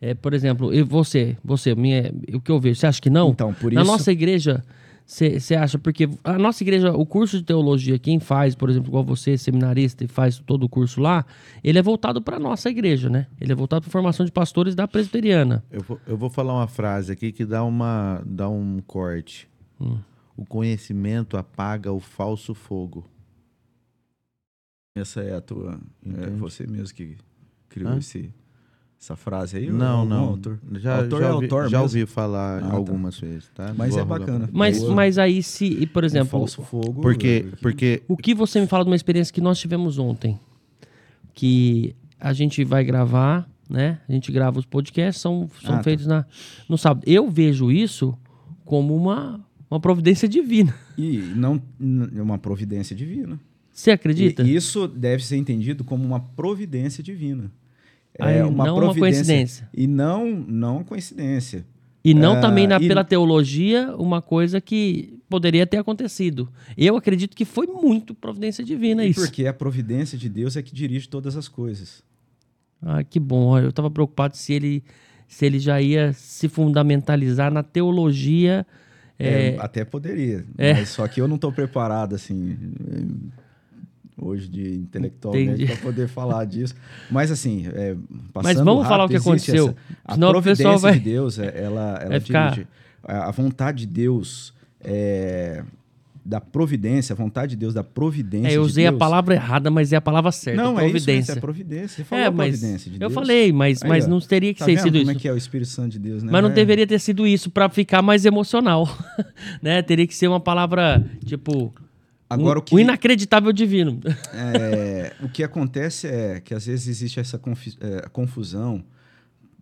É, 0.00 0.14
por 0.14 0.32
exemplo, 0.32 0.72
e 0.72 0.82
você, 0.82 1.36
você, 1.44 1.74
minha, 1.74 2.14
o 2.32 2.40
que 2.40 2.50
eu 2.50 2.60
vejo, 2.60 2.78
você 2.78 2.86
acha 2.86 3.02
que 3.02 3.10
não? 3.10 3.30
Então, 3.30 3.52
por 3.52 3.72
Na 3.72 3.82
isso 3.82 3.90
nossa 3.90 4.12
igreja, 4.12 4.64
você 5.08 5.54
acha, 5.54 5.78
porque 5.78 6.06
a 6.22 6.38
nossa 6.38 6.62
igreja, 6.62 6.92
o 6.92 7.06
curso 7.06 7.38
de 7.38 7.44
teologia, 7.44 7.98
quem 7.98 8.20
faz, 8.20 8.54
por 8.54 8.68
exemplo, 8.68 8.90
igual 8.90 9.02
você, 9.02 9.38
seminarista, 9.38 10.04
e 10.04 10.06
faz 10.06 10.38
todo 10.38 10.64
o 10.64 10.68
curso 10.68 11.00
lá, 11.00 11.24
ele 11.64 11.78
é 11.78 11.82
voltado 11.82 12.20
para 12.20 12.38
nossa 12.38 12.68
igreja, 12.68 13.08
né? 13.08 13.26
Ele 13.40 13.50
é 13.50 13.54
voltado 13.54 13.80
para 13.80 13.90
formação 13.90 14.26
de 14.26 14.30
pastores 14.30 14.74
da 14.74 14.86
presbiteriana. 14.86 15.64
Eu 15.70 15.80
vou, 15.80 16.00
eu 16.06 16.14
vou 16.14 16.28
falar 16.28 16.52
uma 16.52 16.66
frase 16.66 17.10
aqui 17.10 17.32
que 17.32 17.46
dá, 17.46 17.64
uma, 17.64 18.22
dá 18.26 18.50
um 18.50 18.82
corte. 18.86 19.48
Hum. 19.80 19.98
O 20.36 20.44
conhecimento 20.44 21.38
apaga 21.38 21.90
o 21.90 22.00
falso 22.00 22.54
fogo. 22.54 23.08
essa 24.94 25.22
é 25.22 25.34
a 25.34 25.40
tua, 25.40 25.80
é 26.04 26.30
você 26.32 26.66
mesmo 26.66 26.94
que 26.94 27.16
criou 27.70 27.92
Hã? 27.92 27.98
esse, 27.98 28.30
essa 29.00 29.14
frase 29.16 29.56
aí? 29.58 29.70
Não, 29.70 30.04
não. 30.04 30.24
Autor? 30.30 30.58
Já, 30.74 31.02
Autor 31.02 31.20
já, 31.20 31.26
é 31.28 31.32
ouvi, 31.32 31.44
autor 31.46 31.68
já 31.68 31.82
ouvi 31.82 32.06
falar 32.06 32.58
Ah, 32.64 32.68
tá. 32.68 32.74
algumas 32.74 33.18
vezes, 33.18 33.48
tá? 33.54 33.72
Mas 33.76 33.90
Vou 33.94 34.00
é 34.00 34.04
bacana. 34.04 34.48
Mas, 34.52 34.80
Boa. 34.80 34.94
mas 34.94 35.18
aí, 35.18 35.42
se, 35.42 35.66
e, 35.66 35.86
por 35.86 36.02
Um 36.02 36.06
exemplo, 36.06 36.30
falso 36.30 36.62
fogo. 36.62 37.00
Porque, 37.00 37.46
é, 37.52 37.56
porque 37.62 38.02
O 38.08 38.16
que 38.16 38.34
você 38.34 38.60
me 38.60 38.66
fala 38.66 38.84
de 38.84 38.90
uma 38.90 38.96
experiência 38.96 39.32
que 39.32 39.40
nós 39.40 39.58
tivemos 39.58 39.98
ontem? 39.98 40.38
Que 41.34 41.94
a 42.18 42.32
gente 42.32 42.64
vai 42.64 42.82
gravar, 42.84 43.48
né? 43.70 44.00
A 44.08 44.12
gente 44.12 44.32
grava 44.32 44.58
os 44.58 44.66
podcasts, 44.66 45.20
são, 45.22 45.48
são 45.62 45.74
Ah, 45.74 45.76
tá. 45.78 45.82
feitos 45.84 46.06
na, 46.06 46.24
no 46.68 46.76
sábado. 46.76 47.04
Eu 47.06 47.30
vejo 47.30 47.70
isso 47.70 48.16
como 48.64 48.96
uma, 48.96 49.40
uma 49.70 49.78
providência 49.78 50.28
divina. 50.28 50.74
E 50.96 51.18
não 51.36 51.62
é 52.16 52.20
uma 52.20 52.38
providência 52.38 52.96
divina. 52.96 53.38
Você 53.72 53.92
acredita? 53.92 54.42
E 54.42 54.56
isso 54.56 54.88
deve 54.88 55.24
ser 55.24 55.36
entendido 55.36 55.84
como 55.84 56.04
uma 56.04 56.18
providência 56.18 57.00
divina. 57.02 57.48
Aí, 58.18 58.38
não 58.38 58.76
uma 58.78 58.94
coincidência. 58.94 59.68
E 59.72 59.86
não, 59.86 60.26
não 60.46 60.76
uma 60.76 60.84
coincidência. 60.84 61.64
E 62.04 62.14
não 62.14 62.34
Ah, 62.34 62.40
também 62.40 62.66
na, 62.66 62.76
e- 62.76 62.88
pela 62.88 63.04
teologia 63.04 63.94
uma 63.96 64.22
coisa 64.22 64.60
que 64.60 65.18
poderia 65.28 65.66
ter 65.66 65.76
acontecido. 65.78 66.48
Eu 66.76 66.96
acredito 66.96 67.36
que 67.36 67.44
foi 67.44 67.66
muito 67.66 68.14
providência 68.14 68.64
divina 68.64 69.04
isso. 69.04 69.20
Porque 69.20 69.46
a 69.46 69.52
providência 69.52 70.16
de 70.16 70.28
Deus 70.28 70.56
é 70.56 70.62
que 70.62 70.74
dirige 70.74 71.08
todas 71.08 71.36
as 71.36 71.48
coisas. 71.48 72.02
Ah, 72.80 73.02
que 73.02 73.20
bom. 73.20 73.58
Eu 73.58 73.70
estava 73.70 73.90
preocupado 73.90 74.36
se 74.36 74.52
ele, 74.52 74.82
se 75.26 75.44
ele 75.44 75.58
já 75.58 75.80
ia 75.80 76.12
se 76.12 76.48
fundamentalizar 76.48 77.52
na 77.52 77.62
teologia. 77.62 78.66
É, 79.18 79.48
é, 79.48 79.56
até 79.58 79.84
poderia. 79.84 80.44
É. 80.56 80.74
Mas 80.74 80.90
só 80.90 81.06
que 81.08 81.20
eu 81.20 81.26
não 81.28 81.34
estou 81.36 81.52
preparado, 81.52 82.14
assim, 82.14 82.56
é, 82.90 83.02
hoje 84.20 84.48
de 84.48 84.74
intelectualmente 84.76 85.50
Entendi. 85.50 85.66
para 85.66 85.76
poder 85.76 86.08
falar 86.08 86.44
disso. 86.44 86.74
Mas 87.10 87.30
assim, 87.30 87.66
é, 87.72 87.94
passando 88.32 88.56
Mas 88.56 88.64
vamos 88.64 88.86
falar 88.88 89.04
o 89.04 89.08
que 89.08 89.14
rápido, 89.14 89.28
aconteceu, 89.28 89.64
essa- 89.68 89.76
a 90.04 90.14
senão 90.14 90.30
providência 90.30 90.76
vai- 90.78 90.92
de 90.94 91.00
Deus, 91.00 91.38
é, 91.38 91.62
ela, 91.62 91.98
ela 92.02 92.20
ficar- 92.20 92.50
dirige. 92.50 92.66
A, 93.04 93.28
a 93.28 93.30
vontade 93.30 93.86
de 93.86 93.86
Deus 93.86 94.52
é, 94.82 95.62
da 96.24 96.40
providência, 96.42 97.14
a 97.14 97.16
vontade 97.16 97.50
de 97.50 97.56
Deus 97.56 97.72
da 97.72 97.82
providência 97.82 98.48
é, 98.48 98.56
eu 98.56 98.62
de 98.62 98.68
usei 98.68 98.86
a 98.86 98.90
Deus- 98.90 98.98
palavra 98.98 99.34
errada, 99.34 99.70
mas 99.70 99.92
é 99.94 99.96
a 99.96 100.00
palavra 100.00 100.30
certa. 100.30 100.62
Não, 100.62 100.78
é 100.78 100.82
isso 100.84 100.90
providência. 101.06 101.32
é 101.32 101.36
providência. 101.36 101.88
Você 101.96 102.04
falou 102.04 102.24
É, 102.24 102.30
mas 102.30 102.58
providência 102.58 102.90
de 102.90 102.96
eu 102.96 103.00
Deus. 103.00 103.14
falei, 103.14 103.50
mas, 103.52 103.82
Aí, 103.82 103.88
mas 103.88 104.04
ó, 104.04 104.08
não 104.10 104.20
teria 104.20 104.52
que 104.52 104.58
Tá 104.60 104.66
ter 104.66 104.74
vendo 104.74 104.82
sido 104.84 104.92
como 104.98 105.02
isso. 105.10 105.10
é 105.12 105.14
que 105.22 105.28
é 105.28 105.32
o 105.32 105.36
Espírito 105.38 105.70
Santo 105.70 105.92
de 105.92 105.98
Deus, 105.98 106.22
né? 106.22 106.30
Mas 106.30 106.42
não 106.42 106.50
É. 106.50 106.52
deveria 106.52 106.86
ter 106.86 106.98
sido 106.98 107.26
isso 107.26 107.50
pra 107.50 107.68
ficar 107.70 108.02
mais 108.02 108.26
emocional, 108.26 108.86
né? 109.62 109.80
Teria 109.80 110.06
que 110.06 110.14
ser 110.14 110.28
uma 110.28 110.40
palavra 110.40 111.02
tipo 111.24 111.72
Agora, 112.30 112.58
o 112.58 112.62
que- 112.62 112.74
um 112.74 112.78
inacreditável 112.78 113.52
divino. 113.52 114.00
É, 114.34 115.14
o 115.22 115.28
que 115.28 115.42
acontece 115.42 116.06
é 116.06 116.40
que 116.40 116.52
às 116.54 116.66
vezes 116.66 116.86
existe 116.88 117.18
essa 117.20 117.40
é, 117.80 118.08
confusão 118.10 118.84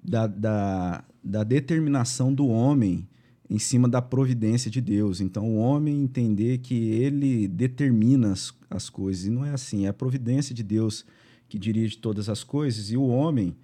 da, 0.02 0.26
da, 0.26 1.04
da 1.22 1.44
determinação 1.44 2.32
do 2.34 2.46
homem 2.48 3.06
em 3.48 3.58
cima 3.60 3.88
da 3.88 4.02
providência 4.02 4.68
de 4.70 4.80
Deus. 4.80 5.20
Então, 5.20 5.44
o 5.48 5.56
homem 5.58 6.02
entender 6.02 6.58
que 6.58 6.74
ele 6.90 7.46
determina 7.46 8.32
as, 8.32 8.52
as 8.68 8.88
coisas. 8.90 9.26
E 9.26 9.30
não 9.30 9.44
é 9.44 9.50
assim. 9.50 9.86
É 9.86 9.88
a 9.88 9.92
providência 9.92 10.52
de 10.54 10.64
Deus 10.64 11.04
que 11.48 11.56
dirige 11.58 11.96
todas 11.98 12.28
as 12.28 12.42
coisas. 12.42 12.90
E 12.90 12.96
o 12.96 13.06
homem. 13.06 13.54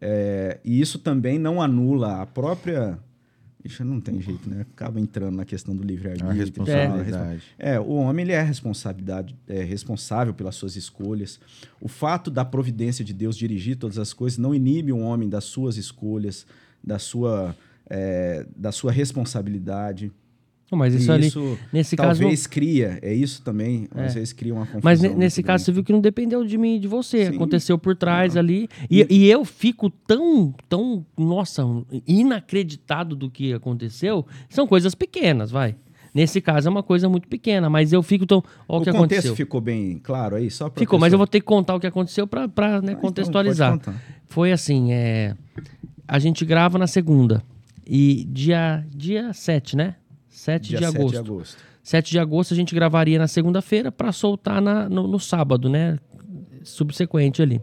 é, 0.00 0.58
e 0.64 0.80
isso 0.80 0.98
também 0.98 1.38
não 1.38 1.62
anula 1.62 2.20
a 2.22 2.26
própria. 2.26 2.98
Isso 3.68 3.84
não 3.84 4.00
tem 4.00 4.20
jeito, 4.20 4.48
né? 4.48 4.62
Acaba 4.62 4.98
entrando 4.98 5.36
na 5.36 5.44
questão 5.44 5.76
do 5.76 5.82
a 5.82 5.86
livre-arbítrio. 5.86 6.42
e 6.42 6.50
tal, 6.50 6.66
né? 6.66 6.74
responsabilidade. 6.74 7.42
É, 7.58 7.78
o 7.78 7.90
homem 7.96 8.24
ele 8.24 8.32
é, 8.32 8.42
responsabilidade, 8.42 9.36
é 9.46 9.62
responsável 9.62 10.32
pelas 10.32 10.54
suas 10.56 10.74
escolhas. 10.74 11.38
O 11.80 11.86
fato 11.86 12.30
da 12.30 12.44
providência 12.44 13.04
de 13.04 13.12
Deus 13.12 13.36
dirigir 13.36 13.76
todas 13.76 13.98
as 13.98 14.12
coisas 14.12 14.38
não 14.38 14.54
inibe 14.54 14.90
o 14.90 14.98
homem 14.98 15.28
das 15.28 15.44
suas 15.44 15.76
escolhas, 15.76 16.46
da 16.82 16.98
sua, 16.98 17.54
é, 17.88 18.46
da 18.56 18.72
sua 18.72 18.90
responsabilidade. 18.90 20.10
Não, 20.70 20.78
mas 20.78 20.92
isso 20.94 21.10
e 21.10 21.14
ali, 21.14 21.26
isso 21.28 21.58
nesse 21.72 21.96
caso, 21.96 22.20
talvez 22.20 22.46
cria, 22.46 22.98
é 23.00 23.14
isso 23.14 23.40
também, 23.42 23.88
É. 23.94 24.04
às 24.04 24.14
vezes 24.14 24.32
cria 24.34 24.52
uma 24.52 24.66
confusão. 24.66 24.80
Mas 24.84 25.00
nesse 25.00 25.42
caso, 25.42 25.64
você 25.64 25.70
grande. 25.70 25.74
viu 25.76 25.84
que 25.84 25.92
não 25.92 26.00
dependeu 26.00 26.44
de 26.44 26.58
mim 26.58 26.76
e 26.76 26.78
de 26.78 26.86
você. 26.86 27.26
Sim. 27.30 27.36
Aconteceu 27.36 27.78
por 27.78 27.96
trás 27.96 28.36
ali. 28.36 28.68
E, 28.90 29.06
e 29.08 29.30
eu 29.30 29.44
fico 29.46 29.88
tão, 29.88 30.54
tão, 30.68 31.06
nossa, 31.16 31.62
inacreditado 32.06 33.16
do 33.16 33.30
que 33.30 33.52
aconteceu. 33.52 34.26
São 34.48 34.66
coisas 34.66 34.94
pequenas, 34.94 35.50
vai. 35.50 35.74
Nesse 36.14 36.40
caso 36.40 36.68
é 36.68 36.70
uma 36.70 36.82
coisa 36.82 37.08
muito 37.08 37.28
pequena, 37.28 37.68
mas 37.70 37.92
eu 37.92 38.02
fico 38.02 38.26
tão. 38.26 38.38
O, 38.66 38.76
o 38.78 38.80
que 38.80 38.86
contexto 38.90 38.96
aconteceu. 38.96 39.36
ficou 39.36 39.60
bem 39.60 39.98
claro 40.02 40.36
aí? 40.36 40.50
Só 40.50 40.68
pra 40.68 40.80
Ficou, 40.80 40.98
mas 40.98 41.12
eu 41.12 41.18
vou 41.18 41.26
ter 41.26 41.40
que 41.40 41.46
contar 41.46 41.74
o 41.74 41.80
que 41.80 41.86
aconteceu 41.86 42.26
para 42.26 42.46
né, 42.46 42.52
Ah, 42.56 42.78
então 42.82 42.96
contextualizar. 43.00 43.72
contar. 43.72 43.94
Foi 44.28 44.50
assim, 44.50 44.92
é, 44.92 45.34
a 46.06 46.18
gente 46.18 46.44
grava 46.44 46.78
na 46.78 46.86
segunda. 46.86 47.42
E 47.86 48.24
dia, 48.30 48.84
dia 48.94 49.32
7, 49.32 49.76
né? 49.76 49.94
7 50.48 50.68
Dia 50.68 50.78
de 50.78 50.84
7 50.86 50.96
agosto. 50.96 51.12
de 51.12 51.18
agosto. 51.18 51.56
7 51.82 52.10
de 52.10 52.18
agosto 52.18 52.54
a 52.54 52.56
gente 52.56 52.74
gravaria 52.74 53.18
na 53.18 53.28
segunda-feira 53.28 53.92
para 53.92 54.12
soltar 54.12 54.60
na- 54.62 54.88
no, 54.88 55.06
no 55.06 55.18
sábado, 55.20 55.68
né? 55.68 55.98
Subsequente 56.64 57.42
ali. 57.42 57.60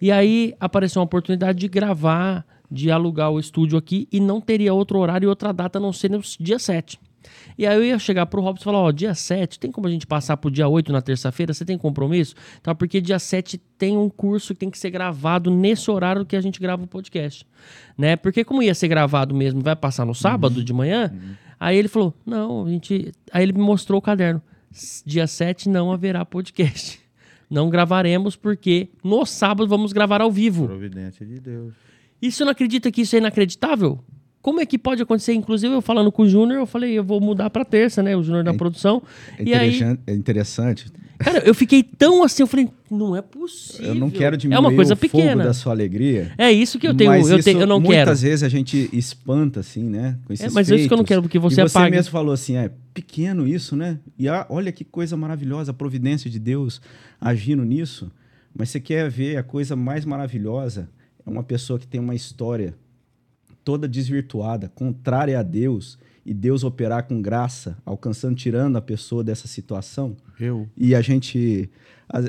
E 0.00 0.10
aí 0.12 0.54
apareceu 0.60 1.00
uma 1.00 1.04
oportunidade 1.06 1.58
de 1.58 1.68
gravar, 1.68 2.44
de 2.70 2.90
alugar 2.90 3.30
o 3.30 3.38
estúdio 3.40 3.76
aqui 3.78 4.06
e 4.12 4.20
não 4.20 4.40
teria 4.40 4.72
outro 4.72 4.98
horário 4.98 5.26
e 5.26 5.28
outra 5.28 5.52
data 5.52 5.78
a 5.78 5.80
não 5.80 5.92
ser 5.92 6.10
no 6.10 6.20
dia 6.40 6.58
7. 6.58 6.98
E 7.58 7.66
aí 7.66 7.76
eu 7.76 7.84
ia 7.84 7.98
chegar 7.98 8.24
pro 8.26 8.40
Robson 8.40 8.62
e 8.62 8.64
falar, 8.64 8.78
ó, 8.78 8.90
dia 8.92 9.14
7, 9.14 9.58
tem 9.58 9.70
como 9.72 9.86
a 9.86 9.90
gente 9.90 10.06
passar 10.06 10.36
pro 10.36 10.50
dia 10.50 10.68
8 10.68 10.92
na 10.92 11.02
terça-feira? 11.02 11.52
Você 11.52 11.64
tem 11.64 11.76
compromisso? 11.76 12.34
Tá, 12.62 12.74
porque 12.74 13.00
dia 13.00 13.18
7 13.18 13.58
tem 13.76 13.96
um 13.96 14.08
curso 14.08 14.54
que 14.54 14.60
tem 14.60 14.70
que 14.70 14.78
ser 14.78 14.90
gravado 14.90 15.50
nesse 15.50 15.90
horário 15.90 16.24
que 16.24 16.36
a 16.36 16.40
gente 16.40 16.60
grava 16.60 16.84
o 16.84 16.86
podcast, 16.86 17.44
né? 17.98 18.16
Porque 18.16 18.44
como 18.44 18.62
ia 18.62 18.74
ser 18.74 18.88
gravado 18.88 19.34
mesmo, 19.34 19.60
vai 19.60 19.74
passar 19.76 20.06
no 20.06 20.14
sábado 20.14 20.62
de 20.64 20.72
manhã, 20.72 21.12
aí 21.58 21.76
ele 21.76 21.88
falou, 21.88 22.14
não, 22.24 22.66
a 22.66 22.70
gente... 22.70 23.12
Aí 23.32 23.42
ele 23.42 23.52
me 23.52 23.60
mostrou 23.60 23.98
o 23.98 24.02
caderno. 24.02 24.42
"S- 24.72 25.02
Dia 25.06 25.26
7 25.26 25.68
não 25.68 25.90
haverá 25.92 26.24
podcast. 26.24 27.00
Não 27.50 27.70
gravaremos 27.70 28.36
porque 28.36 28.90
no 29.02 29.24
sábado 29.24 29.66
vamos 29.66 29.90
gravar 29.90 30.20
ao 30.20 30.30
vivo. 30.30 30.66
Providência 30.66 31.24
de 31.24 31.40
Deus. 31.40 31.72
E 32.20 32.30
você 32.30 32.44
não 32.44 32.52
acredita 32.52 32.90
que 32.92 33.00
isso 33.00 33.16
é 33.16 33.20
inacreditável? 33.20 33.98
Como 34.40 34.60
é 34.60 34.66
que 34.66 34.78
pode 34.78 35.02
acontecer? 35.02 35.34
Inclusive, 35.34 35.74
eu 35.74 35.82
falando 35.82 36.12
com 36.12 36.22
o 36.22 36.28
Júnior, 36.28 36.60
eu 36.60 36.66
falei, 36.66 36.92
eu 36.92 37.04
vou 37.04 37.20
mudar 37.20 37.50
pra 37.50 37.64
terça, 37.64 38.02
né? 38.02 38.16
O 38.16 38.22
Júnior 38.22 38.44
da 38.44 38.54
produção. 38.54 39.02
É 39.36 39.42
e 39.42 39.54
aí, 39.54 39.68
interessante, 39.68 40.00
é 40.06 40.14
interessante. 40.14 40.86
cara, 41.18 41.38
eu 41.40 41.54
fiquei 41.54 41.82
tão 41.82 42.22
assim, 42.22 42.44
eu 42.44 42.46
falei, 42.46 42.68
não 42.88 43.16
é 43.16 43.20
possível. 43.20 43.88
Eu 43.88 43.94
não 43.96 44.08
quero 44.08 44.36
diminuir 44.36 44.56
É 44.56 44.60
uma 44.60 44.72
coisa 44.74 44.94
o 44.94 44.96
fogo 44.96 45.12
pequena. 45.12 45.44
da 45.44 45.52
sua 45.52 45.72
alegria. 45.72 46.32
É 46.38 46.50
isso 46.52 46.78
que 46.78 46.86
eu 46.86 46.94
tenho, 46.94 47.12
eu, 47.28 47.42
tenho, 47.42 47.60
eu 47.60 47.66
não 47.66 47.80
muitas 47.80 48.20
quero. 48.20 48.30
vezes 48.30 48.42
a 48.44 48.48
gente 48.48 48.88
espanta, 48.92 49.60
assim, 49.60 49.82
né? 49.82 50.16
Com 50.24 50.32
esses 50.32 50.52
mas 50.54 50.70
é 50.70 50.76
isso 50.76 50.86
que 50.86 50.94
eu 50.94 50.96
não 50.96 51.02
feitos. 51.04 51.08
quero, 51.08 51.22
porque 51.22 51.38
você 51.38 51.60
e 51.60 51.68
você 51.68 51.76
apaga. 51.76 51.96
mesmo 51.96 52.12
falou 52.12 52.32
assim, 52.32 52.56
é 52.56 52.70
pequeno 52.94 53.46
isso, 53.46 53.74
né? 53.74 53.98
E 54.16 54.28
ah, 54.28 54.46
olha 54.48 54.70
que 54.70 54.84
coisa 54.84 55.16
maravilhosa, 55.16 55.72
a 55.72 55.74
providência 55.74 56.30
de 56.30 56.38
Deus 56.38 56.80
agindo 57.20 57.64
nisso. 57.64 58.10
Mas 58.56 58.70
você 58.70 58.80
quer 58.80 59.10
ver 59.10 59.36
a 59.36 59.42
coisa 59.42 59.74
mais 59.76 60.04
maravilhosa? 60.04 60.88
É 61.26 61.28
uma 61.28 61.42
pessoa 61.42 61.78
que 61.78 61.86
tem 61.86 62.00
uma 62.00 62.14
história 62.14 62.74
toda 63.68 63.86
desvirtuada, 63.86 64.70
contrária 64.74 65.38
a 65.38 65.42
Deus, 65.42 65.98
e 66.24 66.32
Deus 66.32 66.64
operar 66.64 67.06
com 67.06 67.20
graça, 67.20 67.76
alcançando, 67.84 68.34
tirando 68.34 68.76
a 68.76 68.80
pessoa 68.80 69.22
dessa 69.22 69.46
situação. 69.46 70.16
Eu. 70.40 70.66
E 70.74 70.94
a 70.94 71.02
gente. 71.02 71.68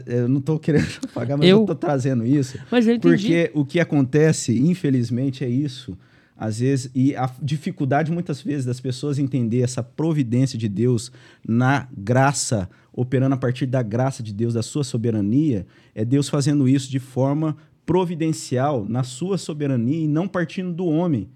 Eu 0.05 0.27
não 0.27 0.39
estou 0.39 0.59
querendo 0.59 0.85
pagar, 1.15 1.37
mas 1.37 1.47
Eu- 1.47 1.59
eu 1.59 1.61
estou 1.61 1.75
trazendo 1.77 2.25
isso. 2.25 2.57
Mas 2.69 2.85
eu 2.85 2.95
entendi. 2.95 3.15
Porque 3.23 3.51
o 3.53 3.63
que 3.63 3.79
acontece, 3.79 4.57
infelizmente, 4.59 5.45
é 5.45 5.49
isso. 5.49 5.97
Às 6.35 6.59
vezes, 6.59 6.91
e 6.93 7.15
a 7.15 7.29
dificuldade 7.41 8.11
muitas 8.11 8.41
vezes 8.41 8.65
das 8.65 8.81
pessoas 8.81 9.17
entender 9.17 9.61
essa 9.61 9.81
providência 9.81 10.57
de 10.59 10.67
Deus 10.67 11.09
na 11.47 11.87
graça, 11.97 12.69
operando 12.93 13.35
a 13.35 13.37
partir 13.37 13.65
da 13.65 13.81
graça 13.81 14.21
de 14.21 14.33
Deus, 14.33 14.53
da 14.55 14.61
sua 14.61 14.83
soberania, 14.83 15.65
é 15.95 16.03
Deus 16.03 16.27
fazendo 16.27 16.67
isso 16.67 16.89
de 16.91 16.99
forma 16.99 17.55
providencial 17.89 18.85
na 18.87 19.01
sua 19.01 19.35
soberania 19.35 20.01
e 20.01 20.07
não 20.07 20.27
partindo 20.27 20.71
do 20.71 20.85
homem. 20.85 21.27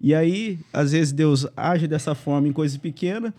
E 0.00 0.12
aí, 0.12 0.58
às 0.72 0.90
vezes, 0.90 1.12
Deus 1.12 1.46
age 1.56 1.86
dessa 1.86 2.12
forma 2.12 2.48
em 2.48 2.52
coisas 2.52 2.76
pequenas 2.76 3.32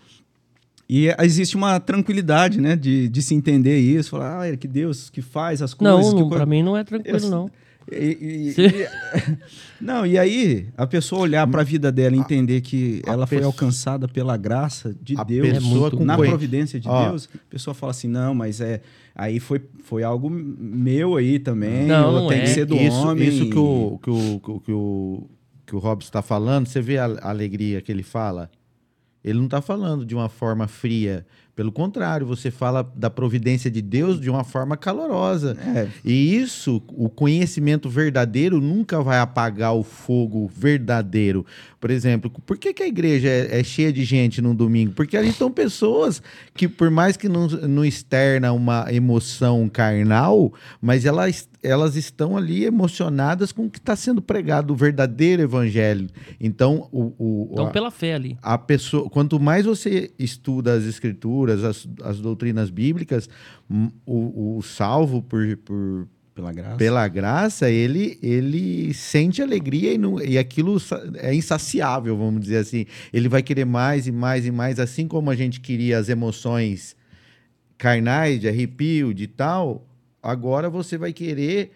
e 0.88 1.08
existe 1.20 1.56
uma 1.56 1.78
tranquilidade, 1.78 2.58
né, 2.62 2.74
de, 2.74 3.06
de 3.10 3.20
se 3.20 3.34
entender 3.34 3.78
isso, 3.78 4.08
falar, 4.08 4.40
ah, 4.40 4.46
é 4.48 4.56
que 4.56 4.66
Deus 4.66 5.10
que 5.10 5.20
faz 5.20 5.60
as 5.60 5.74
coisas. 5.74 6.06
Não, 6.06 6.14
que 6.14 6.20
não 6.22 6.28
pra 6.30 6.46
mim 6.46 6.62
não 6.62 6.74
é 6.74 6.82
tranquilo, 6.82 7.18
Eu- 7.18 7.30
não. 7.30 7.50
E- 7.90 8.54
e- 8.56 8.60
e- 8.60 9.38
não, 9.80 10.06
e 10.06 10.18
aí 10.18 10.68
a 10.76 10.86
pessoa 10.86 11.22
olhar 11.22 11.46
para 11.46 11.60
a 11.60 11.64
vida 11.64 11.90
dela 11.92 12.16
e 12.16 12.18
entender 12.18 12.60
que 12.60 13.02
a 13.06 13.12
ela 13.12 13.26
foi 13.26 13.38
pessoa- 13.38 13.52
alcançada 13.52 14.08
pela 14.08 14.36
graça 14.36 14.94
de 15.02 15.14
Deus, 15.24 15.58
com 15.90 16.04
na 16.04 16.16
providência 16.16 16.80
de 16.80 16.88
Ó. 16.88 17.08
Deus, 17.10 17.28
a 17.34 17.38
pessoa 17.50 17.74
fala 17.74 17.90
assim: 17.90 18.08
não, 18.08 18.34
mas 18.34 18.60
é. 18.60 18.80
Aí 19.14 19.38
foi, 19.38 19.62
foi 19.84 20.02
algo 20.02 20.28
meu 20.28 21.16
aí 21.16 21.38
também. 21.38 21.86
Não, 21.86 22.26
tem 22.28 22.38
é. 22.38 22.42
que 22.42 22.48
ser 22.48 22.64
do 22.66 22.74
isso, 22.74 22.96
homem. 22.96 23.28
Isso 23.28 23.48
que 23.48 23.58
o, 23.58 23.98
que 24.02 24.10
o, 24.10 24.40
que 24.40 24.50
o, 24.50 24.60
que 24.60 24.72
o, 24.72 25.30
que 25.66 25.76
o 25.76 25.78
Robson 25.78 26.08
está 26.08 26.20
falando, 26.22 26.66
você 26.66 26.80
vê 26.80 26.98
a, 26.98 27.04
a 27.06 27.30
alegria 27.30 27.80
que 27.80 27.92
ele 27.92 28.02
fala? 28.02 28.50
Ele 29.22 29.38
não 29.38 29.44
está 29.44 29.62
falando 29.62 30.04
de 30.04 30.14
uma 30.14 30.28
forma 30.28 30.66
fria. 30.66 31.24
Pelo 31.54 31.70
contrário, 31.70 32.26
você 32.26 32.50
fala 32.50 32.82
da 32.96 33.08
providência 33.08 33.70
de 33.70 33.80
Deus 33.80 34.20
de 34.20 34.28
uma 34.28 34.42
forma 34.42 34.76
calorosa. 34.76 35.56
É, 35.64 35.88
E 36.04 36.34
isso, 36.36 36.82
o 36.88 37.08
conhecimento 37.08 37.88
verdadeiro 37.88 38.60
nunca 38.60 39.00
vai 39.00 39.20
apagar 39.20 39.72
o 39.72 39.84
fogo 39.84 40.50
verdadeiro. 40.52 41.46
Por 41.80 41.90
exemplo, 41.90 42.28
por 42.28 42.58
que, 42.58 42.74
que 42.74 42.82
a 42.82 42.88
igreja 42.88 43.28
é, 43.28 43.60
é 43.60 43.62
cheia 43.62 43.92
de 43.92 44.04
gente 44.04 44.42
num 44.42 44.54
domingo? 44.54 44.94
Porque 44.94 45.16
ali 45.16 45.28
estão 45.28 45.48
pessoas 45.50 46.20
que, 46.54 46.66
por 46.66 46.90
mais 46.90 47.16
que 47.16 47.28
não, 47.28 47.46
não 47.46 47.84
externa 47.84 48.52
uma 48.52 48.92
emoção 48.92 49.68
carnal, 49.68 50.52
mas 50.82 51.04
elas, 51.04 51.48
elas 51.64 51.96
estão 51.96 52.36
ali 52.36 52.64
emocionadas 52.64 53.50
com 53.52 53.64
o 53.66 53.70
que 53.70 53.78
está 53.78 53.96
sendo 53.96 54.20
pregado, 54.20 54.72
o 54.72 54.76
verdadeiro 54.76 55.42
evangelho. 55.42 56.08
Então, 56.38 56.88
o, 56.92 57.14
o, 57.18 57.48
Então, 57.52 57.66
a- 57.66 57.70
pela 57.70 57.90
fé 57.90 58.14
ali. 58.14 58.36
a 58.42 58.58
pessoa, 58.58 59.08
quanto 59.08 59.40
mais 59.40 59.64
você 59.64 60.12
estuda 60.18 60.74
as 60.74 60.84
escrituras, 60.84 61.64
as, 61.64 61.88
as 62.02 62.20
doutrinas 62.20 62.68
bíblicas, 62.70 63.28
hum, 63.70 63.90
o, 64.06 64.58
o 64.58 64.62
salvo 64.62 65.22
por, 65.22 65.56
por- 65.58 66.06
pela 66.34 66.52
graça. 66.52 66.76
pela 66.76 67.06
graça, 67.08 67.70
ele, 67.70 68.18
ele 68.20 68.92
sente 68.92 69.40
alegria 69.40 69.92
e, 69.94 69.98
não- 69.98 70.20
e 70.20 70.36
aquilo 70.36 70.76
é 71.14 71.32
insaciável, 71.34 72.16
vamos 72.16 72.40
dizer 72.40 72.56
assim. 72.56 72.86
Ele 73.12 73.28
vai 73.28 73.42
querer 73.42 73.64
mais 73.64 74.06
e 74.08 74.12
mais 74.12 74.44
e 74.44 74.50
mais, 74.50 74.80
assim 74.80 75.06
como 75.06 75.30
a 75.30 75.36
gente 75.36 75.60
queria 75.60 75.96
as 75.96 76.08
emoções 76.08 76.96
carnais, 77.78 78.40
de 78.40 78.48
arrepio, 78.48 79.12
de 79.14 79.26
tal, 79.26 79.86
agora 80.24 80.68
você 80.70 80.96
vai 80.98 81.12
querer 81.12 81.72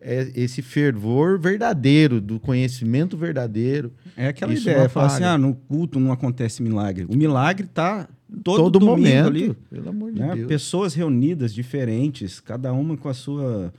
é, 0.00 0.30
esse 0.34 0.60
fervor 0.62 1.38
verdadeiro, 1.38 2.20
do 2.20 2.40
conhecimento 2.40 3.16
verdadeiro. 3.16 3.92
É 4.16 4.28
aquela 4.28 4.52
Isso 4.52 4.68
ideia, 4.68 4.88
falar 4.88 5.06
assim, 5.06 5.24
ah, 5.24 5.38
no 5.38 5.54
culto 5.54 6.00
não 6.00 6.10
acontece 6.12 6.62
milagre. 6.62 7.06
O 7.08 7.16
milagre 7.16 7.66
tá 7.72 8.08
todo, 8.42 8.56
Todo, 8.70 8.80
momento, 8.80 9.28
ali. 9.28 9.54
pelo 9.70 9.88
amor 9.90 10.12
de 10.12 10.18
né? 10.20 10.34
Deus. 10.34 10.48
Pessoas 10.48 10.94
reunidas, 10.94 11.54
diferentes, 11.54 12.40
cada 12.40 12.72
uma 12.72 12.96
com 12.96 13.08
a 13.08 13.14
sua, 13.14 13.72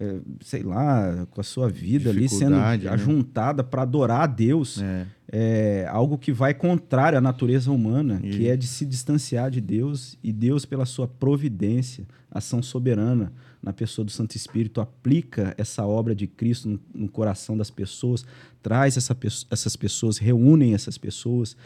eh, 0.00 0.16
sei 0.40 0.62
lá, 0.62 1.26
com 1.30 1.40
a 1.40 1.44
sua 1.44 1.68
vida 1.68 2.10
ali 2.10 2.28
sendo 2.28 2.56
né? 2.56 2.80
ajuntada 2.90 3.62
para 3.62 3.82
adorar 3.82 4.22
a 4.22 4.26
Deus. 4.26 4.80
É. 4.82 5.06
É 5.30 5.86
algo 5.90 6.16
que 6.16 6.32
vai 6.32 6.54
contrário 6.54 7.18
à 7.18 7.20
natureza 7.20 7.70
humana, 7.70 8.18
E- 8.24 8.30
que 8.30 8.48
é 8.48 8.56
de 8.56 8.66
se 8.66 8.86
distanciar 8.86 9.50
de 9.50 9.60
Deus 9.60 10.18
e 10.24 10.32
Deus, 10.32 10.64
pela 10.64 10.86
sua 10.86 11.06
providência, 11.06 12.04
ação 12.30 12.62
soberana 12.62 13.30
na 13.62 13.72
pessoa 13.72 14.04
do 14.04 14.10
Santo 14.10 14.36
Espírito, 14.36 14.80
aplica 14.80 15.54
essa 15.58 15.84
obra 15.86 16.14
de 16.14 16.26
Cristo 16.26 16.68
no, 16.68 16.80
no 16.94 17.08
coração 17.08 17.56
das 17.56 17.70
pessoas, 17.70 18.24
traz 18.62 18.96
essa, 18.96 19.16
essas 19.50 19.74
pessoas, 19.76 20.18
reúnem 20.18 20.74
essas 20.74 20.96
pessoas. 20.96 21.56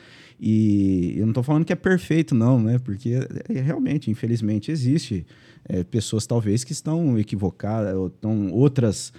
E 0.40 1.14
eu 1.16 1.22
não 1.26 1.30
estou 1.32 1.42
falando 1.42 1.64
que 1.64 1.72
é 1.72 1.76
perfeito, 1.76 2.34
não, 2.34 2.60
né? 2.60 2.78
Porque 2.78 3.14
é, 3.48 3.60
realmente, 3.60 4.10
infelizmente, 4.10 4.70
existe 4.72 5.26
é, 5.68 5.84
pessoas 5.84 6.26
talvez 6.26 6.64
que 6.64 6.72
estão 6.72 7.18
equivocadas, 7.18 7.94
ou 7.94 8.06
estão 8.08 8.50
outras 8.50 9.12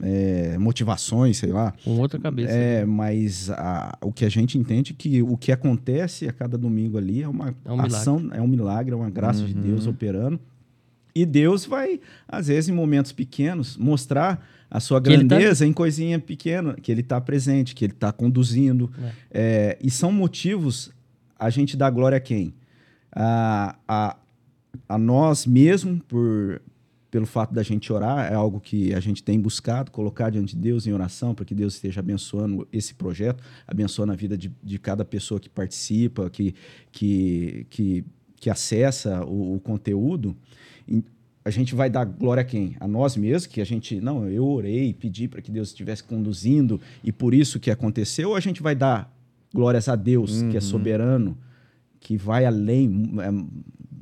é, 0.00 0.56
motivações, 0.58 1.36
sei 1.38 1.50
lá. 1.52 1.74
Com 1.84 1.98
outra 1.98 2.18
cabeça. 2.18 2.52
É, 2.52 2.84
mas 2.86 3.50
a- 3.50 3.98
o 4.00 4.10
que 4.12 4.24
a 4.24 4.28
gente 4.28 4.56
entende 4.56 4.92
é 4.92 4.94
que 4.96 5.22
o 5.22 5.36
que 5.36 5.52
acontece 5.52 6.26
a 6.28 6.32
cada 6.32 6.56
domingo 6.56 6.96
ali 6.96 7.22
é 7.22 7.28
uma 7.28 7.54
É 7.64 7.72
um 7.72 7.80
ação, 7.80 8.30
é 8.32 8.40
um 8.40 8.46
milagre, 8.46 8.92
é 8.94 8.96
uma 8.96 9.10
graça 9.10 9.44
de 9.44 9.54
Uhum. 9.54 9.60
Deus 9.60 9.86
operando. 9.86 10.40
E 11.14 11.26
Deus 11.26 11.66
vai, 11.66 12.00
às 12.26 12.46
vezes, 12.48 12.68
em 12.68 12.72
momentos 12.72 13.12
pequenos, 13.12 13.76
mostrar 13.76 14.46
a 14.70 14.80
sua 14.80 15.00
tá- 15.00 15.10
grandeza 15.10 15.66
em 15.66 15.72
coisinha 15.72 16.18
pequena, 16.18 16.74
que 16.74 16.90
ele 16.90 17.02
está 17.02 17.20
presente, 17.20 17.74
que 17.74 17.84
ele 17.84 17.92
está 17.92 18.10
conduzindo. 18.10 18.90
É, 19.30 19.76
e 19.82 19.90
são 19.90 20.10
motivos 20.10 20.90
a 21.38 21.50
gente 21.50 21.76
dar 21.76 21.90
glória 21.90 22.16
a 22.16 22.20
quem? 22.20 22.54
A, 23.14 23.76
a, 23.86 24.16
a 24.88 24.96
nós 24.96 25.44
mesmo, 25.44 26.00
por, 26.04 26.62
pelo 27.10 27.26
fato 27.26 27.52
da 27.52 27.62
gente 27.62 27.92
orar, 27.92 28.32
é 28.32 28.34
algo 28.34 28.58
que 28.58 28.94
a 28.94 29.00
gente 29.00 29.22
tem 29.22 29.38
buscado, 29.38 29.90
colocar 29.90 30.30
diante 30.30 30.56
de 30.56 30.62
Deus 30.62 30.86
em 30.86 30.92
oração, 30.94 31.34
para 31.34 31.44
que 31.44 31.54
Deus 31.54 31.74
esteja 31.74 32.00
abençoando 32.00 32.66
esse 32.72 32.94
projeto, 32.94 33.44
abençoando 33.66 34.12
a 34.12 34.16
vida 34.16 34.38
de, 34.38 34.50
de 34.62 34.78
cada 34.78 35.04
pessoa 35.04 35.38
que 35.38 35.50
participa, 35.50 36.30
que, 36.30 36.54
que, 36.90 37.66
que, 37.68 38.04
que 38.36 38.48
acessa 38.48 39.22
o, 39.26 39.56
o 39.56 39.60
conteúdo. 39.60 40.34
A 41.44 41.50
gente 41.50 41.74
vai 41.74 41.90
dar 41.90 42.04
glória 42.04 42.42
a 42.42 42.44
quem? 42.44 42.76
A 42.78 42.86
nós 42.86 43.16
mesmos, 43.16 43.46
que 43.46 43.60
a 43.60 43.64
gente, 43.64 44.00
não, 44.00 44.28
eu 44.28 44.46
orei, 44.46 44.94
pedi 44.94 45.26
para 45.26 45.42
que 45.42 45.50
Deus 45.50 45.68
estivesse 45.68 46.04
conduzindo 46.04 46.80
e 47.02 47.10
por 47.10 47.34
isso 47.34 47.58
que 47.58 47.70
aconteceu, 47.70 48.30
ou 48.30 48.36
a 48.36 48.40
gente 48.40 48.62
vai 48.62 48.76
dar 48.76 49.12
glórias 49.52 49.88
a 49.88 49.96
Deus, 49.96 50.42
que 50.42 50.56
é 50.56 50.60
soberano, 50.60 51.36
que 51.98 52.16
vai 52.16 52.44
além 52.44 53.12
é, 53.18 53.30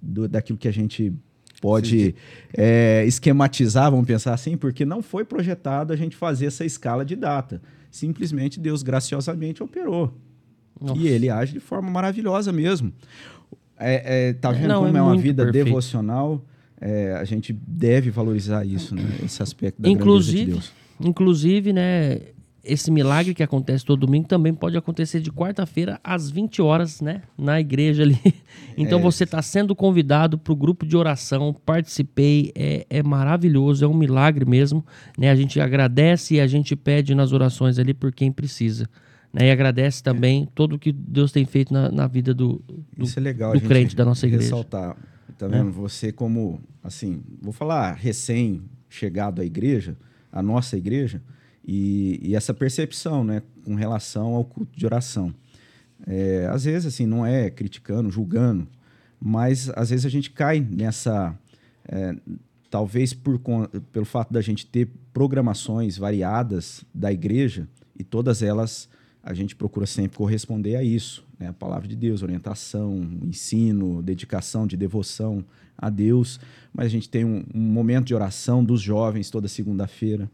do, 0.02 0.28
daquilo 0.28 0.59
que 0.59 0.69
a 0.69 0.73
gente 0.73 1.12
pode 1.61 2.15
é, 2.57 3.05
esquematizar, 3.07 3.90
vamos 3.90 4.07
pensar 4.07 4.32
assim, 4.32 4.57
porque 4.57 4.85
não 4.85 5.02
foi 5.02 5.24
projetado 5.24 5.93
a 5.93 5.97
gente 5.97 6.16
fazer 6.16 6.47
essa 6.47 6.65
escala 6.65 7.05
de 7.05 7.15
data. 7.15 7.61
Simplesmente 7.90 8.59
Deus 8.59 8.82
graciosamente 8.82 9.62
operou. 9.62 10.15
Nossa. 10.81 10.98
E 10.98 11.09
ele 11.09 11.28
age 11.28 11.52
de 11.52 11.61
forma 11.61 11.90
maravilhosa 11.90 12.51
mesmo. 12.52 12.93
É, 13.78 14.28
é, 14.28 14.32
tá 14.32 14.51
vendo 14.52 14.69
não, 14.69 14.85
como 14.85 14.97
é, 14.97 15.01
é 15.01 15.02
uma 15.02 15.16
vida 15.16 15.44
perfeito. 15.44 15.66
devocional? 15.66 16.44
É, 16.81 17.15
a 17.15 17.24
gente 17.24 17.52
deve 17.52 18.11
valorizar 18.11 18.65
isso, 18.65 18.94
né? 18.94 19.02
Esse 19.24 19.43
aspecto 19.43 19.82
da 19.82 19.89
inclusive, 19.89 20.44
de 20.47 20.51
Deus. 20.52 20.73
Inclusive, 20.98 21.73
né? 21.73 22.20
esse 22.65 22.90
milagre 22.90 23.35
que 23.35 23.43
acontece 23.43 23.85
todo 23.85 24.07
domingo 24.07 24.28
também 24.28 24.52
pode 24.52 24.77
acontecer 24.77 25.20
de 25.20 25.32
quarta-feira 25.32 25.98
às 26.05 26.31
20 26.31 26.61
horas, 26.61 27.01
né? 27.01 27.23
Na 27.36 27.61
igreja 27.61 28.02
ali. 28.02 28.19
Então 28.77 28.98
é. 28.98 29.02
você 29.02 29.24
está 29.24 29.43
sendo 29.43 29.74
convidado 29.74 30.39
para 30.39 30.52
o 30.52 30.57
grupo 30.57 30.86
de 30.86 30.97
oração. 30.97 31.55
Participei, 31.66 32.51
é, 32.55 32.86
é, 32.89 33.02
maravilhoso, 33.02 33.85
é 33.85 33.89
um 33.89 33.93
milagre 33.93 34.47
mesmo. 34.47 34.85
Né? 35.19 35.28
A 35.28 35.35
gente 35.35 35.61
agradece 35.61 36.36
e 36.36 36.40
a 36.40 36.47
gente 36.47 36.74
pede 36.74 37.15
nas 37.15 37.32
orações 37.32 37.78
ali 37.78 37.93
por 37.93 38.11
quem 38.11 38.32
precisa. 38.32 38.89
Né? 39.35 39.48
E 39.48 39.51
agradece 39.51 40.02
também 40.02 40.44
é. 40.44 40.48
tudo 40.55 40.78
que 40.78 40.93
Deus 40.93 41.31
tem 41.31 41.44
feito 41.44 41.74
na, 41.74 41.90
na 41.90 42.07
vida 42.07 42.32
do, 42.32 42.62
do, 42.97 43.05
Isso 43.05 43.19
é 43.19 43.23
legal, 43.23 43.52
do 43.52 43.61
crente 43.61 43.94
da 43.94 44.05
nossa 44.05 44.27
igreja. 44.27 44.44
Ressaltar, 44.44 44.97
tá 45.41 45.49
vendo? 45.49 45.71
É. 45.71 45.73
Você 45.73 46.12
como, 46.12 46.61
assim, 46.83 47.23
vou 47.41 47.53
falar 47.53 47.93
recém-chegado 47.95 49.41
à 49.41 49.45
igreja, 49.45 49.97
a 50.31 50.43
nossa 50.43 50.77
igreja, 50.77 51.23
e, 51.67 52.19
e, 52.23 52.35
essa 52.35 52.55
percepção, 52.55 53.23
né, 53.23 53.43
com 53.65 53.75
relação 53.75 54.35
ao 54.35 54.45
culto 54.45 54.77
de 54.77 54.87
oração. 54.87 55.35
É, 56.07 56.47
às 56.51 56.65
vezes, 56.65 56.87
assim, 56.87 57.07
não 57.07 57.25
é 57.25 57.51
criticando, 57.51 58.11
julgando, 58.11 58.67
mas 59.21 59.71
às 59.77 59.91
vezes 59.91 60.07
a 60.07 60.09
gente 60.09 60.31
cai 60.31 60.61
nessa. 60.61 61.39
É, 61.87 62.15
talvez 62.71 63.12
por, 63.12 63.39
pelo 63.93 64.07
fato 64.07 64.33
da 64.33 64.41
gente 64.41 64.65
ter 64.65 64.89
programações 65.12 65.99
variadas 65.99 66.85
da 66.95 67.12
igreja, 67.12 67.69
e 67.99 68.05
todas 68.05 68.43
elas 68.43 68.89
a 69.22 69.34
gente 69.34 69.55
procura 69.55 69.86
sempre 69.86 70.16
corresponder 70.16 70.76
a 70.76 70.82
isso, 70.82 71.24
né? 71.38 71.48
a 71.48 71.52
palavra 71.52 71.86
de 71.86 71.97
Deus, 71.97 72.22
orientação, 72.22 72.97
ensino, 73.22 74.02
dedicação 74.02 74.66
de 74.66 74.76
devoção 74.76 75.44
a 75.76 75.90
Deus, 75.90 76.40
mas 76.72 76.86
a 76.86 76.90
gente 76.90 77.09
tem 77.09 77.24
um, 77.24 77.44
um 77.55 77.60
momento 77.60 78.06
de 78.06 78.14
oração 78.14 78.64
dos 78.64 78.80
jovens 78.80 79.30
toda 79.30 79.48
segunda-feira, 79.48 80.30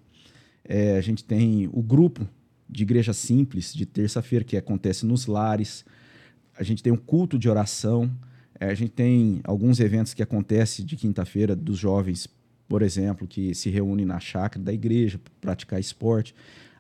é, 0.69 0.97
a 0.97 1.01
gente 1.01 1.23
tem 1.23 1.69
o 1.73 1.81
grupo 1.81 2.29
de 2.69 2.83
igreja 2.83 3.13
simples 3.13 3.73
de 3.73 3.87
terça-feira, 3.87 4.45
que 4.45 4.57
acontece 4.57 5.07
nos 5.07 5.27
lares. 5.27 5.85
A 6.59 6.63
gente 6.63 6.83
tem 6.83 6.93
um 6.93 6.97
culto 6.97 7.39
de 7.39 7.49
oração. 7.49 8.11
É, 8.59 8.67
a 8.67 8.75
gente 8.75 8.91
tem 8.91 9.41
alguns 9.45 9.79
eventos 9.79 10.13
que 10.13 10.23
acontecem 10.23 10.85
de 10.85 10.97
quinta-feira 10.97 11.55
dos 11.55 11.79
jovens, 11.79 12.29
por 12.67 12.83
exemplo, 12.83 13.27
que 13.27 13.55
se 13.55 13.71
reúnem 13.71 14.05
na 14.05 14.19
chácara 14.19 14.65
da 14.65 14.73
igreja 14.73 15.19
para 15.19 15.33
praticar 15.41 15.79
esporte. 15.79 16.35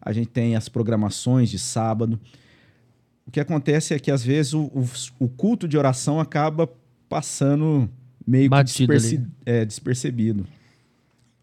A 0.06 0.12
gente 0.12 0.28
tem 0.28 0.54
as 0.54 0.68
programações 0.68 1.50
de 1.50 1.58
sábado. 1.58 2.20
O 3.26 3.30
que 3.32 3.40
acontece 3.40 3.92
é 3.92 3.98
que, 3.98 4.08
às 4.08 4.24
vezes, 4.24 4.54
o, 4.54 4.66
o, 4.66 4.88
o 5.18 5.28
culto 5.28 5.66
de 5.66 5.76
oração 5.76 6.20
acaba 6.20 6.70
passando 7.08 7.90
meio 8.24 8.48
Batido 8.48 8.92
que 8.92 9.20
é, 9.44 9.64
despercebido. 9.64 10.46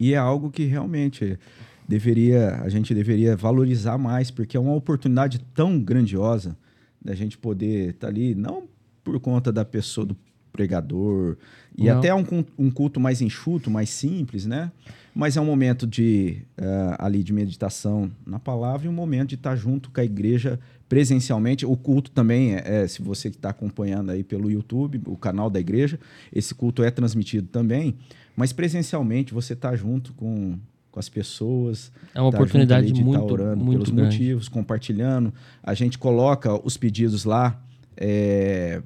E 0.00 0.14
é 0.14 0.16
algo 0.16 0.50
que 0.50 0.64
realmente 0.64 1.38
deveria 1.86 2.56
a 2.62 2.70
gente 2.70 2.94
deveria 2.94 3.36
valorizar 3.36 3.98
mais, 3.98 4.30
porque 4.30 4.56
é 4.56 4.60
uma 4.60 4.74
oportunidade 4.74 5.38
tão 5.54 5.78
grandiosa 5.78 6.56
da 7.04 7.14
gente 7.14 7.36
poder 7.36 7.90
estar 7.90 8.06
tá 8.06 8.10
ali, 8.10 8.34
não 8.34 8.64
por 9.04 9.20
conta 9.20 9.52
da 9.52 9.62
pessoa, 9.62 10.06
do 10.06 10.16
pregador, 10.50 11.36
e 11.76 11.84
não. 11.84 11.98
até 11.98 12.14
um, 12.14 12.24
um 12.56 12.70
culto 12.70 12.98
mais 12.98 13.20
enxuto, 13.20 13.70
mais 13.70 13.90
simples, 13.90 14.46
né? 14.46 14.72
Mas 15.14 15.36
é 15.36 15.40
um 15.40 15.44
momento 15.44 15.86
de 15.86 16.38
uh, 16.58 16.96
ali 16.98 17.22
de 17.22 17.32
meditação 17.32 18.10
na 18.26 18.40
palavra 18.40 18.86
e 18.86 18.88
um 18.88 18.92
momento 18.92 19.28
de 19.30 19.34
estar 19.36 19.50
tá 19.50 19.56
junto 19.56 19.90
com 19.90 20.00
a 20.00 20.04
igreja 20.04 20.58
presencialmente. 20.88 21.64
O 21.64 21.76
culto 21.76 22.10
também, 22.10 22.56
é, 22.56 22.82
é 22.82 22.88
se 22.88 23.00
você 23.00 23.28
está 23.28 23.50
acompanhando 23.50 24.10
aí 24.10 24.24
pelo 24.24 24.50
YouTube, 24.50 25.00
o 25.06 25.16
canal 25.16 25.48
da 25.48 25.60
igreja, 25.60 26.00
esse 26.32 26.52
culto 26.52 26.82
é 26.82 26.90
transmitido 26.90 27.46
também, 27.46 27.94
mas 28.36 28.52
presencialmente 28.52 29.32
você 29.32 29.52
está 29.52 29.76
junto 29.76 30.12
com 30.14 30.58
com 30.94 31.00
as 31.00 31.08
pessoas. 31.08 31.90
É 32.14 32.20
uma 32.20 32.30
tá 32.30 32.36
oportunidade 32.36 32.92
de 32.92 33.02
muito, 33.02 33.18
tá 33.18 33.32
orando 33.32 33.64
muito 33.64 33.78
pelos 33.78 33.90
grande. 33.90 34.16
motivos, 34.16 34.48
compartilhando. 34.48 35.34
A 35.60 35.74
gente 35.74 35.98
coloca 35.98 36.54
os 36.64 36.76
pedidos 36.76 37.24
lá, 37.24 37.60
é, 37.96 38.80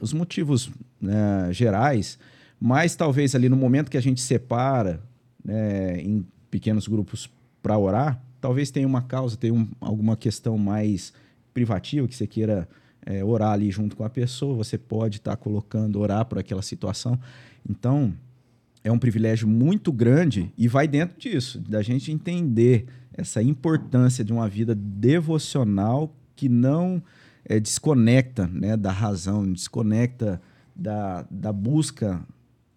os 0.00 0.14
motivos 0.14 0.70
né, 0.98 1.48
gerais, 1.50 2.18
mas 2.58 2.96
talvez 2.96 3.34
ali 3.34 3.50
no 3.50 3.56
momento 3.56 3.90
que 3.90 3.98
a 3.98 4.02
gente 4.02 4.18
separa 4.18 5.02
né, 5.46 6.00
em 6.00 6.26
pequenos 6.50 6.88
grupos 6.88 7.30
para 7.62 7.78
orar, 7.78 8.20
talvez 8.40 8.70
tenha 8.70 8.86
uma 8.86 9.02
causa, 9.02 9.36
tenha 9.36 9.54
um, 9.54 9.68
alguma 9.80 10.16
questão 10.16 10.58
mais 10.58 11.12
privativa 11.54 12.06
que 12.08 12.14
você 12.14 12.26
queira 12.26 12.68
é, 13.04 13.24
orar 13.24 13.52
ali 13.52 13.70
junto 13.70 13.96
com 13.96 14.02
a 14.02 14.10
pessoa, 14.10 14.56
você 14.56 14.76
pode 14.76 15.18
estar 15.18 15.30
tá 15.32 15.36
colocando, 15.36 16.00
orar 16.00 16.24
por 16.24 16.38
aquela 16.38 16.62
situação. 16.62 17.18
Então, 17.68 18.12
é 18.82 18.90
um 18.90 18.98
privilégio 18.98 19.46
muito 19.48 19.92
grande 19.92 20.52
e 20.58 20.66
vai 20.66 20.88
dentro 20.88 21.18
disso, 21.18 21.60
da 21.60 21.82
gente 21.82 22.10
entender 22.10 22.86
essa 23.12 23.42
importância 23.42 24.24
de 24.24 24.32
uma 24.32 24.48
vida 24.48 24.74
devocional 24.74 26.14
que 26.34 26.48
não 26.48 27.02
é, 27.44 27.58
desconecta 27.60 28.46
né, 28.48 28.76
da 28.76 28.90
razão, 28.90 29.50
desconecta 29.50 30.40
da, 30.74 31.26
da 31.30 31.52
busca 31.52 32.20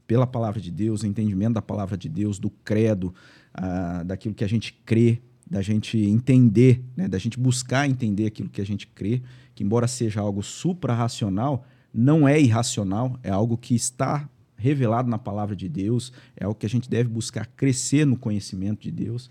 pela 0.10 0.26
palavra 0.26 0.60
de 0.60 0.72
Deus, 0.72 1.04
o 1.04 1.06
entendimento 1.06 1.54
da 1.54 1.62
palavra 1.62 1.96
de 1.96 2.10
Deus, 2.10 2.40
do 2.40 2.50
credo, 2.50 3.14
ah, 3.54 4.02
daquilo 4.04 4.34
que 4.34 4.44
a 4.44 4.50
gente 4.50 4.74
crê, 4.84 5.22
da 5.48 5.62
gente 5.62 6.00
entender, 6.00 6.84
né, 6.98 7.08
da 7.08 7.20
gente 7.20 7.38
buscar 7.40 7.88
entender 7.88 8.26
aquilo 8.26 8.50
que 8.50 8.60
a 8.60 8.66
gente 8.66 8.88
crê, 8.88 9.22
que 9.54 9.64
embora 9.64 9.88
seja 9.88 10.20
algo 10.20 10.42
supra-racional, 10.42 11.64
não 11.94 12.28
é 12.28 12.42
irracional, 12.42 13.20
é 13.22 13.30
algo 13.30 13.56
que 13.56 13.76
está 13.76 14.28
revelado 14.58 15.08
na 15.08 15.20
palavra 15.20 15.56
de 15.56 15.70
Deus, 15.70 16.12
é 16.36 16.48
o 16.48 16.56
que 16.56 16.66
a 16.66 16.70
gente 16.70 16.90
deve 16.90 17.08
buscar 17.08 17.46
crescer 17.46 18.04
no 18.04 18.18
conhecimento 18.18 18.82
de 18.82 18.92
Deus. 18.92 19.30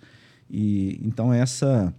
E 0.48 1.00
então 1.02 1.34
essa 1.34 1.92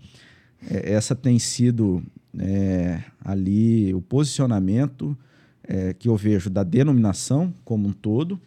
é, 0.70 0.94
essa 0.94 1.14
tem 1.14 1.38
sido 1.38 2.02
é, 2.38 3.04
ali 3.26 3.94
o 3.94 4.00
posicionamento 4.00 5.18
é, 5.64 5.94
que 5.94 6.08
eu 6.08 6.16
vejo 6.16 6.50
da 6.50 6.64
denominação 6.64 7.54
como 7.66 7.90
um 7.90 7.92
todo, 7.92 8.40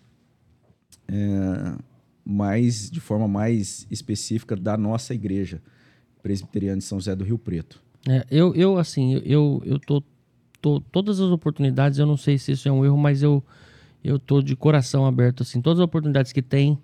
é, 1.13 1.79
mas 2.25 2.91
de 2.91 3.01
forma 3.01 3.29
mais 3.29 3.87
específica 3.91 4.57
da 4.57 4.77
nossa 4.77 5.13
igreja 5.13 5.61
presbiteriana 6.23 6.79
de 6.79 6.85
São 6.85 6.99
José 6.99 7.15
do 7.15 7.25
Rio 7.25 7.39
Preto. 7.39 7.83
É, 8.09 8.25
eu, 8.31 8.55
eu 8.55 8.79
assim, 8.79 9.21
eu, 9.25 9.63
eu 9.65 9.79
tô, 9.79 10.03
tô 10.61 10.81
todas 10.81 11.21
as 11.21 11.31
oportunidades. 11.31 11.99
Eu 11.99 12.07
não 12.07 12.17
sei 12.17 12.39
se 12.39 12.53
isso 12.53 12.69
é 12.69 12.73
um 12.73 12.85
erro, 12.85 12.97
mas 12.97 13.23
eu 13.23 13.45
eu 14.05 14.19
tô 14.19 14.43
de 14.43 14.57
coração 14.57 15.07
aberto, 15.07 15.45
assim, 15.45 15.61
todas 15.61 15.79
as 15.79 15.85
oportunidades 15.85 16.33
que 16.33 16.43
tem 16.43 16.77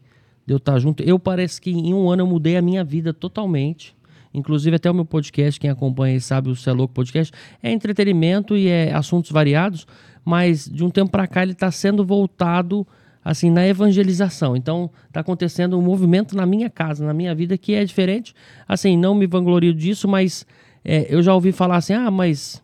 de 0.46 0.54
eu 0.54 0.58
estar 0.58 0.74
tá 0.74 0.78
junto. 0.78 1.02
Eu 1.02 1.18
parece 1.18 1.60
que 1.60 1.70
em 1.70 1.92
um 1.92 2.08
ano 2.08 2.22
eu 2.22 2.26
mudei 2.26 2.56
a 2.56 2.62
minha 2.62 2.84
vida 2.84 3.12
totalmente. 3.12 3.96
Inclusive, 4.32 4.76
até 4.76 4.90
o 4.90 4.94
meu 4.94 5.04
podcast, 5.04 5.58
quem 5.58 5.68
acompanha 5.68 6.16
e 6.16 6.20
sabe, 6.20 6.48
o 6.48 6.54
Cé 6.54 6.72
Louco 6.72 6.94
Podcast, 6.94 7.32
é 7.62 7.72
entretenimento 7.72 8.56
e 8.56 8.68
é 8.68 8.94
assuntos 8.94 9.32
variados, 9.32 9.86
mas 10.24 10.68
de 10.68 10.84
um 10.84 10.90
tempo 10.90 11.10
para 11.10 11.26
cá 11.26 11.42
ele 11.42 11.52
está 11.52 11.70
sendo 11.70 12.04
voltado 12.04 12.86
assim 13.24 13.50
na 13.50 13.66
evangelização. 13.66 14.56
Então, 14.56 14.90
está 15.06 15.20
acontecendo 15.20 15.78
um 15.78 15.82
movimento 15.82 16.36
na 16.36 16.46
minha 16.46 16.70
casa, 16.70 17.04
na 17.04 17.12
minha 17.12 17.34
vida, 17.34 17.58
que 17.58 17.74
é 17.74 17.84
diferente. 17.84 18.34
Assim, 18.66 18.96
não 18.96 19.14
me 19.14 19.26
vanglorio 19.26 19.74
disso, 19.74 20.08
mas 20.08 20.46
é, 20.84 21.06
eu 21.08 21.22
já 21.22 21.34
ouvi 21.34 21.52
falar 21.52 21.76
assim: 21.76 21.92
ah, 21.92 22.10
mas 22.10 22.62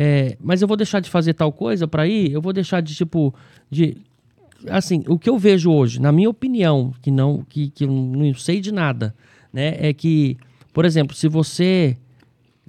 é, 0.00 0.36
mas 0.40 0.62
eu 0.62 0.68
vou 0.68 0.76
deixar 0.76 1.00
de 1.00 1.10
fazer 1.10 1.34
tal 1.34 1.52
coisa 1.52 1.88
para 1.88 2.06
ir, 2.06 2.30
eu 2.30 2.40
vou 2.40 2.52
deixar 2.52 2.80
de, 2.80 2.94
tipo, 2.94 3.34
de. 3.68 3.96
Assim, 4.68 5.02
o 5.08 5.18
que 5.18 5.28
eu 5.28 5.38
vejo 5.38 5.70
hoje, 5.72 6.00
na 6.00 6.12
minha 6.12 6.30
opinião, 6.30 6.92
que 7.02 7.10
não, 7.10 7.44
que, 7.48 7.70
que 7.70 7.84
eu 7.84 7.90
não 7.90 8.32
sei 8.34 8.60
de 8.60 8.72
nada, 8.72 9.14
né, 9.52 9.76
é 9.78 9.92
que, 9.92 10.36
por 10.72 10.84
exemplo, 10.84 11.16
se 11.16 11.28
você 11.28 11.96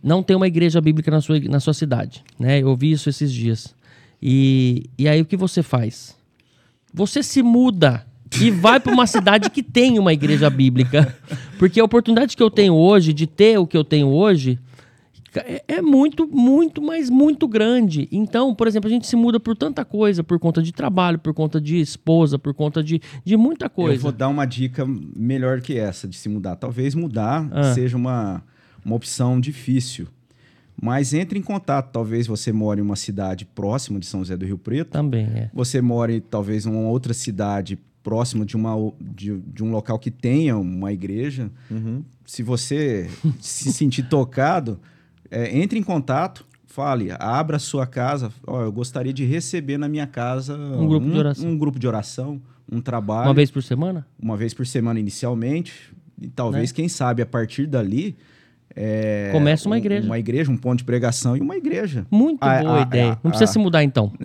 não 0.01 0.21
tem 0.21 0.35
uma 0.35 0.47
igreja 0.47 0.81
bíblica 0.81 1.09
na 1.11 1.21
sua, 1.21 1.39
na 1.39 1.59
sua 1.59 1.73
cidade, 1.73 2.23
né, 2.39 2.61
eu 2.61 2.75
vi 2.75 2.91
isso 2.91 3.09
esses 3.09 3.31
dias, 3.31 3.75
e, 4.21 4.83
e 4.97 5.07
aí 5.07 5.21
o 5.21 5.25
que 5.25 5.37
você 5.37 5.63
faz? 5.63 6.15
Você 6.93 7.21
se 7.23 7.41
muda 7.41 8.05
e 8.39 8.51
vai 8.51 8.79
para 8.79 8.93
uma 8.93 9.07
cidade 9.07 9.49
que 9.49 9.63
tem 9.63 9.97
uma 9.97 10.13
igreja 10.13 10.49
bíblica. 10.49 11.15
Porque 11.57 11.79
a 11.79 11.83
oportunidade 11.83 12.37
que 12.37 12.43
eu 12.43 12.49
tenho 12.49 12.73
hoje 12.73 13.13
de 13.13 13.27
ter 13.27 13.57
o 13.57 13.67
que 13.67 13.77
eu 13.77 13.83
tenho 13.83 14.07
hoje 14.07 14.59
é, 15.35 15.63
é 15.67 15.81
muito, 15.81 16.27
muito, 16.27 16.81
mas 16.81 17.09
muito 17.09 17.47
grande. 17.47 18.07
Então, 18.11 18.55
por 18.55 18.67
exemplo, 18.67 18.87
a 18.87 18.91
gente 18.91 19.05
se 19.07 19.15
muda 19.15 19.39
por 19.39 19.55
tanta 19.55 19.85
coisa, 19.85 20.23
por 20.23 20.39
conta 20.39 20.61
de 20.61 20.71
trabalho, 20.71 21.19
por 21.19 21.33
conta 21.33 21.61
de 21.61 21.79
esposa, 21.79 22.39
por 22.39 22.53
conta 22.53 22.83
de, 22.83 23.01
de 23.23 23.37
muita 23.37 23.69
coisa. 23.69 23.95
Eu 23.95 24.01
vou 24.01 24.11
dar 24.11 24.27
uma 24.27 24.45
dica 24.45 24.85
melhor 25.15 25.61
que 25.61 25.77
essa 25.77 26.07
de 26.07 26.15
se 26.15 26.29
mudar. 26.29 26.55
Talvez 26.55 26.95
mudar 26.95 27.47
ah. 27.51 27.73
seja 27.73 27.95
uma, 27.95 28.43
uma 28.83 28.95
opção 28.95 29.39
difícil. 29.39 30.07
Mas 30.81 31.13
entre 31.13 31.37
em 31.37 31.41
contato. 31.41 31.91
Talvez 31.91 32.27
você 32.27 32.51
more 32.51 32.79
em 32.79 32.83
uma 32.83 32.95
cidade 32.95 33.45
próxima 33.45 33.99
de 33.99 34.05
São 34.05 34.21
José 34.21 34.37
do 34.37 34.45
Rio 34.45 34.57
Preto. 34.57 34.91
Também, 34.91 35.25
é. 35.25 35.49
Você 35.53 35.81
more 35.81 36.21
talvez 36.21 36.65
em 36.65 36.69
uma 36.69 36.89
outra 36.89 37.13
cidade 37.13 37.77
próxima 38.01 38.45
de, 38.45 38.55
uma, 38.55 38.73
de, 38.99 39.37
de 39.39 39.63
um 39.63 39.71
local 39.71 39.99
que 39.99 40.09
tenha 40.09 40.57
uma 40.57 40.91
igreja. 40.91 41.51
Uhum. 41.69 42.03
Se 42.25 42.41
você 42.41 43.09
se 43.39 43.71
sentir 43.73 44.03
tocado, 44.03 44.79
é, 45.29 45.57
entre 45.57 45.77
em 45.77 45.83
contato. 45.83 46.47
Fale, 46.65 47.09
abra 47.17 47.57
a 47.57 47.59
sua 47.59 47.87
casa. 47.87 48.31
Ó, 48.45 48.61
eu 48.61 48.71
gostaria 48.71 49.11
de 49.11 49.25
receber 49.25 49.77
na 49.77 49.89
minha 49.89 50.05
casa 50.05 50.55
Um 50.55 50.87
grupo 50.87 51.09
de 51.09 51.17
oração. 51.17 51.49
um 51.49 51.57
grupo 51.57 51.79
de 51.79 51.87
oração, 51.87 52.41
um 52.71 52.79
trabalho 52.79 53.27
Uma 53.27 53.33
vez 53.33 53.49
por 53.49 53.63
semana? 53.63 54.05
uma 54.21 54.37
vez 54.37 54.53
por 54.53 54.67
semana 54.67 54.99
inicialmente, 54.99 55.91
e 56.21 56.27
talvez, 56.27 56.71
quem 56.71 56.87
sabe, 56.87 57.23
a 57.23 57.25
partir 57.25 57.65
dali. 57.65 58.15
É, 58.81 59.29
Começa 59.33 59.67
uma 59.67 59.75
um- 59.75 59.79
igreja. 59.79 60.05
Uma 60.05 60.17
igreja, 60.17 60.49
um 60.49 60.55
ponto 60.55 60.77
de 60.79 60.85
pregação 60.85 61.35
e 61.35 61.41
uma 61.41 61.57
igreja. 61.57 62.07
Muito 62.09 62.37
Ah, 62.41 62.61
boa 62.61 62.79
ah, 62.79 62.81
ideia. 62.83 63.11
ah, 63.11 63.19
Não 63.21 63.29
precisa 63.31 63.49
ah. 63.49 63.53
se 63.53 63.59
mudar, 63.59 63.83
então. 63.83 64.13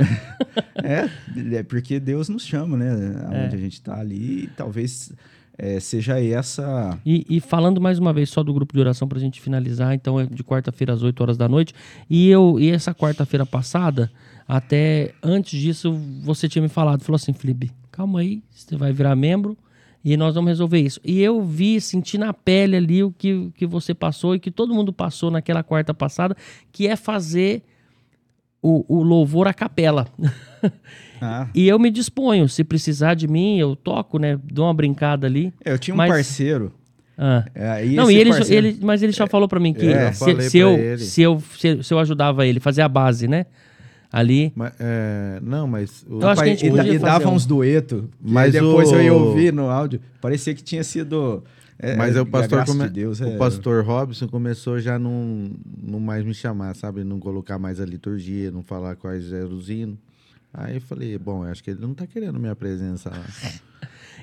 É, 0.76 1.08
é 1.56 1.62
porque 1.62 1.98
Deus 1.98 2.28
nos 2.28 2.44
chama, 2.46 2.76
né? 2.76 2.86
É. 3.32 3.42
Aonde 3.42 3.56
a 3.56 3.58
gente 3.58 3.72
está 3.72 3.98
ali, 3.98 4.48
talvez 4.56 5.12
é, 5.56 5.80
seja 5.80 6.22
essa. 6.22 6.98
E, 7.06 7.24
e 7.28 7.40
falando 7.40 7.80
mais 7.80 7.98
uma 7.98 8.12
vez 8.12 8.28
só 8.28 8.42
do 8.42 8.52
grupo 8.52 8.74
de 8.74 8.80
oração 8.80 9.08
pra 9.08 9.18
gente 9.18 9.40
finalizar, 9.40 9.94
então 9.94 10.20
é 10.20 10.26
de 10.26 10.44
quarta-feira 10.44 10.92
às 10.92 11.02
8 11.02 11.20
horas 11.20 11.36
da 11.38 11.48
noite. 11.48 11.72
E 12.08 12.28
eu 12.28 12.60
e 12.60 12.70
essa 12.70 12.94
quarta-feira 12.94 13.46
passada, 13.46 14.10
até 14.46 15.12
antes 15.22 15.58
disso, 15.58 15.98
você 16.22 16.48
tinha 16.48 16.62
me 16.62 16.68
falado, 16.68 17.02
falou 17.02 17.16
assim, 17.16 17.32
Felipe, 17.32 17.70
calma 17.90 18.20
aí, 18.20 18.42
você 18.52 18.76
vai 18.76 18.92
virar 18.92 19.16
membro 19.16 19.56
e 20.04 20.16
nós 20.16 20.34
vamos 20.34 20.48
resolver 20.50 20.80
isso. 20.80 21.00
E 21.04 21.20
eu 21.22 21.42
vi, 21.42 21.80
senti 21.80 22.18
na 22.18 22.32
pele 22.34 22.76
ali 22.76 23.02
o 23.02 23.10
que, 23.16 23.50
que 23.56 23.66
você 23.66 23.94
passou 23.94 24.34
e 24.34 24.38
que 24.40 24.50
todo 24.50 24.74
mundo 24.74 24.92
passou 24.92 25.30
naquela 25.30 25.62
quarta 25.62 25.94
passada, 25.94 26.36
que 26.70 26.86
é 26.86 26.94
fazer 26.96 27.62
o, 28.62 28.84
o 28.88 29.02
louvor 29.02 29.46
à 29.48 29.54
capela. 29.54 30.06
Ah, 31.26 31.48
e 31.54 31.66
eu 31.68 31.78
me 31.78 31.90
disponho, 31.90 32.46
se 32.48 32.62
precisar 32.64 33.14
de 33.14 33.26
mim, 33.26 33.56
eu 33.56 33.74
toco, 33.76 34.18
né? 34.18 34.38
Dou 34.52 34.66
uma 34.66 34.74
brincada 34.74 35.26
ali. 35.26 35.54
eu 35.64 35.78
tinha 35.78 35.94
um 35.94 35.96
Mas- 35.96 36.10
parceiro. 36.10 36.72
Ah. 37.16 37.44
é, 37.54 37.84
Não, 37.86 38.04
esse 38.10 38.12
e 38.12 38.20
ele, 38.20 38.30
parceiro- 38.30 38.66
ele, 38.66 38.78
mas 38.82 39.02
ele 39.02 39.12
já 39.12 39.26
falou 39.26 39.48
pra 39.48 39.58
mim 39.60 39.72
que 39.72 39.86
É, 39.86 40.08
eu 40.08 40.12
se, 40.12 40.50
se 40.50 40.58
eu, 40.58 40.98
se, 40.98 41.22
eu, 41.22 41.40
se, 41.56 41.82
se 41.84 41.94
eu 41.94 41.98
ajudava 42.00 42.44
ele, 42.46 42.58
fazer 42.60 42.82
a 42.82 42.88
base, 42.88 43.26
né? 43.28 43.46
Ali. 44.16 44.52
Mas, 44.54 44.72
é, 44.78 45.40
não, 45.42 45.66
mas. 45.66 46.04
o- 46.08 46.20
Eu 46.20 46.28
acho 46.28 46.42
que 46.42 46.48
a 46.48 46.54
gente 46.54 46.66
e, 46.66 46.94
e 46.94 46.98
dava 47.00 47.28
um. 47.28 47.34
uns 47.34 47.44
duetos. 47.44 48.04
Mas 48.22 48.52
depois 48.52 48.88
o- 48.92 48.94
eu 48.94 49.02
ia 49.02 49.12
ouvir 49.12 49.52
no 49.52 49.68
áudio. 49.68 50.00
Parecia 50.20 50.54
que 50.54 50.62
tinha 50.62 50.84
sido. 50.84 51.42
é, 51.78 51.96
Mas 51.96 52.14
é, 52.14 52.20
o 52.20 52.26
pastor, 52.26 52.64
come- 52.64 52.84
de 52.84 52.90
Deus, 52.90 53.20
o 53.20 53.24
é- 53.24 53.36
pastor 53.36 53.84
Robson 53.84 54.28
começou 54.28 54.78
já 54.78 54.98
não, 55.00 55.50
não 55.82 55.98
mais 55.98 56.24
me 56.24 56.32
chamar, 56.32 56.76
sabe? 56.76 57.02
Não 57.02 57.18
colocar 57.18 57.58
mais 57.58 57.80
a 57.80 57.84
liturgia, 57.84 58.52
não 58.52 58.62
falar 58.62 58.94
quais 58.94 59.32
eram 59.32 59.52
os 59.56 59.68
hinos. 59.68 59.96
Aí 60.56 60.76
eu 60.76 60.80
falei, 60.80 61.18
bom, 61.18 61.44
eu 61.44 61.50
acho 61.50 61.64
que 61.64 61.70
ele 61.70 61.80
não 61.80 61.92
tá 61.92 62.06
querendo 62.06 62.38
minha 62.38 62.54
presença 62.54 63.10
lá. 63.10 63.24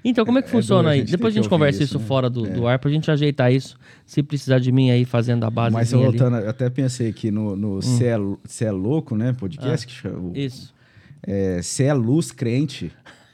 Então, 0.04 0.26
como 0.26 0.40
é 0.40 0.42
que 0.42 0.48
É 0.48 0.52
funciona 0.52 0.82
duro 0.82 0.90
a 0.90 0.92
aí? 0.94 1.04
Depois 1.04 1.34
a 1.34 1.38
gente 1.38 1.48
conversa 1.50 1.84
isso, 1.84 2.00
né? 2.00 2.06
fora 2.06 2.30
do, 2.30 2.44
do 2.44 2.66
ar 2.68 2.80
pra 2.80 2.90
gente 2.90 3.10
ajeitar 3.12 3.52
isso. 3.54 3.78
Se 4.06 4.24
precisar 4.24 4.58
de 4.60 4.72
mim 4.72 4.90
aí 4.90 5.06
fazendo 5.06 5.44
a 5.46 5.50
base 5.50 5.74
Mas 5.74 5.94
ali. 5.94 6.04
voltando, 6.04 6.38
eu 6.38 6.50
até 6.50 6.70
pensei 6.70 7.14
que 7.14 7.30
no, 7.30 7.56
no 7.56 7.78
Hum. 7.78 8.00
É, 8.02 8.64
é 8.66 8.72
Louco, 8.72 9.16
né? 9.16 9.34
Podcast 9.34 9.86
Ah. 9.86 9.88
que 9.88 9.94
chama. 9.94 10.32
Isso. 10.38 10.74
É, 11.22 11.62
Cê 11.62 11.84
é 11.84 11.94
Luz 11.94 12.32
Crente. 12.32 12.92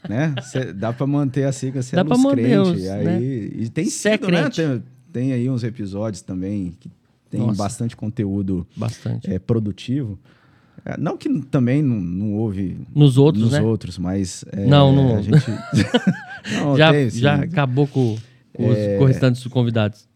Né? 0.07 0.34
Cê- 0.44 0.72
dá 0.73 0.94
pra 0.94 1.06
manter 1.07 1.44
assim, 1.45 1.72
que 1.72 1.81
Cê 1.81 1.95
é 1.95 2.03
Dá 2.03 2.03
Luz 2.03 2.22
manter 2.22 2.44
Crente. 2.44 2.69
os, 2.80 2.88
aí, 2.89 3.03
né? 3.06 3.22
E 3.22 3.69
tem 3.69 3.85
é 3.85 3.89
sido, 3.89 4.30
né? 4.30 4.49
Tem, 4.49 4.84
tem 5.11 5.34
aí 5.34 5.49
uns 5.49 5.64
episódios 5.64 6.22
também 6.22 6.73
que 6.80 6.89
tem 7.30 7.41
Nossa. 7.41 7.57
bastante 7.57 7.95
conteúdo 7.95 8.65
Bastante. 8.76 9.30
é, 9.31 9.38
produtivo. 9.39 10.18
É, 10.89 10.95
não 10.97 11.18
que 11.18 11.27
também 11.47 11.81
não, 11.81 11.99
não 11.99 12.34
houve 12.35 12.80
Nos 12.95 13.18
outros, 13.18 13.43
nos 13.43 13.51
né? 13.53 13.61
outros, 13.61 13.97
mas 13.97 14.45
é, 14.53 14.65
Não, 14.65 14.95
não 14.95 15.18
a 15.18 15.22
gente 15.22 15.43
Não, 16.61 16.77
já 16.77 17.09
já 17.09 17.35
acabou 17.35 17.85
com, 17.88 18.15
com 18.53 18.69
os 18.69 18.77
É. 18.77 18.97
restantes 19.05 19.45
convidados. 19.47 20.07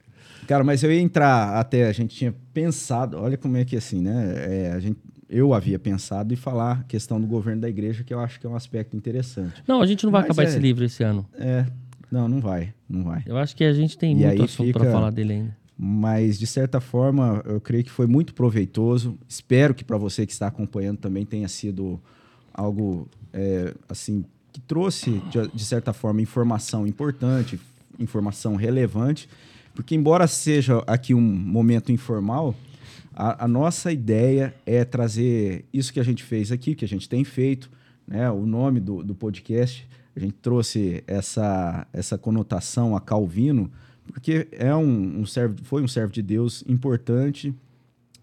Cara, 0.48 0.64
mas 0.64 0.81
eu 0.84 0.91
ia 0.91 1.02
entrar 1.02 1.56
até, 1.57 1.88
a 1.88 1.91
gente 1.91 2.15
tinha 2.15 2.34
pensado, 2.53 3.18
olha 3.18 3.38
como 3.38 3.57
é 3.57 3.65
que 3.65 3.76
assim, 3.76 4.02
né? 4.02 4.34
É, 4.38 4.72
a 4.73 4.80
gente, 4.80 4.98
eu 5.30 5.53
havia 5.53 5.77
pensado 5.77 6.34
em 6.34 6.38
falar 6.38 6.72
a 6.80 6.84
questão 6.84 7.19
do 7.19 7.27
governo 7.27 7.61
da 7.61 7.69
igreja, 7.69 8.03
que 8.03 8.14
eu 8.14 8.19
acho 8.19 8.39
que 8.39 8.45
é 8.48 8.49
um 8.49 8.56
aspecto 8.56 8.95
interessante. 8.95 9.61
Não, 9.68 9.81
a 9.81 9.85
gente 9.85 10.03
não 10.06 10.11
vai 10.11 10.22
Mas 10.22 10.31
acabar 10.31 10.43
é. 10.43 10.45
esse 10.52 10.60
livro 10.60 10.84
esse 10.85 11.03
ano. 11.03 11.26
É, 11.38 11.65
não, 12.10 12.27
não 12.30 12.39
vai, 12.39 12.73
não 12.89 13.03
vai. 13.03 13.23
Eu 13.26 13.38
acho 13.38 13.56
que 13.56 13.64
a 13.64 13.73
gente 13.73 13.98
tem 13.98 14.11
E 14.14 14.26
muito 14.26 14.43
assunto 14.43 14.68
fica- 14.68 14.91
falar 14.91 15.10
dele 15.11 15.34
ainda. 15.34 15.57
Mas, 15.83 16.37
de 16.37 16.45
certa 16.45 16.79
forma, 16.79 17.41
eu 17.43 17.59
creio 17.59 17.83
que 17.83 17.89
foi 17.89 18.05
muito 18.05 18.35
proveitoso. 18.35 19.17
Espero 19.27 19.73
que 19.73 19.83
para 19.83 19.97
você 19.97 20.27
que 20.27 20.31
está 20.31 20.45
acompanhando 20.45 20.99
também 20.99 21.25
tenha 21.25 21.47
sido 21.47 21.99
algo, 22.53 23.09
é, 23.33 23.73
assim, 23.89 24.23
que 24.53 24.61
trouxe, 24.61 25.19
de, 25.31 25.47
de 25.47 25.65
certa 25.65 25.91
forma, 25.91 26.21
informação 26.21 26.85
importante, 26.85 27.59
informação 27.97 28.55
relevante. 28.55 29.27
Porque, 29.73 29.95
embora 29.95 30.27
seja 30.27 30.83
aqui 30.85 31.15
um 31.15 31.19
momento 31.19 31.91
informal, 31.91 32.53
a, 33.11 33.45
a 33.45 33.47
nossa 33.47 33.91
ideia 33.91 34.53
é 34.67 34.85
trazer 34.85 35.65
isso 35.73 35.91
que 35.91 35.99
a 35.99 36.03
gente 36.03 36.23
fez 36.23 36.51
aqui, 36.51 36.75
que 36.75 36.85
a 36.85 36.87
gente 36.87 37.09
tem 37.09 37.23
feito, 37.23 37.71
né? 38.07 38.29
o 38.29 38.45
nome 38.45 38.79
do, 38.79 39.03
do 39.03 39.15
podcast, 39.15 39.87
a 40.15 40.19
gente 40.19 40.35
trouxe 40.43 41.03
essa, 41.07 41.87
essa 41.91 42.19
conotação 42.19 42.95
a 42.95 43.01
Calvino, 43.01 43.71
porque 44.11 44.48
é 44.52 44.73
um, 44.76 45.22
um 45.22 45.26
servo, 45.26 45.64
foi 45.64 45.82
um 45.82 45.88
servo 45.88 46.11
de 46.11 46.22
Deus 46.22 46.64
importante, 46.68 47.53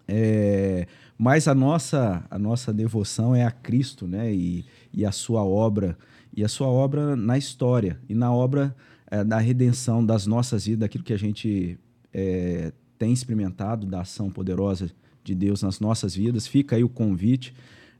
é, 0.07 0.87
mas 1.17 1.47
a 1.47 1.55
nossa, 1.55 2.25
a 2.31 2.39
nossa 2.39 2.73
devoção 2.73 3.35
é 3.35 3.45
a 3.45 3.51
Cristo, 3.51 4.07
né? 4.07 4.33
E, 4.33 4.65
e 4.93 5.05
a 5.05 5.13
sua 5.13 5.45
obra, 5.45 5.97
e 6.35 6.43
a 6.45 6.49
sua 6.49 6.69
obra 6.69 7.15
na 7.15 7.37
história, 7.37 7.99
e 8.09 8.15
na 8.15 8.33
obra 8.33 8.75
é, 9.11 9.23
da 9.23 9.39
redenção 9.39 10.05
das 10.05 10.27
nossas 10.27 10.65
vidas, 10.67 10.81
daquilo 10.81 11.05
que 11.05 11.13
a 11.13 11.19
gente 11.19 11.79
é, 12.13 12.73
tem 12.99 13.13
experimentado, 13.13 13.87
da 13.87 14.01
ação 14.01 14.31
poderosa 14.31 14.91
de 15.23 15.35
Deus 15.35 15.63
nas 15.63 15.79
nossas 15.81 16.15
vidas. 16.15 16.47
Fica 16.47 16.77
aí 16.77 16.85
o 16.85 16.89
convite. 16.89 17.55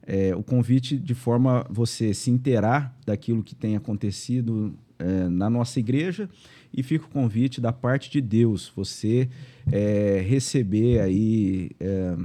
é, 0.05 0.35
o 0.35 0.41
convite 0.41 0.97
de 0.97 1.13
forma 1.13 1.65
você 1.69 2.13
se 2.15 2.31
inteirar 2.31 2.97
daquilo 3.05 3.43
que 3.43 3.53
tem 3.53 3.75
acontecido 3.75 4.73
é, 4.99 5.29
na 5.29 5.49
nossa 5.49 5.79
igreja 5.79 6.29
e 6.73 6.83
fica 6.83 7.05
o 7.05 7.09
convite 7.09 7.59
da 7.59 7.73
parte 7.73 8.11
de 8.11 8.21
Deus, 8.21 8.71
você 8.75 9.29
é, 9.71 10.23
receber 10.27 10.99
aí 10.99 11.71
é, 11.79 12.15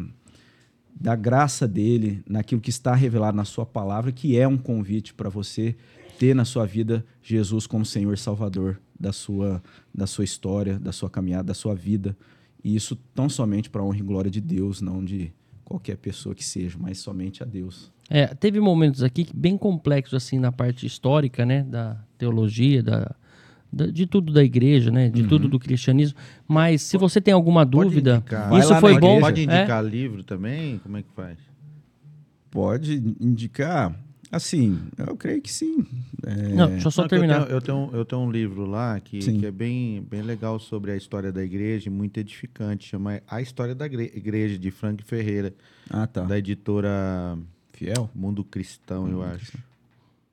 da 0.95 1.17
graça 1.17 1.67
dele 1.67 2.23
naquilo 2.29 2.61
que 2.61 2.71
está 2.71 2.95
revelado 2.95 3.37
na 3.37 3.45
sua 3.45 3.65
palavra, 3.65 4.13
que 4.13 4.39
é 4.39 4.47
um 4.47 4.59
convite 4.59 5.15
para 5.15 5.29
você 5.29 5.77
ter 6.19 6.35
na 6.35 6.45
sua 6.45 6.67
vida 6.67 7.05
Jesus 7.23 7.67
como 7.67 7.85
Senhor 7.85 8.17
Salvador 8.19 8.81
da 8.99 9.13
sua, 9.13 9.63
da 9.93 10.07
sua 10.07 10.25
história, 10.25 10.79
da 10.79 10.93
sua 10.93 11.11
caminhada, 11.11 11.45
da 11.45 11.55
sua 11.55 11.75
vida. 11.75 12.17
E 12.63 12.75
isso 12.75 12.97
tão 13.15 13.29
somente 13.29 13.69
para 13.69 13.83
a 13.83 13.85
honra 13.85 13.99
e 13.99 14.03
glória 14.03 14.31
de 14.31 14.41
Deus, 14.41 14.81
não 14.81 15.05
de 15.05 15.33
qualquer 15.65 15.97
pessoa 15.97 16.35
que 16.35 16.45
seja, 16.45 16.79
mas 16.81 16.99
somente 16.99 17.43
a 17.43 17.47
Deus. 17.47 17.93
É, 18.09 18.27
teve 18.29 18.61
momentos 18.61 19.03
aqui 19.03 19.27
bem 19.35 19.57
complexos, 19.57 20.15
assim, 20.15 20.39
na 20.39 20.53
parte 20.53 20.87
histórica, 20.87 21.45
né? 21.45 21.63
Da 21.63 21.99
teologia, 22.25 22.83
da, 22.83 23.15
da- 23.73 23.87
de 23.87 24.07
tudo 24.07 24.33
da 24.33 24.43
igreja, 24.43 24.91
né? 24.91 25.09
De 25.09 25.25
tudo 25.25 25.49
do 25.49 25.59
cristianismo. 25.59 26.19
Mas 26.49 26.83
se 26.83 26.97
você 26.97 27.21
tem 27.21 27.35
alguma 27.35 27.65
dúvida, 27.65 28.23
isso 28.59 28.75
foi 28.77 28.99
bom. 28.99 29.21
Pode 29.21 29.41
é? 29.41 29.45
indicar 29.45 29.85
livro 29.85 30.23
também? 30.23 30.79
Como 30.79 30.97
é 30.97 31.03
que 31.03 31.09
faz? 31.15 31.37
Pode 32.51 33.03
indicar? 33.21 33.95
Assim, 34.31 34.81
eu 34.99 35.17
creio 35.17 35.41
que 35.41 35.53
sim. 35.53 35.85
É, 36.27 36.55
Não, 36.55 36.69
deixa 36.69 36.89
eu 36.89 36.91
só 36.91 37.03
Não, 37.03 37.09
que 37.09 37.15
eu 37.15 37.19
terminar. 37.21 37.45
tenho- 37.47 37.55
Eu 37.57 37.61
tenho, 37.61 37.91
eu 37.93 38.05
tenho 38.05 38.23
um 38.23 38.31
livro 38.31 38.65
lá 38.67 38.99
que, 38.99 39.19
que 39.19 39.47
é 39.47 39.51
bem, 39.51 40.03
bem 40.11 40.23
legal 40.23 40.59
sobre 40.59 40.91
a 40.91 40.97
história 40.97 41.31
da 41.31 41.45
igreja, 41.45 41.89
e 41.89 41.93
muito 41.93 42.19
edificante. 42.19 42.89
Chama 42.89 43.21
A 43.29 43.41
História 43.41 43.75
da 43.77 43.87
Gre- 43.87 44.11
Igreja, 44.15 44.59
de 44.59 44.71
Frank 44.73 45.05
Ferreira, 45.05 45.55
Ah, 45.89 46.07
tá. 46.07 46.23
da 46.23 46.37
editora 46.39 47.39
Fiel? 47.73 48.11
Mundo 48.15 48.43
Cristão, 48.43 49.09
eu 49.09 49.23
acho. 49.23 49.57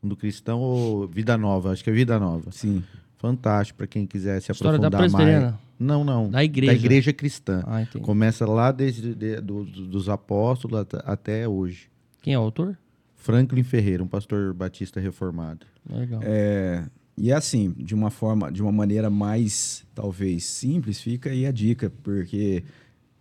Mundo 0.02 0.16
Cristão 0.16 0.60
ou 0.60 1.08
Vida 1.08 1.38
Nova? 1.38 1.72
Acho 1.72 1.84
que 1.84 1.90
é 1.90 1.94
Vida 1.94 2.20
Nova. 2.20 2.52
Sim. 2.52 2.84
Fantástico 3.18 3.78
para 3.78 3.88
quem 3.88 4.06
quiser 4.08 4.42
se 4.42 4.52
História 4.52 4.80
da 4.80 4.88
aprofundar 4.88 5.12
mais. 5.12 5.14
presbiteriana. 5.14 5.60
Não, 5.80 6.04
não. 6.04 6.30
Da 6.30 6.44
igreja. 6.44 6.72
Da 6.74 6.78
igreja 6.78 7.14
cristã. 7.14 7.64
Ah. 7.68 7.86
Começa 8.02 8.46
lá 8.46 8.72
desde 8.72 9.14
de- 9.14 9.40
do- 9.42 9.64
do- 9.66 9.88
dos 9.88 10.10
apóstolos 10.10 10.80
até, 10.80 10.98
até 11.06 11.48
hoje. 11.48 11.88
Quem 12.22 12.34
é 12.34 12.40
o 12.40 12.42
autor? 12.42 12.78
Franklin 13.16 13.64
Ferreira, 13.64 14.04
um 14.04 14.08
pastor 14.08 14.54
batista 14.54 15.00
reformado. 15.00 15.66
Legal. 15.88 16.20
É, 16.24 16.84
e 17.16 17.32
assim, 17.32 17.72
de 17.78 17.94
uma 17.94 18.10
forma, 18.10 18.52
de 18.52 18.62
uma 18.64 18.72
maneira 18.72 19.10
mais, 19.12 19.84
talvez, 19.94 20.44
simples, 20.46 21.00
fica 21.00 21.30
aí 21.30 21.46
a 21.46 21.52
dica, 21.52 21.92
porque 22.02 22.64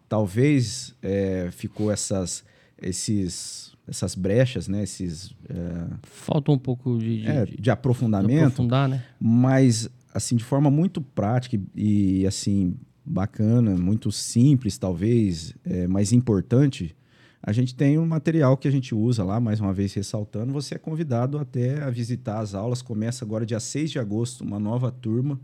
talvez 0.08 0.94
é, 1.02 1.48
ficou 1.52 1.90
essas, 1.90 2.42
esses, 2.80 3.74
essas 3.90 4.14
brechas, 4.14 4.68
né? 4.68 4.84
Esses, 4.84 5.34
é, 5.48 5.86
Falta 6.04 6.52
um 6.52 6.58
pouco 6.58 6.96
de, 6.98 7.22
de, 7.22 7.26
é, 7.28 7.44
de- 7.44 7.56
de 7.56 7.60
de 7.62 7.70
aprofundamento, 7.70 8.44
aprofundar, 8.44 8.88
né? 8.88 9.04
mas 9.20 9.90
assim 10.14 10.36
de 10.36 10.44
forma 10.44 10.70
muito 10.70 11.00
prática 11.00 11.60
e, 11.76 12.20
e, 12.20 12.26
assim 12.26 12.76
bacana, 13.04 13.76
muito 13.76 14.10
simples, 14.12 14.78
talvez, 14.78 15.54
é, 15.64 15.86
mas 15.88 16.12
importante, 16.12 16.94
a 17.42 17.52
gente 17.52 17.74
tem 17.74 17.98
um 17.98 18.06
material 18.06 18.56
que 18.56 18.68
a 18.68 18.70
gente 18.70 18.94
usa 18.94 19.24
lá, 19.24 19.40
mais 19.40 19.58
uma 19.60 19.72
vez 19.72 19.92
ressaltando. 19.94 20.52
Você 20.52 20.74
é 20.74 20.78
convidado 20.78 21.38
até 21.38 21.82
a 21.82 21.90
visitar 21.90 22.38
as 22.38 22.54
aulas. 22.54 22.82
Começa 22.82 23.24
agora 23.24 23.44
dia 23.46 23.58
6 23.58 23.90
de 23.90 23.98
agosto, 23.98 24.44
uma 24.44 24.58
nova 24.60 24.90
turma 24.92 25.40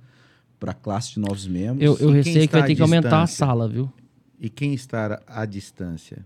para 0.60 0.73
a 0.73 0.74
classe 0.74 1.14
de 1.14 1.20
novos 1.20 1.47
membros. 1.47 1.82
Eu, 1.82 1.97
eu 1.98 2.12
receio 2.12 2.47
que 2.47 2.52
vai 2.52 2.66
ter 2.66 2.77
que 2.77 2.82
aumentar 2.82 3.23
a 3.23 3.27
sala, 3.27 3.66
viu? 3.68 3.90
E 4.39 4.48
quem 4.51 4.74
está 4.74 5.20
à 5.27 5.47
distância? 5.47 6.24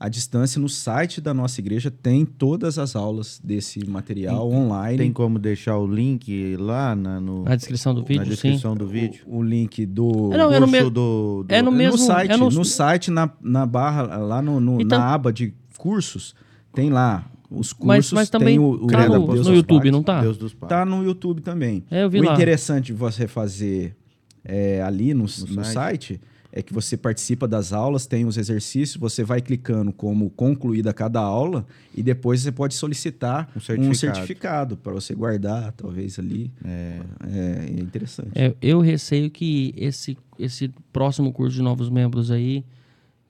A 0.00 0.08
distância 0.08 0.60
no 0.60 0.68
site 0.68 1.20
da 1.20 1.34
nossa 1.34 1.60
igreja 1.60 1.90
tem 1.90 2.24
todas 2.24 2.78
as 2.78 2.94
aulas 2.94 3.40
desse 3.42 3.84
material 3.84 4.48
online. 4.48 4.96
Tem 4.96 5.12
como 5.12 5.40
deixar 5.40 5.76
o 5.76 5.88
link 5.88 6.56
lá 6.56 6.94
na, 6.94 7.20
no, 7.20 7.42
Na 7.42 7.56
descrição 7.56 7.92
do 7.92 8.02
vídeo, 8.04 8.18
na 8.20 8.24
sim. 8.26 8.30
descrição 8.30 8.76
do 8.76 8.86
vídeo? 8.86 9.24
o, 9.26 9.38
o 9.38 9.42
link 9.42 9.84
do. 9.84 10.32
É, 10.32 10.38
não, 10.38 10.52
é 10.52 10.60
no 10.60 10.66
Curso 10.68 10.84
me- 10.84 10.90
do, 10.90 11.42
do- 11.42 11.46
é 11.48 11.60
no 11.60 11.72
no 11.72 11.76
mesmo- 11.76 11.98
site, 11.98 12.30
é 12.30 12.36
no- 12.36 12.48
no... 12.48 12.64
site, 12.64 13.10
na, 13.10 13.28
na 13.42 13.66
barra, 13.66 14.02
lá 14.18 14.40
no, 14.40 14.60
no- 14.60 14.80
Então- 14.80 14.96
na 14.98 15.12
aba 15.12 15.32
de 15.32 15.52
cursos, 15.76 16.32
tem 16.72 16.90
lá 16.90 17.28
os 17.50 17.72
cursos. 17.72 17.86
Mas, 17.88 18.12
mas 18.12 18.30
também 18.30 18.56
tem 18.56 18.58
o, 18.60 18.70
o 18.84 18.86
tá 18.86 19.08
no. 19.08 19.26
Deus 19.26 19.38
no 19.38 19.44
dos 19.44 19.48
YouTube, 19.48 19.80
Pais. 19.80 19.92
não 19.92 20.02
tá? 20.04 20.20
Deus 20.20 20.36
dos 20.38 20.54
Pais. 20.54 20.68
Tá 20.68 20.84
no 20.84 21.02
YouTube 21.02 21.40
também. 21.40 21.82
É, 21.90 22.04
eu 22.04 22.10
vi 22.10 22.20
o 22.20 22.24
lá. 22.24 22.34
interessante 22.34 22.86
de 22.86 22.92
você 22.92 23.26
fazer 23.26 23.96
é, 24.44 24.80
ali 24.80 25.12
no, 25.12 25.22
no 25.24 25.28
site. 25.28 25.72
site. 25.72 26.20
É 26.58 26.62
que 26.62 26.74
você 26.74 26.96
participa 26.96 27.46
das 27.46 27.72
aulas, 27.72 28.04
tem 28.04 28.24
os 28.26 28.36
exercícios, 28.36 28.96
você 28.96 29.22
vai 29.22 29.40
clicando 29.40 29.92
como 29.92 30.28
concluída 30.30 30.92
cada 30.92 31.20
aula 31.20 31.64
e 31.94 32.02
depois 32.02 32.40
você 32.40 32.50
pode 32.50 32.74
solicitar 32.74 33.48
Um 33.54 33.58
um 33.58 33.60
certificado. 33.60 34.16
certificado 34.16 34.76
para 34.76 34.92
você 34.92 35.14
guardar, 35.14 35.70
talvez 35.70 36.18
ali. 36.18 36.50
É, 36.64 37.00
É, 37.28 37.66
é 37.68 37.80
interessante. 37.80 38.30
É, 38.34 38.56
eu 38.60 38.80
receio 38.80 39.30
que 39.30 39.72
esse, 39.76 40.18
esse 40.36 40.68
próximo 40.92 41.32
curso 41.32 41.54
de 41.54 41.62
novos 41.62 41.88
membros 41.88 42.28
aí 42.28 42.64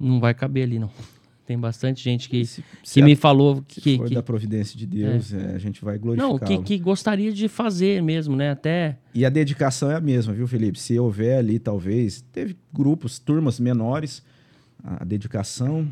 não 0.01 0.21
vai 0.21 0.33
caber 0.33 0.63
ali, 0.63 0.79
não. 0.79 0.91
Tem 1.49 1.59
bastante 1.59 2.05
gente 2.05 2.29
que, 2.29 2.45
Se- 2.45 2.61
que 2.83 2.91
se 2.91 3.01
me 3.01 3.13
a- 3.15 3.17
falou 3.17 3.65
Se 3.71 3.81
que. 3.81 3.97
for 3.97 4.07
que- 4.07 4.15
da 4.15 4.23
providência 4.23 4.79
de 4.79 4.85
Deus, 4.87 5.33
é, 5.33 5.55
a 5.55 5.59
gente 5.59 5.83
vai 5.83 5.97
glorificar. 5.99 6.29
não, 6.31 6.39
que, 6.39 6.59
que 6.63 6.79
gostaria 6.79 7.33
de 7.33 7.49
fazer 7.49 8.03
mesmo, 8.03 8.37
né? 8.37 8.51
Até. 8.51 8.99
E 9.15 9.25
a 9.25 9.31
dedicação 9.31 9.91
é 9.91 9.95
a 9.95 10.01
mesma, 10.01 10.35
viu, 10.35 10.47
Felipe? 10.47 10.79
Se 10.79 10.99
houver 10.99 11.39
ali, 11.39 11.59
talvez, 11.59 12.21
teve 12.33 12.55
grupos, 12.71 13.19
turmas 13.19 13.59
menores, 13.59 14.23
a 14.85 15.03
dedicação, 15.07 15.89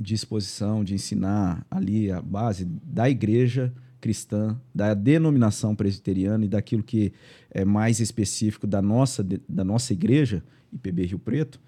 disposição 0.00 0.82
de 0.82 0.94
ensinar 0.94 1.64
ali 1.70 2.10
a 2.10 2.20
base 2.20 2.64
da 2.64 3.08
igreja 3.08 3.72
cristã, 4.00 4.58
da 4.74 4.92
denominação 4.92 5.72
presbiteriana 5.76 6.44
e 6.44 6.48
daquilo 6.48 6.82
que 6.82 7.12
é 7.48 7.64
mais 7.64 8.00
específico 8.00 8.66
da 8.66 8.82
nossa, 8.82 9.24
da 9.48 9.62
nossa 9.62 9.92
igreja, 9.92 10.42
IPB 10.72 11.06
Rio 11.06 11.18
Preto, 11.20 11.60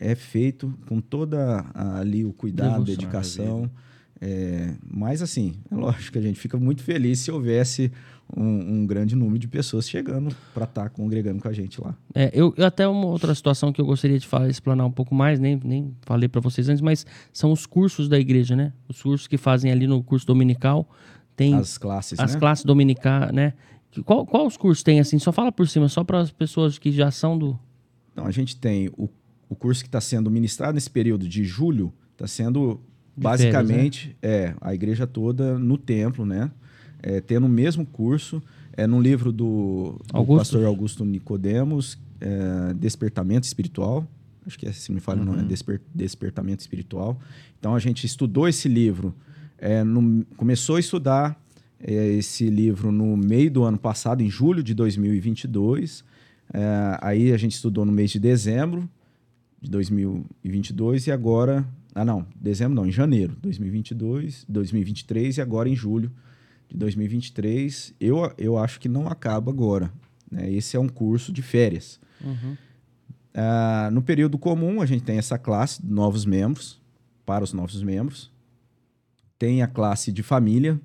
é 0.00 0.14
feito 0.14 0.72
com 0.88 1.00
toda 1.00 1.64
a- 1.74 1.98
ali 2.00 2.24
o 2.24 2.32
cuidado, 2.32 2.82
Devoção. 2.82 2.84
dedicação. 2.96 3.70
É, 4.22 4.74
mas 4.86 5.22
assim, 5.22 5.54
é 5.70 5.74
lógico 5.74 6.12
que 6.12 6.18
a 6.18 6.22
gente 6.22 6.38
fica 6.38 6.58
muito 6.58 6.82
feliz 6.82 7.20
se 7.20 7.30
houvesse 7.30 7.90
um, 8.36 8.42
um 8.82 8.86
grande 8.86 9.16
número 9.16 9.38
de 9.38 9.48
pessoas 9.48 9.88
chegando 9.88 10.34
para 10.52 10.64
estar 10.64 10.90
congregando 10.90 11.40
com 11.40 11.48
a 11.48 11.52
gente 11.54 11.80
lá. 11.80 11.96
É, 12.14 12.30
eu, 12.34 12.52
eu 12.56 12.66
até 12.66 12.86
uma 12.86 13.06
outra 13.06 13.34
situação 13.34 13.72
que 13.72 13.80
eu 13.80 13.86
gostaria 13.86 14.18
de 14.18 14.26
falar, 14.26 14.48
explanar 14.48 14.86
um 14.86 14.90
pouco 14.90 15.14
mais, 15.14 15.38
nem, 15.40 15.58
nem 15.64 15.96
falei 16.02 16.28
para 16.28 16.40
vocês 16.40 16.68
antes, 16.68 16.82
mas 16.82 17.06
são 17.32 17.50
os 17.50 17.64
cursos 17.66 18.08
da 18.10 18.18
igreja, 18.18 18.54
né? 18.54 18.72
Os 18.88 19.02
cursos 19.02 19.26
que 19.26 19.38
fazem 19.38 19.70
ali 19.72 19.86
no 19.86 20.02
curso 20.02 20.26
dominical. 20.26 20.88
Tem 21.34 21.54
As 21.54 21.78
classes, 21.78 22.20
as 22.20 22.34
né? 22.34 22.38
classes 22.40 22.64
dominicais, 22.64 23.32
né? 23.32 23.54
Qual, 24.04 24.26
qual 24.26 24.46
os 24.46 24.56
cursos 24.58 24.82
tem 24.82 25.00
assim? 25.00 25.18
Só 25.18 25.32
fala 25.32 25.50
por 25.50 25.66
cima, 25.66 25.88
só 25.88 26.04
para 26.04 26.20
as 26.20 26.30
pessoas 26.30 26.78
que 26.78 26.92
já 26.92 27.10
são 27.10 27.38
do. 27.38 27.58
Então, 28.12 28.26
a 28.26 28.30
gente 28.30 28.54
tem 28.56 28.88
o, 28.98 29.08
o 29.50 29.54
curso 29.56 29.82
que 29.82 29.88
está 29.88 30.00
sendo 30.00 30.30
ministrado 30.30 30.72
nesse 30.74 30.88
período 30.88 31.28
de 31.28 31.44
julho, 31.44 31.92
está 32.12 32.26
sendo 32.26 32.80
De 33.16 33.22
basicamente 33.24 34.16
é, 34.22 34.54
a 34.62 34.72
igreja 34.72 35.06
toda 35.06 35.58
no 35.58 35.76
templo, 35.76 36.24
né? 36.24 36.50
É, 37.02 37.20
tendo 37.20 37.44
o 37.46 37.48
mesmo 37.50 37.84
curso. 37.84 38.42
É 38.76 38.86
num 38.86 39.00
livro 39.02 39.30
do, 39.32 40.00
do 40.06 40.14
pastor 40.38 40.64
Augusto 40.66 41.04
Nicodemos, 41.04 41.98
é, 42.20 42.72
Despertamento 42.74 43.44
Espiritual. 43.46 44.06
Acho 44.46 44.58
que 44.58 44.66
é, 44.66 44.72
se 44.72 44.90
me 44.92 45.00
falha 45.00 45.20
o 45.20 45.24
nome, 45.24 45.40
é 45.40 45.42
Desper- 45.48 45.80
Despertamento 45.94 46.60
Espiritual. 46.60 47.18
Então, 47.58 47.74
a 47.74 47.78
gente 47.78 48.06
estudou 48.06 48.48
esse 48.48 48.68
livro, 48.68 49.14
é, 49.58 49.82
no- 49.84 50.24
começou 50.36 50.76
a 50.76 50.80
estudar 50.80 51.38
é, 51.82 51.92
esse 52.12 52.48
livro 52.48 52.92
no 52.92 53.16
meio 53.16 53.50
do 53.50 53.64
ano 53.64 53.78
passado, 53.78 54.22
em 54.22 54.30
julho 54.30 54.62
de 54.62 54.72
2022. 54.74 56.04
É, 56.54 56.98
aí 57.02 57.32
a 57.32 57.36
gente 57.36 57.52
estudou 57.52 57.84
no 57.84 57.92
mês 57.92 58.10
de 58.10 58.18
dezembro 58.20 58.88
de 59.60 59.70
2022 59.70 61.06
e 61.06 61.12
agora. 61.12 61.66
Ah, 61.94 62.04
não, 62.04 62.26
dezembro 62.40 62.74
não, 62.74 62.86
em 62.86 62.92
janeiro 62.92 63.34
de 63.34 63.40
2022, 63.40 64.46
2023 64.48 65.38
e 65.38 65.40
agora 65.40 65.68
em 65.68 65.76
julho 65.76 66.10
de 66.68 66.76
2023. 66.76 67.94
Eu, 68.00 68.32
eu 68.38 68.56
acho 68.56 68.80
que 68.80 68.88
não 68.88 69.08
acaba 69.08 69.50
agora. 69.50 69.92
Né? 70.30 70.50
Esse 70.52 70.76
é 70.76 70.80
um 70.80 70.88
curso 70.88 71.32
de 71.32 71.42
férias. 71.42 72.00
Ah, 73.34 73.90
no 73.92 74.02
período 74.02 74.38
comum, 74.38 74.80
a 74.80 74.86
gente 74.86 75.02
tem 75.02 75.18
essa 75.18 75.38
classe 75.38 75.82
de 75.82 75.92
novos 75.92 76.24
membros, 76.24 76.80
para 77.24 77.44
os 77.44 77.52
novos 77.52 77.82
membros. 77.82 78.30
Tem 79.38 79.62
a 79.62 79.66
classe 79.66 80.12
de 80.12 80.22
família, 80.22 80.80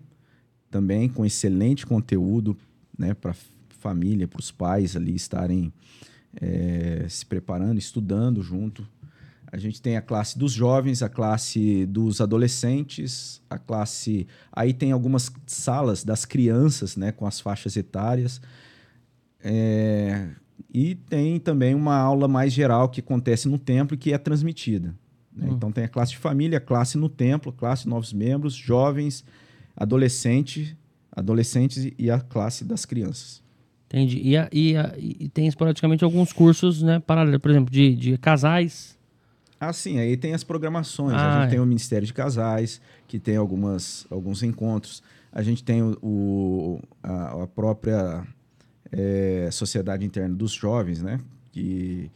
também 0.69 1.10
com 1.10 1.26
excelente 1.26 1.85
conteúdo 1.85 2.57
né, 2.97 3.14
para 3.14 3.35
família, 3.80 4.27
para 4.27 4.39
os 4.39 4.52
pais 4.52 4.95
ali 4.95 5.15
estarem 5.15 5.72
eh, 6.41 7.06
se 7.10 7.26
preparando, 7.26 7.78
estudando 7.80 8.41
junto. 8.41 8.88
A 9.52 9.57
gente 9.57 9.82
tem 9.82 9.95
a 9.95 10.02
classe 10.02 10.38
dos 10.38 10.52
jovens, 10.52 11.02
a 11.02 11.07
classe 11.07 11.86
dos 11.86 12.20
adolescentes, 12.20 13.41
a 13.49 13.57
classe. 13.57 14.28
Aí 14.52 14.74
tem 14.74 14.91
algumas 14.91 15.32
salas 15.48 16.03
das 16.03 16.26
crianças, 16.26 16.98
né, 16.98 17.12
com 17.12 17.26
as 17.26 17.40
faixas 17.40 17.78
etárias. 17.78 18.41
É, 19.41 20.28
E 20.74 20.95
tem 20.95 21.40
também 21.40 21.74
uma 21.74 21.95
aula 21.95 22.28
mais 22.28 22.52
geral 22.52 22.90
que 22.90 22.99
acontece 22.99 23.48
no 23.48 23.57
templo 23.60 23.95
e 23.95 23.98
que 23.98 24.12
é 24.12 24.18
transmitida. 24.18 24.94
né? 25.34 25.48
Então 25.52 25.72
tem 25.72 25.84
a 25.86 25.88
classe 25.90 26.12
de 26.12 26.18
família, 26.18 26.57
a 26.57 26.62
classe 26.62 26.98
no 26.98 27.07
templo, 27.07 27.52
a 27.52 27.53
classe 27.53 27.84
de 27.84 27.90
novos 27.90 28.12
membros, 28.12 28.53
jovens, 28.56 29.24
adolescente, 29.76 30.78
adolescentes 31.12 31.91
e 31.98 32.10
a 32.12 32.20
classe 32.20 32.66
das 32.66 32.86
crianças. 32.86 33.41
Entendi. 33.88 34.20
E, 34.24 34.36
a- 34.38 34.49
e, 34.52 34.76
a- 34.76 34.94
e 34.98 35.30
tem 35.30 35.48
esporadicamente 35.48 36.03
alguns 36.03 36.34
cursos, 36.34 36.82
né? 36.82 36.99
Paralelos, 36.99 37.40
por 37.41 37.52
exemplo, 37.52 37.72
de, 37.72 37.95
de 37.95 38.18
casais. 38.18 38.98
Ah, 39.60 39.72
sim, 39.72 39.99
aí 39.99 40.18
tem 40.18 40.34
as 40.34 40.44
programações. 40.44 41.14
Ah, 41.16 41.30
a 41.30 41.41
gente 41.41 41.48
é. 41.48 41.52
tem 41.52 41.60
o 41.60 41.66
Ministério 41.66 42.06
de 42.06 42.14
Casais, 42.14 42.82
que 43.07 43.18
tem 43.20 43.38
algumas, 43.38 44.06
alguns 44.12 44.44
encontros. 44.44 45.02
A 45.32 45.41
gente 45.41 45.64
tem 45.64 45.82
o, 45.82 45.98
o- 46.02 46.82
a, 47.02 47.44
a 47.44 47.48
própria 47.48 48.26
eh, 48.91 49.49
Sociedade 49.52 50.06
Interna 50.06 50.36
dos 50.36 50.52
Jovens, 50.52 51.02
né? 51.02 51.20
Que 51.52 52.12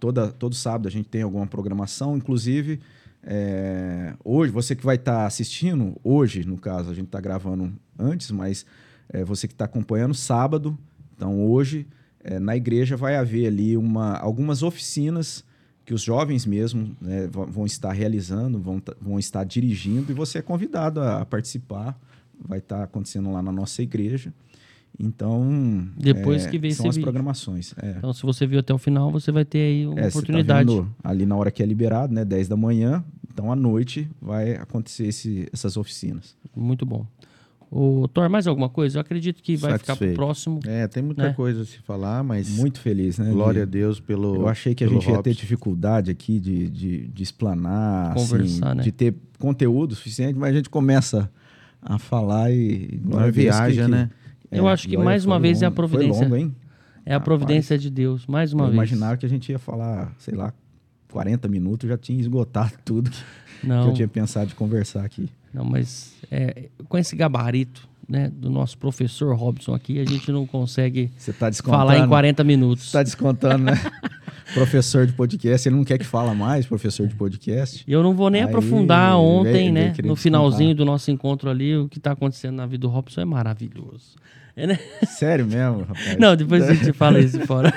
toda, 0.00 0.30
todo 0.32 0.54
sábado 0.54 0.88
a 0.88 0.90
gente 0.90 1.08
tem 1.08 1.22
alguma 1.22 1.46
programação. 1.46 2.16
Inclusive, 2.16 2.80
eh, 3.22 4.14
hoje, 4.24 4.50
você 4.52 4.74
que 4.74 4.84
vai 4.84 4.96
estar 4.96 5.26
assistindo, 5.26 5.96
hoje, 6.02 6.44
no 6.44 6.56
caso, 6.58 6.90
a 6.90 6.94
gente 6.94 7.06
está 7.06 7.20
gravando 7.20 7.72
antes, 7.98 8.30
mas 8.32 8.66
eh, 9.08 9.24
você 9.24 9.46
que 9.46 9.54
está 9.54 9.64
acompanhando, 9.66 10.14
sábado, 10.14 10.76
então 11.22 11.40
hoje, 11.46 11.86
eh, 12.24 12.40
na 12.40 12.56
igreja 12.56 12.96
vai 12.96 13.14
haver 13.16 13.46
ali 13.46 13.76
uma, 13.76 14.16
algumas 14.16 14.62
oficinas 14.64 15.44
que 15.84 15.94
os 15.94 16.02
jovens 16.02 16.44
mesmo 16.44 16.96
né, 17.00 17.28
vão 17.28 17.64
estar 17.64 17.92
realizando, 17.92 18.58
vão, 18.60 18.82
vão 19.00 19.18
estar 19.20 19.44
dirigindo 19.44 20.10
e 20.10 20.14
você 20.14 20.38
é 20.38 20.42
convidado 20.42 21.00
a, 21.00 21.24
participar. 21.24 21.96
Vai 22.44 22.58
estar 22.58 22.82
acontecendo 22.82 23.30
lá 23.30 23.40
na 23.40 23.52
nossa 23.52 23.82
igreja. 23.82 24.32
Então, 24.98 25.88
Depois 25.96 26.44
é, 26.46 26.50
que 26.50 26.56
esse 26.66 26.76
são 26.76 26.88
as 26.88 26.96
vídeo. 26.96 27.04
programações. 27.06 27.72
É. 27.80 27.94
Então, 27.98 28.12
se 28.12 28.22
você 28.24 28.46
viu 28.46 28.58
até 28.58 28.74
o 28.74 28.78
final, 28.78 29.10
você 29.12 29.30
vai 29.32 29.44
ter 29.44 29.58
aí 29.58 29.86
uma 29.86 29.98
É, 29.98 30.02
tá 30.02 30.08
oportunidade. 30.08 30.68
vendo 30.68 30.94
ali 31.04 31.24
na 31.24 31.36
hora 31.36 31.50
que 31.50 31.62
é 31.62 31.66
liberado, 31.66 32.12
né, 32.12 32.24
10 32.24 32.48
da 32.48 32.56
manhã. 32.56 33.02
Então, 33.32 33.50
à 33.50 33.56
noite 33.56 34.08
vai 34.20 34.54
acontecer 34.56 35.06
esse- 35.06 35.48
essas 35.52 35.76
oficinas. 35.76 36.36
Muito 36.54 36.84
bom. 36.84 37.06
O 37.74 38.06
Thor, 38.06 38.28
mais 38.28 38.46
alguma 38.46 38.68
coisa? 38.68 38.98
Eu 38.98 39.00
acredito 39.00 39.42
que 39.42 39.56
vai 39.56 39.78
ficar 39.78 39.96
pro 39.96 40.12
próximo. 40.12 40.60
É, 40.66 40.86
tem 40.86 41.02
muita 41.02 41.22
Né? 41.28 41.32
coisa 41.32 41.62
a 41.62 41.64
se 41.64 41.78
falar, 41.78 42.22
mas 42.22 42.50
Muito 42.50 42.78
feliz, 42.78 43.16
né? 43.18 43.30
glória 43.30 43.62
a 43.62 43.64
de- 43.64 43.70
Deus 43.70 43.98
pelo. 43.98 44.34
Eu 44.34 44.46
achei 44.48 44.74
que 44.74 44.84
a 44.84 44.86
gente 44.86 45.06
ia 45.06 45.12
ter 45.22 45.30
Robson. 45.30 45.32
dificuldade 45.32 46.10
aqui 46.10 46.38
de, 46.38 46.68
de, 46.68 47.06
de 47.08 47.22
explanar, 47.22 48.12
Conversar, 48.12 48.66
assim, 48.68 48.76
né? 48.76 48.82
de 48.82 48.92
ter 48.92 49.14
conteúdo 49.38 49.94
suficiente, 49.94 50.38
mas 50.38 50.50
a 50.52 50.56
gente 50.58 50.68
começa 50.68 51.30
a 51.80 51.98
falar 51.98 52.52
e... 52.52 53.00
A 53.14 53.20
Deus 53.22 53.34
viaja, 53.36 53.88
né? 53.88 54.10
Eu 54.50 54.68
acho 54.68 54.86
que 54.86 54.98
mais 54.98 55.24
uma 55.24 55.40
vez 55.40 55.62
é 55.62 55.64
a 55.64 55.68
longo. 55.70 55.76
Foi 55.80 55.88
providência. 55.88 56.24
longo, 56.24 56.36
hein? 56.36 56.54
É 57.06 57.12
a 57.12 57.14
Rapaz. 57.14 57.24
providência 57.24 57.78
de 57.78 57.88
Deus, 57.88 58.26
mais 58.26 58.52
uma 58.52 58.64
Eu 58.64 58.66
vez. 58.66 58.74
imaginava 58.74 59.16
que 59.16 59.24
a 59.24 59.28
gente 59.30 59.50
ia 59.50 59.58
falar, 59.58 60.14
sei 60.18 60.34
lá, 60.34 60.52
40 61.10 61.48
minutos, 61.48 61.88
já 61.88 61.96
tinha 61.96 62.20
esgotado 62.20 62.72
tudo 62.84 63.10
que, 63.10 63.16
que 63.62 63.66
Não, 63.66 63.88
eu 63.88 63.94
tinha 63.94 64.06
pensado 64.06 64.48
de 64.48 64.54
conversar 64.54 65.04
aqui. 65.06 65.30
Não, 65.52 65.64
mas 65.64 66.14
é, 66.30 66.68
com 66.88 66.96
esse 66.98 67.14
gabarito 67.14 67.88
né, 68.08 68.30
do 68.34 68.50
nosso 68.50 68.76
professor 68.78 69.34
Robson 69.36 69.74
aqui, 69.74 70.00
a 70.00 70.04
gente 70.04 70.30
não 70.30 70.46
consegue 70.46 71.10
está 71.16 71.48
descontando? 71.48 71.78
falar 71.86 71.98
em 71.98 72.08
40 72.08 72.44
minutos. 72.44 72.86
Você 72.86 72.92
tá 72.92 73.02
descontando, 73.02 73.64
né? 73.64 73.80
professor 74.54 75.06
de 75.06 75.12
podcast, 75.12 75.68
ele 75.68 75.76
não 75.76 75.84
quer 75.84 75.98
que 75.98 76.04
fala 76.04 76.34
mais, 76.34 76.66
professor 76.66 77.06
de 77.06 77.14
podcast. 77.14 77.84
Eu 77.86 78.02
não 78.02 78.14
vou 78.14 78.28
nem 78.28 78.42
Aí, 78.42 78.48
aprofundar 78.48 79.16
ontem, 79.16 79.72
né? 79.72 79.94
No 80.04 80.16
finalzinho 80.16 80.70
descontar. 80.70 80.76
do 80.76 80.84
nosso 80.84 81.10
encontro 81.10 81.50
ali, 81.50 81.76
o 81.76 81.88
que 81.88 81.98
tá 81.98 82.12
acontecendo 82.12 82.56
na 82.56 82.66
vida 82.66 82.82
do 82.82 82.88
Robson 82.88 83.20
é 83.20 83.24
maravilhoso. 83.24 84.16
É, 84.54 84.66
né? 84.66 84.78
Sério 85.06 85.46
mesmo, 85.46 85.80
rapaz? 85.84 86.16
Não, 86.18 86.36
depois 86.36 86.62
a 86.68 86.74
gente 86.74 86.92
fala 86.94 87.18
isso 87.20 87.40
fora. 87.46 87.72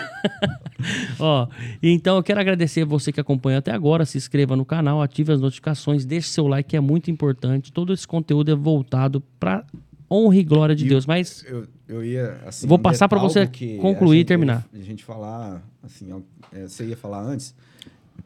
Ó, 1.19 1.47
então 1.81 2.18
eu 2.18 2.23
quero 2.23 2.39
agradecer 2.39 2.84
você 2.85 3.11
que 3.11 3.19
acompanhou 3.19 3.60
até 3.60 3.72
agora. 3.72 4.06
Se 4.06 4.18
inscreva 4.18 4.56
no 4.56 4.65
canal, 4.65 5.02
ative 5.02 5.31
as 5.31 5.39
notificações, 5.39 6.06
deixe 6.06 6.30
seu 6.30 6.47
like, 6.47 6.69
que 6.69 6.76
é 6.77 6.80
muito 6.81 7.10
importante. 7.10 7.72
Todo 7.72 7.93
esse 7.93 8.07
conteúdo 8.07 8.52
é 8.52 8.56
voltado 8.56 9.22
para 9.39 9.64
honra 10.11 10.35
e 10.35 10.43
glória 10.43 10.76
de 10.76 10.85
E- 10.85 10.89
Deus. 10.89 11.06
Mas 11.06 11.43
Eu, 11.47 11.65
eu 11.88 12.03
ia, 12.03 12.38
assim, 12.45 12.68
Vou 12.68 12.77
passar 12.77 13.07
pra 13.07 13.19
algo 13.19 13.31
você 13.31 13.47
que 13.47 13.77
concluir 13.77 14.11
a 14.11 14.15
e 14.15 14.19
gente- 14.19 14.27
terminar. 14.27 14.68
A 14.73 14.77
gente 14.80 15.03
falar, 15.03 15.64
assim, 15.81 16.10
é, 16.53 16.68
você 16.68 16.85
ia 16.85 16.97
falar 16.97 17.22
antes, 17.23 17.56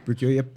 porque 0.05 0.25
eu 0.25 0.31
ia 0.31 0.47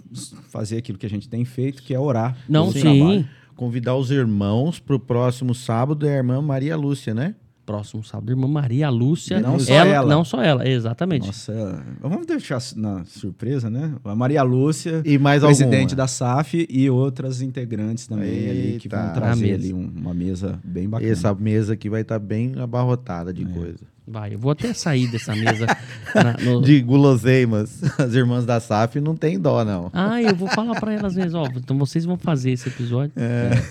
fazer 0.49 0.77
aquilo 0.77 0.97
que 0.97 1.05
a 1.05 1.09
gente 1.09 1.29
tem 1.29 1.45
feito, 1.45 1.83
que 1.83 1.93
é 1.93 1.99
orar. 1.99 2.35
não, 2.49 2.71
sim. 2.71 2.81
trabalho. 2.81 3.29
Convidar 3.55 3.95
os 3.95 4.09
irmãos 4.09 4.79
pro 4.79 4.99
próximo 4.99 5.53
sábado 5.53 6.07
é 6.07 6.13
a 6.15 6.17
irmã 6.17 6.41
Maria 6.41 6.75
Lúcia, 6.75 7.13
né? 7.13 7.35
Próximo 7.65 8.03
sábado, 8.03 8.29
irmã 8.29 8.45
Maria 8.45 8.89
Lúcia. 8.89 9.39
Não 9.39 9.57
só 9.57 9.73
ela, 9.73 9.89
ela. 9.89 10.09
Não 10.09 10.25
só 10.25 10.43
ela, 10.43 10.67
exatamente. 10.67 11.25
Nossa, 11.27 11.81
vamos 12.01 12.25
deixar 12.25 12.59
na 12.75 13.05
surpresa, 13.05 13.69
né? 13.69 13.93
A 14.03 14.13
Maria 14.13 14.43
Lúcia, 14.43 15.01
E 15.05 15.17
mais 15.17 15.41
presidente 15.41 15.91
alguma. 15.93 15.95
da 15.95 16.07
SAF 16.07 16.67
e 16.69 16.89
outras 16.89 17.41
integrantes 17.41 18.05
também 18.05 18.49
ali 18.49 18.77
que 18.81 18.89
vão 18.89 18.99
Eita. 18.99 19.13
trazer 19.13 19.53
ali 19.53 19.73
um- 19.73 19.89
uma 19.95 20.13
mesa 20.13 20.59
bem 20.61 20.89
bacana. 20.89 21.09
Essa 21.09 21.33
mesa 21.33 21.71
aqui 21.73 21.89
vai 21.89 22.01
estar 22.01 22.19
bem 22.19 22.53
abarrotada 22.59 23.33
de 23.33 23.45
coisa. 23.45 23.79
Vai, 24.05 24.33
eu 24.33 24.39
vou 24.39 24.51
até 24.51 24.73
sair 24.73 25.07
dessa 25.09 25.33
mesa. 25.33 25.65
na- 26.13 26.35
no- 26.43 26.61
De 26.61 26.81
guloseimas. 26.81 27.81
As 27.97 28.13
irmãs 28.13 28.45
da 28.45 28.59
SAF 28.59 28.99
não 28.99 29.15
tem 29.15 29.39
dó, 29.39 29.63
não. 29.63 29.89
Ah, 29.93 30.21
eu 30.21 30.35
vou 30.35 30.49
falar 30.49 30.77
pra 30.77 30.91
elas 30.91 31.15
mesmo, 31.15 31.39
ó. 31.39 31.47
Então 31.55 31.77
vocês 31.77 32.03
vão 32.03 32.17
fazer 32.17 32.51
esse 32.51 32.67
episódio, 32.67 33.13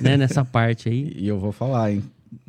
né? 0.01 0.17
Nessa 0.17 0.43
parte 0.43 0.89
aí. 0.89 1.13
E 1.15 1.29
eu 1.29 1.39
vou 1.39 1.53
falar, 1.53 1.93
hein? 1.93 2.03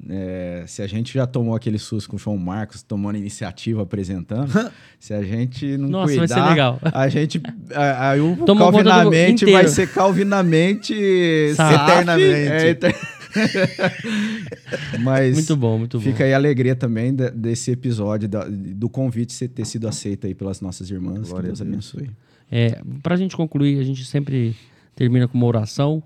É, 0.10 0.64
se 0.68 0.82
a 0.82 0.88
gente 0.88 1.14
já 1.14 1.26
tomou 1.28 1.56
aquele 1.56 1.78
susto 1.78 2.10
com 2.10 2.16
o 2.16 2.20
João 2.20 2.38
Marcos, 2.38 2.82
tomando 2.84 3.18
iniciativa, 3.18 3.82
apresentando, 3.84 4.72
se 5.00 5.14
a 5.14 5.22
gente 5.24 5.78
não 5.78 5.90
Nossa, 5.90 6.08
vai 6.16 6.18
cuidar, 6.20 6.36
ser 6.44 6.50
legal. 6.50 6.80
a 6.82 7.08
gente, 7.10 7.42
a- 7.74 8.10
aí 8.12 8.22
o 8.22 8.36
Toma 8.46 8.62
calvinamente 8.72 9.46
vai 9.46 9.68
ser 9.68 9.90
calvinamente 9.92 10.94
Eternamente. 10.94 12.52
é, 12.52 12.70
eter- 12.70 12.96
Mas 15.02 15.34
Muito 15.36 15.56
bom, 15.58 15.78
muito 15.80 15.98
bom. 15.98 16.04
fica 16.04 16.24
aí 16.24 16.34
a 16.34 16.38
alegria 16.38 16.76
também 16.76 17.14
de- 17.14 17.32
desse 17.32 17.72
episódio, 17.72 18.28
da- 18.30 18.48
do 18.48 18.88
convite 18.90 19.34
ser- 19.34 19.48
ter 19.50 19.66
sido 19.66 19.88
aceito 19.88 20.28
aí 20.28 20.34
pelas 20.36 20.62
nossas 20.62 20.90
irmãs. 20.90 21.30
Glória 21.30 21.50
que 21.52 21.58
Deus 21.58 21.62
a 21.62 21.64
Deus. 21.64 21.94
abençoe. 21.96 22.10
É, 22.52 22.80
pra 23.02 23.16
gente 23.16 23.36
concluir, 23.36 23.80
a 23.80 23.84
gente 23.84 24.06
sempre 24.06 24.56
termina 24.96 25.28
com 25.28 25.38
uma 25.38 25.48
oração. 25.48 26.02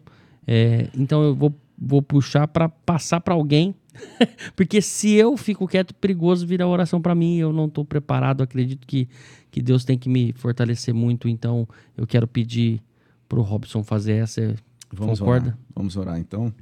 É, 0.48 0.88
então 0.98 1.22
eu 1.24 1.36
vou, 1.36 1.54
vou 1.78 2.02
puxar 2.02 2.48
pra 2.48 2.68
passar 2.68 3.20
pra 3.20 3.34
alguém. 3.34 3.76
Porque 4.56 4.82
se 4.82 5.12
eu 5.14 5.36
fico 5.38 5.68
quieto, 5.68 5.94
perigoso 5.94 6.45
virar 6.45 6.68
oração 6.68 7.02
pra 7.02 7.16
mim. 7.16 7.38
Eu 7.38 7.54
não 7.54 7.70
tô 7.70 7.86
preparado. 7.86 8.41
Acredito 8.41 8.86
que, 8.88 9.08
que 9.52 9.62
Deus 9.62 9.84
tem 9.86 9.98
que 9.98 10.10
me 10.10 10.34
fortalecer 10.34 10.94
muito. 10.94 11.28
Então 11.28 11.68
eu 11.95 12.08
quero 12.08 12.28
pedir 12.28 12.82
pro 13.28 13.41
Robson 13.41 13.84
fazer 13.84 14.14
essa. 14.24 14.56
Vamos 14.91 15.20
Concorda? 15.20 15.48
orar. 15.48 15.60
Vamos 15.76 15.98
orar 15.98 16.20
então. 16.20 16.54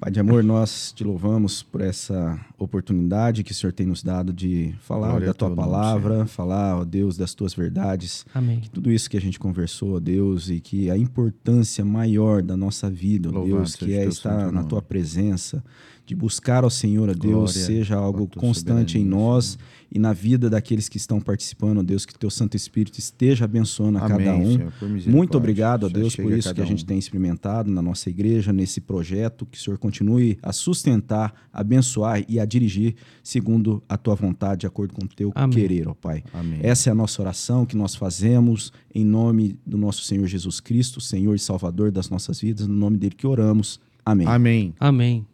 Pai 0.00 0.10
de 0.10 0.18
amor, 0.18 0.42
nós 0.42 0.92
te 0.96 1.04
louvamos 1.04 1.62
por 1.62 1.82
essa 1.82 2.40
oportunidade 2.58 3.44
que 3.44 3.52
o 3.52 3.54
Senhor 3.54 3.70
tem 3.70 3.84
nos 3.84 4.02
dado 4.02 4.32
de 4.32 4.74
falar 4.80 5.08
Glória 5.08 5.26
da 5.26 5.34
tua 5.34 5.48
teu 5.48 5.56
nome, 5.56 5.68
palavra, 5.68 6.24
falar, 6.24 6.78
ó 6.78 6.86
Deus, 6.86 7.18
das 7.18 7.34
tuas 7.34 7.52
verdades. 7.52 8.24
Amém. 8.32 8.62
Tudo 8.72 8.90
isso 8.90 9.10
que 9.10 9.18
a 9.18 9.20
gente 9.20 9.38
conversou, 9.38 9.96
ó 9.96 10.00
Deus, 10.00 10.48
e 10.48 10.58
que 10.58 10.90
a 10.90 10.96
importância 10.96 11.84
maior 11.84 12.40
da 12.40 12.56
nossa 12.56 12.88
vida, 12.88 13.28
ó 13.28 13.32
Louvado 13.32 13.56
Deus, 13.56 13.76
que 13.76 13.92
é 13.92 14.00
teu 14.00 14.08
estar 14.08 14.46
na 14.46 14.52
nome. 14.52 14.68
tua 14.68 14.80
presença, 14.80 15.62
de 16.06 16.14
buscar 16.14 16.64
ao 16.64 16.70
Senhor, 16.70 17.10
ó 17.10 17.12
Deus, 17.12 17.22
Glória 17.32 17.48
seja 17.48 17.96
algo 17.96 18.26
constante 18.26 18.98
em 18.98 19.04
nós 19.04 19.58
e 19.92 19.98
na 19.98 20.12
vida 20.12 20.48
daqueles 20.48 20.88
que 20.88 20.96
estão 20.96 21.20
participando, 21.20 21.78
ó 21.78 21.82
Deus, 21.82 22.06
que 22.06 22.16
teu 22.16 22.30
Santo 22.30 22.56
Espírito 22.56 22.98
esteja 22.98 23.44
abençoando 23.44 23.98
a 23.98 24.02
cada 24.02 24.14
Amém, 24.14 24.42
um. 24.42 24.56
Senhor, 24.56 24.72
por 24.72 24.88
misericórdia. 24.88 25.12
Muito 25.12 25.36
obrigado 25.36 25.86
a 25.86 25.88
Já 25.88 25.94
Deus 25.94 26.14
por 26.14 26.32
isso 26.32 26.48
que 26.48 26.54
cada 26.54 26.62
a 26.62 26.66
gente 26.66 26.84
um. 26.84 26.86
tem 26.86 26.98
experimentado 26.98 27.70
na 27.70 27.82
nossa 27.82 28.08
igreja, 28.08 28.52
nesse 28.52 28.80
projeto. 28.80 29.44
Que 29.44 29.58
o 29.58 29.60
Senhor 29.60 29.78
continue 29.78 30.38
a 30.42 30.52
sustentar, 30.52 31.34
abençoar 31.52 32.24
e 32.28 32.38
a 32.38 32.44
dirigir 32.44 32.94
segundo 33.22 33.82
a 33.88 33.96
tua 33.96 34.14
vontade, 34.14 34.60
de 34.60 34.66
acordo 34.66 34.94
com 34.94 35.04
o 35.04 35.08
teu 35.08 35.32
Amém. 35.34 35.58
querer, 35.58 35.88
ó 35.88 35.94
Pai. 35.94 36.22
Amém. 36.32 36.60
Essa 36.62 36.90
é 36.90 36.92
a 36.92 36.94
nossa 36.94 37.20
oração 37.20 37.66
que 37.66 37.76
nós 37.76 37.96
fazemos 37.96 38.72
em 38.94 39.04
nome 39.04 39.58
do 39.66 39.76
nosso 39.76 40.02
Senhor 40.02 40.26
Jesus 40.26 40.60
Cristo, 40.60 41.00
Senhor 41.00 41.34
e 41.34 41.38
Salvador 41.38 41.90
das 41.90 42.08
nossas 42.08 42.40
vidas, 42.40 42.66
no 42.68 42.74
nome 42.74 42.96
dele 42.96 43.14
que 43.16 43.26
oramos. 43.26 43.80
Amém. 44.04 44.26
Amém. 44.26 44.74
Amém. 44.78 45.26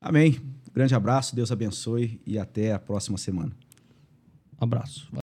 Amém. 0.00 0.53
Grande 0.74 0.94
abraço, 0.94 1.36
Deus 1.36 1.52
abençoe 1.52 2.20
e 2.26 2.38
até 2.38 2.72
a 2.72 2.78
próxima 2.78 3.16
semana. 3.16 3.52
Abraço. 4.58 5.08